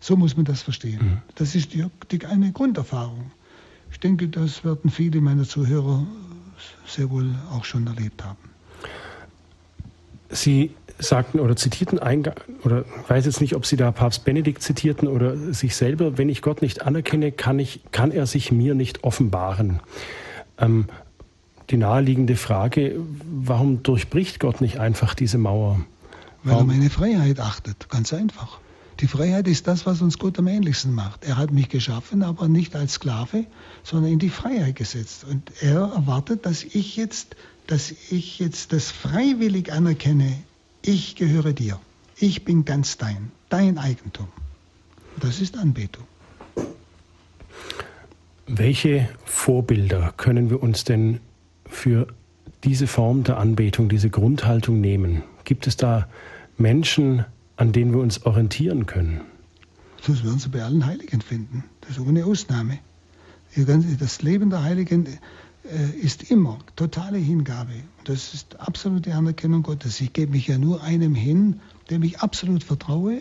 So 0.00 0.16
muss 0.16 0.36
man 0.36 0.44
das 0.44 0.62
verstehen. 0.62 1.00
Mhm. 1.02 1.18
Das 1.34 1.54
ist 1.54 1.74
die, 1.74 1.84
die, 2.10 2.24
eine 2.24 2.52
Grunderfahrung. 2.52 3.30
Ich 3.90 4.00
denke, 4.00 4.28
das 4.28 4.64
werden 4.64 4.90
viele 4.90 5.20
meiner 5.20 5.44
Zuhörer 5.44 6.06
sehr 6.86 7.10
wohl 7.10 7.34
auch 7.50 7.64
schon 7.64 7.86
erlebt 7.86 8.24
haben. 8.24 8.38
Sie 10.30 10.74
sagten 10.98 11.40
oder 11.40 11.56
zitierten 11.56 11.98
Eingang, 11.98 12.36
oder 12.64 12.84
weiß 13.08 13.26
jetzt 13.26 13.40
nicht, 13.40 13.54
ob 13.54 13.66
Sie 13.66 13.76
da 13.76 13.92
Papst 13.92 14.24
Benedikt 14.24 14.62
zitierten 14.62 15.08
oder 15.08 15.36
sich 15.36 15.76
selber, 15.76 16.18
wenn 16.18 16.28
ich 16.28 16.42
Gott 16.42 16.62
nicht 16.62 16.82
anerkenne, 16.82 17.32
kann, 17.32 17.58
ich, 17.58 17.80
kann 17.92 18.10
er 18.10 18.26
sich 18.26 18.52
mir 18.52 18.74
nicht 18.74 19.04
offenbaren. 19.04 19.80
Ähm, 20.58 20.86
die 21.70 21.76
naheliegende 21.76 22.36
Frage, 22.36 22.98
warum 23.24 23.82
durchbricht 23.82 24.40
Gott 24.40 24.60
nicht 24.60 24.78
einfach 24.78 25.14
diese 25.14 25.38
Mauer? 25.38 25.80
Weil 26.42 26.56
er 26.56 26.64
meine 26.64 26.90
Freiheit 26.90 27.40
achtet, 27.40 27.88
ganz 27.90 28.12
einfach. 28.12 28.58
Die 29.00 29.06
Freiheit 29.06 29.46
ist 29.46 29.68
das, 29.68 29.86
was 29.86 30.02
uns 30.02 30.18
Gott 30.18 30.38
am 30.38 30.48
ähnlichsten 30.48 30.92
macht. 30.92 31.24
Er 31.24 31.36
hat 31.36 31.52
mich 31.52 31.68
geschaffen, 31.68 32.22
aber 32.22 32.48
nicht 32.48 32.74
als 32.74 32.94
Sklave, 32.94 33.44
sondern 33.84 34.12
in 34.12 34.18
die 34.18 34.30
Freiheit 34.30 34.76
gesetzt. 34.76 35.24
Und 35.24 35.52
er 35.60 35.92
erwartet, 35.94 36.46
dass 36.46 36.64
ich 36.64 36.96
jetzt, 36.96 37.36
dass 37.68 37.92
ich 38.10 38.38
jetzt 38.40 38.72
das 38.72 38.90
freiwillig 38.90 39.72
anerkenne. 39.72 40.38
Ich 40.90 41.16
gehöre 41.16 41.52
dir. 41.52 41.78
Ich 42.16 42.46
bin 42.46 42.64
ganz 42.64 42.96
dein, 42.96 43.30
dein 43.50 43.76
Eigentum. 43.76 44.28
Das 45.20 45.38
ist 45.42 45.58
Anbetung. 45.58 46.04
Welche 48.46 49.06
Vorbilder 49.26 50.14
können 50.16 50.48
wir 50.48 50.62
uns 50.62 50.84
denn 50.84 51.20
für 51.66 52.06
diese 52.64 52.86
Form 52.86 53.22
der 53.22 53.36
Anbetung, 53.36 53.90
diese 53.90 54.08
Grundhaltung 54.08 54.80
nehmen? 54.80 55.24
Gibt 55.44 55.66
es 55.66 55.76
da 55.76 56.08
Menschen, 56.56 57.26
an 57.56 57.72
denen 57.72 57.92
wir 57.92 58.00
uns 58.00 58.24
orientieren 58.24 58.86
können? 58.86 59.20
Das 60.06 60.24
werden 60.24 60.38
Sie 60.38 60.48
bei 60.48 60.62
allen 60.62 60.86
Heiligen 60.86 61.20
finden. 61.20 61.64
Das 61.82 61.90
ist 61.90 62.00
ohne 62.00 62.24
Ausnahme. 62.24 62.78
Das 63.54 64.22
Leben 64.22 64.48
der 64.48 64.62
Heiligen 64.62 65.06
ist 66.00 66.30
immer 66.30 66.58
totale 66.76 67.18
Hingabe. 67.18 67.74
Das 68.04 68.34
ist 68.34 68.58
absolute 68.58 69.14
Anerkennung 69.14 69.62
Gottes. 69.62 70.00
Ich 70.00 70.12
gebe 70.12 70.32
mich 70.32 70.46
ja 70.46 70.58
nur 70.58 70.82
einem 70.82 71.14
hin, 71.14 71.60
dem 71.90 72.02
ich 72.02 72.20
absolut 72.20 72.64
vertraue, 72.64 73.20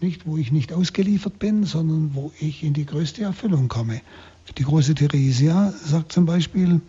nicht 0.00 0.26
wo 0.26 0.36
ich 0.36 0.52
nicht 0.52 0.72
ausgeliefert 0.72 1.38
bin, 1.38 1.64
sondern 1.64 2.14
wo 2.14 2.32
ich 2.38 2.62
in 2.62 2.74
die 2.74 2.84
größte 2.84 3.22
Erfüllung 3.22 3.68
komme. 3.68 4.02
Die 4.58 4.62
große 4.62 4.94
Theresia 4.94 5.72
sagt 5.72 6.12
zum 6.12 6.26
Beispiel, 6.26 6.80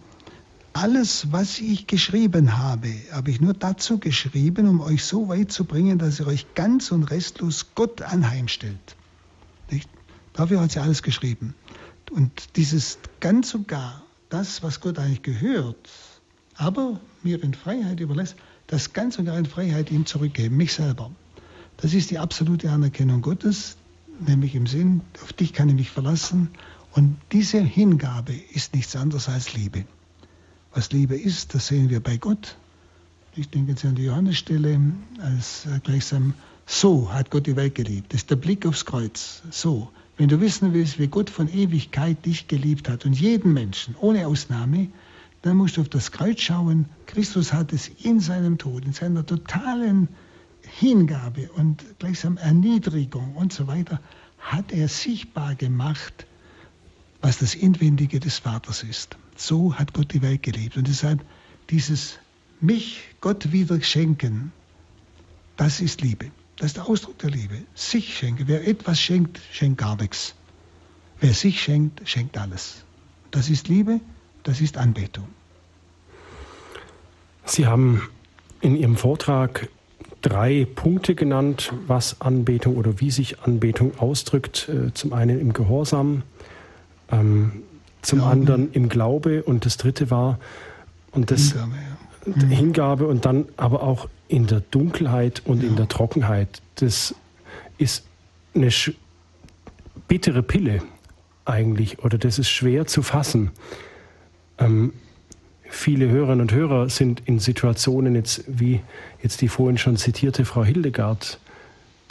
alles, 0.73 1.31
was 1.31 1.59
ich 1.59 1.87
geschrieben 1.87 2.57
habe, 2.57 2.93
habe 3.11 3.31
ich 3.31 3.41
nur 3.41 3.53
dazu 3.53 3.97
geschrieben, 3.97 4.67
um 4.67 4.79
euch 4.79 5.03
so 5.03 5.27
weit 5.27 5.51
zu 5.51 5.65
bringen, 5.65 5.97
dass 5.97 6.19
ihr 6.19 6.27
euch 6.27 6.53
ganz 6.53 6.91
und 6.91 7.05
restlos 7.05 7.67
Gott 7.73 8.03
anheimstellt. 8.03 8.95
Nicht? 9.71 9.89
Dafür 10.33 10.61
hat 10.61 10.71
sie 10.71 10.79
alles 10.79 11.01
geschrieben. 11.01 11.55
Und 12.11 12.55
dieses 12.57 12.99
ganz 13.19 13.55
und 13.55 13.67
gar, 13.67 14.03
das, 14.29 14.63
was 14.63 14.81
Gott 14.81 14.99
eigentlich 14.99 15.21
gehört, 15.21 15.89
aber 16.55 16.99
mir 17.23 17.41
in 17.43 17.53
Freiheit 17.53 17.99
überlässt, 17.99 18.35
das 18.67 18.93
ganz 18.93 19.17
und 19.17 19.25
gar 19.25 19.37
in 19.37 19.45
Freiheit 19.45 19.91
ihm 19.91 20.05
zurückgeben, 20.05 20.57
mich 20.57 20.73
selber. 20.73 21.11
Das 21.77 21.93
ist 21.93 22.11
die 22.11 22.19
absolute 22.19 22.71
Anerkennung 22.71 23.21
Gottes, 23.21 23.77
nämlich 24.19 24.55
im 24.55 24.67
Sinn, 24.67 25.01
auf 25.23 25.33
dich 25.33 25.53
kann 25.53 25.69
ich 25.69 25.75
mich 25.75 25.91
verlassen. 25.91 26.49
Und 26.91 27.17
diese 27.31 27.59
Hingabe 27.59 28.33
ist 28.53 28.73
nichts 28.73 28.95
anderes 28.95 29.29
als 29.29 29.53
Liebe. 29.53 29.85
Was 30.73 30.91
Liebe 30.91 31.15
ist, 31.15 31.53
das 31.53 31.67
sehen 31.67 31.89
wir 31.89 32.01
bei 32.01 32.17
Gott. 32.17 32.57
Ich 33.35 33.49
denke 33.49 33.71
jetzt 33.71 33.85
an 33.85 33.95
die 33.95 34.05
Johannesstelle, 34.05 34.81
als 35.19 35.67
äh, 35.67 35.79
gleichsam 35.83 36.33
so 36.65 37.13
hat 37.13 37.29
Gott 37.29 37.45
die 37.45 37.55
Welt 37.55 37.75
geliebt. 37.75 38.13
Das 38.13 38.21
ist 38.21 38.31
der 38.31 38.35
Blick 38.35 38.65
aufs 38.65 38.85
Kreuz. 38.85 39.43
So. 39.51 39.89
Wenn 40.17 40.29
du 40.29 40.41
wissen 40.41 40.73
willst, 40.73 40.97
wie 40.97 41.07
Gott 41.07 41.29
von 41.29 41.47
Ewigkeit 41.47 42.25
dich 42.25 42.47
geliebt 42.47 42.89
hat 42.89 43.05
und 43.05 43.19
jeden 43.19 43.53
Menschen, 43.53 43.95
ohne 43.99 44.25
Ausnahme, 44.25 44.89
dann 45.43 45.57
musst 45.57 45.77
du 45.77 45.81
auf 45.81 45.89
das 45.89 46.11
Kreuz 46.11 46.41
schauen. 46.41 46.85
Christus 47.05 47.53
hat 47.53 47.71
es 47.71 47.87
in 47.87 48.19
seinem 48.19 48.57
Tod, 48.57 48.85
in 48.85 48.93
seiner 48.93 49.25
totalen 49.25 50.07
Hingabe 50.63 51.49
und 51.51 51.85
gleichsam 51.99 52.37
Erniedrigung 52.37 53.35
und 53.35 53.53
so 53.53 53.67
weiter, 53.67 54.01
hat 54.39 54.71
er 54.71 54.87
sichtbar 54.87 55.55
gemacht, 55.55 56.25
was 57.21 57.37
das 57.37 57.53
Inwendige 57.53 58.19
des 58.19 58.39
Vaters 58.39 58.83
ist. 58.83 59.17
So 59.35 59.75
hat 59.75 59.93
Gott 59.93 60.13
die 60.13 60.21
Welt 60.23 60.41
geliebt. 60.43 60.77
Und 60.77 60.87
deshalb 60.87 61.23
dieses 61.69 62.17
mich 62.59 63.01
Gott 63.21 63.51
wieder 63.51 63.79
schenken, 63.81 64.51
das 65.57 65.79
ist 65.79 66.01
Liebe. 66.01 66.31
Das 66.57 66.67
ist 66.67 66.77
der 66.77 66.87
Ausdruck 66.87 67.17
der 67.19 67.29
Liebe. 67.29 67.55
Sich 67.75 68.17
schenken. 68.17 68.47
Wer 68.47 68.67
etwas 68.67 68.99
schenkt, 68.99 69.39
schenkt 69.51 69.77
gar 69.77 69.95
nichts. 69.95 70.35
Wer 71.19 71.33
sich 71.33 71.61
schenkt, 71.61 72.07
schenkt 72.07 72.37
alles. 72.37 72.83
Das 73.31 73.49
ist 73.49 73.67
Liebe, 73.67 73.99
das 74.43 74.61
ist 74.61 74.77
Anbetung. 74.77 75.27
Sie 77.45 77.65
haben 77.65 78.01
in 78.61 78.75
Ihrem 78.75 78.97
Vortrag 78.97 79.69
drei 80.21 80.65
Punkte 80.75 81.15
genannt, 81.15 81.73
was 81.85 82.21
Anbetung 82.21 82.75
oder 82.75 82.99
wie 82.99 83.11
sich 83.11 83.39
Anbetung 83.41 83.97
ausdrückt. 83.99 84.69
Äh, 84.69 84.93
zum 84.93 85.13
einen 85.13 85.39
im 85.39 85.53
Gehorsam, 85.53 86.23
ähm, 87.11 87.63
zum 88.01 88.19
Glauben. 88.19 88.31
anderen 88.31 88.73
im 88.73 88.89
Glaube 88.89 89.43
und 89.43 89.65
das 89.65 89.77
dritte 89.77 90.09
war 90.09 90.39
und 91.11 91.31
das 91.31 91.51
Hingabe, 91.51 91.75
ja. 91.75 91.96
Mhm. 92.35 92.49
Hingabe 92.49 93.07
und 93.07 93.25
dann 93.25 93.45
aber 93.57 93.83
auch 93.83 94.07
in 94.27 94.47
der 94.47 94.61
Dunkelheit 94.61 95.41
und 95.45 95.63
ja. 95.63 95.69
in 95.69 95.75
der 95.75 95.87
Trockenheit. 95.87 96.61
Das 96.75 97.15
ist 97.77 98.05
eine 98.53 98.69
bittere 100.07 100.43
Pille 100.43 100.81
eigentlich 101.45 101.99
oder 101.99 102.17
das 102.17 102.39
ist 102.39 102.49
schwer 102.49 102.85
zu 102.87 103.01
fassen. 103.01 103.51
Ähm, 104.57 104.93
viele 105.69 106.09
Hörerinnen 106.09 106.41
und 106.41 106.53
Hörer 106.53 106.89
sind 106.89 107.21
in 107.25 107.39
Situationen 107.39 108.15
jetzt 108.15 108.43
wie 108.47 108.81
jetzt 109.21 109.41
die 109.41 109.47
vorhin 109.47 109.77
schon 109.77 109.97
zitierte 109.97 110.45
Frau 110.45 110.63
Hildegard, 110.63 111.39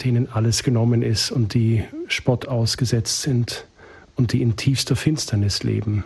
denen 0.04 0.30
alles 0.30 0.62
genommen 0.62 1.02
ist 1.02 1.30
und 1.30 1.54
die 1.54 1.84
Spott 2.08 2.48
ausgesetzt 2.48 3.22
sind 3.22 3.66
und 4.16 4.32
die 4.32 4.42
in 4.42 4.56
tiefster 4.56 4.96
Finsternis 4.96 5.62
leben. 5.62 6.04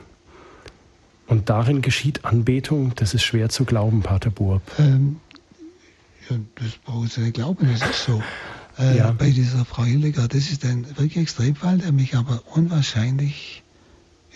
Und 1.31 1.49
darin 1.49 1.81
geschieht 1.81 2.25
Anbetung, 2.25 2.93
das 2.97 3.15
ist 3.15 3.23
schwer 3.23 3.49
zu 3.51 3.65
glauben, 3.65 4.03
Pater 4.03 4.31
Burb. 4.31 4.63
Ähm, 4.81 5.21
ja, 6.29 6.37
das 6.57 6.73
braucht 6.85 7.13
Sie 7.13 7.21
nicht 7.21 7.35
glauben, 7.35 7.69
das 7.71 7.89
ist 7.89 8.05
so. 8.05 8.21
Äh, 8.77 8.99
ja. 8.99 9.13
Bei 9.13 9.31
dieser 9.31 9.65
Frau 9.65 9.85
Hildegard, 9.85 10.35
das 10.35 10.51
ist 10.51 10.65
ein 10.65 10.89
wirklich 10.89 11.19
Extremfall, 11.19 11.79
der 11.79 11.93
mich 11.93 12.17
aber 12.17 12.43
unwahrscheinlich 12.57 13.63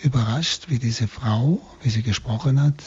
überrascht, 0.03 0.69
wie 0.69 0.79
diese 0.79 1.09
Frau, 1.09 1.61
wie 1.83 1.89
sie 1.89 2.01
gesprochen 2.01 2.61
hat, 2.61 2.81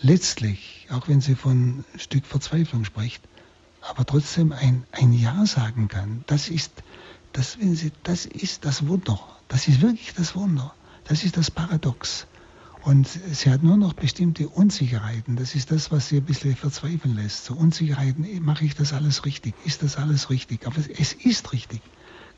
letztlich, 0.00 0.86
auch 0.90 1.08
wenn 1.08 1.20
sie 1.20 1.34
von 1.34 1.84
ein 1.92 2.00
Stück 2.00 2.24
Verzweiflung 2.24 2.86
spricht, 2.86 3.22
aber 3.82 4.06
trotzdem 4.06 4.52
ein, 4.52 4.84
ein 4.92 5.12
Ja 5.12 5.44
sagen 5.44 5.88
kann. 5.88 6.24
Das 6.28 6.48
ist, 6.48 6.72
das, 7.34 7.58
wenn 7.60 7.74
sie, 7.74 7.92
das 8.04 8.24
ist 8.24 8.64
das 8.64 8.86
Wunder. 8.86 9.20
Das 9.48 9.68
ist 9.68 9.82
wirklich 9.82 10.14
das 10.14 10.34
Wunder. 10.34 10.72
Das 11.04 11.24
ist 11.24 11.36
das 11.36 11.50
Paradox. 11.50 12.26
Und 12.84 13.08
sie 13.08 13.50
hat 13.50 13.62
nur 13.62 13.78
noch 13.78 13.94
bestimmte 13.94 14.46
Unsicherheiten. 14.46 15.36
Das 15.36 15.54
ist 15.54 15.70
das, 15.70 15.90
was 15.90 16.08
sie 16.08 16.18
ein 16.18 16.24
bisschen 16.24 16.54
verzweifeln 16.54 17.14
lässt. 17.14 17.46
So 17.46 17.54
Unsicherheiten, 17.54 18.26
mache 18.44 18.66
ich 18.66 18.74
das 18.74 18.92
alles 18.92 19.24
richtig? 19.24 19.54
Ist 19.64 19.82
das 19.82 19.96
alles 19.96 20.28
richtig? 20.28 20.66
Aber 20.66 20.76
es 20.76 21.14
ist 21.14 21.52
richtig. 21.54 21.80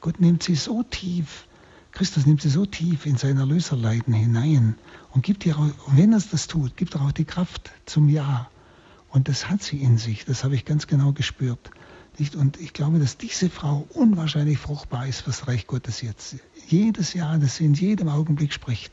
Gott 0.00 0.20
nimmt 0.20 0.44
sie 0.44 0.54
so 0.54 0.84
tief, 0.84 1.48
Christus 1.90 2.26
nimmt 2.26 2.42
sie 2.42 2.50
so 2.50 2.64
tief 2.64 3.06
in 3.06 3.16
sein 3.16 3.38
Erlöserleiden 3.38 4.14
hinein 4.14 4.76
und 5.10 5.24
gibt 5.24 5.44
ihr, 5.46 5.58
auch, 5.58 5.68
wenn 5.88 6.12
er 6.12 6.20
das 6.20 6.46
tut, 6.46 6.76
gibt 6.76 6.94
er 6.94 7.00
auch 7.00 7.12
die 7.12 7.24
Kraft 7.24 7.72
zum 7.84 8.08
Ja. 8.08 8.48
Und 9.10 9.28
das 9.28 9.48
hat 9.48 9.64
sie 9.64 9.78
in 9.78 9.98
sich, 9.98 10.26
das 10.26 10.44
habe 10.44 10.54
ich 10.54 10.64
ganz 10.64 10.86
genau 10.86 11.12
gespürt. 11.12 11.70
Und 12.36 12.60
ich 12.60 12.72
glaube, 12.72 13.00
dass 13.00 13.16
diese 13.16 13.50
Frau 13.50 13.88
unwahrscheinlich 13.94 14.58
fruchtbar 14.58 15.08
ist 15.08 15.22
für 15.22 15.30
das 15.30 15.48
Reich 15.48 15.66
Gottes 15.66 16.02
jetzt. 16.02 16.36
Jedes 16.68 17.14
Jahr, 17.14 17.38
das 17.38 17.56
sie 17.56 17.64
in 17.64 17.74
jedem 17.74 18.08
Augenblick 18.08 18.52
spricht, 18.52 18.92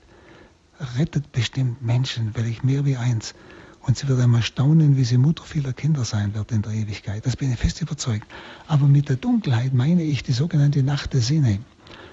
rettet 0.98 1.32
bestimmt 1.32 1.82
Menschen, 1.82 2.34
ich 2.48 2.64
mehr 2.64 2.86
wie 2.86 2.98
eins. 2.98 3.34
Und 3.82 3.98
sie 3.98 4.08
wird 4.08 4.20
einmal 4.22 4.42
staunen, 4.42 4.96
wie 4.96 5.04
sie 5.04 5.18
Mutter 5.18 5.44
vieler 5.44 5.74
Kinder 5.74 6.06
sein 6.06 6.34
wird 6.36 6.52
in 6.52 6.62
der 6.62 6.72
Ewigkeit. 6.72 7.26
Das 7.26 7.36
bin 7.36 7.52
ich 7.52 7.60
fest 7.60 7.82
überzeugt. 7.82 8.26
Aber 8.68 8.88
mit 8.88 9.10
der 9.10 9.18
Dunkelheit 9.18 9.74
meine 9.74 10.04
ich 10.04 10.24
die 10.24 10.32
sogenannte 10.32 10.84
Nacht 10.84 11.14
der 11.14 11.22
Sinne. 11.22 11.60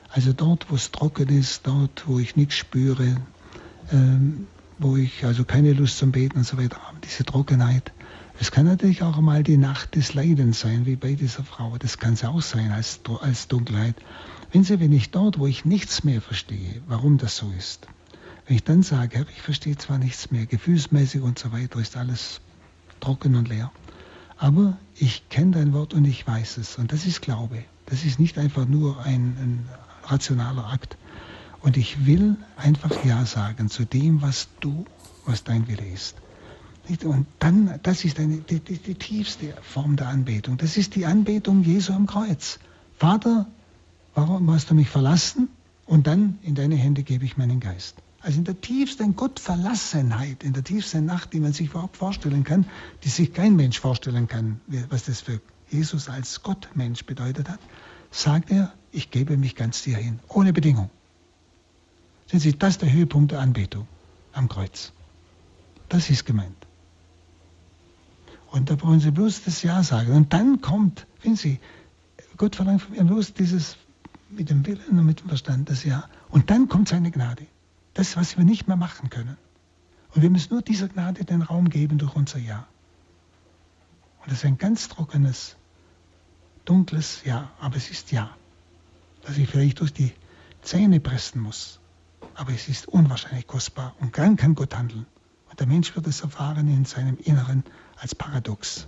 Also 0.09 0.33
dort, 0.33 0.69
wo 0.71 0.75
es 0.75 0.91
trocken 0.91 1.29
ist, 1.29 1.69
dort, 1.69 2.09
wo 2.09 2.19
ich 2.19 2.35
nichts 2.35 2.57
spüre, 2.57 3.17
ähm, 3.93 4.49
wo 4.81 4.97
ich 4.97 5.25
also 5.25 5.45
keine 5.45 5.73
Lust 5.73 5.99
zum 5.99 6.11
Beten 6.11 6.39
und 6.39 6.45
so 6.45 6.59
weiter 6.59 6.79
habe, 6.83 6.99
diese 7.05 7.25
Trockenheit. 7.25 7.93
Es 8.41 8.51
kann 8.51 8.67
natürlich 8.67 9.03
auch 9.03 9.21
mal 9.21 9.45
die 9.45 9.59
Nacht 9.59 9.95
des 9.95 10.15
Leidens 10.15 10.61
sein, 10.61 10.87
wie 10.87 10.97
bei 10.97 11.15
dieser 11.15 11.45
Frau. 11.45 11.77
Das 11.79 11.99
kann 11.99 12.15
es 12.15 12.25
auch 12.25 12.43
sein 12.43 12.73
als, 12.73 13.01
als 13.21 13.47
Dunkelheit. 13.47 13.95
Wenn 14.51 14.65
Sie, 14.65 14.81
wenn 14.81 14.93
ich 14.93 15.11
dort, 15.11 15.39
wo 15.39 15.47
ich 15.47 15.65
nichts 15.65 16.03
mehr 16.03 16.21
verstehe, 16.21 16.83
warum 16.89 17.19
das 17.19 17.37
so 17.37 17.53
ist, 17.57 17.87
wenn 18.51 18.57
ich 18.57 18.65
dann 18.65 18.83
sage, 18.83 19.19
Herr, 19.19 19.29
ich 19.29 19.43
verstehe 19.43 19.77
zwar 19.79 19.99
nichts 19.99 20.33
mehr, 20.33 20.45
gefühlsmäßig 20.45 21.23
und 21.23 21.39
so 21.39 21.53
weiter, 21.53 21.79
ist 21.79 21.97
alles 21.97 22.41
trocken 22.99 23.37
und 23.37 23.49
leer, 23.49 23.71
aber 24.39 24.77
ich 24.97 25.29
kenne 25.29 25.53
dein 25.53 25.73
Wort 25.73 25.95
und 25.95 26.05
ich 26.05 26.27
weiß 26.27 26.57
es. 26.57 26.77
Und 26.77 26.91
das 26.91 27.07
ist 27.07 27.23
Glaube. 27.23 27.63
Das 27.87 28.05
ist 28.05 28.19
nicht 28.19 28.39
einfach 28.39 28.67
nur 28.67 29.05
ein, 29.05 29.37
ein 29.39 29.69
rationaler 30.03 30.67
Akt. 30.67 30.97
Und 31.61 31.77
ich 31.77 32.07
will 32.07 32.39
einfach 32.57 32.91
Ja 33.05 33.25
sagen 33.25 33.69
zu 33.69 33.85
dem, 33.85 34.21
was 34.21 34.49
du, 34.59 34.85
was 35.27 35.45
dein 35.45 35.69
Wille 35.69 35.87
ist. 35.87 36.17
Und 37.05 37.29
dann, 37.39 37.79
das 37.85 38.05
ist 38.05 38.19
eine, 38.19 38.39
die, 38.39 38.59
die, 38.59 38.79
die 38.79 38.97
tiefste 38.97 39.55
Form 39.63 39.95
der 39.95 40.09
Anbetung. 40.09 40.57
Das 40.57 40.77
ist 40.77 40.97
die 40.97 41.07
Anbetung 41.07 41.63
Jesu 41.63 41.93
am 41.93 42.09
Kreuz. 42.09 42.59
Vater, 42.99 43.47
warum 44.17 44.51
hast 44.51 44.71
du 44.71 44.75
mich 44.75 44.89
verlassen? 44.89 45.51
Und 45.87 46.09
dann 46.09 46.41
in 46.43 46.57
deine 46.57 46.75
Hände 46.75 47.05
gebe 47.05 47.25
ich 47.25 47.37
meinen 47.37 47.61
Geist. 47.61 47.95
Also 48.23 48.39
in 48.39 48.45
der 48.45 48.61
tiefsten 48.61 49.17
Gottverlassenheit, 49.17 50.45
in 50.45 50.53
der 50.53 50.63
tiefsten 50.63 51.07
Nacht, 51.07 51.33
die 51.33 51.41
man 51.41 51.53
sich 51.53 51.69
überhaupt 51.71 51.97
vorstellen 51.97 52.45
kann, 52.45 52.67
die 53.03 53.09
sich 53.09 53.33
kein 53.33 53.57
Mensch 53.57 53.81
vorstellen 53.81 54.29
kann, 54.29 54.61
was 54.91 55.05
das 55.05 55.23
für 55.23 55.41
Jesus 55.71 56.09
als 56.09 56.43
Gottmensch 56.43 57.05
bedeutet 57.07 57.49
hat, 57.49 57.61
sagt 58.11 58.51
er, 58.51 58.75
ich 58.93 59.11
gebe 59.11 59.37
mich 59.37 59.57
ganz 59.57 59.83
dir 59.83 59.97
hin, 59.97 60.19
ohne 60.29 60.53
Bedingung. 60.53 60.91
Sehen 62.27 62.41
Sie, 62.41 62.57
das 62.57 62.75
ist 62.75 62.83
der 62.83 62.93
Höhepunkt 62.93 63.33
der 63.33 63.41
Anbetung 63.41 63.89
am 64.33 64.49
Kreuz. 64.49 64.93
Das 65.89 66.11
ist 66.11 66.27
gemeint. 66.27 66.67
Und 68.51 68.69
da 68.69 68.75
brauchen 68.75 69.01
Sie 69.01 69.11
bloß 69.11 69.45
das 69.45 69.63
Ja 69.63 69.83
sagen. 69.83 70.13
Und 70.13 70.33
dann 70.33 70.61
kommt, 70.61 71.07
wenn 71.23 71.37
Sie, 71.37 71.59
Gott 72.37 72.57
verlangt 72.57 72.83
von 72.83 72.93
mir 72.93 73.05
bloß 73.05 73.33
dieses 73.35 73.77
mit 74.29 74.51
dem 74.51 74.67
Willen 74.67 74.99
und 74.99 75.07
mit 75.07 75.21
dem 75.21 75.29
Verstand, 75.29 75.71
das 75.71 75.85
Ja. 75.85 76.09
Und 76.29 76.51
dann 76.51 76.69
kommt 76.69 76.89
seine 76.89 77.11
Gnade. 77.11 77.47
Das, 78.01 78.17
was 78.17 78.39
wir 78.39 78.45
nicht 78.45 78.67
mehr 78.67 78.79
machen 78.79 79.11
können. 79.11 79.37
Und 80.15 80.23
wir 80.23 80.31
müssen 80.31 80.55
nur 80.55 80.63
dieser 80.63 80.89
Gnade 80.89 81.23
den 81.27 81.43
Raum 81.43 81.69
geben 81.69 81.99
durch 81.99 82.17
unser 82.17 82.39
Ja. 82.39 82.67
Und 84.23 84.31
das 84.33 84.39
ist 84.39 84.47
ein 84.47 84.57
ganz 84.57 84.89
trockenes, 84.89 85.57
dunkles 86.65 87.21
Ja, 87.27 87.51
aber 87.61 87.77
es 87.77 87.91
ist 87.91 88.11
Ja. 88.11 88.35
Dass 89.21 89.37
ich 89.37 89.51
vielleicht 89.51 89.81
durch 89.81 89.93
die 89.93 90.15
Zähne 90.63 90.99
pressen 90.99 91.43
muss. 91.43 91.79
Aber 92.37 92.55
es 92.55 92.69
ist 92.69 92.89
unwahrscheinlich 92.89 93.47
kostbar 93.47 93.95
und 94.01 94.17
dann 94.17 94.37
kann 94.37 94.55
Gott 94.55 94.75
handeln. 94.75 95.05
Und 95.51 95.61
der 95.61 95.67
Mensch 95.67 95.95
wird 95.95 96.07
es 96.07 96.23
erfahren 96.23 96.69
in 96.69 96.87
seinem 96.87 97.19
Inneren 97.19 97.65
als 97.97 98.15
Paradox. 98.15 98.87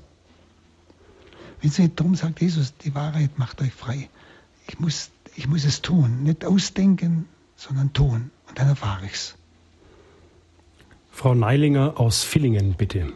Wenn 1.60 1.70
Sie, 1.70 1.94
darum 1.94 2.14
sagt 2.14 2.40
Jesus, 2.40 2.78
die 2.78 2.94
Wahrheit 2.94 3.38
macht 3.38 3.60
euch 3.60 3.74
frei. 3.74 4.08
Ich 4.68 4.80
muss, 4.80 5.10
ich 5.36 5.48
muss 5.48 5.66
es 5.66 5.82
tun, 5.82 6.22
nicht 6.22 6.46
ausdenken, 6.46 7.28
sondern 7.56 7.92
tun. 7.92 8.30
Und 8.52 8.58
dann 8.58 8.68
erfahre 8.68 9.06
ich 9.06 9.14
es. 9.14 9.38
Frau 11.10 11.32
Neilinger 11.34 11.94
aus 11.96 12.22
Villingen, 12.22 12.74
bitte. 12.74 13.10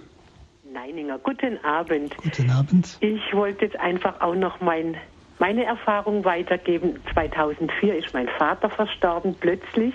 Neininger, 0.73 1.19
guten 1.19 1.63
Abend. 1.63 2.17
Guten 2.17 2.49
Abend. 2.49 2.97
Ich 3.01 3.35
wollte 3.35 3.67
jetzt 3.67 3.79
einfach 3.79 4.23
auch 4.23 4.35
noch 4.35 4.63
mein, 4.63 4.97
meine 5.39 5.65
Erfahrung 5.65 6.25
weitergeben. 6.25 6.99
2004 7.13 7.99
ist 7.99 8.15
mein 8.15 8.29
Vater 8.39 8.71
verstorben, 8.71 9.35
plötzlich. 9.39 9.93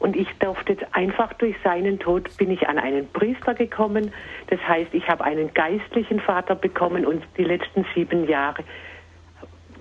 Und 0.00 0.16
ich 0.16 0.26
durfte 0.40 0.72
jetzt 0.72 0.86
einfach 0.92 1.32
durch 1.34 1.54
seinen 1.62 2.00
Tod 2.00 2.36
bin 2.36 2.50
ich 2.50 2.66
an 2.66 2.80
einen 2.80 3.06
Priester 3.12 3.54
gekommen. 3.54 4.10
Das 4.48 4.58
heißt, 4.66 4.92
ich 4.92 5.06
habe 5.06 5.22
einen 5.22 5.54
geistlichen 5.54 6.18
Vater 6.18 6.56
bekommen 6.56 7.06
und 7.06 7.22
die 7.38 7.44
letzten 7.44 7.86
sieben 7.94 8.28
Jahre 8.28 8.64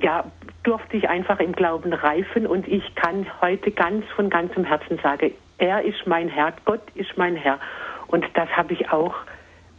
ja, 0.03 0.25
durfte 0.63 0.97
ich 0.97 1.09
einfach 1.09 1.39
im 1.39 1.51
Glauben 1.51 1.93
reifen 1.93 2.47
und 2.47 2.67
ich 2.67 2.95
kann 2.95 3.27
heute 3.41 3.71
ganz 3.71 4.05
von 4.15 4.29
ganzem 4.29 4.63
Herzen 4.63 4.97
sagen, 5.03 5.31
er 5.57 5.83
ist 5.83 6.07
mein 6.07 6.29
Herr, 6.29 6.53
Gott 6.65 6.81
ist 6.95 7.17
mein 7.17 7.35
Herr. 7.35 7.59
Und 8.07 8.25
das 8.33 8.49
habe 8.49 8.73
ich 8.73 8.89
auch, 8.91 9.13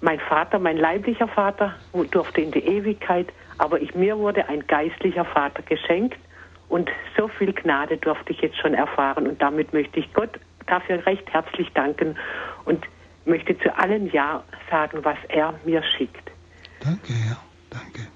mein 0.01 0.21
Vater, 0.21 0.59
mein 0.59 0.77
leiblicher 0.77 1.29
Vater 1.29 1.75
durfte 2.11 2.43
in 2.43 2.51
die 2.51 2.65
Ewigkeit, 2.65 3.29
aber 3.57 3.81
ich, 3.81 3.95
mir 3.95 4.19
wurde 4.19 4.49
ein 4.49 4.67
geistlicher 4.67 5.25
Vater 5.25 5.63
geschenkt 5.63 6.19
und 6.69 6.91
so 7.17 7.29
viel 7.29 7.53
Gnade 7.53 7.97
durfte 7.97 8.33
ich 8.33 8.41
jetzt 8.41 8.59
schon 8.59 8.75
erfahren 8.75 9.27
und 9.27 9.41
damit 9.41 9.73
möchte 9.73 10.01
ich 10.01 10.13
Gott 10.13 10.39
dafür 10.67 11.05
recht 11.07 11.33
herzlich 11.33 11.71
danken 11.73 12.17
und 12.67 12.85
möchte 13.25 13.59
zu 13.59 13.77
allen 13.79 14.11
Ja 14.13 14.45
sagen, 14.71 14.99
was 15.05 15.19
er 15.29 15.55
mir 15.65 15.83
schickt. 15.97 16.31
Danke, 16.81 17.13
ja, 17.13 17.39
danke. 17.71 18.07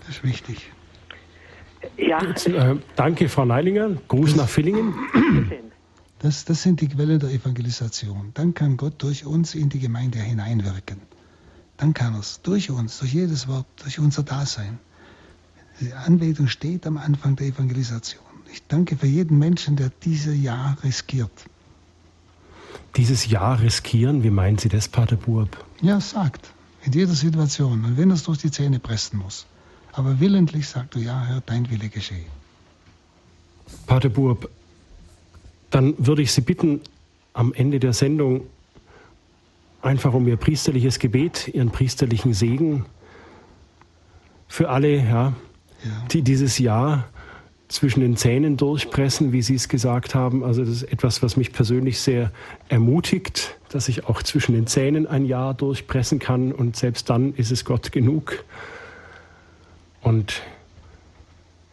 Das 0.00 0.16
ist 0.16 0.24
wichtig. 0.24 0.73
Ja. 1.96 2.20
Äh, 2.22 2.76
danke, 2.96 3.28
Frau 3.28 3.44
Neilinger. 3.44 3.96
Gruß 4.08 4.36
nach 4.36 4.48
Villingen. 4.48 4.94
Das, 6.20 6.46
das 6.46 6.62
sind 6.62 6.80
die 6.80 6.88
Quellen 6.88 7.18
der 7.18 7.30
Evangelisation. 7.30 8.30
Dann 8.32 8.54
kann 8.54 8.78
Gott 8.78 8.94
durch 9.02 9.26
uns 9.26 9.54
in 9.54 9.68
die 9.68 9.78
Gemeinde 9.78 10.18
hineinwirken. 10.18 11.02
Dann 11.76 11.92
kann 11.92 12.14
er 12.14 12.20
es 12.20 12.40
durch 12.42 12.70
uns, 12.70 12.98
durch 12.98 13.12
jedes 13.12 13.46
Wort, 13.46 13.66
durch 13.82 13.98
unser 13.98 14.22
Dasein. 14.22 14.78
Die 15.80 15.92
Anbetung 15.92 16.46
steht 16.46 16.86
am 16.86 16.96
Anfang 16.96 17.36
der 17.36 17.48
Evangelisation. 17.48 18.22
Ich 18.52 18.66
danke 18.68 18.96
für 18.96 19.06
jeden 19.06 19.38
Menschen, 19.38 19.76
der 19.76 19.90
dieses 20.02 20.40
Jahr 20.40 20.76
riskiert. 20.84 21.32
Dieses 22.96 23.26
Jahr 23.26 23.60
riskieren, 23.60 24.22
wie 24.22 24.30
meinen 24.30 24.56
Sie 24.56 24.68
das, 24.68 24.88
Pater 24.88 25.16
Burb? 25.16 25.62
Ja, 25.82 26.00
sagt. 26.00 26.52
In 26.84 26.92
jeder 26.92 27.14
Situation. 27.14 27.84
Und 27.84 27.96
wenn 27.96 28.10
er 28.10 28.14
es 28.14 28.22
durch 28.22 28.38
die 28.38 28.50
Zähne 28.50 28.78
pressen 28.78 29.18
muss. 29.18 29.46
Aber 29.96 30.18
willentlich 30.18 30.68
sagt 30.68 30.96
du, 30.96 30.98
ja, 30.98 31.24
Herr, 31.24 31.42
dein 31.46 31.70
Wille 31.70 31.88
geschehe. 31.88 32.24
Pater 33.86 34.08
Burb, 34.08 34.50
dann 35.70 35.94
würde 35.98 36.22
ich 36.22 36.32
Sie 36.32 36.40
bitten, 36.40 36.80
am 37.32 37.52
Ende 37.52 37.80
der 37.80 37.92
Sendung 37.92 38.42
einfach 39.82 40.12
um 40.12 40.26
Ihr 40.26 40.36
priesterliches 40.36 40.98
Gebet, 40.98 41.48
Ihren 41.48 41.70
priesterlichen 41.70 42.34
Segen 42.34 42.86
für 44.48 44.68
alle, 44.68 44.96
ja, 44.96 45.02
ja. 45.02 45.32
die 46.10 46.22
dieses 46.22 46.58
Jahr 46.58 47.08
zwischen 47.68 48.00
den 48.00 48.16
Zähnen 48.16 48.56
durchpressen, 48.56 49.32
wie 49.32 49.42
Sie 49.42 49.54
es 49.54 49.68
gesagt 49.68 50.14
haben. 50.14 50.44
Also 50.44 50.64
das 50.64 50.70
ist 50.70 50.82
etwas, 50.84 51.22
was 51.22 51.36
mich 51.36 51.52
persönlich 51.52 52.00
sehr 52.00 52.30
ermutigt, 52.68 53.58
dass 53.68 53.88
ich 53.88 54.06
auch 54.06 54.22
zwischen 54.22 54.54
den 54.54 54.66
Zähnen 54.66 55.06
ein 55.06 55.24
Jahr 55.24 55.54
durchpressen 55.54 56.18
kann 56.18 56.52
und 56.52 56.76
selbst 56.76 57.10
dann 57.10 57.34
ist 57.34 57.50
es 57.50 57.64
Gott 57.64 57.92
genug. 57.92 58.44
Und 60.04 60.42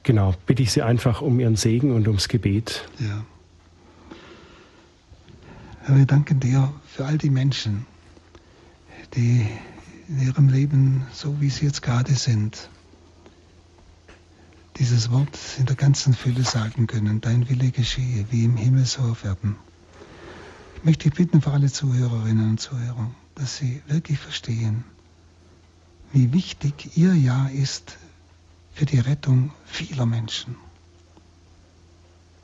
genau, 0.04 0.34
bitte 0.46 0.64
ich 0.64 0.72
Sie 0.72 0.82
einfach 0.82 1.22
um 1.22 1.40
Ihren 1.40 1.58
Segen 1.58 1.92
und 1.92 2.08
ums 2.08 2.30
Gebet. 2.30 2.88
Ja. 2.98 3.26
Herr, 5.82 5.98
wir 5.98 6.06
danken 6.06 6.40
dir 6.40 6.74
für 6.88 7.06
all 7.06 7.18
die 7.18 7.30
Menschen, 7.30 7.86
die 9.16 9.46
in 10.08 10.22
ihrem 10.22 10.48
Leben, 10.48 11.06
so 11.12 11.42
wie 11.42 11.50
sie 11.50 11.66
jetzt 11.66 11.82
gerade 11.82 12.14
sind, 12.14 12.70
dieses 14.78 15.12
Wort 15.12 15.38
in 15.58 15.66
der 15.66 15.76
ganzen 15.76 16.14
Fülle 16.14 16.44
sagen 16.44 16.88
können, 16.88 17.20
dein 17.20 17.50
Wille 17.50 17.72
geschehe, 17.72 18.26
wie 18.30 18.46
im 18.46 18.56
Himmel 18.56 18.86
so 18.86 19.02
auf 19.02 19.26
Erden. 19.26 19.58
Ich 20.78 20.86
möchte 20.86 21.10
dich 21.10 21.18
bitten 21.18 21.42
für 21.42 21.52
alle 21.52 21.70
Zuhörerinnen 21.70 22.52
und 22.52 22.62
Zuhörer, 22.62 23.12
dass 23.36 23.58
sie 23.58 23.82
wirklich 23.88 24.20
verstehen, 24.20 24.86
wie 26.14 26.32
wichtig 26.32 26.96
ihr 26.96 27.14
Ja 27.14 27.48
ist 27.48 27.98
für 28.74 28.86
die 28.86 29.00
Rettung 29.00 29.52
vieler 29.66 30.06
Menschen. 30.06 30.56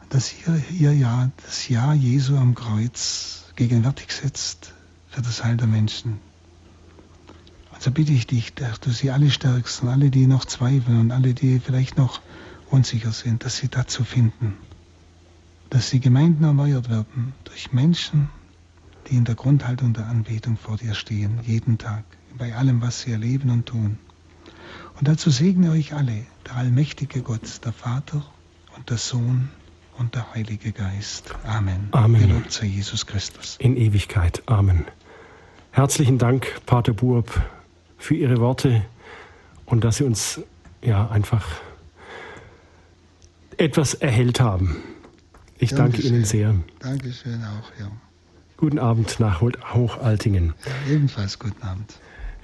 Dass 0.10 0.34
ihr, 0.34 0.64
ihr 0.72 0.94
Ja, 0.94 1.32
das 1.46 1.68
Ja 1.68 1.94
Jesu 1.94 2.38
am 2.38 2.56
Kreuz 2.56 3.46
gegenwärtig 3.56 4.12
setzt 4.12 4.74
für 5.10 5.22
das 5.22 5.44
Heil 5.44 5.58
der 5.58 5.68
Menschen. 5.68 6.20
Und 7.74 7.82
so 7.82 7.92
bitte 7.92 8.14
ich 8.14 8.28
dich, 8.28 8.54
dass 8.54 8.80
du 8.80 8.92
sie 8.92 9.12
alle 9.12 9.30
stärkst 9.30 9.84
und 9.84 9.90
alle, 9.90 10.10
die 10.10 10.28
noch 10.28 10.46
zweifeln 10.46 11.00
und 11.00 11.12
alle, 11.12 11.34
die 11.34 11.60
vielleicht 11.60 11.98
noch 11.98 12.22
unsicher 12.70 13.12
sind, 13.12 13.44
dass 13.44 13.58
sie 13.58 13.68
dazu 13.68 14.04
finden. 14.04 14.58
Dass 15.70 15.90
die 15.90 16.00
Gemeinden 16.00 16.44
erneuert 16.44 16.90
werden 16.90 17.34
durch 17.44 17.74
Menschen, 17.74 18.30
die 19.10 19.16
in 19.16 19.26
der 19.26 19.36
Grundhaltung 19.36 19.94
der 19.94 20.08
Anbetung 20.08 20.58
vor 20.58 20.78
dir 20.78 20.94
stehen, 20.94 21.40
jeden 21.44 21.78
Tag, 21.78 22.04
bei 22.38 22.56
allem, 22.56 22.82
was 22.82 23.02
sie 23.02 23.12
erleben 23.12 23.50
und 23.50 23.66
tun. 23.66 23.98
Und 25.00 25.08
dazu 25.08 25.30
segne 25.30 25.72
euch 25.72 25.94
alle, 25.94 26.26
der 26.46 26.56
allmächtige 26.56 27.22
Gott, 27.22 27.66
der 27.66 27.74
Vater 27.74 28.26
und 28.76 28.90
der 28.90 28.98
Sohn 28.98 29.50
und 29.98 30.16
der 30.16 30.34
Heilige 30.34 30.72
Geist. 30.72 31.34
Amen. 31.46 31.90
Amen. 31.92 32.22
Gelobt 32.22 32.52
sei 32.52 32.68
Jesus 32.68 33.06
Christus. 33.06 33.58
In 33.60 33.78
Ewigkeit. 33.78 34.44
Amen. 34.46 34.86
Herzlichen 35.72 36.18
Dank, 36.18 36.48
Pater 36.66 36.94
Burb, 36.94 37.42
für 37.98 38.16
Ihre 38.16 38.38
Worte 38.38 38.84
und 39.66 39.84
dass 39.84 39.98
Sie 39.98 40.04
uns 40.04 40.42
ja 40.82 41.08
einfach 41.10 41.46
etwas 43.58 43.94
erhellt 43.94 44.40
haben. 44.40 44.78
Ich 45.60 45.72
danke 45.72 46.02
Ihnen 46.02 46.26
sehr. 46.26 46.56
Dankeschön 46.80 47.44
auch, 47.44 47.72
ja. 47.80 47.92
Guten 48.58 48.80
Abend 48.80 49.20
nach 49.20 49.42
Hochaltingen. 49.42 50.54
Ja, 50.66 50.94
ebenfalls 50.94 51.38
guten 51.38 51.62
Abend. 51.62 52.00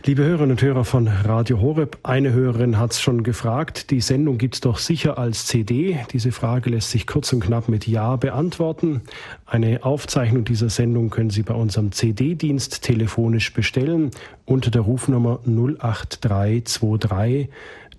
Liebe 0.05 0.25
Hörerinnen 0.25 0.51
und 0.51 0.61
Hörer 0.61 0.83
von 0.83 1.07
Radio 1.07 1.61
Horeb, 1.61 1.97
eine 2.03 2.33
Hörerin 2.33 2.77
hat 2.77 2.91
es 2.91 2.99
schon 2.99 3.23
gefragt, 3.23 3.89
die 3.89 4.01
Sendung 4.01 4.37
gibt 4.37 4.55
es 4.55 4.59
doch 4.59 4.77
sicher 4.77 5.17
als 5.17 5.45
CD. 5.45 5.97
Diese 6.11 6.33
Frage 6.33 6.71
lässt 6.71 6.91
sich 6.91 7.07
kurz 7.07 7.31
und 7.31 7.39
knapp 7.39 7.69
mit 7.69 7.87
Ja 7.87 8.17
beantworten. 8.17 9.03
Eine 9.45 9.85
Aufzeichnung 9.85 10.43
dieser 10.43 10.67
Sendung 10.67 11.09
können 11.09 11.29
Sie 11.29 11.43
bei 11.43 11.53
unserem 11.53 11.93
CD-Dienst 11.93 12.81
telefonisch 12.81 13.53
bestellen 13.53 14.11
unter 14.43 14.71
der 14.71 14.81
Rufnummer 14.81 15.39
08323 15.45 17.47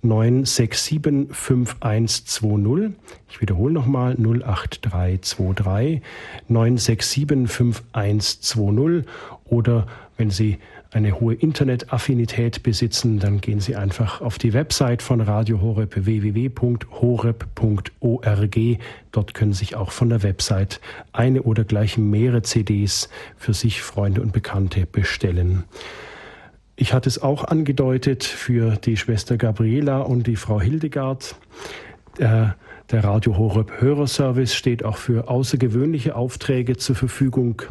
967 0.03 1.35
5120. 1.35 2.95
Ich 3.31 3.41
wiederhole 3.41 3.73
nochmal 3.73 4.13
08323 4.13 6.03
967 6.49 7.49
5120 7.49 9.05
oder 9.45 9.87
wenn 10.17 10.29
Sie 10.29 10.59
eine 10.95 11.19
hohe 11.19 11.33
Internetaffinität 11.33 12.63
besitzen, 12.63 13.19
dann 13.19 13.41
gehen 13.41 13.59
Sie 13.59 13.75
einfach 13.75 14.21
auf 14.21 14.37
die 14.37 14.53
Website 14.53 15.01
von 15.01 15.19
Radio 15.19 15.59
Horeb 15.59 16.05
www.horeb.org. 16.05 16.79
Dort 19.11 19.33
können 19.33 19.51
sich 19.51 19.75
auch 19.75 19.91
von 19.91 20.07
der 20.07 20.23
Website 20.23 20.79
eine 21.11 21.43
oder 21.43 21.65
gleich 21.65 21.97
mehrere 21.97 22.43
CDs 22.43 23.09
für 23.35 23.53
sich, 23.53 23.81
Freunde 23.81 24.21
und 24.21 24.31
Bekannte 24.31 24.85
bestellen. 24.85 25.65
Ich 26.77 26.93
hatte 26.93 27.09
es 27.09 27.21
auch 27.21 27.43
angedeutet 27.43 28.23
für 28.23 28.77
die 28.77 28.95
Schwester 28.95 29.35
Gabriela 29.35 29.99
und 29.99 30.27
die 30.27 30.37
Frau 30.37 30.61
Hildegard. 30.61 31.35
Äh, 32.19 32.47
Der 32.91 33.03
Radio 33.03 33.35
Horeb 33.37 33.81
Hörerservice 33.81 34.55
steht 34.55 34.85
auch 34.85 34.95
für 34.97 35.27
außergewöhnliche 35.27 36.15
Aufträge 36.15 36.77
zur 36.77 36.95
Verfügung. 36.95 37.63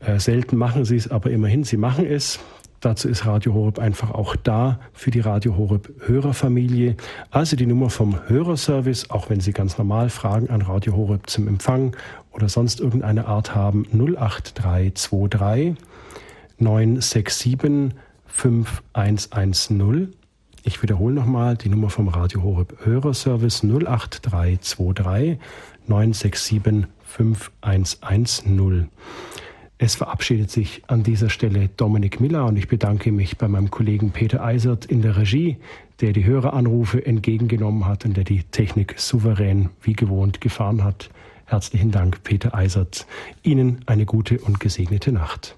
Äh, 0.00 0.18
selten 0.18 0.56
machen 0.56 0.84
Sie 0.84 0.96
es, 0.96 1.10
aber 1.10 1.30
immerhin, 1.30 1.64
Sie 1.64 1.76
machen 1.76 2.06
es. 2.06 2.40
Dazu 2.80 3.08
ist 3.10 3.26
Radio 3.26 3.52
Horeb 3.52 3.78
einfach 3.78 4.10
auch 4.10 4.34
da 4.36 4.80
für 4.94 5.10
die 5.10 5.20
Radio 5.20 5.58
Horeb 5.58 5.92
Hörerfamilie. 6.06 6.96
Also 7.30 7.54
die 7.54 7.66
Nummer 7.66 7.90
vom 7.90 8.18
Hörerservice, 8.26 9.10
auch 9.10 9.28
wenn 9.28 9.40
Sie 9.40 9.52
ganz 9.52 9.76
normal 9.76 10.08
Fragen 10.08 10.48
an 10.48 10.62
Radio 10.62 10.96
Horeb 10.96 11.28
zum 11.28 11.46
Empfang 11.46 11.94
oder 12.32 12.48
sonst 12.48 12.80
irgendeine 12.80 13.26
Art 13.26 13.54
haben, 13.54 13.84
08323 13.92 15.74
967 16.58 17.90
5110. 18.26 20.14
Ich 20.62 20.82
wiederhole 20.82 21.14
nochmal 21.14 21.58
die 21.58 21.68
Nummer 21.68 21.90
vom 21.90 22.08
Radio 22.08 22.42
Horeb 22.42 22.78
Hörerservice 22.84 23.62
08323 23.62 25.38
967 25.86 26.86
5110. 27.04 28.88
Es 29.82 29.94
verabschiedet 29.94 30.50
sich 30.50 30.82
an 30.88 31.04
dieser 31.04 31.30
Stelle 31.30 31.70
Dominik 31.74 32.20
Miller 32.20 32.44
und 32.44 32.58
ich 32.58 32.68
bedanke 32.68 33.12
mich 33.12 33.38
bei 33.38 33.48
meinem 33.48 33.70
Kollegen 33.70 34.10
Peter 34.10 34.44
Eisert 34.44 34.84
in 34.84 35.00
der 35.00 35.16
Regie, 35.16 35.56
der 36.02 36.12
die 36.12 36.26
Höreranrufe 36.26 37.06
entgegengenommen 37.06 37.86
hat 37.86 38.04
und 38.04 38.14
der 38.14 38.24
die 38.24 38.42
Technik 38.42 38.96
souverän 38.98 39.70
wie 39.80 39.94
gewohnt 39.94 40.42
gefahren 40.42 40.84
hat. 40.84 41.08
Herzlichen 41.46 41.92
Dank, 41.92 42.22
Peter 42.24 42.54
Eisert. 42.54 43.06
Ihnen 43.42 43.80
eine 43.86 44.04
gute 44.04 44.38
und 44.40 44.60
gesegnete 44.60 45.12
Nacht. 45.12 45.56